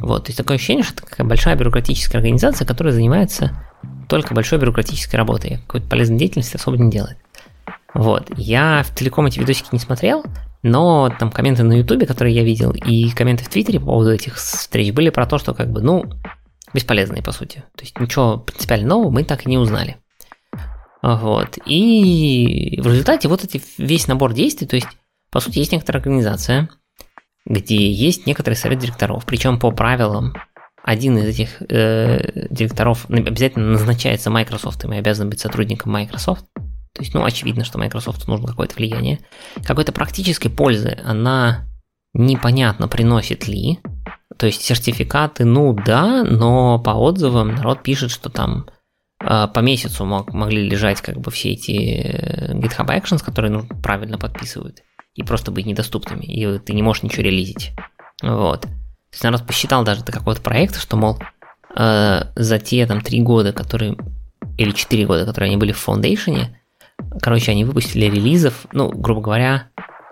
Вот, 0.00 0.24
то 0.24 0.28
есть 0.30 0.38
такое 0.38 0.56
ощущение, 0.56 0.82
что 0.82 0.94
это 0.94 1.06
такая 1.06 1.26
большая 1.26 1.56
бюрократическая 1.56 2.18
организация, 2.18 2.66
которая 2.66 2.92
занимается 2.92 3.62
только 4.08 4.34
большой 4.34 4.58
бюрократической 4.58 5.16
работой, 5.16 5.58
какой-то 5.66 5.88
полезной 5.88 6.18
деятельности 6.18 6.56
особо 6.56 6.78
не 6.78 6.90
делает. 6.90 7.18
Вот, 7.92 8.30
я 8.36 8.84
целиком 8.96 9.26
эти 9.26 9.38
видосики 9.38 9.68
не 9.72 9.78
смотрел, 9.78 10.24
но 10.64 11.14
там 11.18 11.30
комменты 11.30 11.62
на 11.62 11.74
ютубе, 11.74 12.06
которые 12.06 12.34
я 12.34 12.42
видел, 12.42 12.72
и 12.72 13.10
комменты 13.10 13.44
в 13.44 13.48
твиттере 13.48 13.78
по 13.78 13.86
поводу 13.86 14.12
этих 14.12 14.34
встреч 14.36 14.92
были 14.92 15.10
про 15.10 15.26
то, 15.26 15.38
что 15.38 15.54
как 15.54 15.70
бы, 15.70 15.80
ну, 15.80 16.04
бесполезные 16.72 17.22
по 17.22 17.30
сути. 17.30 17.62
То 17.76 17.84
есть 17.84 18.00
ничего 18.00 18.38
принципиально 18.38 18.88
нового 18.88 19.10
мы 19.10 19.24
так 19.24 19.46
и 19.46 19.50
не 19.50 19.58
узнали. 19.58 19.98
Вот, 21.02 21.58
и 21.66 22.80
в 22.82 22.86
результате 22.86 23.28
вот 23.28 23.44
эти 23.44 23.62
весь 23.76 24.08
набор 24.08 24.32
действий, 24.32 24.66
то 24.66 24.74
есть 24.74 24.88
по 25.30 25.40
сути, 25.40 25.58
есть 25.58 25.72
некоторая 25.72 26.00
организация, 26.00 26.68
где 27.44 27.90
есть 27.90 28.24
некоторый 28.24 28.54
совет 28.54 28.78
директоров, 28.78 29.26
причем 29.26 29.58
по 29.58 29.70
правилам 29.70 30.32
один 30.84 31.18
из 31.18 31.26
этих 31.26 31.60
э, 31.68 32.48
директоров 32.50 33.04
обязательно 33.10 33.72
назначается 33.72 34.30
Microsoft, 34.30 34.84
и 34.84 34.94
обязан 34.94 35.28
быть 35.28 35.40
сотрудником 35.40 35.92
Microsoft. 35.92 36.46
То 36.94 37.02
есть, 37.02 37.12
ну, 37.12 37.24
очевидно, 37.24 37.64
что 37.64 37.78
Microsoft 37.78 38.26
нужно 38.28 38.46
какое-то 38.46 38.76
влияние. 38.76 39.18
Какой-то 39.64 39.92
практической 39.92 40.48
пользы 40.48 40.96
она 41.04 41.66
непонятно 42.12 42.86
приносит 42.86 43.48
ли. 43.48 43.80
То 44.38 44.46
есть 44.46 44.62
сертификаты, 44.62 45.44
ну 45.44 45.72
да, 45.74 46.22
но 46.24 46.78
по 46.78 46.90
отзывам 46.90 47.54
народ 47.54 47.82
пишет, 47.82 48.10
что 48.10 48.30
там 48.30 48.68
э, 49.20 49.48
по 49.52 49.60
месяцу 49.60 50.04
мог, 50.04 50.32
могли 50.32 50.68
лежать 50.68 51.00
как 51.00 51.18
бы 51.18 51.30
все 51.30 51.52
эти 51.52 51.72
э, 51.72 52.54
GitHub 52.54 52.86
Actions, 52.86 53.24
которые 53.24 53.52
ну, 53.52 53.66
правильно 53.82 54.16
подписывают 54.16 54.82
и 55.14 55.22
просто 55.22 55.50
быть 55.50 55.66
недоступными, 55.66 56.24
и 56.24 56.58
ты 56.58 56.72
не 56.72 56.82
можешь 56.82 57.02
ничего 57.02 57.22
релизить. 57.22 57.72
Вот. 58.22 58.62
То 58.62 58.68
есть 59.12 59.24
народ 59.24 59.46
посчитал 59.46 59.84
даже 59.84 60.04
до 60.04 60.12
какого-то 60.12 60.42
проекта, 60.42 60.80
что, 60.80 60.96
мол, 60.96 61.18
э, 61.76 62.22
за 62.34 62.58
те 62.58 62.86
там 62.86 63.00
три 63.00 63.20
года, 63.20 63.52
которые, 63.52 63.96
или 64.58 64.72
четыре 64.72 65.06
года, 65.06 65.24
которые 65.26 65.48
они 65.48 65.56
были 65.56 65.72
в 65.72 65.88
Foundation, 65.88 66.54
короче, 67.20 67.52
они 67.52 67.64
выпустили 67.64 68.06
релизов, 68.06 68.66
ну, 68.72 68.90
грубо 68.90 69.20
говоря, 69.20 69.68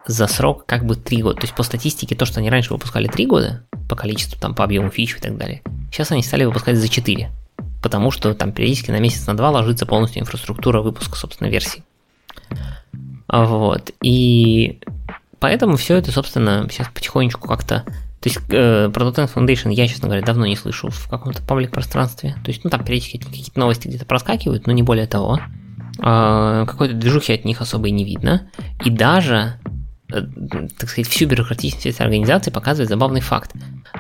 за 0.07 0.27
срок 0.27 0.67
как 0.67 0.85
бы 0.85 0.97
три 0.97 1.23
года. 1.23 1.37
То 1.37 1.45
есть 1.45 1.55
по 1.55 1.63
статистике 1.63 2.15
то, 2.15 2.25
что 2.25 2.41
они 2.41 2.51
раньше 2.51 2.73
выпускали 2.73 3.07
три 3.07 3.27
года, 3.27 3.65
по 3.89 3.97
количеству, 3.97 4.41
там, 4.41 4.55
по 4.55 4.65
объему 4.65 4.91
фич 4.91 5.17
и 5.17 5.21
так 5.21 5.37
далее, 5.37 5.63
сейчас 5.91 6.11
они 6.13 6.23
стали 6.23 6.45
выпускать 6.45 6.77
за 6.77 6.89
четыре, 6.89 7.31
Потому 7.83 8.11
что 8.13 8.33
там 8.35 8.53
периодически 8.53 8.93
на 8.93 9.01
месяц, 9.01 9.27
на 9.27 9.37
два 9.37 9.51
ложится 9.51 9.87
полностью 9.87 10.23
инфраструктура 10.23 10.81
выпуска, 10.81 11.17
собственно, 11.17 11.49
версий. 11.49 11.83
Вот. 13.29 13.91
И 14.03 14.81
поэтому 15.41 15.77
все 15.77 15.97
это, 15.97 16.13
собственно, 16.13 16.69
сейчас 16.71 16.89
потихонечку 16.89 17.49
как-то... 17.49 17.85
То 18.21 18.29
есть 18.29 18.39
э, 18.51 18.89
про 18.89 19.05
.NET 19.07 19.35
Foundation 19.35 19.73
я, 19.73 19.89
честно 19.89 20.07
говоря, 20.07 20.25
давно 20.25 20.47
не 20.47 20.55
слышу 20.55 20.91
в 20.91 21.09
каком-то 21.09 21.43
паблик 21.43 21.73
пространстве. 21.73 22.37
То 22.45 22.53
есть, 22.53 22.63
ну 22.63 22.71
там 22.71 22.85
периодически 22.85 23.17
какие-то 23.17 23.59
новости 23.59 23.89
где-то 23.89 24.07
проскакивают, 24.07 24.69
но 24.69 24.73
не 24.73 24.85
более 24.85 25.09
того. 25.09 25.41
Э, 25.99 26.65
какой-то 26.67 26.95
движухи 26.95 27.33
от 27.33 27.45
них 27.45 27.61
особо 27.61 27.89
и 27.89 27.91
не 27.91 28.05
видно. 28.05 28.49
И 28.85 28.91
даже, 28.91 29.59
э, 30.11 30.23
так 30.79 30.89
сказать, 30.89 31.09
всю 31.09 31.27
бюрократичность 31.27 31.87
этой 31.87 32.03
организации 32.03 32.51
показывает 32.51 32.89
забавный 32.89 33.21
факт. 33.21 33.53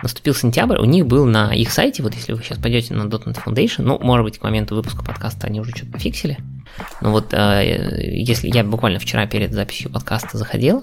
Наступил 0.02 0.34
сентябрь, 0.34 0.78
у 0.78 0.84
них 0.84 1.06
был 1.06 1.26
на 1.26 1.52
их 1.52 1.70
сайте, 1.70 2.02
вот 2.02 2.14
если 2.14 2.32
вы 2.32 2.42
сейчас 2.42 2.58
пойдете 2.58 2.94
на 2.94 3.02
.NET 3.02 3.44
Foundation, 3.44 3.82
ну, 3.82 3.98
может 3.98 4.24
быть, 4.24 4.38
к 4.38 4.42
моменту 4.42 4.74
выпуска 4.74 5.04
подкаста 5.04 5.46
они 5.46 5.60
уже 5.60 5.72
что-то 5.72 5.92
пофиксили, 5.92 6.38
но 7.00 7.10
вот 7.10 7.34
э, 7.34 8.00
если 8.14 8.48
я 8.48 8.64
буквально 8.64 8.98
вчера 8.98 9.26
перед 9.26 9.52
записью 9.52 9.90
подкаста 9.90 10.38
заходил, 10.38 10.82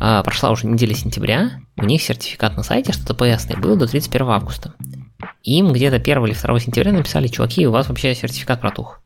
э, 0.00 0.22
прошла 0.24 0.50
уже 0.50 0.66
неделя 0.66 0.94
сентября, 0.94 1.60
у 1.76 1.84
них 1.84 2.00
сертификат 2.00 2.56
на 2.56 2.62
сайте, 2.62 2.92
что 2.92 3.12
TPS 3.12 3.58
был 3.58 3.76
до 3.76 3.86
31 3.86 4.28
августа. 4.28 4.74
Им 5.42 5.72
где-то 5.72 5.96
1 5.96 6.24
или 6.26 6.34
2 6.34 6.60
сентября 6.60 6.92
написали, 6.92 7.26
чуваки, 7.26 7.66
у 7.66 7.72
вас 7.72 7.88
вообще 7.88 8.14
сертификат 8.14 8.60
протух. 8.60 9.00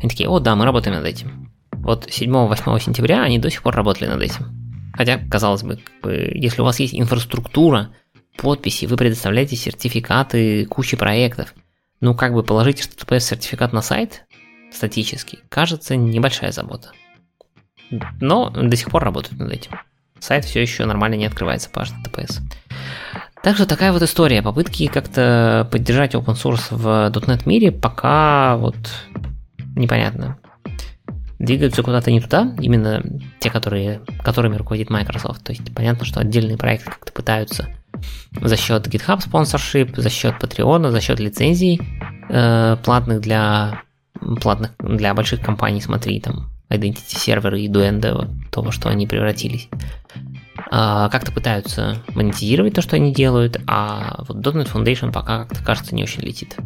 Они 0.00 0.08
такие, 0.08 0.28
о 0.28 0.38
да, 0.40 0.54
мы 0.56 0.64
работаем 0.64 0.96
над 0.96 1.06
этим. 1.06 1.52
Вот 1.72 2.06
7-8 2.06 2.80
сентября 2.80 3.22
они 3.22 3.38
до 3.38 3.50
сих 3.50 3.62
пор 3.62 3.74
работали 3.74 4.08
над 4.08 4.22
этим. 4.22 4.46
Хотя, 4.92 5.18
казалось 5.18 5.62
бы, 5.62 5.76
как 5.76 6.00
бы, 6.02 6.30
если 6.34 6.62
у 6.62 6.64
вас 6.64 6.80
есть 6.80 6.94
инфраструктура, 6.94 7.90
подписи, 8.36 8.86
вы 8.86 8.96
предоставляете 8.96 9.56
сертификаты 9.56 10.66
кучи 10.66 10.96
проектов, 10.96 11.54
ну 12.00 12.14
как 12.14 12.34
бы 12.34 12.42
положить 12.42 12.80
HTTPS 12.80 13.20
сертификат 13.20 13.72
на 13.72 13.82
сайт 13.82 14.24
статический, 14.72 15.40
кажется 15.48 15.96
небольшая 15.96 16.52
забота. 16.52 16.92
Но 18.20 18.50
до 18.50 18.76
сих 18.76 18.90
пор 18.90 19.04
работают 19.04 19.38
над 19.38 19.52
этим. 19.52 19.72
Сайт 20.18 20.44
все 20.44 20.60
еще 20.60 20.84
нормально 20.86 21.14
не 21.14 21.26
открывается 21.26 21.70
по 21.70 21.80
HTTPS. 21.80 22.40
Так 23.42 23.54
что 23.54 23.66
такая 23.66 23.92
вот 23.92 24.02
история. 24.02 24.42
Попытки 24.42 24.88
как-то 24.88 25.68
поддержать 25.70 26.14
open 26.14 26.34
source 26.34 26.66
в 26.70 27.12
.NET 27.12 27.42
мире 27.46 27.70
пока 27.70 28.56
вот 28.56 28.76
непонятно. 29.76 30.38
Двигаются 31.38 31.82
куда-то 31.82 32.10
не 32.10 32.20
туда, 32.20 32.54
именно 32.58 33.02
те, 33.40 33.50
которые, 33.50 34.00
которыми 34.24 34.56
руководит 34.56 34.90
Microsoft. 34.90 35.44
То 35.44 35.52
есть 35.52 35.74
понятно, 35.74 36.04
что 36.04 36.20
отдельные 36.20 36.56
проекты 36.56 36.90
как-то 36.90 37.12
пытаются 37.12 37.68
за 38.40 38.56
счет 38.56 38.86
GitHub 38.88 39.20
спонсоршип, 39.20 39.96
за 39.96 40.10
счет 40.10 40.34
Patreon, 40.40 40.90
за 40.90 41.00
счет 41.00 41.20
лицензий 41.20 41.80
э, 42.28 42.76
платных 42.82 43.20
для 43.20 43.82
платных 44.40 44.72
для 44.78 45.14
больших 45.14 45.40
компаний, 45.40 45.80
смотри, 45.80 46.20
там 46.20 46.50
Identity 46.70 47.16
Server 47.16 47.58
и 47.58 47.68
Duendo, 47.68 48.28
то, 48.50 48.62
во 48.62 48.72
что 48.72 48.88
они 48.88 49.06
превратились. 49.06 49.68
А, 50.70 51.08
как-то 51.10 51.32
пытаются 51.32 52.02
монетизировать 52.14 52.74
то, 52.74 52.82
что 52.82 52.96
они 52.96 53.12
делают, 53.12 53.60
а 53.66 54.24
вот 54.26 54.38
.NET 54.38 54.72
Foundation 54.72 55.12
пока 55.12 55.44
как-то 55.44 55.62
кажется 55.64 55.94
не 55.94 56.02
очень 56.02 56.22
летит. 56.22 56.56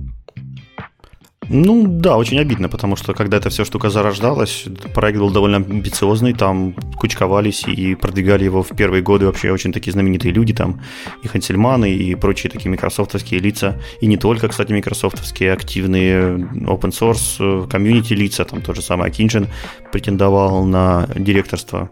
Ну 1.52 1.84
да, 1.88 2.16
очень 2.16 2.38
обидно, 2.38 2.68
потому 2.68 2.94
что 2.94 3.12
когда 3.12 3.38
эта 3.38 3.50
вся 3.50 3.64
штука 3.64 3.90
зарождалась, 3.90 4.66
проект 4.94 5.18
был 5.18 5.30
довольно 5.30 5.56
амбициозный, 5.56 6.32
там 6.32 6.74
кучковались 6.96 7.64
и 7.66 7.96
продвигали 7.96 8.44
его 8.44 8.62
в 8.62 8.68
первые 8.68 9.02
годы 9.02 9.26
вообще 9.26 9.50
очень 9.50 9.72
такие 9.72 9.92
знаменитые 9.92 10.32
люди, 10.32 10.54
там 10.54 10.80
и 11.24 11.26
Хансельманы, 11.26 11.90
и 11.92 12.14
прочие 12.14 12.52
такие 12.52 12.70
микрософтовские 12.70 13.40
лица, 13.40 13.80
и 14.00 14.06
не 14.06 14.16
только, 14.16 14.46
кстати, 14.46 14.70
микрософтовские 14.70 15.52
активные 15.52 16.36
open 16.36 16.92
source, 16.92 17.68
комьюнити 17.68 18.12
лица, 18.12 18.44
там 18.44 18.62
тот 18.62 18.76
же 18.76 18.82
самый 18.82 19.08
Акинжин 19.08 19.48
претендовал 19.90 20.64
на 20.64 21.08
директорство 21.16 21.90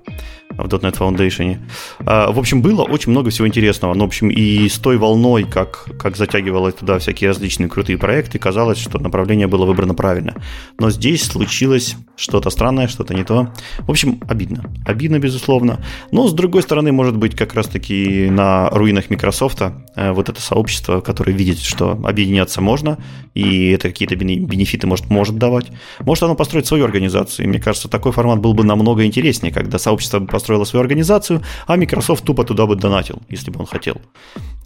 в 0.59 0.67
.NET 0.67 0.99
Foundation. 0.99 1.59
А, 2.01 2.31
в 2.31 2.39
общем, 2.39 2.63
было 2.63 2.83
очень 2.83 3.13
много 3.13 3.31
всего 3.31 3.47
интересного. 3.47 3.95
Ну, 3.95 4.05
в 4.05 4.09
общем, 4.09 4.29
и 4.29 4.69
с 4.69 4.79
той 4.79 4.99
волной, 4.99 5.45
как, 5.45 5.87
как 5.99 6.17
затягивалось 6.17 6.75
туда 6.75 6.99
всякие 6.99 7.31
различные 7.31 7.69
крутые 7.69 7.99
проекты, 7.99 8.39
казалось, 8.39 8.79
что 8.79 8.99
направление 8.99 9.47
было 9.47 9.65
выбрано 9.65 9.95
правильно. 9.95 10.35
Но 10.79 10.91
здесь 10.91 11.25
случилось 11.25 11.97
что-то 12.17 12.51
странное, 12.51 12.89
что-то 12.89 13.15
не 13.15 13.25
то. 13.25 13.53
В 13.81 13.91
общем, 13.91 14.21
обидно. 14.29 14.65
Обидно, 14.85 15.19
безусловно. 15.19 15.85
Но, 16.11 16.29
с 16.29 16.33
другой 16.33 16.63
стороны, 16.63 16.93
может 16.93 17.17
быть, 17.17 17.37
как 17.37 17.55
раз-таки 17.55 18.29
на 18.31 18.69
руинах 18.71 19.11
Microsoft 19.11 19.63
э, 19.63 20.13
вот 20.13 20.29
это 20.29 20.41
сообщество, 20.41 21.01
которое 21.01 21.33
видит, 21.33 21.61
что 21.61 21.93
объединяться 21.93 22.61
можно, 22.61 22.99
и 23.35 23.71
это 23.71 23.89
какие-то 23.89 24.17
бенефиты 24.17 24.87
может, 24.87 25.11
может 25.11 25.37
давать. 25.37 25.67
Может 26.01 26.25
оно 26.25 26.35
построить 26.35 26.67
свою 26.67 26.85
организацию. 26.85 27.47
И 27.47 27.49
мне 27.49 27.61
кажется, 27.61 27.89
такой 27.89 28.13
формат 28.13 28.41
был 28.41 28.55
бы 28.55 28.65
намного 28.65 29.05
интереснее, 29.05 29.53
когда 29.53 29.79
сообщество 29.79 30.21
построило 30.49 30.65
свою 30.65 30.83
организацию, 30.83 31.43
а 31.66 31.77
Microsoft 31.77 32.25
тупо 32.25 32.45
туда 32.45 32.66
бы 32.66 32.77
донатил, 32.77 33.20
если 33.29 33.51
бы 33.51 33.61
он 33.61 33.66
хотел. 33.66 33.97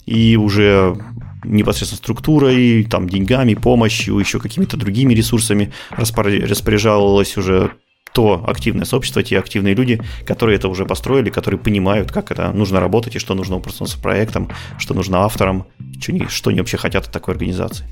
И 0.05 0.37
уже 0.37 0.95
непосредственно 1.43 1.97
структурой, 1.97 2.85
там, 2.85 3.09
деньгами, 3.09 3.55
помощью, 3.55 4.17
еще 4.17 4.39
какими-то 4.39 4.77
другими 4.77 5.13
ресурсами 5.13 5.73
распоряжалось 5.91 7.37
уже 7.37 7.71
то 8.13 8.43
активное 8.47 8.85
сообщество, 8.85 9.23
те 9.23 9.39
активные 9.39 9.75
люди, 9.75 9.99
которые 10.25 10.55
это 10.55 10.69
уже 10.69 10.85
построили, 10.85 11.29
которые 11.29 11.59
понимают, 11.59 12.11
как 12.11 12.31
это 12.31 12.51
нужно 12.53 12.79
работать 12.79 13.15
и 13.15 13.19
что 13.19 13.33
нужно 13.35 13.59
просто 13.59 13.85
с 13.85 13.95
проектом, 13.95 14.49
что 14.77 14.93
нужно 14.93 15.17
авторам, 15.17 15.65
что 15.99 16.11
они, 16.13 16.27
что 16.29 16.49
они 16.49 16.59
вообще 16.59 16.77
хотят 16.77 17.07
от 17.07 17.11
такой 17.11 17.33
организации. 17.33 17.85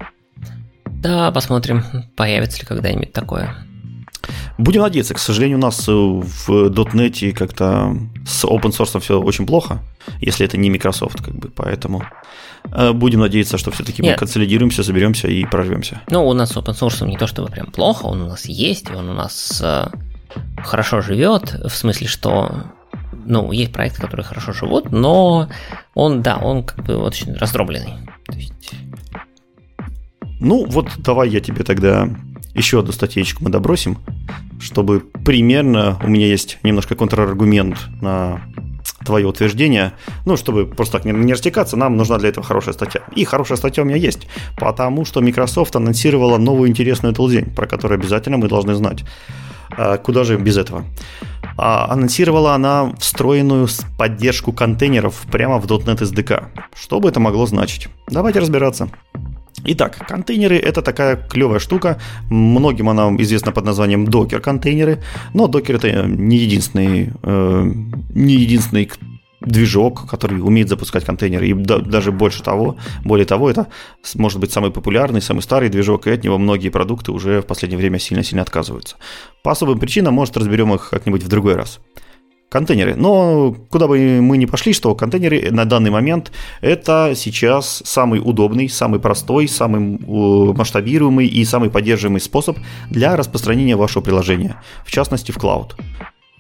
Да, 0.86 1.32
посмотрим, 1.32 1.84
появится 2.16 2.60
ли 2.60 2.66
когда-нибудь 2.66 3.12
такое. 3.12 3.56
Будем 4.62 4.82
надеяться. 4.82 5.16
К 5.16 5.20
сожалению, 5.20 5.58
у 5.58 5.62
нас 5.62 5.88
в 5.88 6.50
.NET 6.50 7.32
как-то 7.32 7.98
с 8.28 8.46
open 8.46 8.70
source 8.70 9.00
все 9.00 9.20
очень 9.20 9.48
плохо, 9.48 9.80
если 10.20 10.46
это 10.46 10.56
не 10.58 10.70
Microsoft, 10.70 11.24
как 11.24 11.34
бы, 11.34 11.50
поэтому 11.50 12.04
э, 12.72 12.92
будем 12.92 13.22
надеяться, 13.22 13.58
что 13.58 13.72
все-таки 13.72 14.04
мы 14.04 14.14
консолидируемся, 14.14 14.84
соберемся 14.84 15.28
и 15.28 15.46
прорвемся. 15.46 16.02
Ну, 16.12 16.28
у 16.28 16.34
нас 16.34 16.52
с 16.52 16.58
open 16.58 16.80
source 16.80 17.08
не 17.08 17.18
то 17.18 17.26
чтобы 17.26 17.50
прям 17.50 17.72
плохо, 17.72 18.06
он 18.06 18.22
у 18.22 18.28
нас 18.28 18.46
есть, 18.46 18.92
он 18.92 19.10
у 19.10 19.14
нас 19.14 19.62
э, 19.64 19.88
хорошо 20.64 21.02
живет, 21.02 21.54
в 21.54 21.76
смысле, 21.76 22.06
что 22.08 22.66
ну, 23.26 23.52
есть 23.52 23.74
проекты, 23.74 24.00
которые 24.00 24.24
хорошо 24.24 24.54
живут, 24.54 24.92
но 24.92 25.50
он, 25.96 26.22
да, 26.22 26.38
он 26.38 26.64
как 26.64 26.86
бы 26.86 26.98
очень 26.98 27.34
раздробленный. 27.34 27.96
То 28.28 28.38
есть... 28.38 28.74
Ну, 30.40 30.66
вот 30.68 30.88
давай 31.00 31.30
я 31.30 31.40
тебе 31.40 31.64
тогда 31.64 32.08
еще 32.54 32.80
одну 32.80 32.92
статейку 32.92 33.44
мы 33.44 33.50
добросим, 33.50 33.98
чтобы 34.62 35.00
примерно 35.00 36.00
у 36.04 36.08
меня 36.08 36.28
есть 36.28 36.60
немножко 36.64 36.96
контраргумент 36.96 37.78
на 38.02 38.42
твое 39.04 39.28
утверждение, 39.28 39.94
ну, 40.26 40.38
чтобы 40.38 40.66
просто 40.66 40.98
так 40.98 41.06
не, 41.06 41.12
не 41.12 41.34
растекаться, 41.34 41.76
нам 41.76 41.98
нужна 41.98 42.18
для 42.18 42.30
этого 42.30 42.46
хорошая 42.46 42.74
статья. 42.74 43.02
И 43.16 43.26
хорошая 43.26 43.58
статья 43.58 43.84
у 43.84 43.86
меня 43.86 43.98
есть, 43.98 44.28
потому 44.58 45.06
что 45.06 45.22
Microsoft 45.22 45.76
анонсировала 45.76 46.38
новую 46.38 46.70
интересную 46.70 47.14
толдень, 47.14 47.46
про 47.46 47.68
которую 47.68 48.00
обязательно 48.00 48.38
мы 48.38 48.48
должны 48.48 48.76
знать. 48.76 49.04
А, 49.78 49.98
куда 49.98 50.24
же 50.24 50.38
без 50.38 50.58
этого? 50.58 50.86
А, 51.58 51.92
анонсировала 51.92 52.54
она 52.54 52.94
встроенную 53.00 53.68
поддержку 53.98 54.54
контейнеров 54.54 55.26
прямо 55.32 55.60
в 55.60 55.66
.NET 55.66 56.00
SDK. 56.00 56.46
Что 56.76 57.00
бы 57.00 57.10
это 57.10 57.20
могло 57.20 57.46
значить? 57.46 57.88
Давайте 58.08 58.40
разбираться. 58.40 58.90
Итак, 59.64 60.08
контейнеры 60.08 60.58
это 60.58 60.82
такая 60.82 61.16
клевая 61.16 61.60
штука. 61.60 62.00
Многим 62.30 62.90
она 62.90 63.10
известна 63.18 63.52
под 63.52 63.66
названием 63.66 64.06
докер 64.06 64.42
контейнеры, 64.42 65.04
но 65.34 65.48
докер 65.48 65.76
это 65.76 66.04
не 66.04 66.38
единственный, 66.38 67.12
э, 67.22 67.72
не 68.16 68.34
единственный 68.34 68.90
движок, 69.42 70.10
который 70.10 70.40
умеет 70.40 70.70
запускать 70.70 71.06
контейнеры. 71.06 71.48
И 71.48 71.54
да, 71.54 71.80
даже 71.80 72.12
больше 72.12 72.44
того, 72.44 72.78
более 73.04 73.26
того, 73.26 73.50
это 73.50 73.68
может 74.16 74.40
быть 74.40 74.52
самый 74.52 74.72
популярный, 74.72 75.22
самый 75.22 75.42
старый 75.42 75.70
движок, 75.70 76.08
и 76.08 76.12
от 76.12 76.24
него 76.24 76.38
многие 76.38 76.70
продукты 76.70 77.12
уже 77.12 77.42
в 77.42 77.46
последнее 77.46 77.78
время 77.78 78.00
сильно-сильно 78.00 78.42
отказываются. 78.42 78.98
По 79.44 79.52
особым 79.52 79.80
причинам, 79.80 80.14
может, 80.14 80.38
разберем 80.38 80.74
их 80.74 80.90
как-нибудь 80.90 81.24
в 81.24 81.28
другой 81.28 81.56
раз 81.56 81.80
контейнеры. 82.52 82.96
Но 82.96 83.56
куда 83.70 83.88
бы 83.88 84.20
мы 84.22 84.38
ни 84.38 84.46
пошли, 84.46 84.74
что 84.74 84.94
контейнеры 84.94 85.52
на 85.52 85.64
данный 85.64 85.90
момент 85.90 86.32
это 86.60 87.14
сейчас 87.16 87.82
самый 87.86 88.20
удобный, 88.20 88.68
самый 88.68 89.00
простой, 89.00 89.48
самый 89.48 89.80
масштабируемый 90.54 91.28
и 91.28 91.46
самый 91.46 91.70
поддерживаемый 91.70 92.20
способ 92.20 92.58
для 92.90 93.16
распространения 93.16 93.78
вашего 93.78 94.04
приложения, 94.04 94.62
в 94.86 94.92
частности 94.92 95.32
в 95.32 95.38
клауд. 95.38 95.78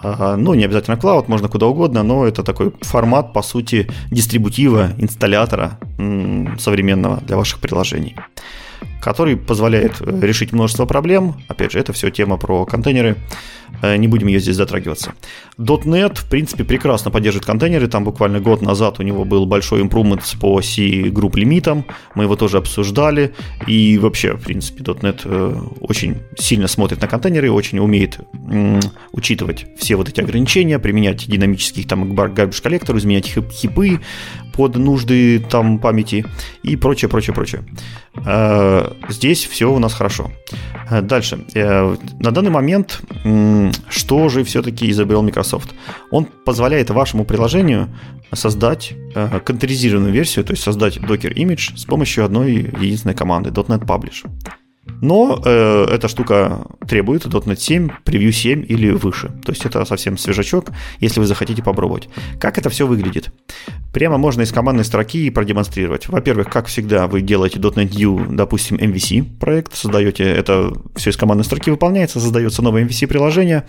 Ну, 0.04 0.56
не 0.56 0.66
обязательно 0.66 0.98
клауд, 0.98 1.28
можно 1.28 1.48
куда 1.48 1.68
угодно, 1.68 2.04
но 2.04 2.26
это 2.26 2.44
такой 2.44 2.74
формат, 2.82 3.34
по 3.34 3.44
сути, 3.44 3.88
дистрибутива, 4.10 4.90
инсталлятора 4.98 5.80
современного 6.60 7.22
для 7.22 7.38
ваших 7.38 7.60
приложений 7.60 8.16
который 9.02 9.36
позволяет 9.36 10.00
э, 10.00 10.20
решить 10.22 10.54
множество 10.54 10.86
проблем. 10.86 11.36
Опять 11.48 11.72
же, 11.72 11.80
это 11.80 11.92
все 11.92 12.10
тема 12.12 12.38
про 12.38 12.66
контейнеры. 12.66 13.18
Э, 13.82 13.96
не 13.98 14.08
будем 14.08 14.28
ее 14.28 14.40
здесь 14.40 14.56
затрагиваться. 14.56 15.14
.NET, 15.58 16.20
в 16.20 16.30
принципе, 16.30 16.64
прекрасно 16.64 17.12
поддерживает 17.12 17.46
контейнеры. 17.46 17.88
Там 17.88 18.04
буквально 18.04 18.40
год 18.40 18.62
назад 18.62 19.00
у 19.00 19.04
него 19.04 19.26
был 19.26 19.46
большой 19.46 19.82
импрумент 19.82 20.22
по 20.40 20.62
C-групп 20.62 21.36
лимитам. 21.36 21.86
Мы 22.16 22.24
его 22.24 22.36
тоже 22.36 22.58
обсуждали. 22.58 23.34
И 23.68 23.98
вообще, 23.98 24.34
в 24.34 24.44
принципе, 24.44 24.84
.NET 24.84 25.22
э, 25.26 25.62
очень 25.80 26.18
сильно 26.38 26.68
смотрит 26.68 27.02
на 27.02 27.08
контейнеры, 27.08 27.52
очень 27.52 27.80
умеет 27.80 28.20
учитывать 29.12 29.66
все 29.78 29.96
вот 29.96 30.10
эти 30.10 30.22
ограничения, 30.22 30.80
применять 30.80 31.28
динамических 31.28 31.88
там 31.88 32.14
garbage 32.14 32.62
коллекторы, 32.62 33.00
изменять 33.00 33.26
хипы 33.28 34.00
под 34.54 34.76
нужды 34.76 35.40
там 35.40 35.80
памяти 35.80 36.26
и 36.64 36.76
прочее, 36.76 37.10
прочее, 37.10 37.34
прочее. 37.34 37.64
Здесь 39.10 39.46
все 39.46 39.72
у 39.72 39.80
нас 39.80 39.94
хорошо. 39.94 40.32
Дальше. 40.90 41.46
На 41.54 42.32
данный 42.32 42.52
момент 42.52 43.02
что 43.90 44.30
же 44.30 44.44
все-таки 44.44 44.90
изобрел 44.90 45.24
Microsoft? 45.24 45.70
Он 46.12 46.26
позволяет 46.46 46.90
вашему 46.90 47.24
приложению 47.26 47.90
создать 48.34 48.94
э, 49.16 49.40
контейнеризированную 49.40 50.14
версию, 50.14 50.46
то 50.46 50.52
есть 50.52 50.64
создать 50.64 50.98
Docker 50.98 51.34
image 51.34 51.78
с 51.78 51.86
помощью 51.86 52.26
одной 52.26 52.54
единственной 52.54 53.16
команды 53.16 53.50
.NET 53.50 53.86
Publish. 53.86 54.26
Но 55.02 55.42
э, 55.44 55.86
эта 55.92 56.08
штука 56.08 56.66
требует 56.88 57.26
.NET 57.26 57.60
7, 57.60 57.90
Preview 58.06 58.32
7 58.32 58.66
или 58.68 58.92
выше. 58.92 59.30
То 59.44 59.52
есть 59.52 59.66
это 59.66 59.86
совсем 59.86 60.18
свежачок, 60.18 60.72
если 61.00 61.20
вы 61.20 61.26
захотите 61.26 61.64
попробовать. 61.64 62.10
Как 62.40 62.58
это 62.58 62.70
все 62.70 62.86
выглядит? 62.86 63.32
Прямо 63.94 64.18
можно 64.18 64.42
из 64.42 64.52
командной 64.52 64.86
строки 64.86 65.30
продемонстрировать. 65.30 66.08
Во-первых, 66.08 66.50
как 66.50 66.68
всегда, 66.68 67.08
вы 67.08 67.22
делаете 67.22 67.60
.NET 67.60 67.94
U, 67.94 68.26
допустим, 68.30 68.78
MVC 68.78 69.40
проект, 69.40 69.76
создаете 69.76 70.24
это 70.24 70.74
все 70.96 71.10
из 71.10 71.18
командной 71.18 71.46
строки 71.46 71.70
выполняется, 71.70 72.20
создается 72.20 72.62
новое 72.62 72.86
MVC-приложение. 72.86 73.64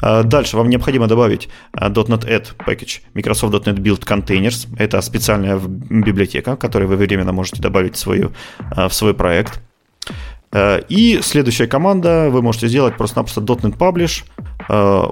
А 0.00 0.22
дальше 0.22 0.56
вам 0.56 0.70
необходимо 0.70 1.06
добавить 1.06 1.48
а, 1.72 1.90
.NET 1.90 2.26
Add 2.26 2.56
package 2.58 3.00
Microsoft 3.14 3.66
.NET 3.66 3.76
Build 3.76 4.04
Containers. 4.04 4.68
Это 4.78 5.00
специальная 5.02 5.58
библиотека, 5.58 6.56
которую 6.56 6.88
вы 6.88 6.96
временно 6.96 7.32
можете 7.32 7.60
добавить 7.60 7.96
в, 7.96 7.98
свою, 7.98 8.32
а, 8.58 8.88
в 8.88 8.94
свой 8.94 9.14
проект. 9.14 9.60
И 10.88 11.20
следующая 11.22 11.66
команда, 11.66 12.28
вы 12.30 12.40
можете 12.40 12.68
сделать 12.68 12.96
просто-напросто 12.96 13.40
.NET 13.40 13.76
Publish, 13.76 14.24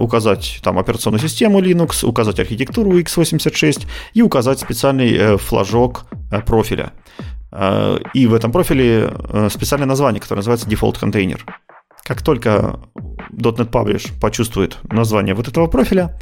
указать 0.01 0.61
там 0.63 0.79
операционную 0.79 1.21
систему 1.21 1.61
Linux, 1.61 2.05
указать 2.07 2.41
архитектуру 2.41 2.99
x86 2.99 3.87
и 4.15 4.23
указать 4.23 4.59
специальный 4.59 5.13
э, 5.13 5.37
флажок 5.37 6.07
э, 6.31 6.41
профиля. 6.41 6.93
И 8.15 8.27
в 8.27 8.35
этом 8.35 8.51
профиле 8.51 9.13
э, 9.13 9.49
специальное 9.49 9.87
название, 9.87 10.21
которое 10.21 10.41
называется 10.41 10.69
Default 10.69 11.01
Container. 11.01 11.39
Как 12.05 12.21
только 12.21 12.81
.NET 13.33 13.71
Publish 13.71 14.13
почувствует 14.21 14.77
название 14.93 15.35
вот 15.35 15.49
этого 15.49 15.69
профиля, 15.69 16.19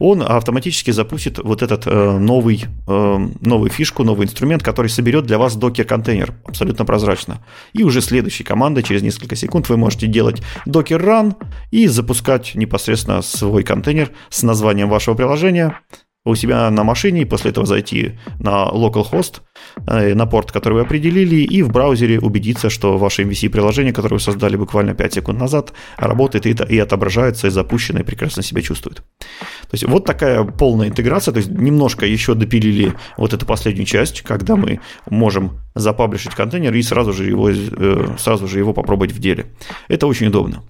он 0.00 0.22
автоматически 0.22 0.90
запустит 0.90 1.38
вот 1.38 1.62
этот 1.62 1.86
э, 1.86 2.18
новый, 2.18 2.64
э, 2.88 3.28
новую 3.40 3.70
фишку, 3.70 4.02
новый 4.02 4.26
инструмент, 4.26 4.64
который 4.64 4.88
соберет 4.88 5.26
для 5.26 5.38
вас 5.38 5.54
докер-контейнер 5.54 6.34
абсолютно 6.44 6.84
прозрачно. 6.84 7.44
И 7.72 7.84
уже 7.84 8.00
следующей 8.00 8.42
командой 8.42 8.82
через 8.82 9.02
несколько 9.02 9.36
секунд 9.36 9.68
вы 9.68 9.76
можете 9.76 10.08
делать 10.08 10.42
run 10.66 11.36
и 11.70 11.86
запускать 11.86 12.56
непосредственно 12.56 13.22
свой 13.22 13.62
контейнер 13.62 14.10
с 14.30 14.42
названием 14.42 14.88
вашего 14.88 15.14
приложения 15.14 15.78
у 16.24 16.34
себя 16.34 16.70
на 16.70 16.84
машине, 16.84 17.22
и 17.22 17.24
после 17.24 17.50
этого 17.50 17.66
зайти 17.66 18.18
на 18.38 18.68
localhost, 18.68 19.40
э, 19.86 20.14
на 20.14 20.26
порт, 20.26 20.52
который 20.52 20.74
вы 20.74 20.80
определили, 20.80 21.36
и 21.36 21.62
в 21.62 21.70
браузере 21.70 22.20
убедиться, 22.20 22.68
что 22.68 22.98
ваше 22.98 23.22
MVC-приложение, 23.22 23.92
которое 23.92 24.16
вы 24.16 24.20
создали 24.20 24.56
буквально 24.56 24.94
5 24.94 25.14
секунд 25.14 25.38
назад, 25.38 25.72
работает 25.96 26.46
и, 26.46 26.74
и 26.74 26.78
отображается, 26.78 27.46
и 27.46 27.50
запущено, 27.50 28.00
и 28.00 28.02
прекрасно 28.02 28.42
себя 28.42 28.60
чувствует. 28.60 28.98
То 28.98 29.72
есть 29.72 29.84
вот 29.84 30.04
такая 30.04 30.44
полная 30.44 30.88
интеграция, 30.88 31.32
то 31.32 31.38
есть 31.38 31.50
немножко 31.50 32.04
еще 32.04 32.34
допилили 32.34 32.92
вот 33.16 33.32
эту 33.32 33.46
последнюю 33.46 33.86
часть, 33.86 34.20
когда 34.20 34.56
мы 34.56 34.80
можем 35.08 35.58
запаблишить 35.74 36.34
контейнер 36.34 36.74
и 36.74 36.82
сразу 36.82 37.14
же 37.14 37.24
его, 37.24 37.50
э, 37.50 38.16
сразу 38.18 38.46
же 38.46 38.58
его 38.58 38.74
попробовать 38.74 39.12
в 39.12 39.18
деле. 39.18 39.46
Это 39.88 40.06
очень 40.06 40.26
удобно. 40.26 40.62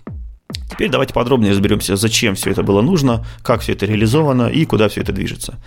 Теперь 0.70 0.90
давайте 0.90 1.14
подробнее 1.14 1.52
разберемся, 1.52 1.97
зачем 1.97 2.35
все 2.35 2.51
это 2.51 2.62
было 2.62 2.81
нужно, 2.81 3.24
как 3.43 3.60
все 3.60 3.72
это 3.72 3.86
реализовано 3.86 4.48
и 4.48 4.64
куда 4.64 4.89
все 4.89 5.01
это 5.01 5.12
движется. 5.12 5.59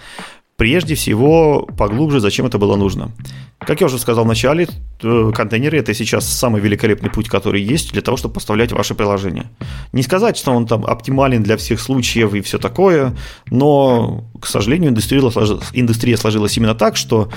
Прежде 0.56 0.94
всего, 0.94 1.68
поглубже, 1.78 2.20
зачем 2.20 2.46
это 2.46 2.60
было 2.60 2.76
нужно. 2.76 3.12
Как 3.58 3.82
я 3.82 3.88
уже 3.88 3.98
сказал 3.98 4.24
в 4.24 4.28
начале, 4.28 4.68
контейнеры– 5.00 5.78
это 5.80 5.94
сейчас 5.94 6.28
самый 6.28 6.62
великолепный 6.62 7.10
путь, 7.10 7.28
который 7.28 7.62
есть 7.62 7.92
для 7.92 8.02
того, 8.02 8.18
чтобы 8.18 8.36
поставлять 8.36 8.72
ваше 8.72 8.94
приложение. 8.94 9.50
Не 9.94 10.04
сказать, 10.04 10.38
что 10.38 10.52
он 10.52 10.68
там 10.68 10.86
оптимален 10.86 11.42
для 11.42 11.58
всех 11.58 11.80
случаев 11.80 12.34
и 12.36 12.42
все 12.42 12.60
такое, 12.60 13.16
но, 13.50 14.26
к 14.40 14.46
сожалению, 14.46 14.92
индустрия, 14.92 15.22
индустрия 15.74 16.18
сложилась 16.18 16.56
именно 16.58 16.76
так, 16.76 16.98
что 16.98 17.32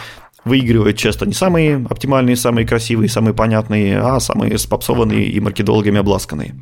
выигрывают 0.47 0.97
часто 0.97 1.27
не 1.27 1.35
самые 1.35 1.85
оптимальные, 1.91 2.37
самые 2.37 2.67
красивые, 2.67 3.09
самые 3.09 3.35
понятные, 3.35 3.99
а 3.99 4.21
самые 4.21 4.57
спопсованные 4.59 5.27
и 5.27 5.41
маркетологами 5.41 5.99
обласканные. 5.99 6.55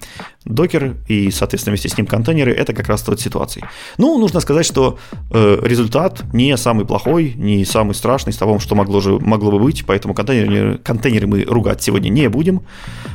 Докер 0.46 0.96
и, 1.06 1.30
соответственно, 1.30 1.72
вместе 1.72 1.90
с 1.90 1.98
ним 1.98 2.06
контейнеры– 2.06 2.52
это 2.52 2.72
как 2.72 2.88
раз 2.88 3.02
тот 3.02 3.20
ситуация. 3.20 3.68
Ну, 3.98 4.18
нужно 4.18 4.40
сказать, 4.40 4.64
что 4.64 4.98
э, 5.30 5.58
результат 5.62 6.24
не 6.32 6.56
самый 6.56 6.86
плохой, 6.86 7.34
не 7.36 7.64
самый 7.66 7.94
страшный 7.94 8.30
из 8.30 8.38
того, 8.38 8.58
что 8.58 8.74
могло, 8.74 9.00
же, 9.00 9.18
могло 9.20 9.50
бы 9.50 9.58
быть, 9.58 9.84
поэтому 9.86 10.14
контейнеры, 10.14 10.78
контейнеры 10.78 11.26
мы 11.26 11.44
ругать 11.44 11.82
сегодня 11.82 12.08
не 12.08 12.28
будем, 12.30 12.62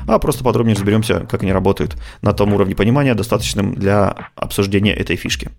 а 0.07 0.19
просто 0.19 0.43
подробнее 0.43 0.75
разберемся, 0.75 1.25
как 1.29 1.41
они 1.41 1.51
работают 1.51 1.97
на 2.21 2.33
том 2.33 2.53
уровне 2.53 2.75
понимания, 2.75 3.15
достаточным 3.15 3.73
для 3.73 4.15
обсуждения 4.35 4.93
этой 4.93 5.15
фишки. 5.15 5.49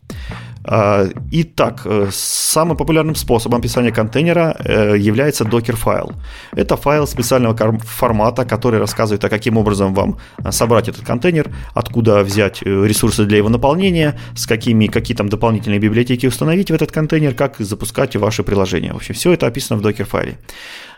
А, 0.63 1.09
итак, 1.33 1.83
э, 1.87 2.09
самым 2.13 2.77
популярным 2.77 3.15
способом 3.15 3.61
описания 3.61 3.93
контейнера 3.93 4.57
э, 4.59 4.97
является 4.99 5.45
докер-файл. 5.45 6.13
Это 6.53 6.77
файл 6.77 7.07
специального 7.07 7.57
формата, 7.79 8.45
который 8.45 8.79
рассказывает, 8.79 9.25
а 9.25 9.29
каким 9.31 9.57
образом 9.57 9.95
вам 9.95 10.19
э, 10.45 10.53
собрать 10.53 10.89
этот 10.89 11.07
контейнер, 11.07 11.51
откуда 11.75 12.23
взять 12.23 12.63
ресурсы 12.63 13.25
для 13.25 13.39
его 13.39 13.49
наполнения, 13.49 14.19
с 14.37 14.47
какими, 14.47 14.87
какие 14.87 15.17
там 15.17 15.29
дополнительные 15.29 15.81
библиотеки 15.81 16.27
установить 16.27 16.71
в 16.71 16.75
этот 16.75 16.93
контейнер, 16.93 17.35
как 17.35 17.57
запускать 17.59 18.17
ваши 18.17 18.43
приложения. 18.43 18.93
В 18.93 18.97
общем, 18.97 19.15
все 19.15 19.33
это 19.33 19.47
описано 19.47 19.79
в 19.79 19.83
докер-файле. 19.83 20.39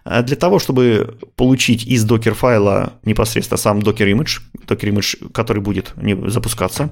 Для 0.05 0.37
того, 0.37 0.59
чтобы 0.59 1.17
получить 1.37 1.85
из 1.87 2.05
докер-файла 2.05 2.95
непосредственно 3.05 3.59
сам 3.59 3.81
докер-имидж, 3.81 4.41
докер-имидж, 4.67 5.15
который 5.33 5.63
будет 5.63 5.95
запускаться, 6.27 6.91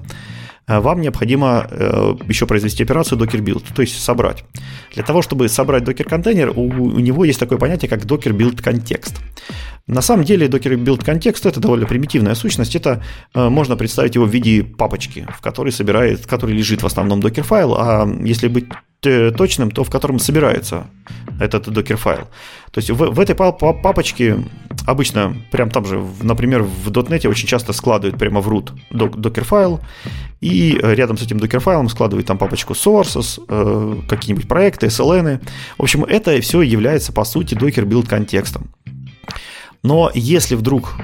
вам 0.67 1.01
необходимо 1.01 1.67
э, 1.69 2.15
еще 2.27 2.45
произвести 2.45 2.83
операцию 2.83 3.19
docker 3.19 3.39
build, 3.41 3.63
то 3.75 3.81
есть 3.81 4.01
собрать. 4.01 4.43
Для 4.93 5.03
того, 5.03 5.21
чтобы 5.21 5.49
собрать 5.49 5.83
docker 5.83 6.03
контейнер, 6.03 6.51
у 6.55 6.99
него 6.99 7.25
есть 7.25 7.39
такое 7.39 7.57
понятие, 7.57 7.89
как 7.89 8.03
docker 8.03 8.35
build 8.35 8.61
контекст. 8.61 9.19
На 9.87 10.01
самом 10.01 10.23
деле 10.23 10.47
docker 10.47 10.75
build 10.75 11.03
контекст 11.03 11.45
это 11.45 11.59
довольно 11.59 11.85
примитивная 11.85 12.35
сущность. 12.35 12.75
Это 12.75 13.03
э, 13.33 13.49
можно 13.49 13.75
представить 13.75 14.15
его 14.15 14.25
в 14.25 14.29
виде 14.29 14.63
папочки, 14.63 15.27
в 15.35 15.41
которой 15.41 15.71
собирает, 15.71 16.21
в 16.21 16.27
которой 16.27 16.51
лежит 16.53 16.83
в 16.83 16.85
основном 16.85 17.19
docker 17.19 17.43
файл, 17.43 17.75
а 17.75 18.07
если 18.23 18.47
быть 18.47 18.65
точным, 19.01 19.71
то 19.71 19.83
в 19.83 19.89
котором 19.89 20.19
собирается 20.19 20.85
этот 21.39 21.67
докер-файл. 21.67 22.27
То 22.71 22.77
есть 22.77 22.91
в, 22.91 22.97
в 22.97 23.19
этой 23.19 23.35
папочке 23.35 24.37
обычно, 24.85 25.35
прям 25.51 25.71
там 25.71 25.85
же, 25.85 26.03
например, 26.21 26.61
в 26.61 26.87
.NET 26.89 27.27
очень 27.27 27.47
часто 27.47 27.73
складывают 27.73 28.19
прямо 28.19 28.41
в 28.41 28.49
root 28.49 28.71
докер-файл, 28.91 29.79
и 30.39 30.79
рядом 30.83 31.17
с 31.17 31.23
этим 31.23 31.39
докер-файлом 31.39 31.89
складывают 31.89 32.27
там 32.27 32.37
папочку 32.37 32.73
sources, 32.73 33.41
э, 33.47 34.01
какие-нибудь 34.07 34.47
проекты, 34.47 34.87
SLN. 34.87 35.41
В 35.79 35.81
общем, 35.81 36.03
это 36.03 36.39
все 36.41 36.61
является, 36.61 37.11
по 37.11 37.23
сути, 37.23 37.55
Docker 37.55 37.83
build 37.83 38.07
контекстом. 38.07 38.69
Но 39.83 40.11
если 40.13 40.55
вдруг 40.55 40.95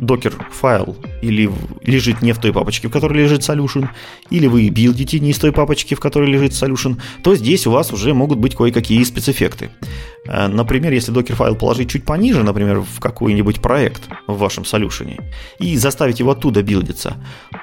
Dockerfile 0.00 0.96
или 1.22 1.50
лежит 1.82 2.22
не 2.22 2.32
в 2.32 2.38
той 2.38 2.52
папочке, 2.52 2.88
в 2.88 2.90
которой 2.90 3.22
лежит 3.22 3.42
solution, 3.42 3.88
или 4.30 4.46
вы 4.46 4.68
билдите 4.68 5.20
не 5.20 5.30
из 5.30 5.38
той 5.38 5.52
папочки, 5.52 5.94
в 5.94 6.00
которой 6.00 6.30
лежит 6.30 6.52
solution, 6.52 6.96
то 7.22 7.36
здесь 7.36 7.66
у 7.66 7.70
вас 7.70 7.92
уже 7.92 8.14
могут 8.14 8.38
быть 8.38 8.54
кое-какие 8.54 9.02
спецэффекты. 9.04 9.70
Э, 10.26 10.48
например, 10.48 10.92
если 10.92 11.12
Dockerfile 11.12 11.54
положить 11.54 11.90
чуть 11.90 12.04
пониже, 12.04 12.42
например, 12.42 12.80
в 12.80 13.00
какой-нибудь 13.00 13.60
проект 13.60 14.08
в 14.26 14.38
вашем 14.38 14.64
solution, 14.64 15.20
и 15.58 15.76
заставить 15.76 16.20
его 16.20 16.30
оттуда 16.30 16.62
билдиться, 16.62 17.16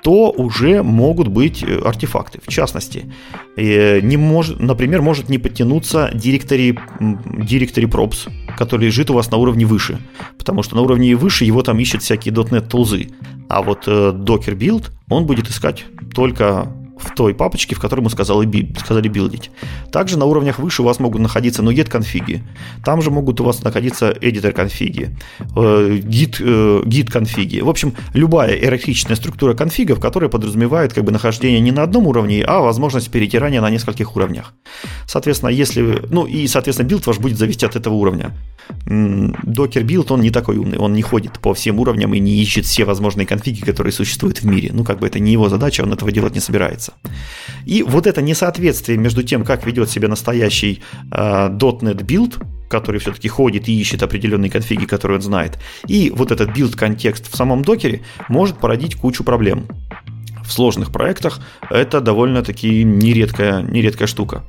то 0.03 0.31
уже 0.31 0.83
могут 0.83 1.27
быть 1.27 1.63
э, 1.63 1.79
артефакты. 1.79 2.39
В 2.45 2.51
частности, 2.51 3.11
э, 3.57 3.99
не 4.01 4.17
может, 4.17 4.59
например, 4.59 5.01
может 5.01 5.29
не 5.29 5.37
подтянуться 5.37 6.11
директори, 6.13 6.77
директори 6.99 7.87
props, 7.87 8.29
который 8.57 8.85
лежит 8.85 9.09
у 9.09 9.13
вас 9.13 9.31
на 9.31 9.37
уровне 9.37 9.65
выше, 9.65 9.99
потому 10.37 10.63
что 10.63 10.75
на 10.75 10.81
уровне 10.81 11.15
выше 11.15 11.45
его 11.45 11.61
там 11.61 11.79
ищут 11.79 12.03
всякие 12.03 12.33
.NET 12.33 12.67
тулзы, 12.67 13.09
а 13.47 13.61
вот 13.61 13.87
Docker 13.87 14.57
Build 14.57 14.91
он 15.09 15.25
будет 15.25 15.49
искать 15.49 15.85
только 16.13 16.67
в 16.99 17.13
той 17.15 17.33
папочке, 17.33 17.75
в 17.75 17.79
которой 17.79 18.01
мы 18.01 18.09
сказали, 18.09 18.73
сказали 18.79 19.07
билдить. 19.07 19.51
Также 19.91 20.17
на 20.17 20.25
уровнях 20.25 20.59
выше 20.59 20.81
у 20.81 20.85
вас 20.85 20.99
могут 20.99 21.21
находиться 21.21 21.61
NuGet 21.61 21.89
конфиги. 21.89 22.43
Там 22.83 23.01
же 23.01 23.11
могут 23.11 23.39
у 23.41 23.43
вас 23.43 23.63
находиться 23.63 24.11
editor 24.11 24.51
конфиги, 24.51 25.15
э, 25.39 25.99
git, 25.99 26.37
э, 26.39 26.81
git 26.85 27.11
конфиги. 27.11 27.59
В 27.59 27.69
общем, 27.69 27.93
любая 28.13 28.55
иерархичная 28.55 29.15
структура 29.15 29.53
конфигов, 29.53 29.99
которая 29.99 30.29
подразумевает 30.29 30.93
как 30.93 31.03
бы 31.03 31.11
нахождение 31.11 31.59
не 31.59 31.71
на 31.71 31.83
одном 31.83 32.07
уровне, 32.07 32.43
а 32.43 32.59
возможность 32.59 33.11
перетирания 33.11 33.61
на 33.61 33.69
нескольких 33.69 34.15
уровнях. 34.15 34.53
Соответственно, 35.07 35.49
если... 35.49 36.03
Ну 36.09 36.25
и, 36.25 36.47
соответственно, 36.47 36.87
build 36.87 37.07
ваш 37.07 37.17
будет 37.17 37.37
зависеть 37.37 37.63
от 37.63 37.75
этого 37.77 37.93
уровня. 37.93 38.35
Docker 38.85 39.83
build, 39.83 40.11
он 40.11 40.21
не 40.21 40.29
такой 40.29 40.57
умный, 40.57 40.77
он 40.77 40.93
не 40.93 41.01
ходит 41.01 41.39
по 41.39 41.53
всем 41.53 41.79
уровням 41.79 42.13
и 42.13 42.19
не 42.19 42.41
ищет 42.41 42.65
все 42.65 42.83
возможные 42.83 43.25
конфиги, 43.25 43.61
которые 43.61 43.93
существуют 43.93 44.39
в 44.39 44.45
мире. 44.45 44.71
Ну, 44.73 44.83
как 44.83 44.99
бы 44.99 45.07
это 45.07 45.19
не 45.19 45.31
его 45.31 45.47
задача, 45.47 45.83
он 45.83 45.93
этого 45.93 46.11
делать 46.11 46.35
не 46.35 46.41
собирается. 46.41 46.93
И 47.65 47.83
вот 47.83 48.05
это 48.05 48.21
несоответствие 48.21 48.97
между 48.97 49.23
тем, 49.23 49.45
как 49.45 49.65
ведет 49.65 49.89
себя 49.89 50.09
настоящий 50.09 50.81
э, 51.11 51.49
.NET 51.49 52.03
build, 52.03 52.37
который 52.69 52.99
все-таки 52.99 53.29
ходит 53.29 53.69
и 53.69 53.79
ищет 53.79 54.03
определенные 54.03 54.51
конфиги, 54.51 54.85
которые 54.85 55.17
он 55.17 55.21
знает, 55.21 55.57
и 55.87 56.11
вот 56.13 56.31
этот 56.31 56.49
build 56.49 56.79
-контекст 56.79 57.31
в 57.31 57.35
самом 57.35 57.63
докере 57.63 58.01
может 58.27 58.57
породить 58.57 58.95
кучу 58.95 59.23
проблем. 59.23 59.67
В 60.43 60.51
сложных 60.51 60.91
проектах 60.91 61.39
это 61.69 62.01
довольно-таки 62.01 62.83
нередкая, 62.83 63.61
нередкая 63.61 64.07
штука. 64.07 64.43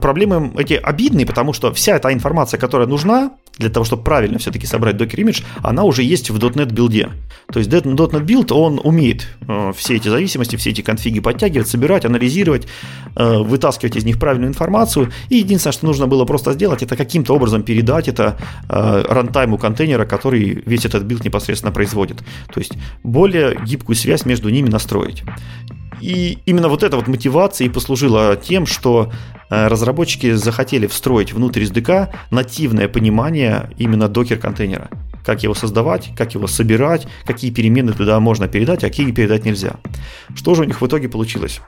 Проблемы 0.00 0.52
эти 0.58 0.74
обидные, 0.74 1.26
потому 1.26 1.52
что 1.52 1.72
вся 1.72 1.96
эта 1.96 2.12
информация, 2.12 2.58
которая 2.58 2.88
нужна 2.88 3.32
для 3.58 3.70
того, 3.70 3.84
чтобы 3.84 4.04
правильно 4.04 4.38
все-таки 4.38 4.66
собрать 4.66 4.96
Docker 4.96 5.16
Image, 5.16 5.44
она 5.62 5.84
уже 5.84 6.02
есть 6.02 6.30
в 6.30 6.38
.NET 6.38 6.72
билде. 6.72 7.10
То 7.52 7.58
есть 7.58 7.70
.NET 7.70 8.24
Build, 8.24 8.52
он 8.52 8.80
умеет 8.82 9.26
э, 9.46 9.72
все 9.76 9.96
эти 9.96 10.08
зависимости, 10.08 10.56
все 10.56 10.70
эти 10.70 10.82
конфиги 10.82 11.20
подтягивать, 11.20 11.68
собирать, 11.68 12.04
анализировать, 12.04 12.68
э, 13.16 13.38
вытаскивать 13.38 13.96
из 13.96 14.04
них 14.04 14.18
правильную 14.18 14.50
информацию. 14.50 15.10
И 15.28 15.36
единственное, 15.36 15.72
что 15.72 15.86
нужно 15.86 16.06
было 16.06 16.24
просто 16.24 16.52
сделать, 16.52 16.82
это 16.82 16.96
каким-то 16.96 17.34
образом 17.34 17.62
передать 17.62 18.08
это 18.08 18.36
э, 18.68 19.04
рантайму 19.08 19.58
контейнера, 19.58 20.06
который 20.06 20.62
весь 20.64 20.84
этот 20.84 21.02
build 21.02 21.24
непосредственно 21.24 21.72
производит. 21.72 22.18
То 22.52 22.60
есть 22.60 22.74
более 23.02 23.58
гибкую 23.64 23.96
связь 23.96 24.24
между 24.24 24.50
ними 24.50 24.68
настроить. 24.68 25.24
И 26.00 26.38
именно 26.46 26.68
вот 26.68 26.82
эта 26.82 26.96
вот 26.96 27.08
мотивация 27.08 27.66
и 27.66 27.70
послужила 27.70 28.36
тем, 28.36 28.66
что 28.66 29.12
э, 29.50 29.66
разработчики 29.68 30.32
захотели 30.32 30.86
встроить 30.86 31.32
внутрь 31.32 31.64
SDK 31.64 32.08
нативное 32.30 32.88
понимание 32.88 33.70
именно 33.78 34.08
докер-контейнера. 34.08 34.88
Как 35.24 35.42
его 35.42 35.54
создавать, 35.54 36.10
как 36.16 36.34
его 36.34 36.46
собирать, 36.46 37.06
какие 37.24 37.50
перемены 37.50 37.92
туда 37.92 38.18
можно 38.20 38.48
передать, 38.48 38.84
а 38.84 38.88
какие 38.88 39.10
передать 39.12 39.44
нельзя. 39.44 39.76
Что 40.34 40.54
же 40.54 40.62
у 40.62 40.64
них 40.64 40.80
в 40.80 40.86
итоге 40.86 41.08
получилось? 41.08 41.60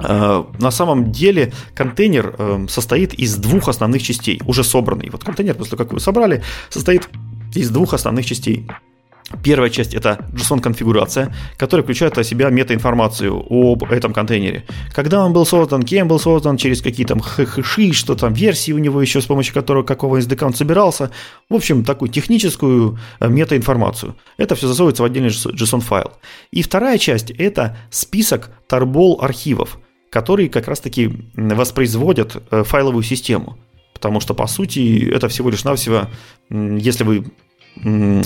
Э, 0.00 0.44
на 0.58 0.70
самом 0.70 1.12
деле 1.12 1.52
контейнер 1.74 2.34
э, 2.38 2.66
состоит 2.68 3.14
из 3.14 3.36
двух 3.36 3.68
основных 3.68 4.02
частей, 4.02 4.40
уже 4.46 4.64
собранный. 4.64 5.10
Вот 5.10 5.24
контейнер, 5.24 5.54
после 5.54 5.78
как 5.78 5.92
вы 5.92 6.00
собрали, 6.00 6.42
состоит 6.68 7.08
из 7.54 7.70
двух 7.70 7.94
основных 7.94 8.26
частей. 8.26 8.66
Первая 9.42 9.68
часть 9.68 9.94
это 9.94 10.26
JSON-конфигурация, 10.32 11.34
которая 11.58 11.84
включает 11.84 12.16
в 12.16 12.24
себя 12.24 12.48
метаинформацию 12.48 13.44
об 13.50 13.84
этом 13.84 14.14
контейнере. 14.14 14.64
Когда 14.94 15.22
он 15.24 15.34
был 15.34 15.44
создан, 15.44 15.82
кем 15.82 16.08
был 16.08 16.18
создан, 16.18 16.56
через 16.56 16.80
какие 16.80 17.04
там 17.04 17.20
хэши, 17.20 17.92
что 17.92 18.14
там, 18.14 18.32
версии 18.32 18.72
у 18.72 18.78
него 18.78 19.02
еще, 19.02 19.20
с 19.20 19.26
помощью 19.26 19.52
которого, 19.52 19.82
какого 19.82 20.18
SDK 20.18 20.46
он 20.46 20.54
собирался. 20.54 21.10
В 21.50 21.54
общем, 21.54 21.84
такую 21.84 22.10
техническую 22.10 22.98
э, 23.20 23.28
метаинформацию. 23.28 24.16
Это 24.38 24.54
все 24.54 24.66
засовывается 24.66 25.02
в 25.02 25.06
отдельный 25.06 25.28
JSON-файл. 25.28 26.12
И 26.50 26.62
вторая 26.62 26.96
часть 26.96 27.30
это 27.30 27.76
список 27.90 28.50
торбол 28.66 29.18
архивов, 29.20 29.78
которые 30.10 30.48
как 30.48 30.68
раз-таки 30.68 31.10
воспроизводят 31.34 32.42
э, 32.50 32.64
файловую 32.64 33.02
систему. 33.02 33.58
Потому 33.92 34.20
что, 34.20 34.32
по 34.32 34.46
сути, 34.46 35.10
это 35.12 35.28
всего 35.28 35.50
лишь 35.50 35.64
навсего, 35.64 36.08
если 36.50 37.04
вы 37.04 37.24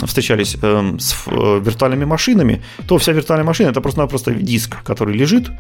встречались 0.07 0.57
эм, 0.63 0.99
с 0.99 1.15
э, 1.27 1.61
виртуальными 1.63 2.05
машинами, 2.05 2.63
то 2.87 2.97
вся 2.99 3.13
виртуальная 3.13 3.45
машина 3.47 3.69
это 3.69 3.81
просто-напросто 3.81 4.33
диск, 4.33 4.83
который 4.83 5.15
лежит 5.15 5.51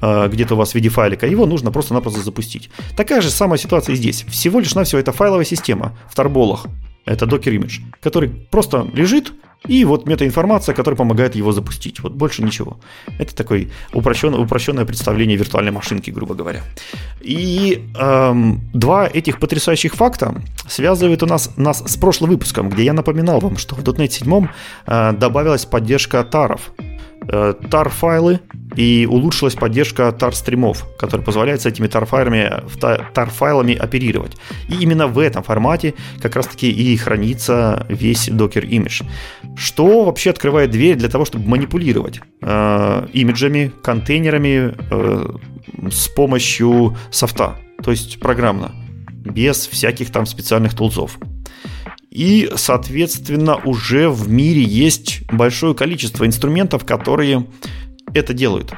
э, 0.00 0.28
где-то 0.28 0.54
у 0.54 0.56
вас 0.56 0.72
в 0.72 0.74
виде 0.74 0.88
файлика, 0.88 1.26
его 1.26 1.46
нужно 1.46 1.70
просто-напросто 1.70 2.22
запустить. 2.22 2.70
Такая 2.96 3.20
же 3.20 3.30
самая 3.30 3.58
ситуация 3.58 3.94
и 3.94 3.96
здесь. 3.96 4.24
Всего 4.28 4.60
лишь 4.60 4.74
навсего 4.74 5.00
это 5.00 5.12
файловая 5.12 5.44
система 5.44 5.96
в 6.08 6.14
торболах, 6.14 6.66
это 7.04 7.26
Docker 7.26 7.56
Image, 7.56 7.80
который 8.00 8.28
просто 8.28 8.86
лежит, 8.94 9.32
и 9.68 9.84
вот 9.84 10.06
метаинформация, 10.06 10.74
которая 10.74 10.96
помогает 10.96 11.36
его 11.36 11.52
запустить. 11.52 12.00
Вот 12.00 12.12
больше 12.12 12.42
ничего. 12.42 12.80
Это 13.18 13.34
такое 13.34 13.68
упрощенное, 13.92 14.40
упрощенное 14.40 14.84
представление 14.84 15.36
виртуальной 15.36 15.70
машинки, 15.70 16.10
грубо 16.10 16.34
говоря. 16.34 16.62
И 17.20 17.88
эм, 17.96 18.60
два 18.72 19.06
этих 19.06 19.38
потрясающих 19.38 19.94
факта 19.94 20.42
связывают 20.66 21.22
у 21.22 21.26
нас, 21.26 21.56
нас 21.56 21.84
с 21.86 21.96
прошлым 21.96 22.30
выпуском, 22.30 22.70
где 22.70 22.84
я 22.84 22.92
напоминал 22.92 23.38
вам, 23.38 23.56
что 23.56 23.76
в 23.76 23.84
.NET 23.84 24.10
7 24.10 24.48
э, 24.86 25.12
добавилась 25.12 25.64
поддержка 25.64 26.24
таров. 26.24 26.72
Э, 27.28 27.54
tar-файлы 27.70 28.40
и 28.74 29.06
улучшилась 29.08 29.54
поддержка 29.54 30.10
tar-стримов, 30.12 30.86
которая 30.98 31.24
позволяет 31.24 31.60
с 31.62 31.66
этими 31.66 31.86
tar-файлами, 31.86 32.62
tar-файлами 33.14 33.74
оперировать. 33.74 34.36
И 34.68 34.74
именно 34.82 35.06
в 35.06 35.18
этом 35.18 35.42
формате 35.42 35.94
как 36.20 36.34
раз-таки 36.36 36.70
и 36.70 36.96
хранится 36.96 37.86
весь 37.88 38.28
Docker 38.28 38.68
Image. 38.68 39.04
Что 39.56 40.04
вообще 40.04 40.30
открывает 40.30 40.70
дверь 40.70 40.96
для 40.96 41.08
того, 41.08 41.24
чтобы 41.24 41.48
манипулировать 41.48 42.20
э, 42.40 43.06
имиджами, 43.12 43.72
контейнерами 43.82 44.74
э, 44.90 45.88
с 45.90 46.08
помощью 46.08 46.96
софта, 47.10 47.56
то 47.84 47.90
есть 47.92 48.18
программно, 48.18 48.72
без 49.10 49.66
всяких 49.66 50.10
там 50.10 50.26
специальных 50.26 50.74
тулзов. 50.74 51.18
И, 52.12 52.50
соответственно, 52.56 53.56
уже 53.56 54.10
в 54.10 54.28
мире 54.28 54.62
есть 54.62 55.22
большое 55.32 55.74
количество 55.74 56.26
инструментов, 56.26 56.84
которые 56.84 57.46
это 58.12 58.34
делают. 58.34 58.74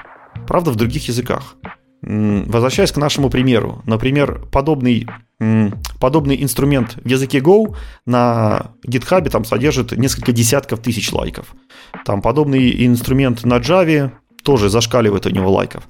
Правда, 0.46 0.70
в 0.70 0.76
других 0.76 1.08
языках. 1.08 1.56
Возвращаясь 2.00 2.92
к 2.92 2.96
нашему 2.96 3.30
примеру. 3.30 3.82
Например, 3.86 4.46
подобный, 4.52 5.08
подобный 5.98 6.40
инструмент 6.44 6.96
в 7.02 7.08
языке 7.08 7.38
Go 7.38 7.74
на 8.06 8.70
GitHub 8.86 9.28
там 9.28 9.44
содержит 9.44 9.90
несколько 9.92 10.30
десятков 10.30 10.78
тысяч 10.80 11.12
лайков. 11.12 11.56
Там 12.04 12.22
подобный 12.22 12.86
инструмент 12.86 13.44
на 13.44 13.58
Java 13.58 14.12
тоже 14.44 14.68
зашкаливает 14.68 15.26
у 15.26 15.30
него 15.30 15.50
лайков. 15.50 15.88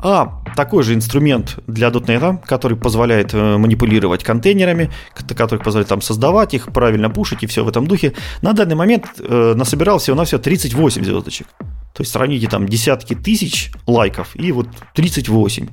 А 0.00 0.42
такой 0.56 0.82
же 0.82 0.94
инструмент 0.94 1.58
для 1.66 1.88
.NET, 1.88 2.44
который 2.46 2.76
позволяет 2.76 3.32
э, 3.34 3.56
манипулировать 3.56 4.24
контейнерами, 4.24 4.90
который 5.14 5.60
позволяет 5.60 5.88
там 5.88 6.02
создавать 6.02 6.54
их, 6.54 6.72
правильно 6.72 7.08
пушить 7.08 7.42
и 7.42 7.46
все 7.46 7.64
в 7.64 7.68
этом 7.68 7.86
духе, 7.86 8.12
на 8.42 8.52
данный 8.52 8.74
момент 8.74 9.06
э, 9.18 9.54
насобирал 9.56 9.98
всего-навсего 9.98 10.40
38 10.40 11.04
звездочек. 11.04 11.46
То 11.94 12.00
есть 12.00 12.12
сравните 12.12 12.48
там 12.48 12.66
десятки 12.68 13.14
тысяч 13.14 13.70
лайков 13.86 14.34
и 14.34 14.50
вот 14.52 14.68
38. 14.94 15.68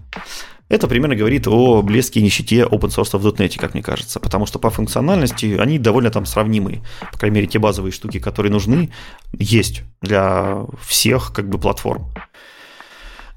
Это 0.69 0.88
примерно 0.88 1.15
говорит 1.15 1.48
о 1.48 1.81
блеске 1.81 2.19
и 2.19 2.23
нищете 2.23 2.61
open 2.61 2.90
source 2.90 3.18
в 3.18 3.26
.NET, 3.26 3.57
как 3.57 3.73
мне 3.73 3.81
кажется, 3.81 4.19
потому 4.19 4.45
что 4.45 4.60
по 4.60 4.69
функциональности 4.69 5.57
они 5.60 5.80
довольно 5.80 6.11
там 6.11 6.27
сравнимые. 6.27 6.84
По 7.11 7.18
крайней 7.18 7.36
мере, 7.38 7.48
те 7.48 7.57
базовые 7.57 7.91
штуки, 7.91 8.19
которые 8.19 8.52
нужны, 8.52 8.91
есть 9.34 9.81
для 10.02 10.65
всех 10.86 11.34
как 11.34 11.49
бы 11.49 11.57
платформ. 11.57 12.06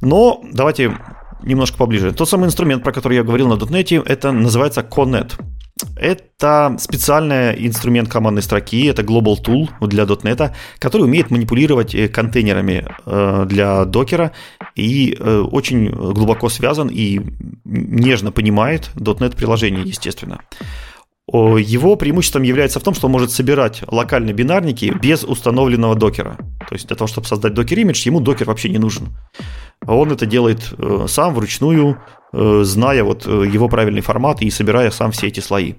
Но 0.03 0.43
давайте 0.53 0.99
немножко 1.43 1.79
поближе. 1.79 2.13
Тот 2.13 2.29
самый 2.29 2.47
инструмент, 2.47 2.83
про 2.83 2.93
который 2.93 3.17
я 3.17 3.23
говорил 3.23 3.49
на 3.49 3.55
.NET, 3.55 4.03
это 4.05 4.33
называется 4.33 4.83
Connet. 4.83 5.33
Это 5.97 6.77
специальный 6.79 7.67
инструмент 7.67 8.09
командной 8.09 8.43
строки, 8.43 8.87
это 8.87 9.03
Global 9.03 9.37
Tool 9.43 9.69
для 9.81 10.05
.NET, 10.05 10.53
который 10.79 11.03
умеет 11.03 11.31
манипулировать 11.31 11.95
э, 11.95 12.09
контейнерами 12.09 12.87
э, 13.07 13.47
для 13.49 13.85
докера 13.85 14.33
и 14.77 15.17
э, 15.19 15.41
очень 15.41 15.91
глубоко 15.91 16.49
связан 16.49 16.89
и 16.89 17.21
нежно 17.65 18.33
понимает 18.33 18.91
.NET 18.95 19.37
приложение, 19.37 19.85
естественно. 19.85 20.41
Его 21.29 21.97
преимуществом 21.97 22.43
является 22.43 22.79
в 22.79 22.83
том, 22.83 22.95
что 22.95 23.07
он 23.07 23.13
может 23.13 23.31
собирать 23.31 23.83
локальные 23.87 24.35
бинарники 24.35 24.93
без 25.01 25.25
установленного 25.25 25.95
докера. 25.95 26.37
То 26.69 26.75
есть 26.75 26.89
для 26.89 26.97
того, 26.97 27.09
чтобы 27.09 27.27
создать 27.27 27.55
докер-имидж, 27.55 28.05
ему 28.07 28.21
докер 28.21 28.47
вообще 28.47 28.69
не 28.69 28.79
нужен. 28.79 29.09
Он 29.87 30.13
это 30.13 30.27
делает 30.27 30.73
э, 30.79 31.07
сам 31.09 31.35
вручную, 31.35 31.99
э, 32.33 32.61
зная 32.65 33.05
вот 33.05 33.27
э, 33.27 33.47
его 33.53 33.69
правильный 33.69 34.01
формат 34.01 34.43
и 34.43 34.51
собирая 34.51 34.91
сам 34.91 35.13
все 35.13 35.29
эти 35.29 35.41
слои. 35.41 35.75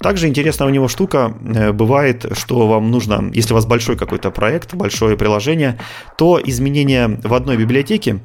Также 0.00 0.28
интересная 0.28 0.68
у 0.68 0.70
него 0.70 0.88
штука 0.88 1.34
бывает, 1.72 2.26
что 2.32 2.68
вам 2.68 2.90
нужно, 2.90 3.30
если 3.32 3.52
у 3.52 3.56
вас 3.56 3.66
большой 3.66 3.96
какой-то 3.96 4.30
проект, 4.30 4.74
большое 4.74 5.16
приложение, 5.16 5.78
то 6.16 6.40
изменения 6.42 7.08
в 7.22 7.34
одной 7.34 7.56
библиотеке 7.56 8.20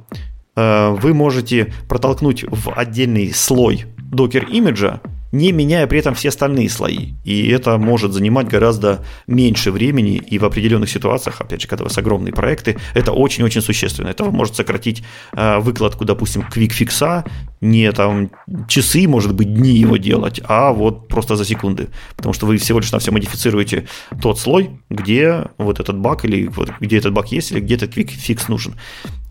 вы 0.55 1.13
можете 1.15 1.73
протолкнуть 1.89 2.43
в 2.43 2.71
отдельный 2.75 3.33
слой 3.33 3.85
докер-имиджа, 3.97 5.01
не 5.33 5.51
меняя 5.51 5.87
при 5.87 5.99
этом 5.99 6.13
все 6.13 6.29
остальные 6.29 6.69
слои. 6.69 7.15
И 7.23 7.49
это 7.49 7.79
может 7.79 8.13
занимать 8.13 8.47
гораздо 8.47 9.03
меньше 9.25 9.71
времени, 9.71 10.17
и 10.17 10.37
в 10.37 10.45
определенных 10.45 10.89
ситуациях, 10.89 11.41
опять 11.41 11.61
же, 11.61 11.67
когда 11.67 11.83
у 11.83 11.87
вас 11.87 11.97
огромные 11.97 12.31
проекты, 12.31 12.77
это 12.93 13.11
очень-очень 13.11 13.61
существенно. 13.61 14.09
Это 14.09 14.25
может 14.25 14.55
сократить 14.55 15.03
э, 15.35 15.57
выкладку, 15.57 16.05
допустим, 16.05 16.43
квикфикса, 16.43 17.25
не 17.61 17.91
там 17.91 18.29
часы, 18.67 19.07
может 19.07 19.33
быть, 19.33 19.51
дни 19.51 19.71
его 19.71 19.97
делать, 19.97 20.39
а 20.43 20.71
вот 20.71 21.07
просто 21.07 21.35
за 21.35 21.45
секунды. 21.45 21.87
Потому 22.15 22.33
что 22.33 22.45
вы 22.45 22.57
всего 22.57 22.79
лишь 22.79 22.91
на 22.91 22.99
все 22.99 23.11
модифицируете 23.11 23.87
тот 24.21 24.37
слой, 24.37 24.69
где 24.91 25.45
вот 25.57 25.79
этот 25.79 25.97
баг, 25.97 26.25
или 26.25 26.45
вот 26.45 26.69
где 26.79 26.97
этот 26.97 27.11
баг 27.13 27.31
есть, 27.31 27.51
или 27.51 27.59
где 27.59 27.75
этот 27.75 27.91
квикфикс 27.91 28.49
нужен. 28.49 28.75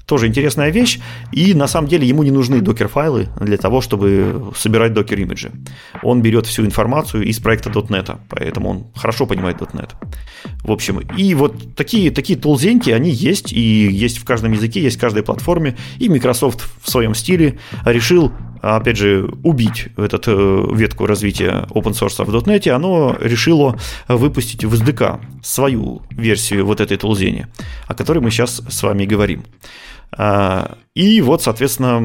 Тоже 0.06 0.26
интересная 0.26 0.70
вещь. 0.70 1.00
И 1.32 1.54
на 1.54 1.68
самом 1.68 1.88
деле 1.88 2.06
ему 2.06 2.22
не 2.22 2.30
нужны 2.30 2.60
докер-файлы 2.60 3.28
для 3.40 3.56
того, 3.56 3.80
чтобы 3.80 4.52
собирать 4.56 4.92
докер-имиджи. 4.92 5.52
Он 6.02 6.22
берет 6.22 6.46
всю 6.46 6.64
информацию 6.64 7.24
из 7.24 7.38
проекта 7.38 7.70
.NET, 7.70 8.18
поэтому 8.28 8.68
он 8.68 8.86
хорошо 8.94 9.26
понимает 9.26 9.58
.NET. 9.58 9.90
В 10.62 10.72
общем, 10.72 11.00
и 11.00 11.34
вот 11.34 11.74
такие, 11.76 12.10
такие 12.10 12.38
тулзеньки, 12.38 12.90
они 12.90 13.10
есть, 13.10 13.52
и 13.52 13.60
есть 13.60 14.18
в 14.18 14.24
каждом 14.24 14.52
языке, 14.52 14.82
есть 14.82 14.96
в 14.96 15.00
каждой 15.00 15.22
платформе. 15.22 15.76
И 15.98 16.08
Microsoft 16.08 16.68
в 16.82 16.90
своем 16.90 17.14
стиле 17.14 17.58
решил 17.84 18.32
опять 18.62 18.96
же, 18.96 19.28
убить 19.42 19.88
эту 19.96 20.70
э, 20.72 20.76
ветку 20.76 21.06
развития 21.06 21.66
open 21.70 21.92
source 21.92 22.24
в 22.24 22.46
.NET, 22.46 22.70
оно 22.70 23.16
решило 23.20 23.78
выпустить 24.08 24.64
в 24.64 24.72
SDK 24.74 25.20
свою 25.42 26.02
версию 26.10 26.64
вот 26.64 26.80
этой 26.80 26.96
тулзени, 26.96 27.48
о 27.88 27.94
которой 27.94 28.20
мы 28.20 28.30
сейчас 28.30 28.62
с 28.68 28.82
вами 28.82 29.04
говорим. 29.04 29.44
А, 30.12 30.76
и 30.94 31.20
вот, 31.20 31.42
соответственно, 31.42 32.00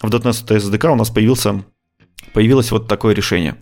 в 0.00 0.08
.NET 0.08 0.46
SDK 0.46 0.92
у 0.92 0.94
нас 0.94 1.10
появился 1.10 1.64
появилось 2.32 2.70
вот 2.70 2.88
такое 2.88 3.14
решение, 3.14 3.56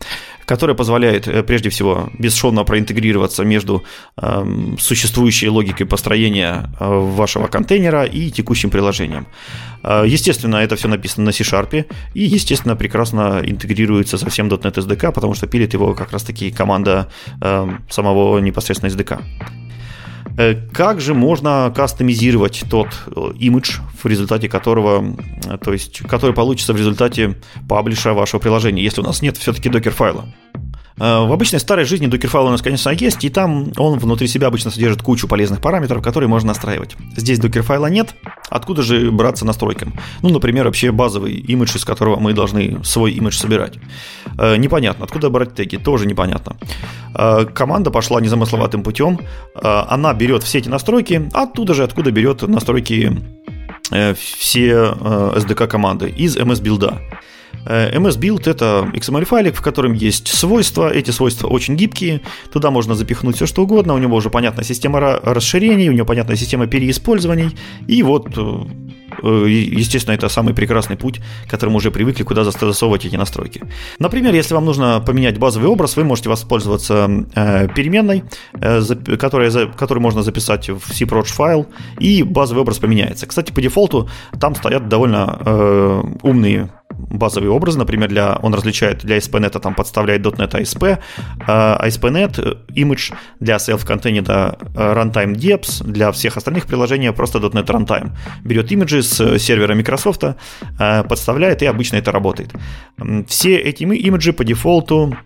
которое 0.47 0.75
позволяет, 0.75 1.29
э, 1.29 1.43
прежде 1.43 1.69
всего, 1.69 2.09
бесшовно 2.19 2.65
проинтегрироваться 2.65 3.45
между 3.45 3.83
э, 4.17 4.77
существующей 4.79 5.49
логикой 5.49 5.87
построения 5.87 6.71
э, 6.81 6.89
вашего 7.17 7.49
контейнера 7.49 8.05
и 8.05 8.31
текущим 8.31 8.71
приложением. 8.71 9.27
Э, 9.83 10.05
естественно, 10.07 10.57
это 10.57 10.77
все 10.77 10.89
написано 10.89 11.27
на 11.27 11.33
C-Sharp 11.33 11.85
и, 12.15 12.23
естественно, 12.23 12.77
прекрасно 12.77 13.43
интегрируется 13.45 14.19
со 14.19 14.31
всем 14.31 14.49
.NET 14.49 14.75
SDK, 14.75 15.13
потому 15.13 15.35
что 15.35 15.47
пилит 15.47 15.75
его 15.75 15.95
как 15.95 16.13
раз-таки 16.13 16.51
команда 16.51 17.09
э, 17.43 17.69
самого 17.91 18.39
непосредственно 18.39 18.91
SDK. 18.91 19.21
Э, 20.39 20.55
как 20.73 21.01
же 21.01 21.15
можно 21.15 21.73
кастомизировать 21.75 22.65
тот 22.71 22.89
э, 23.07 23.33
имидж, 23.39 23.79
в 24.03 24.07
результате 24.07 24.49
которого, 24.49 25.17
то 25.65 25.73
есть, 25.73 26.01
который 26.07 26.35
получится 26.35 26.73
в 26.73 26.77
результате 26.77 27.37
паблиша 27.69 28.13
вашего 28.13 28.41
приложения, 28.41 28.83
если 28.83 29.01
у 29.01 29.05
нас 29.05 29.23
нет 29.23 29.37
все-таки 29.37 29.69
докер-файла? 29.69 30.27
Э, 30.99 31.27
в 31.27 31.33
обычной 31.33 31.61
старой 31.61 31.85
жизни 31.85 32.07
докер-файл 32.07 32.47
у 32.47 32.51
нас, 32.51 32.63
конечно, 32.63 32.91
есть, 32.91 33.25
и 33.25 33.29
там 33.29 33.73
он 33.77 33.99
внутри 33.99 34.29
себя 34.29 34.47
обычно 34.47 34.71
содержит 34.71 35.03
кучу 35.03 35.29
полезных 35.29 35.61
параметров, 35.61 36.03
которые 36.03 36.29
можно 36.29 36.49
настраивать. 36.49 36.97
Здесь 37.17 37.39
докер-файла 37.39 37.87
нет, 37.87 38.15
откуда 38.49 38.83
же 38.83 39.11
браться 39.11 39.45
настройкам? 39.45 39.95
Ну, 40.23 40.31
например, 40.31 40.65
вообще 40.65 40.93
базовый 40.93 41.35
имидж, 41.35 41.77
из 41.77 41.85
которого 41.85 42.19
мы 42.19 42.33
должны 42.33 42.83
свой 42.85 43.13
имидж 43.13 43.37
собирать. 43.37 43.75
Э, 44.39 44.57
непонятно, 44.57 45.05
откуда 45.05 45.29
брать 45.29 45.55
теги, 45.55 45.77
тоже 45.77 46.07
непонятно. 46.07 46.57
Э, 47.15 47.45
команда 47.45 47.91
пошла 47.91 48.21
незамысловатым 48.21 48.83
путем, 48.83 49.21
она 49.55 50.13
берет 50.15 50.43
все 50.43 50.59
эти 50.59 50.69
настройки, 50.69 51.29
оттуда 51.33 51.75
же, 51.75 51.85
откуда 51.85 52.11
берет 52.11 52.43
настройки 52.43 53.17
все 54.15 54.73
SDK 54.93 55.67
команды 55.69 56.09
из 56.09 56.37
MS 56.37 56.61
билда. 57.67 57.91
MS 57.97 58.19
Build 58.19 58.51
это 58.51 58.89
XML-файлик, 58.93 59.55
в 59.55 59.63
котором 59.63 59.93
есть 59.93 60.29
свойства. 60.29 60.93
Эти 60.93 61.11
свойства 61.11 61.49
очень 61.49 61.77
гибкие. 61.77 62.21
Туда 62.53 62.71
можно 62.71 62.95
запихнуть 62.95 63.37
все, 63.37 63.47
что 63.47 63.63
угодно. 63.63 63.95
У 63.95 63.99
него 63.99 64.17
уже 64.17 64.31
понятная 64.31 64.65
система 64.65 65.21
расширений, 65.23 65.89
у 65.89 65.93
него 65.93 66.07
понятная 66.07 66.37
система 66.37 66.67
переиспользований. 66.67 67.57
И 67.89 68.03
вот 68.03 68.29
э, 68.37 68.61
э, 69.23 69.47
естественно, 69.49 70.15
это 70.15 70.29
самый 70.29 70.55
прекрасный 70.55 70.97
путь, 70.97 71.21
к 71.47 71.51
которому 71.51 71.79
уже 71.79 71.91
привыкли, 71.91 72.23
куда 72.23 72.45
засовывать 72.45 73.05
эти 73.05 73.17
настройки. 73.17 73.63
Например, 73.99 74.35
если 74.35 74.55
вам 74.55 74.65
нужно 74.65 75.01
поменять 75.01 75.39
базовый 75.39 75.69
образ, 75.69 75.97
вы 75.97 76.05
можете 76.05 76.29
воспользоваться 76.29 77.09
э, 77.35 77.69
переменной, 77.75 78.25
которая, 79.19 79.51
которую 79.69 80.03
можно 80.03 80.23
записать 80.23 80.69
в 80.69 80.91
cproach 80.91 81.33
файл, 81.33 81.67
и 81.99 82.23
базовый 82.23 82.63
образ 82.63 82.79
поменяется. 82.79 83.27
Кстати, 83.27 83.53
по 83.53 83.61
дефолту 83.61 84.09
там 84.41 84.55
стоят 84.55 84.89
довольно 84.89 86.07
умные 86.23 86.71
базовый 87.11 87.51
образ, 87.51 87.77
например, 87.77 88.09
для, 88.09 88.37
он 88.43 88.55
различает 88.55 88.99
для 88.99 89.17
ASP.NET, 89.17 89.59
там 89.61 89.75
подставляет 89.75 90.23
.NET 90.23 90.53
ASP, 90.53 90.99
ASP.NET 91.47 92.59
image 92.75 93.15
для 93.41 93.57
self-contained 93.57 94.27
runtime 94.75 95.35
deps, 95.35 95.85
для 95.85 96.11
всех 96.13 96.37
остальных 96.37 96.67
приложений 96.67 97.13
просто 97.13 97.39
.NET 97.39 97.67
runtime. 97.67 98.11
Берет 98.45 98.73
имиджи 98.73 99.03
с 99.03 99.39
сервера 99.39 99.75
Microsoft, 99.75 100.25
э, 100.79 101.05
подставляет, 101.05 101.63
и 101.63 101.67
обычно 101.67 101.97
это 101.97 102.13
работает. 102.13 102.53
Все 103.29 103.57
эти 103.57 103.85
имиджи 103.85 104.33
по 104.33 104.45
дефолту 104.45 105.17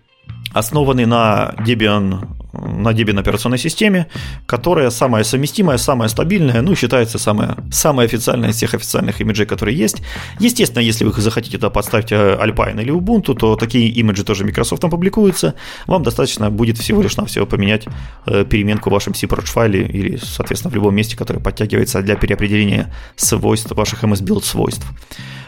основаны 0.53 1.05
на 1.05 1.53
Debian 1.59 2.40
на 2.53 2.89
Debian 2.89 3.19
операционной 3.19 3.57
системе, 3.57 4.07
которая 4.45 4.89
самая 4.89 5.23
совместимая, 5.23 5.77
самая 5.77 6.09
стабильная, 6.09 6.61
ну, 6.61 6.75
считается 6.75 7.17
самая, 7.17 7.57
самая 7.71 8.07
официальная 8.07 8.49
из 8.49 8.55
всех 8.55 8.73
официальных 8.73 9.21
имиджей, 9.21 9.45
которые 9.45 9.77
есть. 9.77 10.01
Естественно, 10.39 10.81
если 10.81 11.05
вы 11.05 11.21
захотите 11.21 11.57
туда 11.57 11.69
подставить 11.69 12.11
Alpine 12.11 12.81
или 12.81 12.93
Ubuntu, 12.93 13.35
то 13.35 13.55
такие 13.55 13.89
имиджи 13.89 14.23
тоже 14.23 14.43
Microsoft 14.43 14.81
публикуются. 14.81 15.55
Вам 15.87 16.03
достаточно 16.03 16.49
будет 16.49 16.77
всего 16.77 17.01
лишь 17.01 17.17
навсего 17.17 17.45
поменять 17.45 17.87
э, 18.25 18.45
переменку 18.45 18.89
в 18.89 18.93
вашем 18.93 19.13
cProc 19.13 19.45
файле 19.45 19.85
или, 19.85 20.17
соответственно, 20.17 20.71
в 20.71 20.75
любом 20.75 20.95
месте, 20.95 21.15
которое 21.15 21.39
подтягивается 21.39 22.01
для 22.01 22.15
переопределения 22.15 22.93
свойств 23.15 23.71
ваших 23.71 24.03
MS-build 24.03 24.43
свойств. 24.43 24.85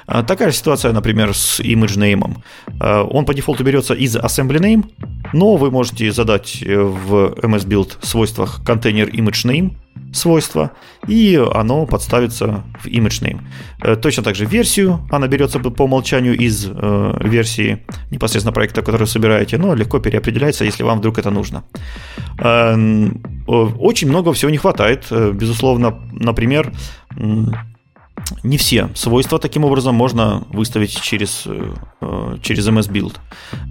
А, 0.05 0.23
такая 0.23 0.51
же 0.51 0.57
ситуация, 0.57 0.91
например, 0.91 1.33
с 1.33 1.59
image 1.59 1.97
name. 1.97 2.37
А, 2.79 3.03
он 3.03 3.25
по 3.25 3.33
дефолту 3.33 3.63
берется 3.63 3.93
из 3.93 4.15
assembly 4.15 4.59
name, 4.59 4.85
но 5.33 5.55
вы 5.55 5.71
можете 5.71 6.11
задать 6.11 6.61
э, 6.61 6.92
в 6.93 7.33
MS 7.41 7.67
Build 7.67 7.97
свойствах 8.01 8.61
контейнер 8.65 9.09
image 9.09 9.45
name 9.45 9.73
свойство, 10.13 10.71
и 11.07 11.41
оно 11.53 11.85
подставится 11.85 12.63
в 12.81 12.87
image 12.87 13.21
name. 13.21 13.41
Э, 13.81 13.95
точно 13.95 14.23
так 14.23 14.35
же 14.35 14.45
версию, 14.45 14.99
она 15.11 15.27
берется 15.27 15.59
по 15.59 15.83
умолчанию 15.83 16.37
из 16.37 16.67
э, 16.67 17.13
версии 17.21 17.79
непосредственно 18.11 18.53
проекта, 18.53 18.81
который 18.81 19.07
собираете, 19.07 19.57
но 19.57 19.75
легко 19.75 19.99
переопределяется, 19.99 20.65
если 20.65 20.83
вам 20.83 20.99
вдруг 20.99 21.17
это 21.17 21.31
нужно. 21.31 21.63
Очень 23.47 24.09
много 24.09 24.33
всего 24.33 24.51
не 24.51 24.57
хватает, 24.57 25.07
безусловно, 25.11 25.99
например, 26.11 26.71
не 28.43 28.57
все 28.57 28.89
свойства 28.95 29.39
таким 29.39 29.65
образом 29.65 29.95
можно 29.95 30.43
выставить 30.49 30.99
через, 31.01 31.43
э, 31.45 32.37
через 32.41 32.67
MS 32.67 32.91
Build. 32.91 33.15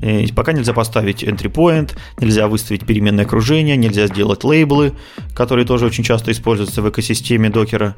И 0.02 0.32
пока 0.32 0.52
нельзя 0.52 0.72
поставить 0.72 1.22
entry 1.22 1.52
point, 1.52 1.96
нельзя 2.18 2.48
выставить 2.48 2.86
переменное 2.86 3.24
окружение, 3.24 3.76
нельзя 3.76 4.06
сделать 4.06 4.44
лейблы, 4.44 4.92
которые 5.34 5.66
тоже 5.66 5.86
очень 5.86 6.04
часто 6.04 6.32
используются 6.32 6.82
в 6.82 6.88
экосистеме 6.88 7.50
докера. 7.50 7.96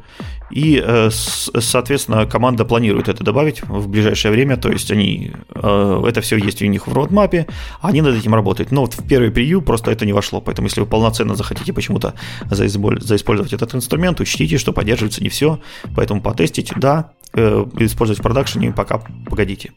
И, 0.50 0.82
э, 0.84 1.10
соответственно, 1.10 2.26
команда 2.26 2.64
планирует 2.64 3.08
это 3.08 3.24
добавить 3.24 3.62
в 3.62 3.88
ближайшее 3.88 4.32
время, 4.32 4.56
то 4.56 4.70
есть 4.70 4.90
они, 4.90 5.32
э, 5.48 6.02
это 6.06 6.20
все 6.20 6.36
есть 6.36 6.62
у 6.62 6.66
них 6.66 6.86
в 6.86 6.92
родмапе, 6.92 7.46
они 7.80 8.02
над 8.02 8.16
этим 8.16 8.34
работают. 8.34 8.70
Но 8.70 8.82
вот 8.82 8.94
в 8.94 9.06
первый 9.06 9.30
превью 9.30 9.62
просто 9.62 9.90
это 9.90 10.06
не 10.06 10.12
вошло, 10.12 10.40
поэтому 10.40 10.68
если 10.68 10.80
вы 10.80 10.86
полноценно 10.86 11.34
захотите 11.34 11.72
почему-то 11.72 12.14
заиспользовать 12.50 13.52
этот 13.52 13.74
инструмент, 13.74 14.20
учтите, 14.20 14.58
что 14.58 14.72
поддерживается 14.72 15.22
не 15.22 15.28
все, 15.28 15.58
поэтому 15.94 16.20
потестить, 16.44 16.72
да, 16.76 17.10
э, 17.32 17.64
использовать 17.78 18.20
в 18.20 18.22
продакшене, 18.22 18.72
пока 18.72 19.00
погодите. 19.28 19.72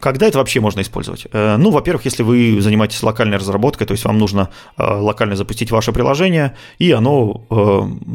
Когда 0.00 0.26
это 0.26 0.38
вообще 0.38 0.60
можно 0.60 0.80
использовать? 0.80 1.26
Э, 1.32 1.58
ну, 1.58 1.70
во-первых, 1.70 2.06
если 2.06 2.22
вы 2.22 2.62
занимаетесь 2.62 3.02
локальной 3.02 3.36
разработкой, 3.36 3.86
то 3.86 3.92
есть 3.92 4.04
вам 4.06 4.18
нужно 4.18 4.48
э, 4.78 4.82
локально 4.82 5.36
запустить 5.36 5.70
ваше 5.70 5.92
приложение, 5.92 6.54
и 6.78 6.90
оно 6.92 7.44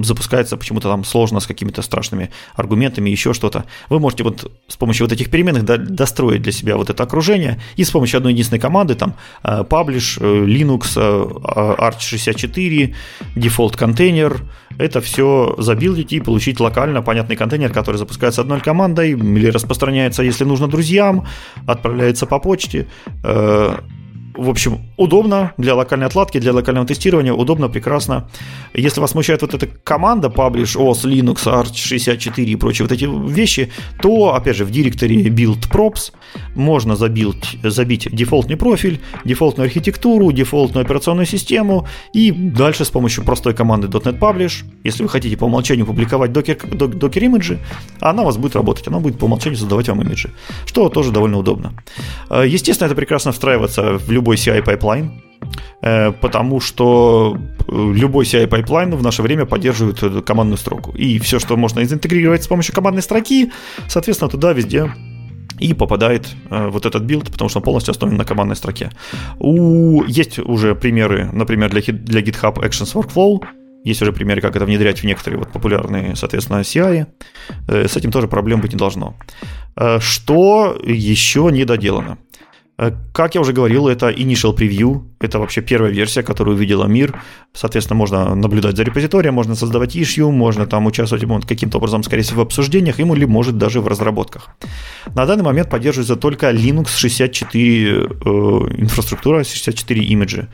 запускается 0.01 0.57
почему-то 0.57 0.89
там 0.89 1.03
сложно 1.03 1.39
с 1.39 1.45
какими-то 1.45 1.83
страшными 1.83 2.31
аргументами, 2.55 3.11
еще 3.11 3.33
что-то. 3.33 3.65
Вы 3.89 3.99
можете 3.99 4.23
вот 4.23 4.51
с 4.67 4.75
помощью 4.75 5.05
вот 5.05 5.13
этих 5.13 5.29
переменных 5.29 5.63
достроить 5.63 6.41
для 6.41 6.51
себя 6.51 6.75
вот 6.75 6.89
это 6.89 7.03
окружение, 7.03 7.61
и 7.77 7.83
с 7.83 7.91
помощью 7.91 8.17
одной 8.17 8.33
единственной 8.33 8.59
команды, 8.59 8.95
там, 8.95 9.13
publish, 9.43 10.19
Linux, 10.19 10.97
Arch64, 11.77 12.95
default 13.35 13.77
контейнер, 13.77 14.41
это 14.77 15.01
все 15.01 15.55
забилдить 15.57 16.13
и 16.13 16.19
получить 16.19 16.59
локально 16.59 17.01
понятный 17.01 17.35
контейнер, 17.35 17.71
который 17.71 17.97
запускается 17.97 18.41
одной 18.41 18.59
командой 18.59 19.11
или 19.11 19.47
распространяется, 19.47 20.23
если 20.23 20.43
нужно, 20.43 20.67
друзьям, 20.67 21.25
отправляется 21.67 22.25
по 22.25 22.39
почте. 22.39 22.87
Э, 24.35 24.41
в 24.41 24.49
общем, 24.49 24.81
удобно 24.97 25.53
для 25.57 25.75
локальной 25.75 26.07
отладки, 26.07 26.39
для 26.39 26.53
локального 26.53 26.87
тестирования, 26.87 27.33
удобно, 27.33 27.69
прекрасно. 27.69 28.29
Если 28.73 29.01
вас 29.01 29.11
смущает 29.11 29.41
вот 29.41 29.53
эта 29.53 29.67
команда 29.67 30.27
Publish, 30.27 30.75
OS, 30.77 31.03
Linux, 31.03 31.45
Arch64 31.45 32.43
и 32.43 32.55
прочие 32.55 32.87
вот 32.87 32.91
эти 32.91 33.05
вещи, 33.05 33.71
то, 34.01 34.33
опять 34.35 34.55
же, 34.57 34.65
в 34.65 34.71
директории 34.71 35.29
build 35.29 35.69
props 35.71 36.11
можно 36.55 36.95
забить, 36.95 37.57
забить 37.63 38.07
дефолтный 38.11 38.57
профиль, 38.57 38.99
дефолтную 39.23 39.65
архитектуру, 39.65 40.31
дефолтную 40.31 40.85
операционную 40.85 41.25
систему 41.25 41.87
и 42.13 42.31
дальше 42.31 42.85
с 42.85 42.89
помощью 42.89 43.23
простой 43.23 43.53
команды 43.53 43.87
.NET 43.87 44.19
Publish, 44.19 44.65
если 44.83 45.03
вы 45.03 45.09
хотите 45.09 45.37
по 45.37 45.45
умолчанию 45.45 45.85
публиковать 45.85 46.31
Docker, 46.31 46.57
Docker 46.65 47.23
имиджи, 47.23 47.59
она 47.99 48.23
у 48.23 48.25
вас 48.25 48.37
будет 48.37 48.55
работать, 48.55 48.87
она 48.87 48.99
будет 48.99 49.17
по 49.17 49.25
умолчанию 49.25 49.57
создавать 49.57 49.87
вам 49.87 50.01
имиджи, 50.01 50.31
что 50.65 50.89
тоже 50.89 51.11
довольно 51.11 51.37
удобно. 51.37 51.73
Естественно, 52.29 52.87
это 52.87 52.95
прекрасно 52.95 53.31
встраиваться 53.31 53.97
в 53.97 54.11
любой 54.11 54.24
любой 54.25 54.37
CI 54.37 54.63
pipeline, 54.63 55.21
э, 55.83 56.11
потому 56.11 56.59
что 56.59 57.37
э, 57.67 57.93
любой 57.93 58.25
CI 58.25 58.47
pipeline 58.47 58.95
в 58.95 59.03
наше 59.03 59.21
время 59.21 59.45
поддерживает 59.45 60.25
командную 60.25 60.57
строку. 60.57 60.91
И 60.97 61.19
все, 61.19 61.39
что 61.39 61.57
можно 61.57 61.81
интегрировать 61.81 62.43
с 62.43 62.47
помощью 62.47 62.73
командной 62.73 63.03
строки, 63.03 63.51
соответственно, 63.87 64.31
туда 64.31 64.53
везде 64.53 64.91
и 65.59 65.73
попадает 65.73 66.27
э, 66.49 66.69
вот 66.69 66.85
этот 66.85 67.03
build, 67.03 67.31
потому 67.31 67.49
что 67.49 67.59
он 67.59 67.63
полностью 67.63 67.91
основан 67.91 68.17
на 68.17 68.25
командной 68.25 68.55
строке. 68.55 68.89
У, 69.39 70.03
есть 70.03 70.39
уже 70.39 70.73
примеры, 70.73 71.29
например, 71.31 71.69
для, 71.69 71.81
для 71.81 72.21
GitHub 72.21 72.55
Actions 72.55 72.93
Workflow, 72.95 73.45
есть 73.85 74.01
уже 74.01 74.11
примеры, 74.11 74.41
как 74.41 74.55
это 74.55 74.65
внедрять 74.65 75.01
в 75.01 75.05
некоторые 75.05 75.37
вот 75.37 75.51
популярные, 75.51 76.15
соответственно, 76.15 76.61
CI. 76.61 77.05
Э, 77.67 77.87
с 77.87 77.95
этим 77.95 78.11
тоже 78.11 78.27
проблем 78.27 78.59
быть 78.61 78.73
не 78.73 78.79
должно. 78.79 79.13
Э, 79.75 79.99
что 79.99 80.75
еще 80.83 81.49
не 81.51 81.63
доделано? 81.63 82.17
Э, 82.77 82.91
как 83.13 83.35
я 83.35 83.41
уже 83.41 83.53
говорил, 83.53 83.87
это 83.87 84.09
initial 84.09 84.55
preview, 84.55 85.03
это 85.19 85.39
вообще 85.39 85.61
первая 85.61 85.91
версия, 85.91 86.23
которую 86.23 86.57
увидела 86.57 86.87
мир. 86.87 87.21
Соответственно, 87.53 87.97
можно 87.97 88.35
наблюдать 88.35 88.75
за 88.75 88.83
репозиторием, 88.83 89.33
можно 89.33 89.55
создавать 89.55 89.95
issue, 89.95 90.29
можно 90.29 90.65
там 90.65 90.85
участвовать 90.85 91.45
каким-то 91.47 91.77
образом, 91.77 92.03
скорее 92.03 92.23
всего, 92.23 92.41
в 92.41 92.45
обсуждениях, 92.45 92.99
ему 92.99 93.15
или 93.15 93.25
может 93.25 93.57
даже 93.57 93.79
в 93.79 93.87
разработках. 93.87 94.49
На 95.15 95.25
данный 95.25 95.43
момент 95.43 95.69
поддерживается 95.69 96.15
только 96.15 96.51
Linux 96.51 96.89
64 96.97 97.91
э, 97.91 98.27
инфраструктура, 98.77 99.43
64 99.43 100.03
имиджи. 100.03 100.47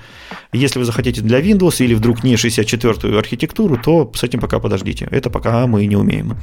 Если 0.54 0.80
вы 0.80 0.86
захотите 0.86 1.22
для 1.22 1.40
Windows 1.40 1.84
или 1.84 1.96
вдруг 1.96 2.24
не 2.24 2.36
64-ю 2.36 3.18
архитектуру, 3.18 3.78
то 3.78 4.12
с 4.14 4.24
этим 4.24 4.40
пока 4.40 4.60
подождите. 4.60 5.08
Это 5.12 5.30
пока 5.30 5.66
мы 5.66 5.88
не 5.88 5.96
умеем. 5.96 6.38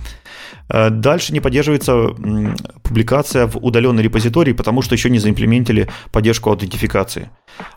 Э, 0.69 0.91
дальше 0.91 1.33
не 1.33 1.41
поддерживается 1.41 2.09
публикация 2.83 3.47
в 3.47 3.57
удаленной 3.57 4.03
репозитории, 4.03 4.53
потому 4.53 4.83
что 4.83 4.95
еще 4.95 5.11
не 5.11 5.19
заимплементили 5.69 5.89
поддержку 6.13 6.51
аутентификации. 6.51 7.31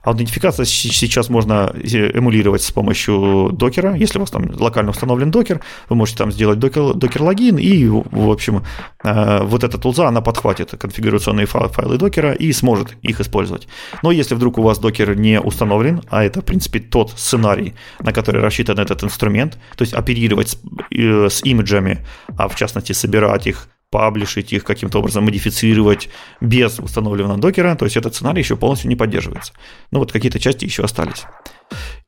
Аутентификация 0.04 0.66
сейчас 0.66 1.30
можно 1.30 1.72
э, 1.74 2.18
эмулировать 2.18 2.62
с 2.62 2.72
помощью 2.72 3.50
докера. 3.54 3.96
Если 3.96 4.20
у 4.20 4.22
вас 4.22 4.30
там 4.30 4.52
локально 4.60 4.92
установлен 4.92 5.32
докер, 5.32 5.62
вы 5.90 5.96
можете 5.96 6.18
там 6.18 6.32
сделать 6.32 6.60
докер, 6.60 6.94
докер-логин, 6.94 7.58
и, 7.58 7.88
в 7.88 8.30
общем, 8.30 8.64
э, 9.04 9.44
вот 9.44 9.64
эта 9.64 9.78
тулза, 9.78 10.08
она 10.08 10.22
подхватит 10.22 10.72
конфигурационные 10.72 11.46
файлы 11.46 11.98
докера 11.98 12.34
и 12.34 12.54
сможет 12.54 12.96
их 13.02 13.20
использовать. 13.22 13.68
Но 14.04 14.12
если 14.12 14.36
вдруг 14.36 14.58
у 14.58 14.62
вас 14.62 14.80
докер 14.80 15.16
не 15.16 15.40
установлен, 15.40 16.02
а 16.10 16.24
это, 16.24 16.42
в 16.42 16.46
принципе, 16.46 16.80
тот 16.80 17.12
сценарий, 17.18 17.74
на 18.00 18.14
который 18.14 18.42
рассчитан 18.42 18.78
этот 18.80 19.04
инструмент, 19.04 19.58
то 19.76 19.84
есть 19.84 19.94
оперировать 19.94 20.50
с, 20.50 20.58
с 20.92 21.44
имиджами, 21.44 22.06
а 22.38 22.48
в 22.48 22.56
частности, 22.56 22.94
собирать 22.94 23.48
их, 23.48 23.68
паблишить 23.92 24.54
их, 24.54 24.64
каким-то 24.64 25.00
образом 25.00 25.26
модифицировать 25.26 26.10
без 26.40 26.80
установленного 26.80 27.38
докера, 27.38 27.76
то 27.76 27.86
есть 27.86 27.98
этот 27.98 28.16
сценарий 28.16 28.40
еще 28.40 28.56
полностью 28.56 28.90
не 28.90 28.96
поддерживается. 28.96 29.54
Ну 29.92 30.00
вот 30.00 30.12
какие-то 30.12 30.40
части 30.40 30.66
еще 30.66 30.84
остались. 30.84 31.26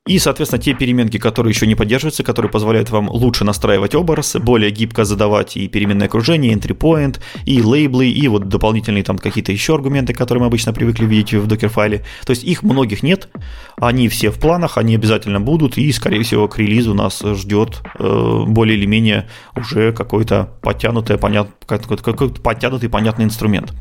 И, 0.06 0.20
соответственно, 0.20 0.62
те 0.62 0.74
переменки, 0.74 1.18
которые 1.18 1.52
еще 1.52 1.66
не 1.66 1.76
поддерживаются, 1.76 2.24
которые 2.24 2.52
позволяют 2.52 2.90
вам 2.90 3.10
лучше 3.10 3.46
настраивать 3.46 3.96
образ, 3.96 4.36
более 4.36 4.70
гибко 4.70 5.06
задавать 5.06 5.56
и 5.56 5.70
переменное 5.70 6.08
окружение, 6.08 6.54
entry 6.54 6.78
point, 6.78 7.22
и 7.46 7.62
лейблы, 7.62 8.10
и 8.10 8.28
вот 8.28 8.50
дополнительные 8.50 9.06
там 9.06 9.18
какие-то 9.18 9.54
еще 9.54 9.76
аргументы, 9.76 10.14
которые 10.14 10.42
мы 10.42 10.48
обычно 10.48 10.74
привыкли 10.74 11.06
видеть 11.06 11.34
в 11.36 11.48
докер-файле. 11.48 12.04
То 12.26 12.32
есть 12.32 12.44
их 12.44 12.64
многих 12.64 13.02
нет, 13.02 13.30
они 13.78 14.10
все 14.10 14.30
в 14.30 14.40
планах, 14.40 14.78
они 14.78 14.96
обязательно 14.96 15.40
будут, 15.40 15.78
и, 15.78 15.90
скорее 15.94 16.22
всего, 16.24 16.50
к 16.50 16.60
релизу 16.60 16.94
нас 16.94 17.22
ждет 17.22 17.82
э, 17.98 18.44
более 18.46 18.78
или 18.78 18.86
менее 18.86 19.30
уже 19.56 19.94
какой-то 19.94 20.50
подтянутый, 20.62 21.18
понят, 21.18 21.48
какой-то 21.66 22.42
подтянутый 22.42 22.90
понятный 22.90 23.24
инструмент. 23.24 23.72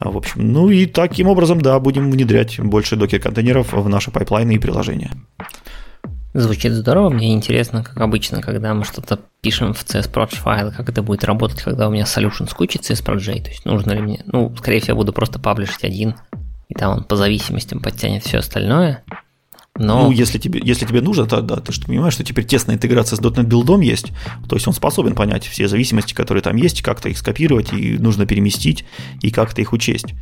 В 0.00 0.16
общем, 0.16 0.52
ну 0.52 0.70
и 0.70 0.86
таким 0.86 1.28
образом, 1.28 1.60
да, 1.60 1.78
будем 1.80 2.10
внедрять 2.10 2.60
больше 2.60 2.96
докер-контейнеров 2.96 3.72
в 3.72 3.88
наши 3.88 4.10
пайплайны 4.10 4.52
и 4.52 4.58
приложения. 4.58 5.10
Звучит 6.34 6.72
здорово, 6.72 7.08
мне 7.08 7.32
интересно, 7.32 7.82
как 7.82 7.96
обычно, 8.00 8.40
когда 8.40 8.74
мы 8.74 8.84
что-то 8.84 9.18
пишем 9.40 9.74
в 9.74 9.84
CSProj 9.84 10.36
файл, 10.36 10.72
как 10.72 10.88
это 10.88 11.02
будет 11.02 11.24
работать, 11.24 11.62
когда 11.62 11.88
у 11.88 11.90
меня 11.90 12.04
solution 12.04 12.48
скучит 12.48 12.82
CSProj, 12.82 13.42
то 13.42 13.48
есть 13.48 13.64
нужно 13.64 13.92
ли 13.92 14.00
мне, 14.00 14.22
ну, 14.26 14.54
скорее 14.56 14.80
всего, 14.80 14.98
буду 14.98 15.12
просто 15.12 15.40
паблишить 15.40 15.82
один, 15.84 16.14
и 16.68 16.74
там 16.74 16.98
он 16.98 17.04
по 17.04 17.16
зависимостям 17.16 17.80
подтянет 17.80 18.24
все 18.24 18.38
остальное, 18.38 19.02
но... 19.78 20.04
Ну, 20.04 20.10
если 20.10 20.38
тебе, 20.38 20.60
если 20.62 20.86
тебе 20.86 21.00
нужно, 21.00 21.26
то 21.26 21.40
да, 21.40 21.56
ты 21.56 21.72
же 21.72 21.80
понимаешь, 21.82 22.14
что 22.14 22.24
теперь 22.24 22.44
тесная 22.44 22.76
интеграция 22.76 23.16
с 23.16 23.20
.NET 23.20 23.44
билдом 23.44 23.80
есть, 23.80 24.12
то 24.48 24.56
есть 24.56 24.66
он 24.66 24.74
способен 24.74 25.14
понять 25.14 25.46
все 25.46 25.68
зависимости, 25.68 26.14
которые 26.14 26.42
там 26.42 26.56
есть, 26.56 26.82
как-то 26.82 27.08
их 27.08 27.18
скопировать, 27.18 27.72
и 27.72 27.98
нужно 27.98 28.26
переместить, 28.26 28.84
и 29.22 29.30
как-то 29.30 29.60
их 29.60 29.72
учесть. 29.72 30.14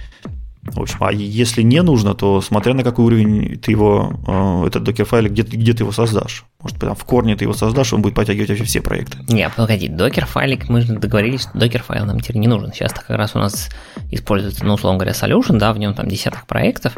В 0.63 0.81
общем, 0.81 0.97
а 1.01 1.13
если 1.13 1.63
не 1.63 1.81
нужно, 1.83 2.15
то 2.15 2.41
смотря 2.41 2.75
на 2.75 2.83
какой 2.83 3.05
уровень 3.05 3.59
ты 3.59 3.71
его, 3.71 4.15
э, 4.27 4.67
этот 4.67 4.83
докер-файл, 4.83 5.27
где, 5.27 5.43
где 5.43 5.73
ты 5.73 5.85
его 5.85 5.93
создашь. 5.93 6.45
Может, 6.61 6.79
там 6.79 6.97
в 6.97 7.05
корне 7.05 7.37
ты 7.37 7.45
его 7.45 7.53
создашь, 7.53 7.93
он 7.93 8.03
будет 8.03 8.15
подтягивать 8.15 8.49
вообще 8.49 8.65
все 8.65 8.81
проекты. 8.81 9.19
Не, 9.29 9.49
погоди, 9.49 9.89
докер-файлик, 9.89 10.69
мы 10.69 10.81
же 10.81 10.95
договорились, 10.95 11.43
что 11.43 11.57
докер-файл 11.57 12.05
нам 12.05 12.21
теперь 12.21 12.39
не 12.39 12.49
нужен. 12.49 12.73
Сейчас 12.73 12.93
как 12.93 13.11
раз 13.11 13.37
у 13.37 13.39
нас 13.39 13.69
используется, 14.11 14.65
ну, 14.65 14.75
условно 14.75 14.99
говоря, 14.99 15.13
solution, 15.13 15.59
да, 15.59 15.73
в 15.73 15.79
нем 15.79 15.95
там 15.95 16.09
десяток 16.09 16.47
проектов, 16.47 16.97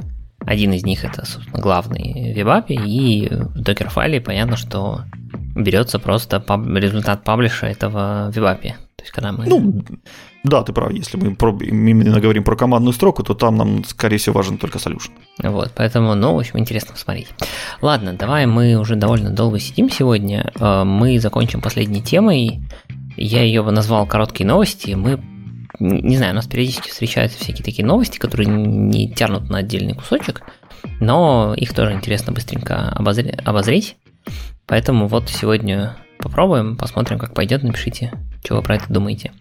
один 0.49 0.73
из 0.73 0.83
них 0.83 1.05
это, 1.05 1.27
собственно, 1.27 1.61
главный 1.61 2.33
веб 2.33 2.65
и 2.71 3.29
в 3.31 3.61
докер-файле 3.61 4.19
понятно, 4.19 4.57
что 4.57 5.03
берется 5.55 5.99
просто 5.99 6.41
паб- 6.41 6.67
результат 6.67 7.23
паблиша 7.23 7.67
этого 7.67 8.33
веб 8.35 8.63
То 8.63 9.03
есть, 9.03 9.11
когда 9.13 9.33
мы... 9.33 9.45
Ну, 9.47 9.83
да, 10.45 10.63
ты 10.63 10.73
прав. 10.73 10.91
Если 10.91 11.19
мы 11.19 11.37
про, 11.37 11.51
именно 11.61 12.19
говорим 12.19 12.45
про 12.45 12.57
командную 12.57 12.95
строку, 12.95 13.23
то 13.23 13.35
там 13.35 13.57
нам, 13.57 13.85
скорее 13.85 14.17
всего, 14.17 14.37
важен 14.37 14.57
только 14.57 14.79
solution. 14.79 15.11
Вот, 15.43 15.71
поэтому, 15.77 16.15
ну, 16.15 16.35
в 16.35 16.39
общем, 16.39 16.59
интересно 16.59 16.93
посмотреть. 16.95 17.29
Ладно, 17.83 18.15
давай 18.15 18.47
мы 18.47 18.77
уже 18.77 18.97
довольно 18.97 19.29
долго 19.29 19.59
сидим 19.59 19.91
сегодня. 19.91 20.51
Э, 20.59 20.85
мы 20.85 21.21
закончим 21.21 21.61
последней 21.61 22.03
темой. 22.03 22.63
Я 23.19 23.43
ее 23.43 23.63
назвал 23.63 24.07
«Короткие 24.07 24.47
новости». 24.47 24.93
Мы 24.93 25.21
не 25.79 26.17
знаю, 26.17 26.33
у 26.33 26.37
нас 26.37 26.47
периодически 26.47 26.91
встречаются 26.91 27.39
всякие 27.39 27.65
такие 27.65 27.87
новости, 27.87 28.19
которые 28.19 28.49
не 28.49 29.11
тянут 29.13 29.49
на 29.49 29.59
отдельный 29.59 29.95
кусочек, 29.95 30.43
но 31.01 31.55
их 31.57 31.75
тоже 31.75 31.93
интересно 31.93 32.33
быстренько 32.33 32.91
обозреть. 32.91 33.97
Поэтому 34.67 35.07
вот 35.07 35.29
сегодня 35.29 35.97
попробуем, 36.19 36.77
посмотрим, 36.77 37.19
как 37.19 37.35
пойдет, 37.35 37.63
напишите, 37.63 38.13
что 38.45 38.57
вы 38.57 38.63
про 38.63 38.77
это 38.77 38.93
думаете. 38.93 39.33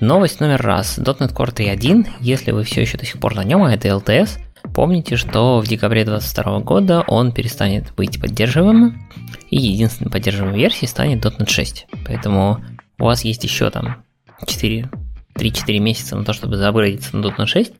Новость 0.00 0.40
номер 0.40 0.62
раз. 0.62 0.98
.NET 0.98 1.34
Core 1.34 1.54
3.1, 1.54 2.08
если 2.20 2.50
вы 2.50 2.64
все 2.64 2.80
еще 2.80 2.96
до 2.96 3.04
сих 3.04 3.20
пор 3.20 3.34
на 3.34 3.44
нем, 3.44 3.62
а 3.62 3.72
это 3.72 3.88
LTS, 3.88 4.38
помните, 4.74 5.16
что 5.16 5.60
в 5.60 5.66
декабре 5.66 6.04
2022 6.04 6.60
года 6.60 7.04
он 7.06 7.32
перестанет 7.32 7.92
быть 7.94 8.20
поддерживаемым, 8.20 9.08
и 9.50 9.56
единственной 9.56 10.10
поддерживаемой 10.10 10.58
версией 10.58 10.88
станет 10.88 11.24
.NET 11.24 11.48
6. 11.48 11.86
Поэтому 12.06 12.64
у 12.98 13.04
вас 13.04 13.24
есть 13.24 13.44
еще 13.44 13.70
там 13.70 14.02
4 14.46 14.90
3-4 15.34 15.78
месяца 15.78 16.16
на 16.16 16.24
то, 16.24 16.32
чтобы 16.32 16.56
заапгрейдиться 16.56 17.16
на 17.16 17.26
.NET 17.26 17.46
6 17.46 17.72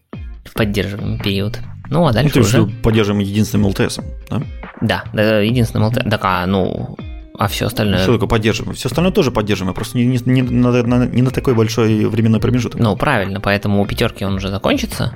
в 0.45 0.55
поддерживаемый 0.55 1.19
период. 1.19 1.59
Ну, 1.91 2.07
а 2.07 2.13
дальше 2.13 2.39
ну, 2.39 2.45
ты 2.45 2.61
уже... 2.63 2.67
поддерживаем 2.83 3.21
единственным 3.25 3.71
LTS, 3.71 4.03
да? 4.31 4.43
Да, 4.81 5.05
да 5.13 5.41
единственным 5.41 5.89
LTS. 5.91 6.09
Так, 6.09 6.21
а, 6.25 6.47
ну, 6.47 6.97
а 7.37 7.49
все 7.49 7.67
остальное... 7.67 7.99
Что 7.99 8.15
такое 8.15 8.29
поддерживаем? 8.29 8.75
Все 8.75 8.89
остальное 8.89 9.13
тоже 9.13 9.31
поддерживаем, 9.31 9.75
просто 9.75 9.99
не, 9.99 10.07
не, 10.07 10.19
не, 10.25 10.43
на, 10.43 10.83
на, 10.83 11.07
не 11.07 11.23
на 11.23 11.31
такой 11.31 11.55
большой 11.55 12.07
временной 12.07 12.41
промежуток. 12.41 12.81
Ну, 12.81 12.97
правильно, 12.97 13.41
поэтому 13.41 13.83
у 13.83 13.87
пятерки 13.87 14.25
он 14.25 14.35
уже 14.35 14.49
закончится. 14.49 15.15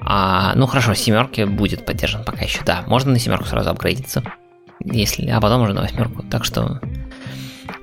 А, 0.00 0.54
ну 0.56 0.66
хорошо, 0.66 0.94
семерки 0.94 1.44
будет 1.44 1.86
поддержан 1.86 2.24
пока 2.24 2.44
еще, 2.44 2.60
да. 2.64 2.84
Можно 2.86 3.12
на 3.12 3.18
семерку 3.18 3.46
сразу 3.46 3.70
апгрейдиться. 3.70 4.22
Если, 4.80 5.28
а 5.28 5.40
потом 5.40 5.62
уже 5.62 5.72
на 5.72 5.82
восьмерку. 5.82 6.22
Так 6.24 6.44
что. 6.44 6.80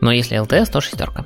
Но 0.02 0.12
если 0.12 0.38
LTS, 0.38 0.72
то 0.72 0.82
шестерка. 0.82 1.26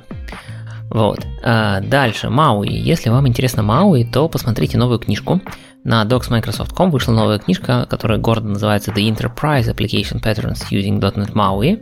Вот. 0.90 1.26
А 1.42 1.80
дальше, 1.80 2.30
Мауи. 2.30 2.70
Если 2.70 3.10
вам 3.10 3.26
интересно 3.28 3.62
Мауи, 3.62 4.04
то 4.04 4.28
посмотрите 4.28 4.78
новую 4.78 4.98
книжку. 4.98 5.40
На 5.84 6.04
docs.microsoft.com 6.04 6.90
вышла 6.90 7.12
новая 7.12 7.38
книжка, 7.38 7.86
которая 7.88 8.18
гордо 8.18 8.48
называется 8.48 8.90
The 8.90 9.08
Enterprise 9.08 9.72
Application 9.72 10.22
Patterns 10.22 10.64
Using 10.70 11.00
.NET 11.00 11.32
MAUI. 11.32 11.80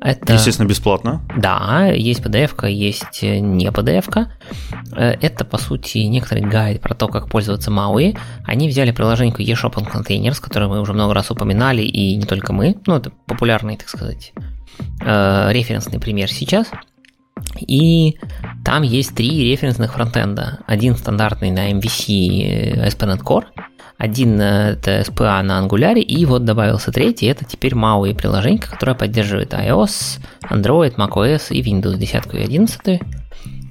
Это... 0.00 0.32
Естественно, 0.32 0.66
бесплатно. 0.66 1.20
Да, 1.36 1.86
есть 1.92 2.20
PDF, 2.20 2.68
есть 2.68 3.22
не 3.22 3.68
PDF. 3.68 4.26
Э, 4.96 5.10
это, 5.20 5.44
по 5.44 5.58
сути, 5.58 5.98
некоторый 5.98 6.40
гайд 6.42 6.80
про 6.80 6.94
то, 6.94 7.06
как 7.06 7.28
пользоваться 7.28 7.70
MAUI. 7.70 8.18
Они 8.44 8.68
взяли 8.68 8.90
приложение 8.90 9.34
eShopping 9.34 9.92
Containers, 9.92 10.40
которое 10.40 10.68
мы 10.68 10.80
уже 10.80 10.92
много 10.92 11.14
раз 11.14 11.30
упоминали, 11.30 11.82
и 11.82 12.16
не 12.16 12.24
только 12.24 12.52
мы. 12.52 12.76
Ну, 12.86 12.96
это 12.96 13.12
популярный, 13.26 13.76
так 13.76 13.88
сказать, 13.88 14.32
э, 15.04 15.52
референсный 15.52 16.00
пример 16.00 16.30
сейчас– 16.30 16.68
и 17.58 18.18
там 18.64 18.82
есть 18.82 19.14
три 19.14 19.50
референсных 19.50 19.94
фронтенда. 19.94 20.60
Один 20.66 20.96
стандартный 20.96 21.50
на 21.50 21.70
MVC 21.72 22.86
ASP.NET 22.86 23.22
Core, 23.22 23.44
один 23.98 24.40
это 24.40 25.00
SPA 25.00 25.42
на 25.42 25.64
Angular, 25.64 25.98
и 25.98 26.24
вот 26.24 26.44
добавился 26.44 26.90
третий, 26.90 27.26
это 27.26 27.44
теперь 27.44 27.74
MAUI 27.74 28.14
приложение, 28.14 28.60
которое 28.60 28.94
поддерживает 28.94 29.54
iOS, 29.54 30.18
Android, 30.50 30.96
macOS 30.96 31.50
и 31.50 31.62
Windows 31.62 31.96
10 31.96 32.34
и 32.34 32.38
11 32.38 32.80
э, 32.88 32.98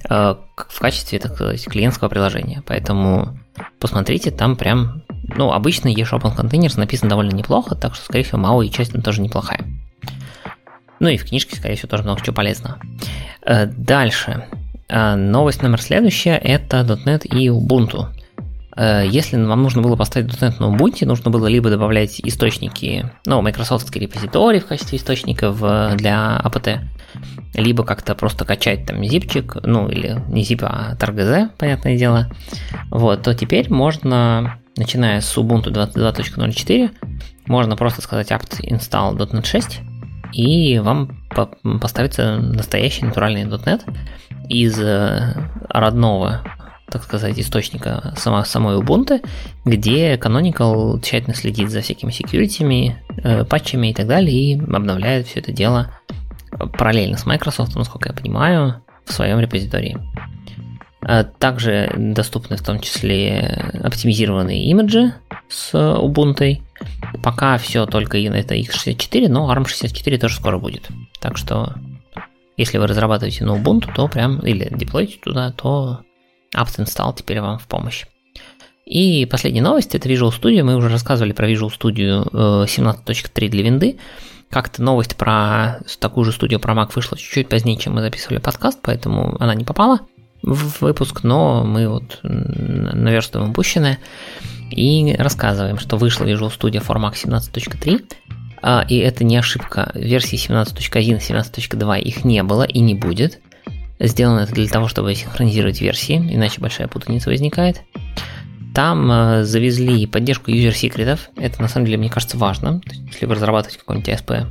в 0.08 0.80
качестве, 0.80 1.18
так 1.18 1.34
сказать, 1.34 1.64
клиентского 1.66 2.08
приложения. 2.08 2.62
Поэтому 2.66 3.38
посмотрите, 3.78 4.30
там 4.30 4.56
прям, 4.56 5.02
ну, 5.36 5.52
обычный 5.52 5.94
eShopping 5.94 6.36
Containers 6.36 6.78
написан 6.78 7.08
довольно 7.08 7.34
неплохо, 7.34 7.74
так 7.74 7.94
что, 7.94 8.04
скорее 8.04 8.24
всего, 8.24 8.40
MAUI 8.40 8.68
часть 8.68 8.92
там 8.92 9.02
тоже 9.02 9.20
неплохая. 9.20 9.66
Ну 11.02 11.08
и 11.08 11.16
в 11.16 11.24
книжке, 11.24 11.56
скорее 11.56 11.74
всего, 11.74 11.88
тоже 11.88 12.04
много 12.04 12.22
чего 12.22 12.32
полезного. 12.32 12.78
Э, 13.44 13.66
дальше. 13.66 14.46
Э, 14.88 15.16
новость 15.16 15.60
номер 15.60 15.82
следующая– 15.82 16.36
это 16.44 16.82
.NET 17.04 17.26
и 17.26 17.48
Ubuntu. 17.48 18.06
Э, 18.76 19.02
если 19.04 19.36
вам 19.36 19.64
нужно 19.64 19.82
было 19.82 19.96
поставить 19.96 20.32
.NET 20.40 20.60
на 20.60 20.66
Ubuntu, 20.66 21.04
нужно 21.04 21.32
было 21.32 21.48
либо 21.48 21.70
добавлять 21.70 22.20
источники, 22.20 23.10
ну, 23.26 23.42
Microsoft 23.42 23.90
репозиторий 23.96 24.60
в 24.60 24.66
качестве 24.66 24.96
источников 24.96 25.58
для 25.58 26.40
APT, 26.44 26.78
либо 27.54 27.82
как-то 27.82 28.14
просто 28.14 28.44
качать 28.44 28.86
там 28.86 29.04
зипчик, 29.04 29.56
ну, 29.64 29.88
или 29.88 30.22
не 30.28 30.42
zip, 30.42 30.62
а 30.62 30.94
targz, 30.94 31.50
понятное 31.58 31.98
дело, 31.98 32.30
вот, 32.90 33.24
то 33.24 33.34
теперь 33.34 33.68
можно 33.72 34.60
начиная 34.76 35.20
с 35.20 35.36
Ubuntu 35.36 35.72
22.04, 35.72 36.90
можно 37.46 37.74
просто 37.74 38.02
сказать 38.02 38.30
apt 38.30 38.60
install 38.60 39.16
.NET 39.16 39.44
6, 39.44 39.80
и 40.32 40.78
вам 40.78 41.18
поставится 41.80 42.36
настоящий 42.36 43.04
натуральный 43.04 43.44
.NET 43.44 43.82
из 44.48 44.78
э, 44.80 45.34
родного 45.68 46.42
так 46.92 47.04
сказать, 47.04 47.38
источника 47.38 48.12
сама, 48.18 48.44
самой 48.44 48.76
Ubuntu, 48.78 49.26
где 49.64 50.14
Canonical 50.16 51.00
тщательно 51.00 51.34
следит 51.34 51.70
за 51.70 51.80
всякими 51.80 52.10
security, 52.10 52.92
э, 53.24 53.44
патчами 53.44 53.88
и 53.88 53.94
так 53.94 54.06
далее, 54.06 54.36
и 54.36 54.60
обновляет 54.60 55.26
все 55.26 55.40
это 55.40 55.52
дело 55.52 55.90
параллельно 56.76 57.16
с 57.16 57.24
Microsoft, 57.24 57.74
насколько 57.76 58.10
я 58.10 58.14
понимаю, 58.14 58.82
в 59.06 59.12
своем 59.12 59.40
репозитории. 59.40 59.96
А 61.00 61.24
также 61.24 61.92
доступны 61.96 62.56
в 62.56 62.62
том 62.62 62.78
числе 62.78 63.72
оптимизированные 63.82 64.64
имиджи 64.66 65.14
с 65.48 65.74
Ubuntu. 65.74 66.60
Пока 67.22 67.58
все 67.58 67.86
только 67.86 68.18
это 68.18 68.54
x64, 68.54 69.28
но 69.28 69.52
ARM64 69.52 70.18
тоже 70.18 70.36
скоро 70.36 70.58
будет. 70.58 70.88
Так 71.20 71.36
что, 71.36 71.74
если 72.56 72.78
вы 72.78 72.86
разрабатываете 72.86 73.44
на 73.44 73.52
Ubuntu, 73.52 73.92
то 73.94 74.08
прям, 74.08 74.40
или 74.40 74.68
деплоите 74.70 75.18
туда, 75.18 75.52
то 75.52 76.00
apt 76.54 76.78
install 76.78 77.14
теперь 77.16 77.40
вам 77.40 77.58
в 77.58 77.66
помощь. 77.66 78.04
И 78.84 79.26
последняя 79.26 79.62
новость, 79.62 79.94
это 79.94 80.08
Visual 80.08 80.30
Studio. 80.30 80.64
Мы 80.64 80.76
уже 80.76 80.88
рассказывали 80.88 81.32
про 81.32 81.50
Visual 81.50 81.70
Studio 81.70 82.28
17.3 82.32 83.30
э, 83.34 83.48
для 83.48 83.62
винды. 83.62 83.98
Как-то 84.50 84.82
новость 84.82 85.16
про 85.16 85.80
такую 85.98 86.24
же 86.24 86.32
студию 86.32 86.60
про 86.60 86.74
Mac 86.74 86.90
вышла 86.94 87.16
чуть-чуть 87.16 87.48
позднее, 87.48 87.78
чем 87.78 87.94
мы 87.94 88.02
записывали 88.02 88.38
подкаст, 88.38 88.80
поэтому 88.82 89.36
она 89.40 89.54
не 89.54 89.64
попала 89.64 90.00
в 90.42 90.82
выпуск, 90.82 91.22
но 91.22 91.64
мы 91.64 91.88
вот 91.88 92.18
наверстываем 92.22 93.52
упущенное 93.52 93.98
и 94.72 95.14
рассказываем, 95.16 95.78
что 95.78 95.96
вышла 95.96 96.24
Visual 96.24 96.52
Studio 96.56 96.84
for 96.84 96.96
Mac 96.96 97.14
17.3, 97.14 98.04
а, 98.62 98.84
и 98.88 98.96
это 98.98 99.24
не 99.24 99.36
ошибка. 99.36 99.90
Версии 99.94 100.36
17.1 100.36 101.00
и 101.00 101.14
17.2 101.14 102.00
их 102.00 102.24
не 102.24 102.42
было 102.42 102.62
и 102.62 102.80
не 102.80 102.94
будет. 102.94 103.40
Сделано 103.98 104.40
это 104.40 104.52
для 104.52 104.68
того, 104.68 104.88
чтобы 104.88 105.14
синхронизировать 105.14 105.80
версии, 105.80 106.16
иначе 106.16 106.60
большая 106.60 106.88
путаница 106.88 107.30
возникает. 107.30 107.82
Там 108.74 109.10
э, 109.10 109.44
завезли 109.44 110.06
поддержку 110.06 110.50
юзер-секретов. 110.50 111.28
Это 111.36 111.60
на 111.60 111.68
самом 111.68 111.86
деле, 111.86 111.98
мне 111.98 112.08
кажется, 112.08 112.38
важно. 112.38 112.80
Если 113.06 113.26
вы 113.26 113.34
разрабатываете 113.34 113.78
какое-нибудь 113.78 114.08
ASP 114.08 114.46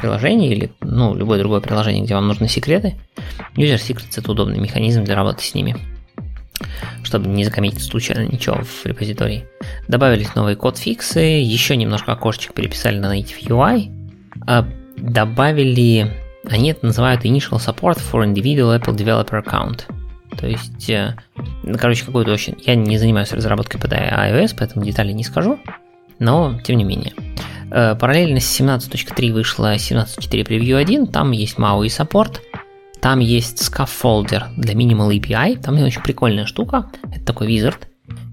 приложение 0.00 0.52
или 0.52 0.72
ну, 0.80 1.14
любое 1.14 1.38
другое 1.38 1.60
приложение, 1.60 2.04
где 2.04 2.14
вам 2.14 2.28
нужны 2.28 2.48
секреты, 2.48 2.94
Secrets 3.56 4.18
это 4.18 4.30
удобный 4.30 4.60
механизм 4.60 5.04
для 5.04 5.14
работы 5.14 5.42
с 5.42 5.54
ними 5.54 5.76
чтобы 7.02 7.28
не 7.28 7.44
закоммитить 7.44 7.84
случайно 7.84 8.28
ничего 8.30 8.62
в 8.62 8.86
репозитории. 8.86 9.46
Добавились 9.88 10.34
новые 10.34 10.56
код-фиксы, 10.56 11.20
еще 11.20 11.76
немножко 11.76 12.12
окошечек 12.12 12.54
переписали 12.54 12.98
на 12.98 13.16
Native 13.16 13.46
UI, 13.46 13.92
а 14.46 14.68
добавили, 14.96 16.10
они 16.48 16.70
это 16.70 16.86
называют 16.86 17.24
Initial 17.24 17.58
Support 17.58 18.00
for 18.00 18.24
Individual 18.24 18.78
Apple 18.78 18.96
Developer 18.96 19.44
Account. 19.44 19.82
То 20.36 20.46
есть, 20.46 20.90
э, 20.90 21.16
ну, 21.62 21.78
короче, 21.78 22.04
какой-то 22.04 22.32
очень... 22.32 22.56
Я 22.64 22.74
не 22.74 22.98
занимаюсь 22.98 23.32
разработкой 23.32 23.80
под 23.80 23.92
iOS, 23.92 24.54
поэтому 24.58 24.84
детали 24.84 25.12
не 25.12 25.24
скажу, 25.24 25.58
но 26.18 26.60
тем 26.62 26.76
не 26.76 26.84
менее. 26.84 27.14
Э, 27.70 27.94
параллельно 27.94 28.40
с 28.40 28.60
17.3 28.60 29.32
вышла 29.32 29.74
17.4 29.74 30.46
Preview 30.46 30.76
1, 30.76 31.06
там 31.06 31.30
есть 31.30 31.56
MAUI 31.58 31.88
саппорт, 31.88 32.42
там 33.00 33.20
есть 33.20 33.60
scaffolder 33.60 34.44
для 34.56 34.74
Minimal 34.74 35.16
API, 35.18 35.60
там 35.60 35.80
очень 35.82 36.02
прикольная 36.02 36.46
штука, 36.46 36.90
это 37.12 37.24
такой 37.24 37.48
wizard, 37.48 37.78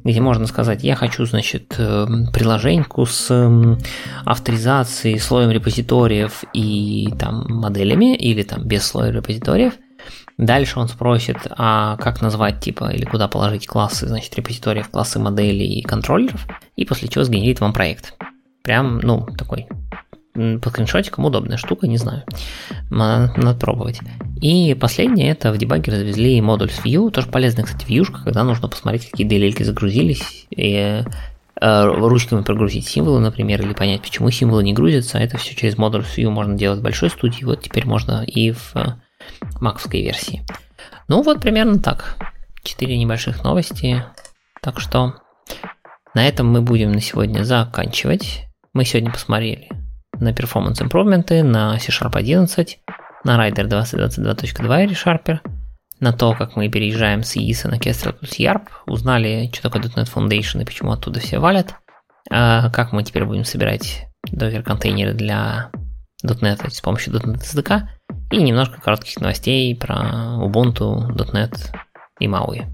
где 0.03 0.19
можно 0.19 0.48
сказать, 0.48 0.84
я 0.84 0.95
хочу, 0.95 1.26
значит, 1.26 1.76
э, 1.77 2.06
приложеньку 2.34 3.06
с 3.06 3.77
авторизацией, 4.26 5.19
слоем 5.19 5.52
репозиториев 5.52 6.44
и 6.53 7.14
там 7.18 7.45
моделями, 7.48 8.15
или 8.15 8.44
там 8.44 8.65
без 8.65 8.85
слоя 8.85 9.11
репозиториев. 9.11 9.73
Дальше 10.38 10.80
он 10.80 10.88
спросит, 10.88 11.38
а 11.52 11.95
как 11.98 12.22
назвать 12.22 12.60
типа 12.60 12.91
или 12.91 13.06
куда 13.06 13.27
положить 13.27 13.68
классы, 13.68 14.07
значит, 14.07 14.35
репозиториев, 14.35 14.90
классы 14.90 15.19
моделей 15.19 15.80
и 15.80 15.84
контроллеров, 15.84 16.48
и 16.76 16.85
после 16.85 17.07
чего 17.07 17.23
сгенерит 17.23 17.60
вам 17.60 17.72
проект. 17.72 18.15
Прям, 18.64 18.99
ну, 18.99 19.26
такой 19.38 19.68
по 20.34 20.70
скриншотикам 20.70 21.26
удобная 21.26 21.58
штука, 21.58 21.88
не 21.88 21.98
знаю. 21.98 22.24
Надо, 22.90 23.34
надо 23.40 23.60
пробовать. 23.60 24.00
И 24.42 24.74
последнее, 24.74 25.30
это 25.30 25.52
в 25.52 25.58
дебаге 25.58 25.92
развезли 25.92 26.42
модуль 26.42 26.72
с 26.72 26.84
View, 26.84 27.12
тоже 27.12 27.28
полезная, 27.28 27.66
кстати, 27.66 27.86
вьюшка, 27.86 28.24
когда 28.24 28.44
нужно 28.44 28.68
посмотреть, 28.68 29.10
какие 29.10 29.28
DLL 29.28 29.64
загрузились, 29.64 30.48
и 30.50 31.04
э, 31.62 31.86
ручками 31.86 32.42
прогрузить 32.42 32.88
символы, 32.88 33.20
например, 33.20 33.62
или 33.62 33.74
понять, 33.74 34.02
почему 34.02 34.32
символы 34.32 34.64
не 34.64 34.74
грузятся. 34.74 35.20
Это 35.20 35.38
все 35.38 35.56
через 35.56 35.78
модуль 35.78 36.04
с 36.04 36.18
View 36.18 36.30
можно 36.30 36.56
делать 36.56 36.80
в 36.80 36.84
большой 36.84 37.10
студии, 37.10 37.44
вот 37.44 37.62
теперь 37.62 37.86
можно 37.86 38.24
и 38.24 38.52
в 38.52 38.76
э, 38.76 38.96
маковской 39.62 40.02
версии. 40.02 40.44
Ну 41.08 41.22
вот 41.22 41.42
примерно 41.42 41.80
так. 41.80 42.18
Четыре 42.64 42.98
небольших 42.98 43.44
новости. 43.44 44.04
Так 44.62 44.80
что 44.80 45.16
на 46.16 46.28
этом 46.28 46.48
мы 46.48 46.62
будем 46.62 46.92
на 46.92 47.02
сегодня 47.02 47.44
заканчивать. 47.44 48.48
Мы 48.74 48.86
сегодня 48.86 49.12
посмотрели 49.12 49.70
на 50.24 50.30
Performance 50.30 50.82
Improvement, 50.82 51.44
на 51.44 51.78
C-Sharp 51.80 52.16
11, 52.16 52.80
на 53.24 53.38
Rider 53.38 53.68
2022.2 53.68 54.84
или 54.84 54.95
Sharper, 54.95 55.40
на 56.00 56.12
то, 56.12 56.34
как 56.34 56.56
мы 56.56 56.70
переезжаем 56.70 57.24
с 57.24 57.38
EIS 57.38 57.68
на 57.70 57.76
Kestrel 57.76 58.14
плюс 58.14 58.40
YARP, 58.40 58.64
узнали, 58.88 59.50
что 59.54 59.70
такое 59.70 59.82
.NET 59.84 60.12
Foundation 60.14 60.62
и 60.62 60.66
почему 60.66 60.91
оттуда 60.91 61.20
все 61.20 61.40
валят, 61.40 61.76
а 62.30 62.70
как 62.70 62.91
мы 62.91 63.04
теперь 63.04 63.26
будем 63.26 63.45
собирать 63.45 64.08
докер-контейнеры 64.32 65.14
для 65.14 65.72
.NET 66.26 66.70
с 66.70 66.82
помощью 66.82 67.14
.NET 67.14 67.41
SDK, 67.41 67.84
и 68.32 68.41
немножко 68.41 68.82
коротких 68.82 69.20
новостей 69.20 69.76
про 69.76 70.40
Ubuntu, 70.41 71.08
.NET 71.32 71.56
и 72.20 72.28
MAUI. 72.28 72.66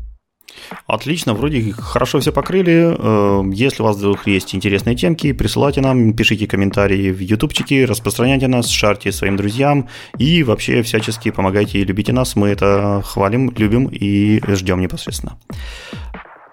Отлично, 0.87 1.33
вроде 1.33 1.71
хорошо 1.73 2.19
все 2.19 2.31
покрыли. 2.31 2.95
Э, 2.97 3.43
если 3.53 3.81
у 3.81 3.85
вас 3.85 3.97
вдруг 3.97 4.27
есть 4.27 4.55
интересные 4.55 4.95
темки, 4.95 5.33
присылайте 5.33 5.81
нам, 5.81 6.13
пишите 6.13 6.47
комментарии 6.47 7.11
в 7.11 7.19
ютубчике, 7.19 7.85
распространяйте 7.85 8.47
нас, 8.47 8.69
шарьте 8.69 9.11
своим 9.11 9.37
друзьям 9.37 9.87
и 10.17 10.43
вообще 10.43 10.81
всячески 10.81 11.31
помогайте 11.31 11.79
и 11.79 11.83
любите 11.83 12.13
нас. 12.13 12.35
Мы 12.35 12.49
это 12.49 13.01
хвалим, 13.05 13.53
любим 13.57 13.87
и 13.87 14.41
ждем 14.55 14.79
непосредственно. 14.79 15.37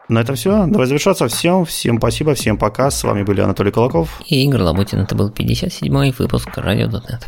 На 0.08 0.20
этом 0.20 0.36
все. 0.36 0.66
Давай 0.66 0.86
завершаться. 0.86 1.26
Всем, 1.26 1.64
всем 1.64 1.98
спасибо, 1.98 2.34
всем 2.34 2.58
пока. 2.58 2.90
С 2.90 3.02
вами 3.02 3.22
были 3.22 3.40
Анатолий 3.40 3.72
Колоков 3.72 4.22
и 4.26 4.44
Игорь 4.44 4.62
Лабутин. 4.62 5.00
Это 5.00 5.14
был 5.14 5.30
57-й 5.30 6.14
выпуск 6.16 6.48
Радио.нет. 6.56 7.26